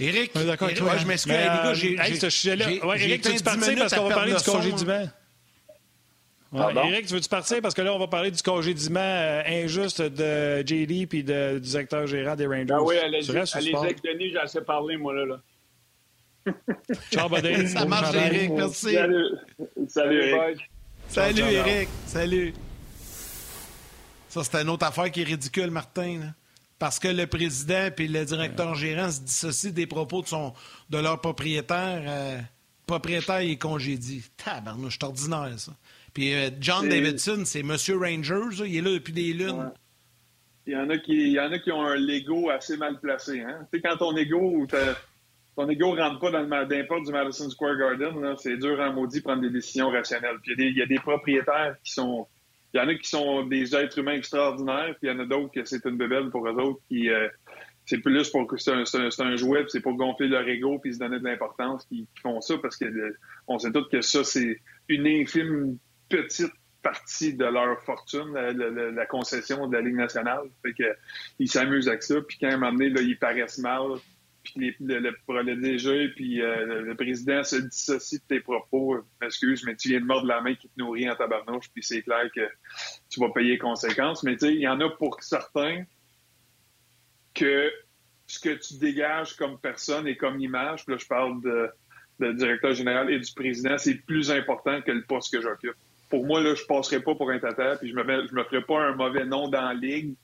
Éric, 0.00 0.32
je 0.34 1.06
m'excuse, 1.06 1.32
les 1.32 1.38
gars, 1.38 1.66
euh, 1.68 1.74
j'ai... 1.74 2.14
ce 2.16 2.30
sujet-là... 2.30 2.70
Éric, 2.96 3.22
tu 3.22 3.28
veux-tu 3.28 3.44
partir 3.44 3.76
parce 3.76 3.94
qu'on 3.94 4.08
va 4.08 4.14
parler 4.14 4.34
du 4.34 4.42
congédiement? 4.42 5.08
Ouais, 6.52 6.88
Éric, 6.88 7.06
tu 7.06 7.14
veux-tu 7.14 7.28
partir? 7.28 7.60
Parce 7.62 7.74
que 7.74 7.82
là, 7.82 7.94
on 7.94 7.98
va 7.98 8.06
parler 8.06 8.30
du 8.30 8.42
congédiement 8.42 9.00
euh, 9.00 9.42
injuste 9.46 10.02
de 10.02 10.64
JD 10.66 11.08
puis 11.08 11.22
du 11.22 11.60
directeur 11.60 12.06
gérant 12.06 12.34
des 12.34 12.46
Rangers. 12.46 12.66
Ah 12.70 12.82
oui, 12.82 12.96
allez-y, 12.98 13.30
allez 13.30 13.96
Denis, 14.04 14.30
j'ai 14.30 14.38
assez 14.38 14.60
parlé, 14.60 14.96
moi, 14.96 15.14
là. 15.14 15.26
là. 15.26 15.40
Ciao, 17.12 17.28
buddy. 17.28 17.68
Ça 17.68 17.84
marche, 17.84 18.14
Éric, 18.14 18.50
merci. 18.50 18.94
Salut. 18.94 19.26
Salut, 19.88 20.22
Éric. 20.22 20.70
Salut, 21.08 21.42
Éric. 21.42 21.88
Salut. 22.06 22.54
Ça, 24.28 24.42
c'est 24.42 24.62
une 24.62 24.70
autre 24.70 24.86
affaire 24.86 25.10
qui 25.10 25.22
est 25.22 25.24
ridicule, 25.24 25.70
Martin. 25.70 26.18
Là 26.18 26.26
parce 26.78 26.98
que 26.98 27.08
le 27.08 27.26
président 27.26 27.88
et 27.96 28.08
le 28.08 28.24
directeur 28.24 28.74
gérant 28.74 29.10
se 29.10 29.20
dissocient 29.20 29.70
des 29.70 29.86
propos 29.86 30.22
de, 30.22 30.26
son, 30.26 30.52
de 30.90 30.98
leur 30.98 31.20
propriétaire. 31.20 32.02
Euh, 32.06 32.38
propriétaire 32.86 33.38
est 33.38 33.56
congédié. 33.56 34.22
Tabarnouche, 34.36 34.98
c'est 35.00 35.04
ordinaire, 35.04 35.58
ça. 35.58 35.72
Puis 36.12 36.32
euh, 36.32 36.50
John 36.60 36.88
Davidson, 36.88 37.42
c'est 37.44 37.62
Monsieur 37.62 37.98
Rangers, 37.98 38.64
il 38.66 38.76
est 38.76 38.80
là 38.80 38.92
depuis 38.92 39.12
des 39.12 39.32
lunes. 39.32 39.72
Il 40.66 40.72
y, 40.72 40.76
en 40.76 40.88
a 40.88 40.96
qui, 40.96 41.12
il 41.12 41.32
y 41.32 41.40
en 41.40 41.52
a 41.52 41.58
qui 41.58 41.70
ont 41.72 41.84
un 41.84 41.96
Lego 41.96 42.48
assez 42.48 42.78
mal 42.78 42.98
placé. 42.98 43.42
Hein? 43.42 43.66
Tu 43.70 43.78
sais, 43.78 43.82
quand 43.82 43.98
ton 43.98 44.16
ego, 44.16 44.66
ton 45.56 45.68
ego 45.68 45.94
rentre 45.94 46.20
pas 46.20 46.30
dans 46.30 46.40
le 46.40 46.86
porte 46.86 47.04
du 47.04 47.12
Madison 47.12 47.50
Square 47.50 47.76
Garden, 47.76 48.34
c'est 48.38 48.56
dur 48.56 48.80
en 48.80 48.92
maudit 48.92 49.18
de 49.18 49.24
prendre 49.24 49.42
des 49.42 49.50
décisions 49.50 49.90
rationnelles. 49.90 50.38
Puis 50.42 50.54
il 50.56 50.78
y, 50.78 50.82
a 50.82 50.86
des 50.86 50.98
propriétaires 50.98 51.76
qui 51.84 51.92
sont 51.92 52.26
il 52.74 52.78
y 52.78 52.80
en 52.80 52.88
a 52.88 52.94
qui 52.96 53.08
sont 53.08 53.46
des 53.46 53.74
êtres 53.76 53.98
humains 53.98 54.14
extraordinaires, 54.14 54.96
puis 55.00 55.08
il 55.08 55.12
y 55.12 55.12
en 55.12 55.20
a 55.20 55.26
d'autres 55.26 55.52
que 55.52 55.64
c'est 55.64 55.84
une 55.84 55.96
bébelle 55.96 56.30
pour 56.30 56.46
eux 56.48 56.54
autres 56.54 56.80
qui 56.88 57.08
euh, 57.08 57.28
c'est 57.86 57.98
plus 57.98 58.28
pour 58.30 58.46
que 58.48 58.56
c'est 58.56 58.72
un, 58.72 58.82
un, 58.82 59.36
jouet, 59.36 59.64
c'est 59.68 59.80
pour 59.80 59.94
gonfler 59.94 60.28
leur 60.28 60.48
ego 60.48 60.78
puis 60.80 60.94
se 60.94 60.98
donner 60.98 61.20
de 61.20 61.24
l'importance 61.24 61.84
qui, 61.86 62.08
font 62.20 62.40
ça 62.40 62.56
parce 62.58 62.76
que 62.76 62.86
on 63.46 63.58
sait 63.58 63.70
tous 63.70 63.88
que 63.88 64.00
ça 64.00 64.24
c'est 64.24 64.60
une 64.88 65.06
infime 65.06 65.78
petite 66.08 66.52
partie 66.82 67.34
de 67.34 67.44
leur 67.44 67.80
fortune, 67.82 68.34
la, 68.34 69.06
concession 69.06 69.66
de 69.68 69.76
la 69.76 69.80
Ligue 69.80 69.96
nationale. 69.96 70.42
Fait 70.62 70.74
que 70.74 70.84
ils 71.38 71.48
s'amusent 71.48 71.88
avec 71.88 72.02
ça, 72.02 72.20
puis 72.20 72.36
quand 72.38 72.48
à 72.48 72.54
un 72.54 72.56
moment 72.58 72.72
donné, 72.72 72.90
là, 72.90 73.00
ils 73.00 73.18
paraissent 73.18 73.58
mal, 73.58 73.94
puis 74.44 74.76
le, 74.78 74.98
le, 74.98 75.42
le, 75.42 75.56
DG 75.56 76.08
puis 76.10 76.40
euh, 76.40 76.82
le 76.82 76.94
président 76.94 77.42
se 77.42 77.56
dissocie 77.56 78.20
de 78.20 78.26
tes 78.26 78.40
propos. 78.40 78.98
Excuse, 79.22 79.64
mais 79.64 79.74
tu 79.74 79.88
viens 79.88 80.00
de 80.00 80.04
mordre 80.04 80.26
la 80.26 80.40
main 80.40 80.54
qui 80.54 80.68
te 80.68 80.78
nourrit 80.78 81.10
en 81.10 81.16
tabarnouche, 81.16 81.70
puis 81.72 81.82
c'est 81.82 82.02
clair 82.02 82.30
que 82.34 82.48
tu 83.10 83.20
vas 83.20 83.30
payer 83.30 83.52
les 83.52 83.58
conséquences. 83.58 84.22
Mais 84.22 84.36
tu 84.36 84.46
sais, 84.46 84.54
il 84.54 84.60
y 84.60 84.68
en 84.68 84.80
a 84.80 84.90
pour 84.90 85.22
certains 85.22 85.84
que 87.34 87.72
ce 88.26 88.38
que 88.38 88.50
tu 88.50 88.78
dégages 88.78 89.34
comme 89.34 89.58
personne 89.58 90.06
et 90.06 90.16
comme 90.16 90.40
image, 90.40 90.84
puis 90.84 90.94
là, 90.94 90.98
je 90.98 91.06
parle 91.06 91.42
de, 91.42 91.68
de 92.20 92.32
directeur 92.32 92.72
général 92.74 93.10
et 93.10 93.18
du 93.18 93.32
président, 93.34 93.76
c'est 93.78 93.96
plus 94.06 94.30
important 94.30 94.80
que 94.82 94.92
le 94.92 95.02
poste 95.02 95.32
que 95.32 95.42
j'occupe. 95.42 95.76
Pour 96.10 96.24
moi, 96.26 96.40
là, 96.40 96.54
je 96.54 96.64
passerai 96.64 97.00
pas 97.00 97.14
pour 97.14 97.30
un 97.30 97.38
tata, 97.38 97.76
puis 97.76 97.90
je 97.90 97.94
me, 97.94 98.02
je 98.02 98.34
me 98.34 98.44
ferai 98.44 98.62
pas 98.62 98.80
un 98.80 98.94
mauvais 98.94 99.24
nom 99.24 99.48
dans 99.48 99.62
la 99.62 99.74
ligue 99.74 100.14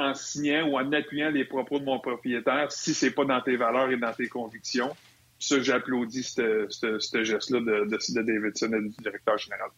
en 0.00 0.14
signant 0.14 0.68
ou 0.68 0.78
en 0.78 0.92
appuyant 0.92 1.30
les 1.30 1.44
propos 1.44 1.78
de 1.78 1.84
mon 1.84 1.98
propriétaire 1.98 2.72
si 2.72 2.94
c'est 2.94 3.10
pas 3.10 3.24
dans 3.24 3.40
tes 3.40 3.56
valeurs 3.56 3.90
et 3.90 3.96
dans 3.96 4.12
tes 4.12 4.28
convictions. 4.28 4.94
Ça, 5.38 5.60
j'applaudis 5.62 6.22
ce 6.22 7.22
geste-là 7.22 7.60
de, 7.60 7.88
de, 7.88 8.22
Davidson 8.22 8.72
et 8.74 8.88
du 8.88 9.02
directeur 9.02 9.38
général. 9.38 9.70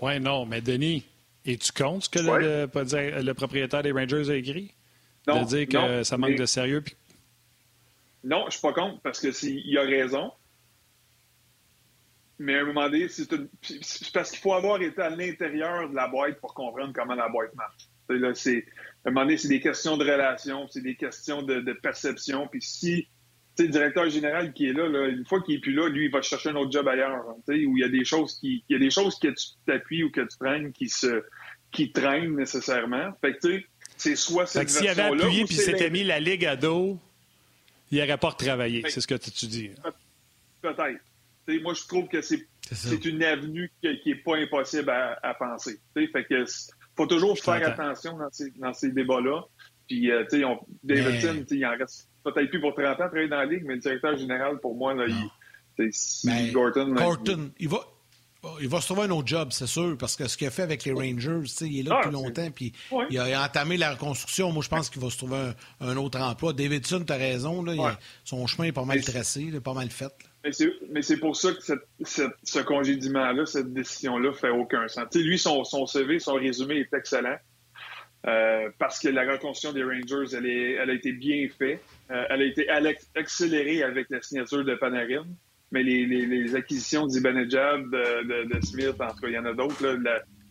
Oui, 0.00 0.18
non, 0.18 0.46
mais 0.46 0.60
Denis, 0.60 1.04
et 1.44 1.56
tu 1.58 1.72
comptes 1.72 2.04
ce 2.04 2.08
que 2.08 2.18
le, 2.18 3.32
propriétaire 3.34 3.82
des 3.82 3.92
Rangers 3.92 4.30
a 4.30 4.34
écrit? 4.34 4.72
Non, 5.26 5.42
de 5.42 5.46
dire 5.46 5.68
que 5.68 6.02
ça 6.02 6.16
manque 6.16 6.36
de 6.36 6.46
sérieux? 6.46 6.82
Non, 8.24 8.44
je 8.46 8.52
suis 8.52 8.60
pas 8.60 8.72
contre 8.72 9.00
parce 9.00 9.20
qu'il 9.20 9.78
a 9.78 9.82
raison. 9.82 10.32
Mais 12.38 12.56
à 12.56 12.62
un 12.62 12.64
moment 12.64 12.88
donné, 12.88 13.08
c'est 13.08 13.28
parce 14.12 14.30
qu'il 14.30 14.40
faut 14.40 14.54
avoir 14.54 14.80
été 14.82 15.00
à 15.00 15.10
l'intérieur 15.10 15.88
de 15.88 15.94
la 15.94 16.08
boîte 16.08 16.40
pour 16.40 16.54
comprendre 16.54 16.92
comment 16.92 17.14
la 17.14 17.28
boîte 17.28 17.54
marche. 17.54 17.88
Là, 18.08 18.34
c'est, 18.34 18.64
à 19.04 19.08
un 19.08 19.12
moment 19.12 19.24
donné, 19.24 19.36
c'est 19.36 19.48
des 19.48 19.60
questions 19.60 19.96
de 19.96 20.04
relation, 20.04 20.68
c'est 20.68 20.82
des 20.82 20.96
questions 20.96 21.42
de, 21.42 21.72
perception. 21.82 22.46
Puis 22.48 22.62
si 22.62 23.08
le 23.58 23.68
directeur 23.68 24.08
général 24.08 24.52
qui 24.52 24.66
est 24.66 24.72
là, 24.72 24.86
une 25.08 25.24
fois 25.26 25.42
qu'il 25.42 25.56
est 25.56 25.60
plus 25.60 25.72
là, 25.72 25.88
lui, 25.88 26.06
il 26.06 26.10
va 26.10 26.22
chercher 26.22 26.50
un 26.50 26.56
autre 26.56 26.72
job 26.72 26.86
ailleurs. 26.88 27.24
Hein, 27.28 27.36
où 27.48 27.76
il 27.76 27.80
y 27.80 27.84
a 27.84 27.88
des 27.88 28.04
choses 28.04 28.38
qui. 28.38 28.64
Il 28.68 28.72
y 28.72 28.76
a 28.76 28.78
des 28.78 28.90
choses 28.90 29.18
que 29.18 29.28
tu 29.28 29.46
t'appuies 29.66 30.04
ou 30.04 30.10
que 30.10 30.20
tu 30.20 30.38
traînes 30.38 30.72
qui 30.72 30.88
se 30.88 31.22
qui 31.70 31.90
traînent 31.90 32.36
nécessairement. 32.36 33.12
Fait 33.20 33.34
que 33.34 33.40
tu 33.40 33.60
sais, 33.60 33.66
c'est 33.96 34.16
soit 34.16 34.46
cette 34.46 34.68
S'il 34.68 34.88
avait 34.88 35.02
appuyé 35.02 35.44
puis 35.44 35.56
s'était 35.56 35.90
mis 35.90 36.04
la 36.04 36.20
ligue 36.20 36.44
à 36.44 36.56
dos, 36.56 36.98
il 37.90 37.98
n'aurait 37.98 38.18
pas 38.18 38.30
retravaillé. 38.30 38.82
C'est 38.88 39.00
ce 39.00 39.06
que 39.06 39.14
tu 39.14 39.46
dis. 39.46 39.70
Peut-être. 40.60 41.62
moi, 41.62 41.74
je 41.74 41.86
trouve 41.86 42.08
que 42.08 42.20
c'est, 42.20 42.46
c'est 42.70 43.04
une 43.04 43.22
avenue 43.22 43.70
qui 43.80 44.00
n'est 44.06 44.14
pas 44.16 44.36
impossible 44.36 44.90
à, 44.90 45.18
à 45.22 45.34
penser. 45.34 45.80
Fait 45.94 46.24
que 46.24 46.44
faut 46.96 47.06
toujours 47.06 47.38
faire 47.38 47.66
attention 47.66 48.16
dans 48.18 48.30
ces, 48.30 48.50
dans 48.52 48.72
ces 48.72 48.90
débats-là. 48.90 49.42
Puis, 49.88 50.10
euh, 50.10 50.24
tu 50.30 50.40
sais, 50.40 50.46
Davidson, 50.82 51.44
il 51.50 51.66
en 51.66 51.76
reste 51.76 52.08
peut-être 52.24 52.48
plus 52.50 52.60
pour 52.60 52.74
30 52.74 52.86
ans 52.86 52.90
à 52.90 52.94
travailler 52.94 53.28
dans 53.28 53.36
la 53.36 53.46
Ligue, 53.46 53.64
mais 53.66 53.74
le 53.74 53.80
directeur 53.80 54.16
général, 54.16 54.58
pour 54.60 54.74
moi, 54.74 54.94
là, 54.94 55.06
il, 55.08 55.90
mais 56.24 56.50
Gorton... 56.50 56.94
Gorton, 56.94 57.50
il... 57.58 57.68
va... 57.68 57.78
Il 58.60 58.68
va 58.68 58.80
se 58.80 58.86
trouver 58.86 59.02
un 59.02 59.10
autre 59.12 59.28
job, 59.28 59.50
c'est 59.52 59.68
sûr, 59.68 59.96
parce 59.96 60.16
que 60.16 60.26
ce 60.26 60.36
qu'il 60.36 60.48
a 60.48 60.50
fait 60.50 60.62
avec 60.62 60.84
les 60.84 60.92
Rangers, 60.92 61.44
il 61.60 61.78
est 61.78 61.82
là 61.84 61.94
ah, 61.94 62.00
depuis 62.00 62.12
longtemps, 62.12 62.50
puis 62.50 62.72
il, 63.08 63.16
a, 63.16 63.44
entamé 63.44 63.76
la 63.76 63.92
reconstruction. 63.92 64.50
Moi, 64.50 64.64
je 64.64 64.68
pense 64.68 64.90
qu'il 64.90 65.00
va 65.00 65.10
se 65.10 65.16
trouver 65.16 65.52
un, 65.78 65.96
autre 65.96 66.18
emploi. 66.18 66.52
Davidson, 66.52 67.04
tu 67.06 67.12
as 67.12 67.16
raison, 67.16 67.62
là, 67.62 67.96
son 68.24 68.44
chemin 68.48 68.66
est 68.66 68.72
pas 68.72 68.84
mal 68.84 69.00
tracé, 69.04 69.48
pas 69.60 69.74
mal 69.74 69.88
fait. 69.90 70.12
Mais 70.44 71.02
c'est 71.02 71.18
pour 71.18 71.36
ça 71.36 71.52
que 71.52 71.60
ce 72.42 72.58
congédiement-là, 72.60 73.46
cette 73.46 73.72
décision-là, 73.72 74.32
fait 74.32 74.50
aucun 74.50 74.88
sens. 74.88 75.14
lui, 75.14 75.38
son, 75.38 75.64
son 75.64 75.86
CV, 75.86 76.18
son 76.18 76.34
résumé 76.34 76.78
est 76.78 76.94
excellent. 76.94 77.36
Euh, 78.26 78.70
parce 78.78 79.00
que 79.00 79.08
la 79.08 79.22
reconstruction 79.22 79.72
des 79.72 79.82
Rangers, 79.82 80.36
elle, 80.36 80.46
est, 80.46 80.72
elle 80.72 80.90
a 80.90 80.92
été 80.92 81.12
bien 81.12 81.48
faite. 81.58 81.82
Euh, 82.10 82.24
elle 82.30 82.42
a 82.42 82.44
été 82.44 82.68
accélérée 83.16 83.82
avec 83.82 84.08
la 84.10 84.22
signature 84.22 84.64
de 84.64 84.74
Panarin. 84.74 85.26
Mais 85.72 85.82
les, 85.82 86.06
les, 86.06 86.26
les 86.26 86.54
acquisitions 86.54 87.06
d'Ibanejad, 87.06 87.82
de, 87.82 88.44
de, 88.44 88.54
de, 88.54 88.60
Smith, 88.64 88.94
en 89.00 89.08
tout 89.08 89.20
cas, 89.22 89.28
il 89.28 89.32
y 89.32 89.38
en 89.38 89.46
a 89.46 89.54
d'autres. 89.54 89.98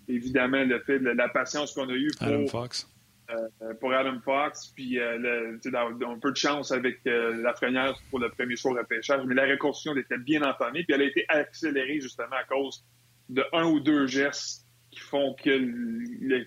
Évidemment, 0.08 0.64
le 0.64 0.80
fait 0.80 1.00
de 1.00 1.12
la 1.12 1.30
patience 1.30 1.74
qu'on 1.74 1.88
a 1.88 1.94
eue 1.94 2.12
pour 2.20 2.50
Fox. 2.50 2.91
Euh, 3.34 3.74
pour 3.80 3.94
Adam 3.94 4.20
Fox, 4.24 4.74
puis 4.76 5.00
euh, 5.00 5.58
un 5.74 6.20
peu 6.20 6.32
de 6.32 6.38
chance 6.38 6.72
avec 6.72 7.00
euh, 7.08 7.42
la 7.42 7.54
première 7.54 7.94
pour 8.10 8.20
le 8.20 8.30
premier 8.30 8.58
choix 8.58 8.74
repêchage, 8.74 9.22
mais 9.26 9.36
la 9.36 9.46
reconstruction 9.46 9.96
était 9.96 10.18
bien 10.18 10.42
entamée, 10.42 10.84
puis 10.84 10.94
elle 10.94 11.04
a 11.04 11.06
été 11.06 11.24
accélérée 11.30 12.02
justement 12.02 12.36
à 12.36 12.44
cause 12.44 12.84
de 13.30 13.46
un 13.54 13.66
ou 13.66 13.80
deux 13.80 14.08
gestes 14.08 14.66
qui 14.90 15.00
font 15.00 15.34
que 15.36 15.50
le, 15.50 16.44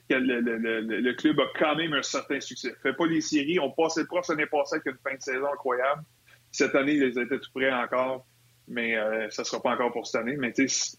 club 1.12 1.40
a 1.40 1.46
quand 1.58 1.76
même 1.76 1.94
un 1.94 2.02
certain 2.02 2.40
succès. 2.40 2.74
Fait 2.82 2.92
pas 2.92 3.06
les 3.06 3.22
séries, 3.22 3.58
on 3.58 3.70
passait 3.70 4.00
le 4.00 4.06
prof 4.06 4.28
l'année 4.28 4.46
passée 4.46 4.76
avec 4.76 4.86
une 4.86 4.98
fin 5.02 5.16
de 5.16 5.22
saison 5.22 5.46
incroyable. 5.50 6.02
Cette 6.50 6.74
année, 6.74 6.92
ils 6.94 7.18
étaient 7.18 7.38
tout 7.38 7.50
prêts 7.54 7.72
encore, 7.72 8.26
mais 8.68 8.96
ça 9.30 9.44
sera 9.44 9.62
pas 9.62 9.70
encore 9.70 9.92
pour 9.92 10.06
cette 10.06 10.20
année. 10.20 10.36
Mais 10.36 10.52
tu 10.52 10.68
sais, 10.68 10.98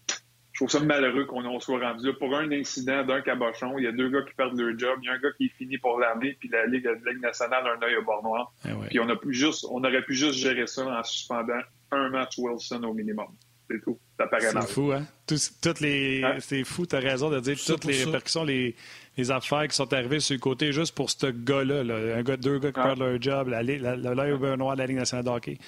je 0.56 0.64
trouve 0.64 0.70
ça 0.70 0.80
malheureux 0.80 1.26
qu'on 1.26 1.60
soit 1.60 1.78
rendu 1.78 2.06
là. 2.06 2.14
Pour 2.18 2.34
un 2.34 2.50
incident 2.50 3.04
d'un 3.04 3.20
cabochon, 3.20 3.76
il 3.76 3.84
y 3.84 3.86
a 3.86 3.92
deux 3.92 4.08
gars 4.08 4.22
qui 4.22 4.32
perdent 4.32 4.58
leur 4.58 4.78
job, 4.78 4.98
il 5.02 5.06
y 5.06 5.10
a 5.10 5.12
un 5.12 5.18
gars 5.18 5.28
qui 5.36 5.44
est 5.44 5.52
fini 5.58 5.76
pour 5.76 6.00
l'armée, 6.00 6.34
puis 6.40 6.48
la 6.48 6.64
Ligue, 6.64 6.86
la 6.86 7.12
Ligue 7.12 7.20
nationale 7.20 7.62
a 7.66 7.72
un 7.72 7.86
œil 7.86 7.96
au 7.96 8.02
bord 8.02 8.22
noir. 8.22 8.54
Eh 8.64 8.70
puis 8.88 8.98
on, 8.98 9.08
a 9.10 9.16
juste, 9.28 9.66
on 9.70 9.84
aurait 9.84 10.00
pu 10.00 10.14
juste 10.14 10.38
gérer 10.38 10.66
ça 10.66 10.86
en 10.86 11.02
suspendant 11.02 11.60
un 11.90 12.08
match 12.08 12.38
Wilson 12.38 12.82
au 12.84 12.94
minimum. 12.94 13.26
C'est 13.68 13.82
tout. 13.82 13.98
Ça 14.18 14.28
paraît 14.28 14.50
C'est 14.50 14.72
fou, 14.72 14.92
hein? 14.92 15.04
toutes 15.26 15.80
les... 15.80 16.22
Hein? 16.24 16.36
C'est 16.40 16.64
fou, 16.64 16.86
t'as 16.86 17.00
raison 17.00 17.28
de 17.28 17.38
dire 17.40 17.58
toutes 17.62 17.84
les 17.84 18.04
répercussions, 18.04 18.44
les, 18.44 18.74
les, 19.18 19.30
affaires 19.30 19.68
qui 19.68 19.76
sont 19.76 19.92
arrivées 19.92 20.20
sur 20.20 20.36
le 20.36 20.40
côté 20.40 20.72
juste 20.72 20.94
pour 20.94 21.10
ce 21.10 21.26
gars-là. 21.26 21.80
Un 22.16 22.22
gars, 22.22 22.38
deux 22.38 22.58
gars 22.60 22.72
qui 22.72 22.80
perdent 22.80 23.00
leur 23.00 23.20
job, 23.20 23.48
l'œil 23.48 24.32
au 24.32 24.38
bord 24.38 24.56
noir 24.56 24.74
de 24.74 24.80
la 24.80 24.86
Ligue 24.86 24.96
nationale 24.96 25.26
de 25.26 25.30
hockey. 25.30 25.58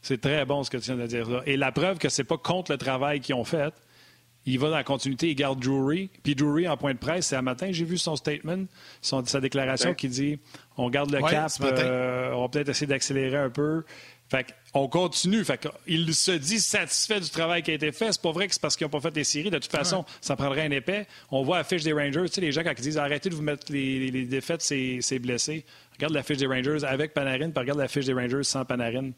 C'est 0.00 0.22
très 0.22 0.46
bon 0.46 0.62
ce 0.62 0.70
que 0.70 0.78
tu 0.78 0.84
viens 0.84 0.96
de 0.96 1.06
dire 1.06 1.28
là. 1.28 1.42
Et 1.44 1.58
la 1.58 1.70
preuve 1.70 1.98
que 1.98 2.08
c'est 2.08 2.24
pas 2.24 2.38
contre 2.38 2.72
le 2.72 2.78
travail 2.78 3.20
qu'ils 3.20 3.34
ont 3.34 3.44
fait, 3.44 3.74
il 4.52 4.58
va 4.58 4.70
dans 4.70 4.76
la 4.76 4.84
continuité, 4.84 5.28
il 5.28 5.34
garde 5.34 5.60
Drury. 5.60 6.10
Puis 6.22 6.34
Drury, 6.34 6.66
en 6.68 6.76
point 6.76 6.94
de 6.94 6.98
presse, 6.98 7.26
c'est 7.26 7.36
à 7.36 7.42
matin, 7.42 7.68
j'ai 7.70 7.84
vu 7.84 7.98
son 7.98 8.16
statement, 8.16 8.64
son, 9.02 9.24
sa 9.24 9.40
déclaration 9.40 9.94
qui 9.94 10.08
dit 10.08 10.38
on 10.76 10.88
garde 10.88 11.10
le 11.10 11.20
cap, 11.20 11.50
euh, 11.60 12.32
on 12.32 12.42
va 12.42 12.48
peut-être 12.48 12.70
essayer 12.70 12.86
d'accélérer 12.86 13.36
un 13.36 13.50
peu. 13.50 13.84
Fait 14.30 14.46
on 14.74 14.88
continue. 14.88 15.44
Fait 15.44 15.66
il 15.86 16.14
se 16.14 16.32
dit 16.32 16.60
satisfait 16.60 17.20
du 17.20 17.30
travail 17.30 17.62
qui 17.62 17.70
a 17.70 17.74
été 17.74 17.92
fait. 17.92 18.12
C'est 18.12 18.22
pas 18.22 18.32
vrai 18.32 18.46
que 18.46 18.54
c'est 18.54 18.60
parce 18.60 18.76
qu'ils 18.76 18.86
n'ont 18.86 18.90
pas 18.90 19.00
fait 19.00 19.14
les 19.16 19.24
séries. 19.24 19.50
De 19.50 19.58
toute 19.58 19.70
façon, 19.70 20.04
ça 20.20 20.36
prendrait 20.36 20.66
un 20.66 20.70
épais. 20.70 21.06
On 21.30 21.42
voit 21.42 21.58
la 21.58 21.64
fiche 21.64 21.82
des 21.82 21.92
Rangers. 21.92 22.24
Tu 22.26 22.34
sais, 22.34 22.40
les 22.40 22.52
gens, 22.52 22.62
quand 22.62 22.74
ils 22.76 22.82
disent 22.82 22.98
arrêtez 22.98 23.30
de 23.30 23.34
vous 23.34 23.42
mettre 23.42 23.72
les, 23.72 24.10
défaites, 24.26 24.62
c'est 24.62 25.18
blessé. 25.18 25.64
Regarde 25.96 26.14
la 26.14 26.22
fiche 26.22 26.36
des 26.36 26.46
Rangers 26.46 26.84
avec 26.84 27.14
Panarin, 27.14 27.50
puis 27.50 27.58
regarde 27.58 27.78
la 27.78 27.88
fiche 27.88 28.04
des 28.04 28.12
Rangers 28.12 28.44
sans 28.44 28.64
Panarin. 28.64 29.10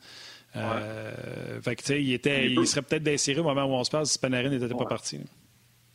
Euh, 0.57 1.61
fait 1.63 1.77
que, 1.77 1.83
tu 1.83 1.87
sais, 1.87 2.03
il, 2.03 2.13
était, 2.13 2.51
il 2.51 2.67
serait 2.67 2.83
peut-être 2.83 3.03
des 3.03 3.39
au 3.39 3.43
moment 3.45 3.65
où 3.65 3.73
on 3.73 3.85
se 3.85 3.91
parle 3.91 4.07
si 4.07 4.19
Panarin 4.19 4.49
n'était 4.49 4.69
pas 4.75 4.87
parti. 4.87 5.21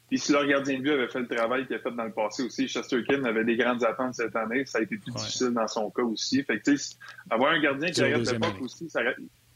Puis 0.08 0.20
si 0.20 0.32
leur 0.32 0.46
gardien 0.46 0.78
de 0.78 0.84
but 0.84 0.92
avait 0.92 1.08
fait 1.08 1.20
le 1.20 1.28
travail 1.28 1.66
qu'il 1.66 1.76
a 1.76 1.80
fait 1.80 1.92
dans 1.92 2.04
le 2.04 2.12
passé 2.12 2.44
aussi, 2.44 2.68
Chesterkin 2.68 3.24
avait 3.26 3.44
des 3.44 3.58
grandes 3.58 3.84
attentes 3.84 4.14
cette 4.14 4.36
année. 4.36 4.66
Ça 4.66 4.78
a 4.78 4.82
été 4.82 4.98
plus 4.98 5.12
difficile 5.12 5.50
dans 5.50 5.68
son 5.68 5.90
cas 5.90 6.04
aussi. 6.04 6.44
Fait 6.44 6.60
que, 6.60 6.72
avoir 7.30 7.54
un 7.54 7.60
gardien 7.60 7.90
qui 7.90 8.02
arrête 8.02 8.32
l'époque 8.32 8.62
aussi, 8.62 8.90
ça 8.90 9.02
aurait, 9.02 9.16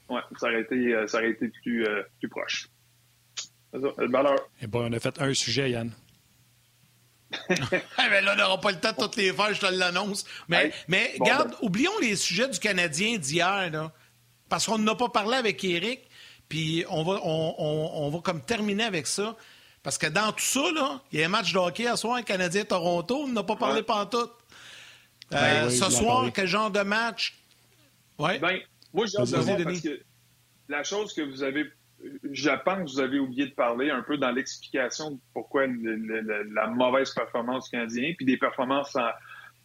ouais, 0.10 0.22
ça 0.38 0.47
aurait 0.47 0.62
été, 0.62 0.76
euh, 0.76 1.08
ça 1.08 1.20
aurait 1.20 1.32
été 1.32 1.50
plus, 1.50 1.86
euh, 1.86 2.02
plus 2.20 2.30
proche. 2.30 2.68
Et 3.74 3.78
eh 4.62 4.68
bon, 4.68 4.89
on 4.89 4.93
a 4.93 5.00
fait 5.00 5.22
un 5.22 5.34
sujet, 5.36 5.70
Yann. 5.70 5.91
mais 7.52 8.22
là, 8.24 8.34
on 8.34 8.38
n'aura 8.38 8.60
pas 8.60 8.72
le 8.72 8.80
temps 8.80 8.91
de 8.91 8.97
toutes 8.97 9.18
les 9.18 9.32
faire, 9.32 9.54
je 9.54 9.62
te 9.62 9.72
l'annonce. 9.72 10.26
Mais, 10.47 10.72
mais 10.88 11.14
garde, 11.22 11.52
ben. 11.52 11.58
oublions 11.62 11.91
les 12.02 12.16
sujets 12.16 12.50
du 12.50 12.58
Canadien 12.58 13.20
d'hier, 13.20 13.91
parce 14.50 14.66
qu'on 14.66 14.78
n'a 14.78 14.95
pas 14.95 15.10
parlé 15.10 15.38
avec 15.38 15.64
Eric, 15.64 16.02
puis 16.47 16.84
on 16.89 17.04
va, 17.04 17.20
on, 17.24 17.56
on 17.60 18.10
va 18.10 18.20
comme 18.20 18.41
terminer 18.41 18.84
avec 18.84 19.08
ça. 19.08 19.36
Parce 19.84 19.97
que 19.97 20.08
dans 20.08 20.32
tout 20.32 20.43
ça, 20.43 20.72
là, 20.74 21.02
il 21.12 21.20
y 21.20 21.24
a 21.24 21.26
un 21.26 21.30
match 21.30 21.54
de 21.54 21.58
hockey 21.58 21.88
à 21.88 21.95
soir, 21.95 22.24
Canadien-Toronto, 22.24 23.24
on 23.24 23.28
n'a 23.30 23.43
pas 23.43 23.56
parlé 23.56 23.82
ouais. 23.82 24.06
tout. 24.12 24.18
Euh, 24.18 24.28
ben 25.32 25.70
ce 25.70 25.89
soir, 25.89 26.30
quel 26.34 26.47
genre 26.47 26.72
de 26.72 26.82
match? 26.82 27.38
Ouais. 28.18 28.39
Ben, 28.39 28.60
moi, 28.93 29.06
j'ai 29.06 29.18
hâte 29.18 29.30
de 29.30 29.64
parce 29.64 29.82
que 29.82 30.02
la 30.68 30.84
chose 30.84 31.14
que 31.14 31.22
vous 31.22 31.43
avez, 31.43 31.72
je 32.32 32.50
pense 32.64 32.78
que 32.78 32.95
vous 32.95 33.00
avez 33.00 33.20
oublié 33.20 33.47
de 33.47 33.54
parler 33.54 33.89
un 33.89 34.02
peu 34.02 34.18
dans 34.18 34.32
l'explication 34.32 35.12
de 35.12 35.20
pourquoi 35.34 35.66
la 35.68 36.68
mauvaise 36.68 37.12
performance 37.12 37.66
du 37.66 37.72
Canadien, 37.72 38.14
puis 38.18 38.26
des 38.26 38.38
performances 38.38 38.95
en, 38.95 39.10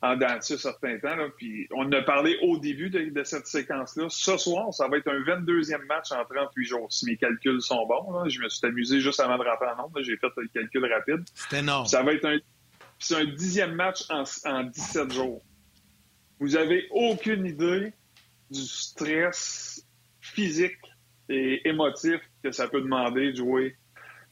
en 0.03 0.21
un 0.21 0.41
certain 0.41 0.99
temps. 0.99 1.17
Là. 1.17 1.29
Puis 1.37 1.67
on 1.73 1.91
a 1.93 2.03
parlé 2.03 2.37
au 2.43 2.59
début 2.59 2.91
de, 2.91 3.25
cette 3.25 3.47
séquence-là. 3.47 4.07
Ce 4.11 4.37
soir, 4.37 4.73
ça 4.73 4.89
va 4.89 4.99
être 4.99 5.09
un 5.09 5.21
22e 5.21 5.87
match 5.87 6.13
en 6.13 6.25
38 6.25 6.65
jours, 6.67 6.93
si 6.93 7.07
mes 7.07 7.17
calculs 7.17 7.63
sont 7.63 7.87
bons. 7.87 8.13
Là. 8.13 8.29
Je 8.29 8.41
me 8.41 8.49
suis 8.49 8.67
amusé 8.67 9.01
juste 9.01 9.21
avant 9.21 9.39
de 9.39 9.45
rentrer 9.45 9.69
en 9.69 9.83
nombre. 9.83 10.03
J'ai 10.03 10.17
fait 10.17 10.29
le 10.37 10.49
calcul 10.49 10.93
rapide. 10.93 11.25
C'est 11.35 11.59
énorme. 11.59 11.87
Ça 11.87 12.03
va 12.03 12.13
être 12.13 12.27
un, 12.27 12.39
c'est 12.99 13.17
un 13.17 13.25
dixième 13.25 13.75
match 13.75 14.05
en, 14.11 14.25
en 14.47 14.65
17 14.65 15.13
jours. 15.13 15.43
Vous 16.39 16.57
avez 16.57 16.87
aucune 16.91 17.47
idée 17.47 17.93
du 18.51 18.61
stress 18.61 19.87
physique 20.21 20.79
et 21.29 21.67
émotif 21.67 22.21
que 22.43 22.51
ça 22.51 22.69
peut 22.69 22.83
demander 22.83 23.33
de 23.33 23.37
jouer 23.37 23.77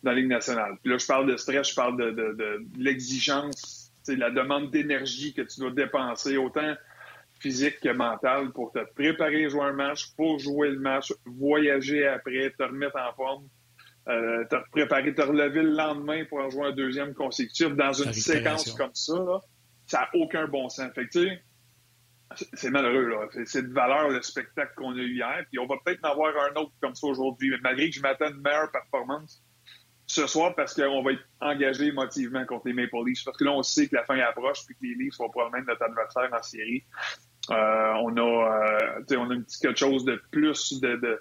dans 0.02 0.10
la 0.10 0.18
Ligue 0.18 0.28
nationale. 0.28 0.76
Puis 0.82 0.92
là, 0.92 0.98
je 0.98 1.06
parle 1.06 1.30
de 1.30 1.36
stress, 1.36 1.70
je 1.70 1.74
parle 1.74 1.96
de, 1.96 2.10
de, 2.10 2.34
de 2.34 2.66
l'exigence 2.76 3.71
la 4.08 4.30
demande 4.30 4.70
d'énergie 4.70 5.34
que 5.34 5.42
tu 5.42 5.60
dois 5.60 5.70
dépenser, 5.70 6.36
autant 6.36 6.74
physique 7.40 7.80
que 7.80 7.88
mentale, 7.88 8.52
pour 8.52 8.72
te 8.72 8.78
préparer 8.94 9.46
à 9.46 9.48
jouer 9.48 9.64
un 9.64 9.72
match, 9.72 10.14
pour 10.16 10.38
jouer 10.38 10.70
le 10.70 10.78
match, 10.78 11.12
voyager 11.24 12.06
après, 12.06 12.54
te 12.56 12.62
remettre 12.62 12.96
en 12.96 13.12
forme, 13.14 13.48
euh, 14.08 14.44
te 14.44 14.56
préparer, 14.70 15.14
te 15.14 15.22
relever 15.22 15.62
le 15.62 15.70
lendemain 15.70 16.24
pour 16.24 16.38
en 16.38 16.50
jouer 16.50 16.66
un 16.66 16.72
deuxième 16.72 17.14
consécutif 17.14 17.70
dans 17.70 17.92
une 17.92 18.12
séquence 18.12 18.72
comme 18.74 18.94
ça, 18.94 19.40
ça 19.86 20.00
n'a 20.00 20.20
aucun 20.20 20.46
bon 20.46 20.68
sens. 20.68 20.90
Fait 20.94 21.08
c'est 22.54 22.70
malheureux, 22.70 23.08
là. 23.08 23.28
C'est 23.44 23.68
de 23.68 23.72
valeur 23.72 24.08
le 24.08 24.22
spectacle 24.22 24.72
qu'on 24.76 24.94
a 24.94 25.00
eu 25.00 25.14
hier. 25.14 25.44
Puis 25.50 25.58
on 25.58 25.66
va 25.66 25.76
peut-être 25.84 26.04
en 26.04 26.12
avoir 26.12 26.32
un 26.50 26.60
autre 26.60 26.72
comme 26.80 26.94
ça 26.94 27.06
aujourd'hui. 27.06 27.50
Mais 27.50 27.58
malgré 27.62 27.90
que 27.90 27.96
je 27.96 28.00
m'attends 28.00 28.26
à 28.26 28.30
une 28.30 28.40
meilleure 28.40 28.70
performance, 28.70 29.42
ce 30.12 30.26
soir 30.26 30.54
parce 30.54 30.74
qu'on 30.74 31.02
va 31.02 31.12
être 31.12 31.24
engagé 31.40 31.86
émotivement 31.86 32.44
contre 32.44 32.66
les 32.66 32.74
Maple 32.74 32.96
Leafs. 33.06 33.24
Parce 33.24 33.38
que 33.38 33.44
là, 33.44 33.52
on 33.52 33.62
sait 33.62 33.88
que 33.88 33.96
la 33.96 34.04
fin 34.04 34.18
approche 34.18 34.66
puis 34.66 34.74
que 34.74 34.82
les 34.82 34.94
Leafs 34.94 35.16
vont 35.18 35.30
probablement 35.30 35.62
être 35.62 35.68
notre 35.68 35.84
adversaire 35.84 36.28
en 36.38 36.42
série. 36.42 36.84
Euh, 37.50 37.92
on 38.02 38.14
a 38.18 39.00
euh, 39.00 39.16
on 39.16 39.30
a 39.30 39.34
un 39.34 39.40
petit 39.40 39.58
quelque 39.58 39.78
chose 39.78 40.04
de 40.04 40.22
plus 40.30 40.80
de, 40.80 41.18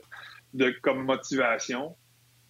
de, 0.53 0.75
comme 0.81 1.05
motivation. 1.05 1.95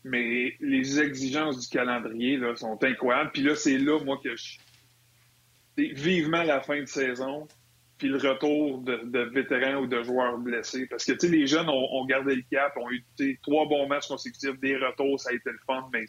Mais 0.03 0.55
les 0.59 0.99
exigences 0.99 1.59
du 1.59 1.67
calendrier 1.67 2.37
là, 2.37 2.55
sont 2.55 2.83
incroyables. 2.83 3.29
Puis 3.31 3.43
là, 3.43 3.55
c'est 3.55 3.77
là, 3.77 3.99
moi, 4.03 4.19
que 4.23 4.35
je. 4.35 4.57
Vivement 5.77 6.43
la 6.43 6.61
fin 6.61 6.79
de 6.79 6.85
saison, 6.85 7.47
puis 7.97 8.09
le 8.09 8.17
retour 8.17 8.79
de, 8.79 9.19
vétérans 9.31 9.81
ou 9.81 9.87
de 9.87 10.01
joueurs 10.03 10.37
blessés. 10.37 10.87
Parce 10.87 11.05
que, 11.05 11.13
tu 11.13 11.19
sais, 11.19 11.29
les 11.29 11.47
jeunes 11.47 11.69
ont, 11.69 12.05
gardé 12.05 12.35
le 12.35 12.43
cap, 12.51 12.75
ont 12.77 12.89
eu 12.91 13.05
trois 13.41 13.67
bons 13.67 13.87
matchs 13.87 14.07
consécutifs, 14.07 14.59
des 14.59 14.75
retours, 14.75 15.19
ça 15.19 15.29
a 15.29 15.33
été 15.33 15.49
le 15.49 15.59
fun, 15.65 15.87
mais 15.93 16.05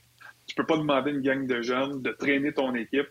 tu 0.53 0.57
peux 0.57 0.67
pas 0.67 0.77
demander 0.77 1.13
à 1.13 1.15
une 1.15 1.23
gang 1.23 1.47
de 1.47 1.63
jeunes 1.63 2.03
de 2.03 2.11
traîner 2.13 2.53
ton 2.53 2.75
équipe. 2.75 3.09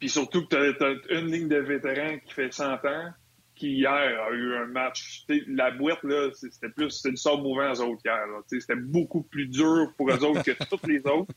Puis 0.00 0.08
surtout 0.08 0.44
que 0.48 0.72
tu 0.72 0.84
as, 0.84 1.16
une 1.16 1.30
ligne 1.30 1.46
de 1.46 1.58
vétérans 1.58 2.18
qui 2.18 2.34
fait 2.34 2.52
100 2.52 2.72
ans, 2.72 3.12
qui 3.54 3.74
hier 3.74 3.92
a 3.92 4.30
eu 4.32 4.56
un 4.56 4.66
match. 4.66 5.24
La 5.46 5.70
boîte, 5.70 6.02
là, 6.02 6.28
c'était 6.32 6.70
plus 6.70 6.90
c'était 6.90 7.10
le 7.10 7.16
sort 7.16 7.40
mouvant 7.40 7.70
aux 7.70 7.80
autres 7.82 8.02
hier. 8.04 8.20
C'était 8.48 8.74
beaucoup 8.74 9.22
plus 9.22 9.46
dur 9.46 9.92
pour 9.96 10.10
eux 10.10 10.24
autres 10.24 10.42
que 10.42 10.50
tous 10.68 10.84
les 10.88 10.98
autres. 11.06 11.32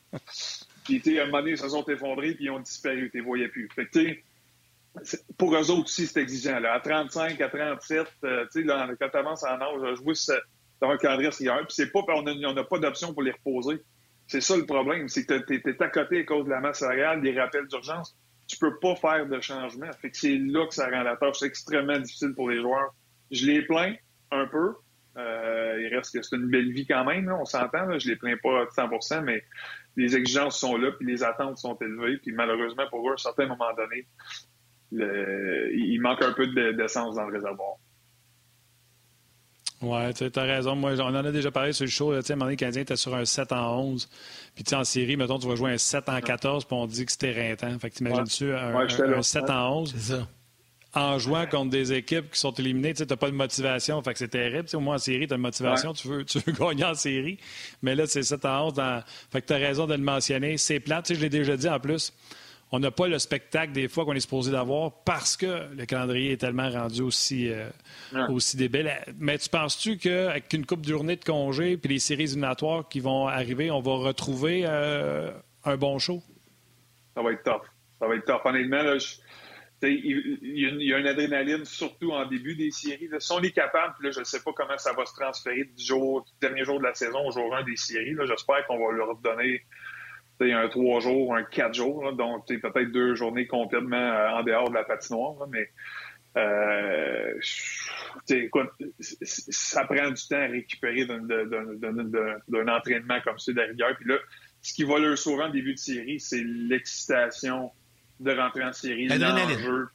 Puis 0.82 1.00
à 1.16 1.22
un 1.22 1.26
moment 1.26 1.38
donné, 1.38 1.52
ils 1.52 1.58
se 1.58 1.68
sont 1.68 1.84
effondrés 1.84 2.34
puis 2.34 2.46
ils 2.46 2.50
ont 2.50 2.58
disparu. 2.58 3.08
Tu 3.08 3.18
les 3.18 3.22
voyais 3.22 3.46
plus. 3.46 3.68
Fait 3.72 3.86
que, 3.86 5.10
pour 5.38 5.54
eux 5.54 5.70
autres 5.70 5.84
aussi, 5.84 6.08
c'est 6.08 6.20
exigeant. 6.20 6.58
Là. 6.58 6.74
À 6.74 6.80
35, 6.80 7.40
à 7.40 7.48
37, 7.48 8.06
euh, 8.24 8.46
tu 8.52 8.62
sais, 8.62 8.66
quand 8.66 9.08
tu 9.12 9.16
avances 9.16 9.44
en 9.44 9.60
âge, 9.60 9.94
jouer 9.94 10.14
dans 10.80 10.90
un 10.90 10.96
calendrier 10.96 11.30
hier, 11.38 11.56
puis 11.58 11.66
c'est 11.70 11.92
pas, 11.92 12.00
on 12.08 12.22
n'a 12.22 12.64
pas 12.64 12.78
d'option 12.80 13.14
pour 13.14 13.22
les 13.22 13.30
reposer. 13.30 13.80
C'est 14.32 14.40
ça 14.40 14.56
le 14.56 14.64
problème, 14.64 15.08
c'est 15.08 15.26
que 15.26 15.34
tu 15.44 15.56
es, 15.56 15.82
à 15.82 15.88
côté 15.88 16.20
à 16.20 16.24
cause 16.24 16.46
de 16.46 16.50
la 16.50 16.60
masse 16.60 16.78
salariale, 16.78 17.20
des 17.20 17.38
rappels 17.38 17.66
d'urgence. 17.66 18.16
Tu 18.48 18.56
peux 18.56 18.78
pas 18.78 18.96
faire 18.96 19.26
de 19.26 19.38
changement. 19.42 19.92
Fait 20.00 20.10
que 20.10 20.16
c'est 20.16 20.38
là 20.38 20.66
que 20.66 20.72
ça 20.72 20.88
rend 20.88 21.02
la 21.02 21.16
tâche 21.16 21.42
extrêmement 21.42 21.98
difficile 21.98 22.32
pour 22.34 22.48
les 22.48 22.58
joueurs. 22.58 22.94
Je 23.30 23.44
les 23.44 23.60
plains 23.60 23.94
un 24.30 24.46
peu. 24.46 24.72
Euh, 25.18 25.82
il 25.82 25.94
reste 25.94 26.14
que 26.14 26.22
c'est 26.22 26.34
une 26.34 26.48
belle 26.48 26.72
vie 26.72 26.86
quand 26.86 27.04
même, 27.04 27.30
on 27.30 27.44
s'entend. 27.44 27.98
Je 27.98 28.08
les 28.08 28.16
plains 28.16 28.38
pas 28.42 28.62
à 28.62 28.64
100% 28.64 29.20
mais 29.20 29.44
les 29.96 30.16
exigences 30.16 30.58
sont 30.58 30.78
là, 30.78 30.92
puis 30.92 31.06
les 31.06 31.22
attentes 31.22 31.58
sont 31.58 31.76
élevées. 31.82 32.16
Puis 32.16 32.32
malheureusement, 32.32 32.84
pour 32.88 33.06
eux, 33.06 33.10
à 33.10 33.14
un 33.14 33.18
certain 33.18 33.48
moment 33.48 33.74
donné, 33.76 34.06
il 34.92 35.98
manque 36.00 36.22
un 36.22 36.32
peu 36.32 36.46
d'essence 36.72 37.16
dans 37.16 37.26
le 37.26 37.34
réservoir. 37.34 37.76
Oui, 39.82 40.14
tu 40.14 40.30
as 40.34 40.42
raison. 40.42 40.76
Moi, 40.76 40.92
on 41.00 41.14
en 41.14 41.14
a 41.24 41.32
déjà 41.32 41.50
parlé 41.50 41.72
sur 41.72 41.84
le 41.84 41.90
show. 41.90 42.14
Tu 42.14 42.22
sais, 42.22 42.32
à 42.32 42.34
un 42.34 42.36
moment 42.36 42.46
donné, 42.46 42.54
le 42.54 42.58
Canadien 42.58 42.82
était 42.82 42.96
sur 42.96 43.14
un 43.14 43.24
7 43.24 43.52
en 43.52 43.80
11. 43.80 44.08
Puis, 44.54 44.64
tu 44.64 44.70
sais, 44.70 44.76
en 44.76 44.84
série, 44.84 45.16
mettons, 45.16 45.38
tu 45.38 45.48
vas 45.48 45.56
jouer 45.56 45.72
un 45.72 45.78
7 45.78 46.08
en 46.08 46.20
14, 46.20 46.64
puis 46.64 46.76
on 46.76 46.86
dit 46.86 47.04
que 47.04 47.12
c'était 47.12 47.32
rintant. 47.32 47.78
Fait 47.78 47.90
que 47.90 47.96
t'imagines-tu 47.96 48.52
un, 48.52 48.76
un, 48.76 49.22
7 49.22 49.50
en 49.50 49.78
11? 49.80 49.94
C'est 49.96 50.12
ça. 50.14 50.28
En 50.94 51.18
jouant 51.18 51.46
contre 51.46 51.70
des 51.70 51.94
équipes 51.94 52.30
qui 52.30 52.38
sont 52.38 52.52
éliminées, 52.52 52.92
tu 52.92 53.04
n'as 53.04 53.16
pas 53.16 53.30
de 53.30 53.34
motivation. 53.34 54.02
Fait 54.02 54.12
que 54.12 54.18
c'est 54.18 54.28
terrible. 54.28 54.68
au 54.74 54.80
moins, 54.80 54.96
en 54.96 54.98
série, 54.98 55.26
tu 55.26 55.32
as 55.32 55.36
une 55.36 55.42
motivation. 55.42 55.94
Tu, 55.94 56.06
veux, 56.06 56.24
tu 56.24 56.38
veux 56.38 56.52
gagner 56.58 56.84
en 56.84 56.94
série. 56.94 57.38
Mais 57.80 57.94
là, 57.94 58.06
c'est 58.06 58.22
7 58.22 58.44
en 58.44 58.66
11. 58.66 58.74
Dans... 58.74 59.02
Fait 59.32 59.40
que 59.40 59.46
tu 59.46 59.52
as 59.54 59.56
raison 59.56 59.86
de 59.86 59.94
le 59.94 60.02
mentionner. 60.02 60.58
C'est 60.58 60.80
plate. 60.80 61.06
Tu 61.06 61.14
sais, 61.14 61.18
je 61.18 61.24
l'ai 61.24 61.30
déjà 61.30 61.56
dit 61.56 61.68
en 61.68 61.80
plus 61.80 62.12
on 62.72 62.78
n'a 62.78 62.90
pas 62.90 63.06
le 63.06 63.18
spectacle 63.18 63.72
des 63.72 63.86
fois 63.86 64.06
qu'on 64.06 64.14
est 64.14 64.20
supposé 64.20 64.50
d'avoir 64.50 65.04
parce 65.04 65.36
que 65.36 65.68
le 65.74 65.84
calendrier 65.84 66.32
est 66.32 66.38
tellement 66.38 66.70
rendu 66.70 67.02
aussi, 67.02 67.50
euh, 67.50 67.68
aussi 68.30 68.56
débile. 68.56 68.90
Mais 69.18 69.36
tu 69.36 69.50
penses-tu 69.50 69.98
qu'avec 69.98 70.50
une 70.54 70.64
coupe 70.64 70.80
de 70.80 70.88
journée 70.88 71.16
de 71.16 71.24
congé 71.24 71.76
puis 71.76 71.92
les 71.92 71.98
séries 71.98 72.24
éliminatoires 72.24 72.88
qui 72.88 73.00
vont 73.00 73.28
arriver, 73.28 73.70
on 73.70 73.80
va 73.80 73.92
retrouver 73.92 74.64
euh, 74.66 75.30
un 75.64 75.76
bon 75.76 75.98
show? 75.98 76.22
Ça 77.14 77.22
va 77.22 77.32
être 77.32 77.42
tough. 77.42 77.62
Ça 78.00 78.08
va 78.08 78.14
être 78.14 78.24
tough. 78.24 78.40
Honnêtement, 78.46 78.96
il, 79.82 80.38
y 80.42 80.94
a 80.94 80.98
une, 80.98 81.06
adrénaline, 81.06 81.66
surtout 81.66 82.12
en 82.12 82.24
début 82.24 82.54
des 82.54 82.70
séries. 82.70 83.10
Si 83.18 83.32
on 83.32 83.42
est 83.42 83.52
capable, 83.52 83.94
je 84.12 84.20
ne 84.20 84.24
sais 84.24 84.42
pas 84.42 84.52
comment 84.54 84.78
ça 84.78 84.94
va 84.94 85.04
se 85.04 85.12
transférer 85.12 85.64
du, 85.64 85.84
jour, 85.84 86.24
du 86.24 86.30
dernier 86.40 86.64
jour 86.64 86.78
de 86.78 86.84
la 86.84 86.94
saison 86.94 87.26
au 87.26 87.32
jour 87.32 87.54
1 87.54 87.64
des 87.64 87.76
séries. 87.76 88.16
J'espère 88.26 88.66
qu'on 88.66 88.78
va 88.78 88.92
leur 88.92 89.14
donner 89.16 89.62
un 90.50 90.68
trois 90.68 91.00
jours, 91.00 91.34
un 91.34 91.44
quatre 91.44 91.74
jours, 91.74 92.12
donc 92.14 92.46
peut-être 92.46 92.90
deux 92.90 93.14
journées 93.14 93.46
complètement 93.46 93.96
euh, 93.96 94.30
en 94.30 94.42
dehors 94.42 94.70
de 94.70 94.74
la 94.74 94.84
patinoire, 94.84 95.46
mais 95.50 95.68
euh, 96.36 97.34
écoute, 98.30 98.70
ça 99.00 99.84
prend 99.84 100.10
du 100.10 100.28
temps 100.28 100.40
à 100.40 100.46
récupérer 100.46 101.04
d'un 101.04 102.68
entraînement 102.68 103.20
comme 103.22 103.38
celui 103.38 103.58
de 103.58 103.62
rigueur. 103.62 103.96
Puis 103.96 104.08
là, 104.08 104.16
ce 104.62 104.72
qui 104.72 104.84
va 104.84 104.98
leur 104.98 105.18
sauver 105.18 105.44
en 105.44 105.50
début 105.50 105.74
de 105.74 105.78
série, 105.78 106.20
c'est 106.20 106.42
l'excitation 106.42 107.70
de 108.20 108.32
rentrer 108.32 108.64
en 108.64 108.72
série, 108.72 109.08
l'enjeu, 109.08 109.88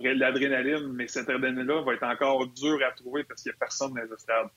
l'adrénaline, 0.00 0.92
mais 0.92 1.06
cette 1.06 1.30
adrénaline-là 1.30 1.82
va 1.82 1.94
être 1.94 2.02
encore 2.02 2.46
dure 2.48 2.80
à 2.86 2.92
trouver 2.92 3.24
parce 3.24 3.42
qu'il 3.42 3.50
n'y 3.50 3.54
a 3.54 3.58
personne 3.58 3.94
dans 3.94 4.02
les 4.02 4.12
estrades. 4.12 4.48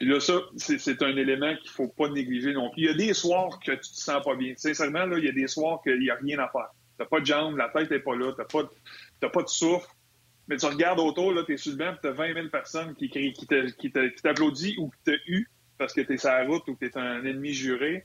Là, 0.00 0.20
ça, 0.20 0.40
c'est 0.56 1.02
un 1.02 1.16
élément 1.16 1.54
qu'il 1.56 1.70
ne 1.70 1.74
faut 1.74 1.88
pas 1.88 2.08
négliger 2.08 2.52
non 2.52 2.70
plus. 2.70 2.82
Il 2.82 2.86
y 2.86 2.90
a 2.90 2.94
des 2.94 3.14
soirs 3.14 3.58
que 3.58 3.72
tu 3.72 3.78
te 3.78 4.00
sens 4.00 4.22
pas 4.24 4.36
bien. 4.36 4.54
Sincèrement, 4.56 5.06
là, 5.06 5.18
il 5.18 5.24
y 5.24 5.28
a 5.28 5.32
des 5.32 5.48
soirs 5.48 5.80
qu'il 5.82 5.98
n'y 5.98 6.10
a 6.10 6.14
rien 6.14 6.38
à 6.38 6.48
faire. 6.48 6.68
Tu 6.96 7.02
n'as 7.02 7.06
pas 7.06 7.20
de 7.20 7.26
jambes, 7.26 7.56
la 7.56 7.68
tête 7.68 7.90
n'est 7.90 7.98
pas 7.98 8.16
là, 8.16 8.32
tu 8.32 8.38
n'as 8.38 8.44
pas, 8.44 9.28
pas 9.28 9.42
de 9.42 9.48
souffle. 9.48 9.88
Mais 10.46 10.56
tu 10.56 10.66
regardes 10.66 11.00
autour, 11.00 11.34
tu 11.44 11.52
es 11.52 11.56
sur 11.56 11.72
le 11.72 12.00
tu 12.00 12.08
as 12.08 12.12
20 12.12 12.34
000 12.34 12.48
personnes 12.48 12.94
qui, 12.94 13.10
qui 13.10 13.92
t'applaudissent 14.22 14.78
ou 14.78 14.90
qui 14.90 15.12
t'ont 15.12 15.18
eu 15.26 15.46
parce 15.76 15.92
que 15.92 16.00
tu 16.00 16.14
es 16.14 16.16
sur 16.16 16.30
la 16.30 16.44
route 16.44 16.66
ou 16.68 16.74
que 16.74 16.86
tu 16.86 16.92
es 16.92 16.98
un 16.98 17.24
ennemi 17.24 17.52
juré. 17.52 18.04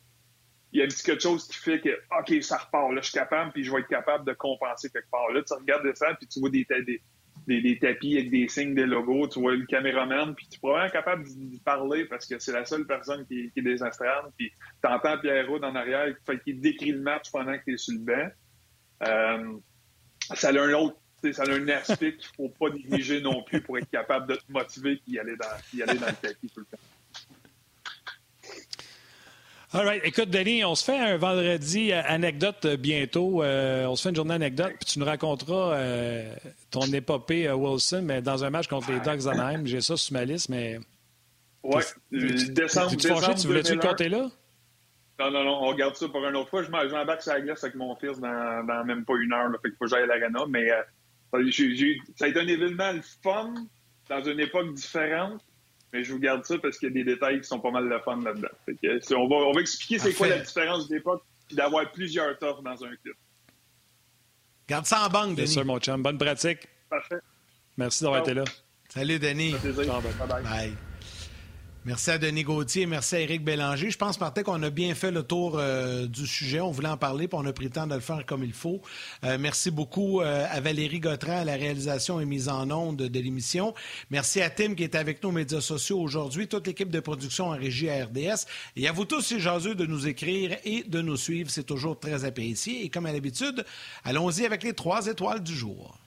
Il 0.71 0.79
y 0.79 0.81
a 0.81 0.85
un 0.85 0.87
petit 0.87 1.03
quelque 1.03 1.21
chose 1.21 1.47
qui 1.47 1.57
fait 1.57 1.79
que, 1.79 1.89
OK, 2.19 2.41
ça 2.41 2.57
repart, 2.57 2.91
là, 2.91 3.01
je 3.01 3.09
suis 3.09 3.17
capable, 3.17 3.51
puis 3.51 3.63
je 3.63 3.71
vais 3.71 3.79
être 3.79 3.87
capable 3.87 4.25
de 4.25 4.33
compenser 4.33 4.89
quelque 4.89 5.09
part. 5.09 5.31
Là, 5.31 5.43
tu 5.43 5.53
regardes 5.53 5.95
ça, 5.95 6.13
puis 6.15 6.27
tu 6.27 6.39
vois 6.39 6.49
des, 6.49 6.65
des, 6.85 7.01
des, 7.47 7.77
tapis 7.79 8.17
avec 8.17 8.31
des 8.31 8.47
signes, 8.47 8.75
des 8.75 8.85
logos, 8.85 9.27
tu 9.27 9.39
vois 9.39 9.55
le 9.55 9.65
caméraman, 9.65 10.33
puis 10.35 10.47
tu 10.47 10.55
es 10.55 10.59
probablement 10.59 10.91
capable 10.91 11.23
d'y 11.23 11.59
parler 11.59 12.05
parce 12.05 12.25
que 12.25 12.39
c'est 12.39 12.51
la 12.51 12.65
seule 12.65 12.85
personne 12.85 13.25
qui, 13.25 13.51
est 13.55 13.61
désastrante, 13.61 14.33
puis 14.37 14.51
tu 14.81 14.89
entends 14.89 15.17
Pierre 15.17 15.47
Roud 15.47 15.63
en 15.63 15.75
arrière 15.75 16.13
qui 16.43 16.53
décrit 16.53 16.91
le 16.91 17.01
match 17.01 17.31
pendant 17.31 17.57
que 17.57 17.63
tu 17.65 17.73
es 17.73 17.77
sur 17.77 17.93
le 17.93 17.99
banc. 17.99 18.31
Euh, 19.07 19.57
ça 20.33 20.49
a 20.49 20.61
un 20.61 20.73
autre 20.73 20.97
ça 21.31 21.43
a 21.43 21.51
un 21.51 21.67
aspect 21.69 22.17
qu'il 22.17 22.29
ne 22.39 22.49
faut 22.49 22.49
pas 22.49 22.69
négliger 22.69 23.21
non 23.21 23.43
plus 23.43 23.61
pour 23.61 23.77
être 23.77 23.89
capable 23.89 24.27
de 24.27 24.35
te 24.35 24.51
motiver 24.51 25.01
et 25.09 25.19
aller 25.19 25.37
dans, 25.37 25.77
y 25.77 25.81
aller 25.81 25.97
dans 25.97 26.07
le 26.07 26.13
tapis 26.13 26.49
tout 26.49 26.59
le 26.59 26.65
temps. 26.65 26.83
All 29.76 29.86
right. 29.88 30.01
Écoute, 30.05 30.30
Denis, 30.30 30.63
on 30.63 30.76
se 30.76 30.84
fait 30.84 30.99
un 30.99 31.17
vendredi 31.17 31.91
euh, 31.91 32.03
anecdote 32.05 32.63
euh, 32.65 32.78
bientôt. 32.78 33.41
Euh, 33.41 33.88
on 33.88 33.95
se 33.95 34.03
fait 34.03 34.09
une 34.09 34.15
journée 34.15 34.36
anecdote, 34.36 34.74
puis 34.80 34.86
tu 34.86 34.99
nous 34.99 35.05
raconteras 35.05 35.80
ton 36.69 36.82
épopée 36.82 37.51
Wilson, 37.51 38.03
mais 38.03 38.21
dans 38.21 38.43
un 38.43 38.51
match 38.51 38.67
contre 38.67 38.91
les 38.91 38.99
Ducks 38.99 39.24
d'Anaheim. 39.24 39.65
J'ai 39.65 39.82
ça 39.82 39.97
sur 39.97 40.13
ma 40.13 40.26
liste, 40.26 40.49
mais. 40.49 40.80
Ouais, 41.63 41.82
décembre. 42.11 42.91
Tu, 42.91 42.97
tu, 42.97 43.07
tu 43.07 43.47
voulais-tu 43.47 43.74
le 43.74 43.80
compter 43.80 44.09
là? 44.09 44.30
Non, 45.19 45.32
non, 45.32 45.43
non, 45.43 45.63
on 45.63 45.67
regarde 45.69 45.95
ça 45.95 46.07
pour 46.07 46.24
une 46.24 46.36
autre 46.36 46.51
fois. 46.51 46.61
Je 46.61 46.69
m'embarque 46.69 47.24
sur 47.24 47.34
la 47.34 47.41
glace 47.41 47.63
avec 47.63 47.76
mon 47.76 47.95
fils 47.95 48.19
dans, 48.19 48.63
dans 48.67 48.86
même 48.86 49.05
pas 49.05 49.13
une 49.19 49.34
heure. 49.34 49.49
Là, 49.49 49.57
fait 49.59 49.69
qu'il 49.69 49.78
faut 49.78 49.86
que 49.86 49.89
j'aille 49.89 50.03
à 50.03 50.05
l'arena. 50.05 50.45
Mais 50.47 50.67
ça 51.32 52.26
a 52.26 52.28
été 52.28 52.39
un 52.39 52.47
événement 52.47 52.91
le 52.91 53.01
fun 53.24 53.55
dans 54.07 54.24
une 54.24 54.39
époque 54.39 54.71
différente. 54.76 55.41
Mais 55.93 56.03
je 56.03 56.11
vous 56.11 56.19
garde 56.19 56.43
ça 56.43 56.57
parce 56.57 56.77
qu'il 56.77 56.89
y 56.89 56.91
a 56.91 56.93
des 56.93 57.03
détails 57.03 57.39
qui 57.39 57.47
sont 57.47 57.59
pas 57.59 57.69
mal 57.69 57.87
de 57.87 57.99
fun 57.99 58.19
là-dedans. 58.19 58.49
On 59.15 59.27
va, 59.27 59.35
on 59.35 59.51
va 59.53 59.61
expliquer 59.61 59.99
c'est 59.99 60.13
quoi 60.13 60.27
la 60.27 60.39
différence 60.39 60.89
d'époque 60.89 61.23
et 61.51 61.55
d'avoir 61.55 61.91
plusieurs 61.91 62.37
tours 62.39 62.63
dans 62.63 62.83
un 62.83 62.95
club. 62.95 63.15
Garde 64.67 64.85
ça 64.85 65.05
en 65.05 65.09
banque, 65.09 65.35
Denis. 65.35 65.35
Bien 65.35 65.45
sûr, 65.45 65.65
mon 65.65 65.79
chum. 65.79 66.01
Bonne 66.01 66.17
pratique. 66.17 66.67
Parfait. 66.89 67.19
Merci 67.77 68.03
d'avoir 68.03 68.21
été 68.21 68.33
là. 68.33 68.43
Salut, 68.89 69.19
Denis. 69.19 69.55
bye. 70.27 70.43
bye. 70.43 70.73
Merci 71.86 72.11
à 72.11 72.17
Denis 72.17 72.43
Gauthier, 72.43 72.86
merci 72.86 73.15
à 73.15 73.19
Éric 73.19 73.43
Bélanger. 73.43 73.91
Je 73.91 73.97
pense, 73.97 74.17
Martin, 74.17 74.41
qu'on 74.41 74.63
a 74.63 74.69
bien 74.69 74.95
fait 74.95 75.11
le 75.11 75.21
tour 75.21 75.57
euh, 75.57 76.07
du 76.07 76.25
sujet. 76.25 76.61
On 76.61 76.71
voulait 76.71 76.88
en 76.88 76.95
parler, 76.95 77.27
puis 77.27 77.38
on 77.38 77.45
a 77.45 77.51
pris 77.51 77.65
le 77.65 77.71
temps 77.71 77.86
de 77.86 77.93
le 77.93 77.99
faire 77.99 78.25
comme 78.25 78.41
il 78.41 78.53
faut. 78.53 78.81
Euh, 79.25 79.38
merci 79.38 79.69
beaucoup 79.69 80.21
euh, 80.21 80.47
à 80.49 80.61
Valérie 80.61 81.01
Gautran 81.01 81.39
à 81.39 81.43
la 81.43 81.55
réalisation 81.55 82.21
et 82.21 82.25
mise 82.25 82.47
en 82.47 82.71
onde 82.71 82.95
de, 82.95 83.19
l'émission. 83.19 83.73
Merci 84.11 84.41
à 84.41 84.49
Tim 84.49 84.75
qui 84.75 84.84
est 84.84 84.95
avec 84.95 85.21
nous 85.21 85.27
aux 85.27 85.34
médias 85.34 85.59
sociaux 85.59 85.99
aujourd'hui, 85.99 86.47
toute 86.47 86.67
l'équipe 86.67 86.89
de 86.89 87.01
production 87.01 87.47
en 87.47 87.57
régie 87.57 87.89
à 87.89 88.05
RDS. 88.05 88.45
Et 88.77 88.88
à 88.88 88.93
vous 88.93 89.03
tous, 89.03 89.19
c'est 89.19 89.41
jaseux 89.41 89.75
de 89.75 89.86
nous 89.86 90.07
écrire 90.07 90.57
et 90.63 90.84
de 90.84 91.01
nous 91.01 91.17
suivre. 91.17 91.49
C'est 91.49 91.65
toujours 91.65 91.99
très 91.99 92.23
apprécié. 92.23 92.86
Et 92.86 92.89
comme 92.89 93.07
à 93.07 93.11
l'habitude, 93.11 93.65
allons-y 94.05 94.45
avec 94.45 94.63
les 94.63 94.73
trois 94.73 95.07
étoiles 95.07 95.43
du 95.43 95.53
jour. 95.53 95.97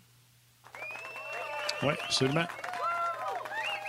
Oui, 1.83 1.93
absolument. 2.03 2.47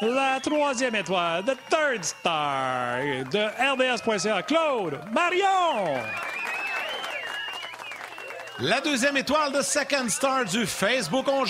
La 0.02 0.40
troisième 0.40 0.94
étoile, 0.94 1.44
The 1.44 1.58
Third 1.72 2.04
Star 2.04 3.00
de 3.32 3.40
RDS.ca, 3.40 4.44
Claude 4.44 5.00
Marion. 5.12 6.00
La 8.60 8.80
deuxième 8.80 9.18
étoile 9.18 9.54
de 9.54 9.62
Second 9.62 10.08
Star 10.08 10.46
du 10.46 10.68
Facebook 10.68 11.26
On 11.28 11.44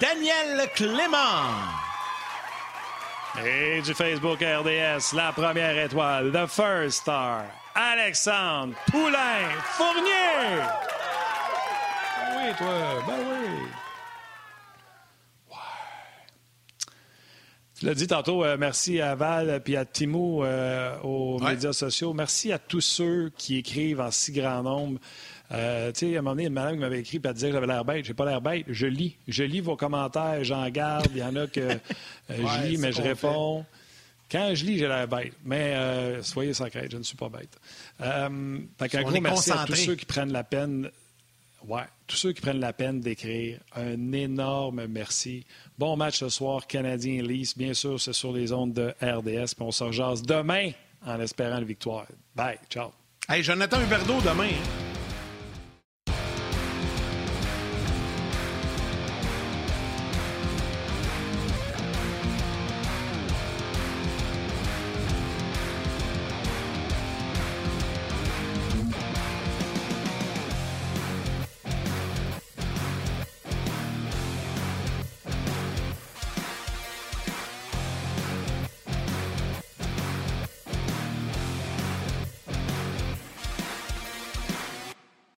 Daniel 0.00 0.68
Clément. 0.74 1.46
Et 3.44 3.80
du 3.82 3.94
Facebook 3.94 4.40
RDS, 4.40 5.14
la 5.14 5.30
première 5.30 5.78
étoile, 5.78 6.32
The 6.32 6.48
First 6.48 7.02
Star, 7.02 7.44
Alexandre 7.72 8.74
Poulain 8.90 9.48
Fournier. 9.76 10.60
Oui, 12.34 12.52
toi, 12.58 13.04
ben 13.06 13.14
oui. 13.30 13.85
Tu 17.78 17.84
l'as 17.84 17.94
dit 17.94 18.06
tantôt, 18.06 18.42
euh, 18.42 18.56
merci 18.58 19.02
à 19.02 19.14
Val 19.14 19.62
et 19.66 19.76
à 19.76 19.84
Timo 19.84 20.42
euh, 20.42 20.98
aux 21.02 21.38
médias 21.38 21.74
sociaux. 21.74 22.14
Merci 22.14 22.50
à 22.50 22.58
tous 22.58 22.80
ceux 22.80 23.30
qui 23.36 23.58
écrivent 23.58 24.00
en 24.00 24.10
si 24.10 24.32
grand 24.32 24.62
nombre. 24.62 24.98
Euh, 25.52 25.92
tu 25.92 26.08
sais, 26.08 26.16
à 26.16 26.20
un 26.20 26.22
moment 26.22 26.30
donné, 26.36 26.46
une 26.46 26.54
madame 26.54 26.78
m'avait 26.78 27.00
écrit 27.00 27.18
et 27.18 27.20
elle 27.22 27.34
disait 27.34 27.48
que 27.48 27.52
j'avais 27.52 27.66
l'air 27.66 27.84
bête. 27.84 28.06
J'ai 28.06 28.14
pas 28.14 28.24
l'air 28.24 28.40
bête. 28.40 28.64
Je 28.66 28.86
lis. 28.86 29.16
Je 29.28 29.44
lis 29.44 29.60
vos 29.60 29.76
commentaires, 29.76 30.42
j'en 30.42 30.66
garde. 30.70 31.08
Il 31.10 31.18
y 31.18 31.22
en 31.22 31.36
a 31.36 31.46
que 31.48 31.68
je 32.30 32.66
lis, 32.66 32.78
mais 32.78 32.92
je 32.92 33.02
réponds. 33.02 33.66
Quand 34.32 34.54
je 34.54 34.64
lis, 34.64 34.78
j'ai 34.78 34.88
l'air 34.88 35.06
bête. 35.06 35.34
Mais 35.44 35.76
soyez 36.22 36.54
sans 36.54 36.68
je 36.72 36.96
ne 36.96 37.02
suis 37.02 37.16
pas 37.16 37.28
bête. 37.28 37.58
Euh, 38.00 38.58
fait 38.78 39.02
gros 39.02 39.20
merci 39.20 39.52
à 39.52 39.66
tous 39.66 39.74
ceux 39.74 39.96
qui 39.96 40.06
prennent 40.06 40.32
la 40.32 40.44
peine 40.44 40.90
Ouais, 41.66 41.82
tous 42.06 42.16
ceux 42.16 42.32
qui 42.32 42.40
prennent 42.40 42.60
la 42.60 42.72
peine 42.72 43.00
d'écrire, 43.00 43.58
un 43.74 44.12
énorme 44.12 44.86
merci. 44.86 45.44
Bon 45.78 45.96
match 45.96 46.18
ce 46.18 46.28
soir, 46.28 46.66
Canadien 46.66 47.22
Leafs. 47.22 47.56
Bien 47.56 47.74
sûr, 47.74 48.00
c'est 48.00 48.12
sur 48.12 48.32
les 48.32 48.52
ondes 48.52 48.72
de 48.72 48.94
RDS. 49.02 49.54
Puis 49.54 49.64
on 49.64 49.72
se 49.72 50.22
demain 50.22 50.70
en 51.04 51.20
espérant 51.20 51.58
une 51.58 51.64
victoire. 51.64 52.06
Bye, 52.34 52.58
ciao. 52.70 52.92
Hey, 53.28 53.42
Jonathan 53.42 53.80
Huberdeau 53.80 54.20
demain. 54.20 54.50
Hein? 54.50 54.85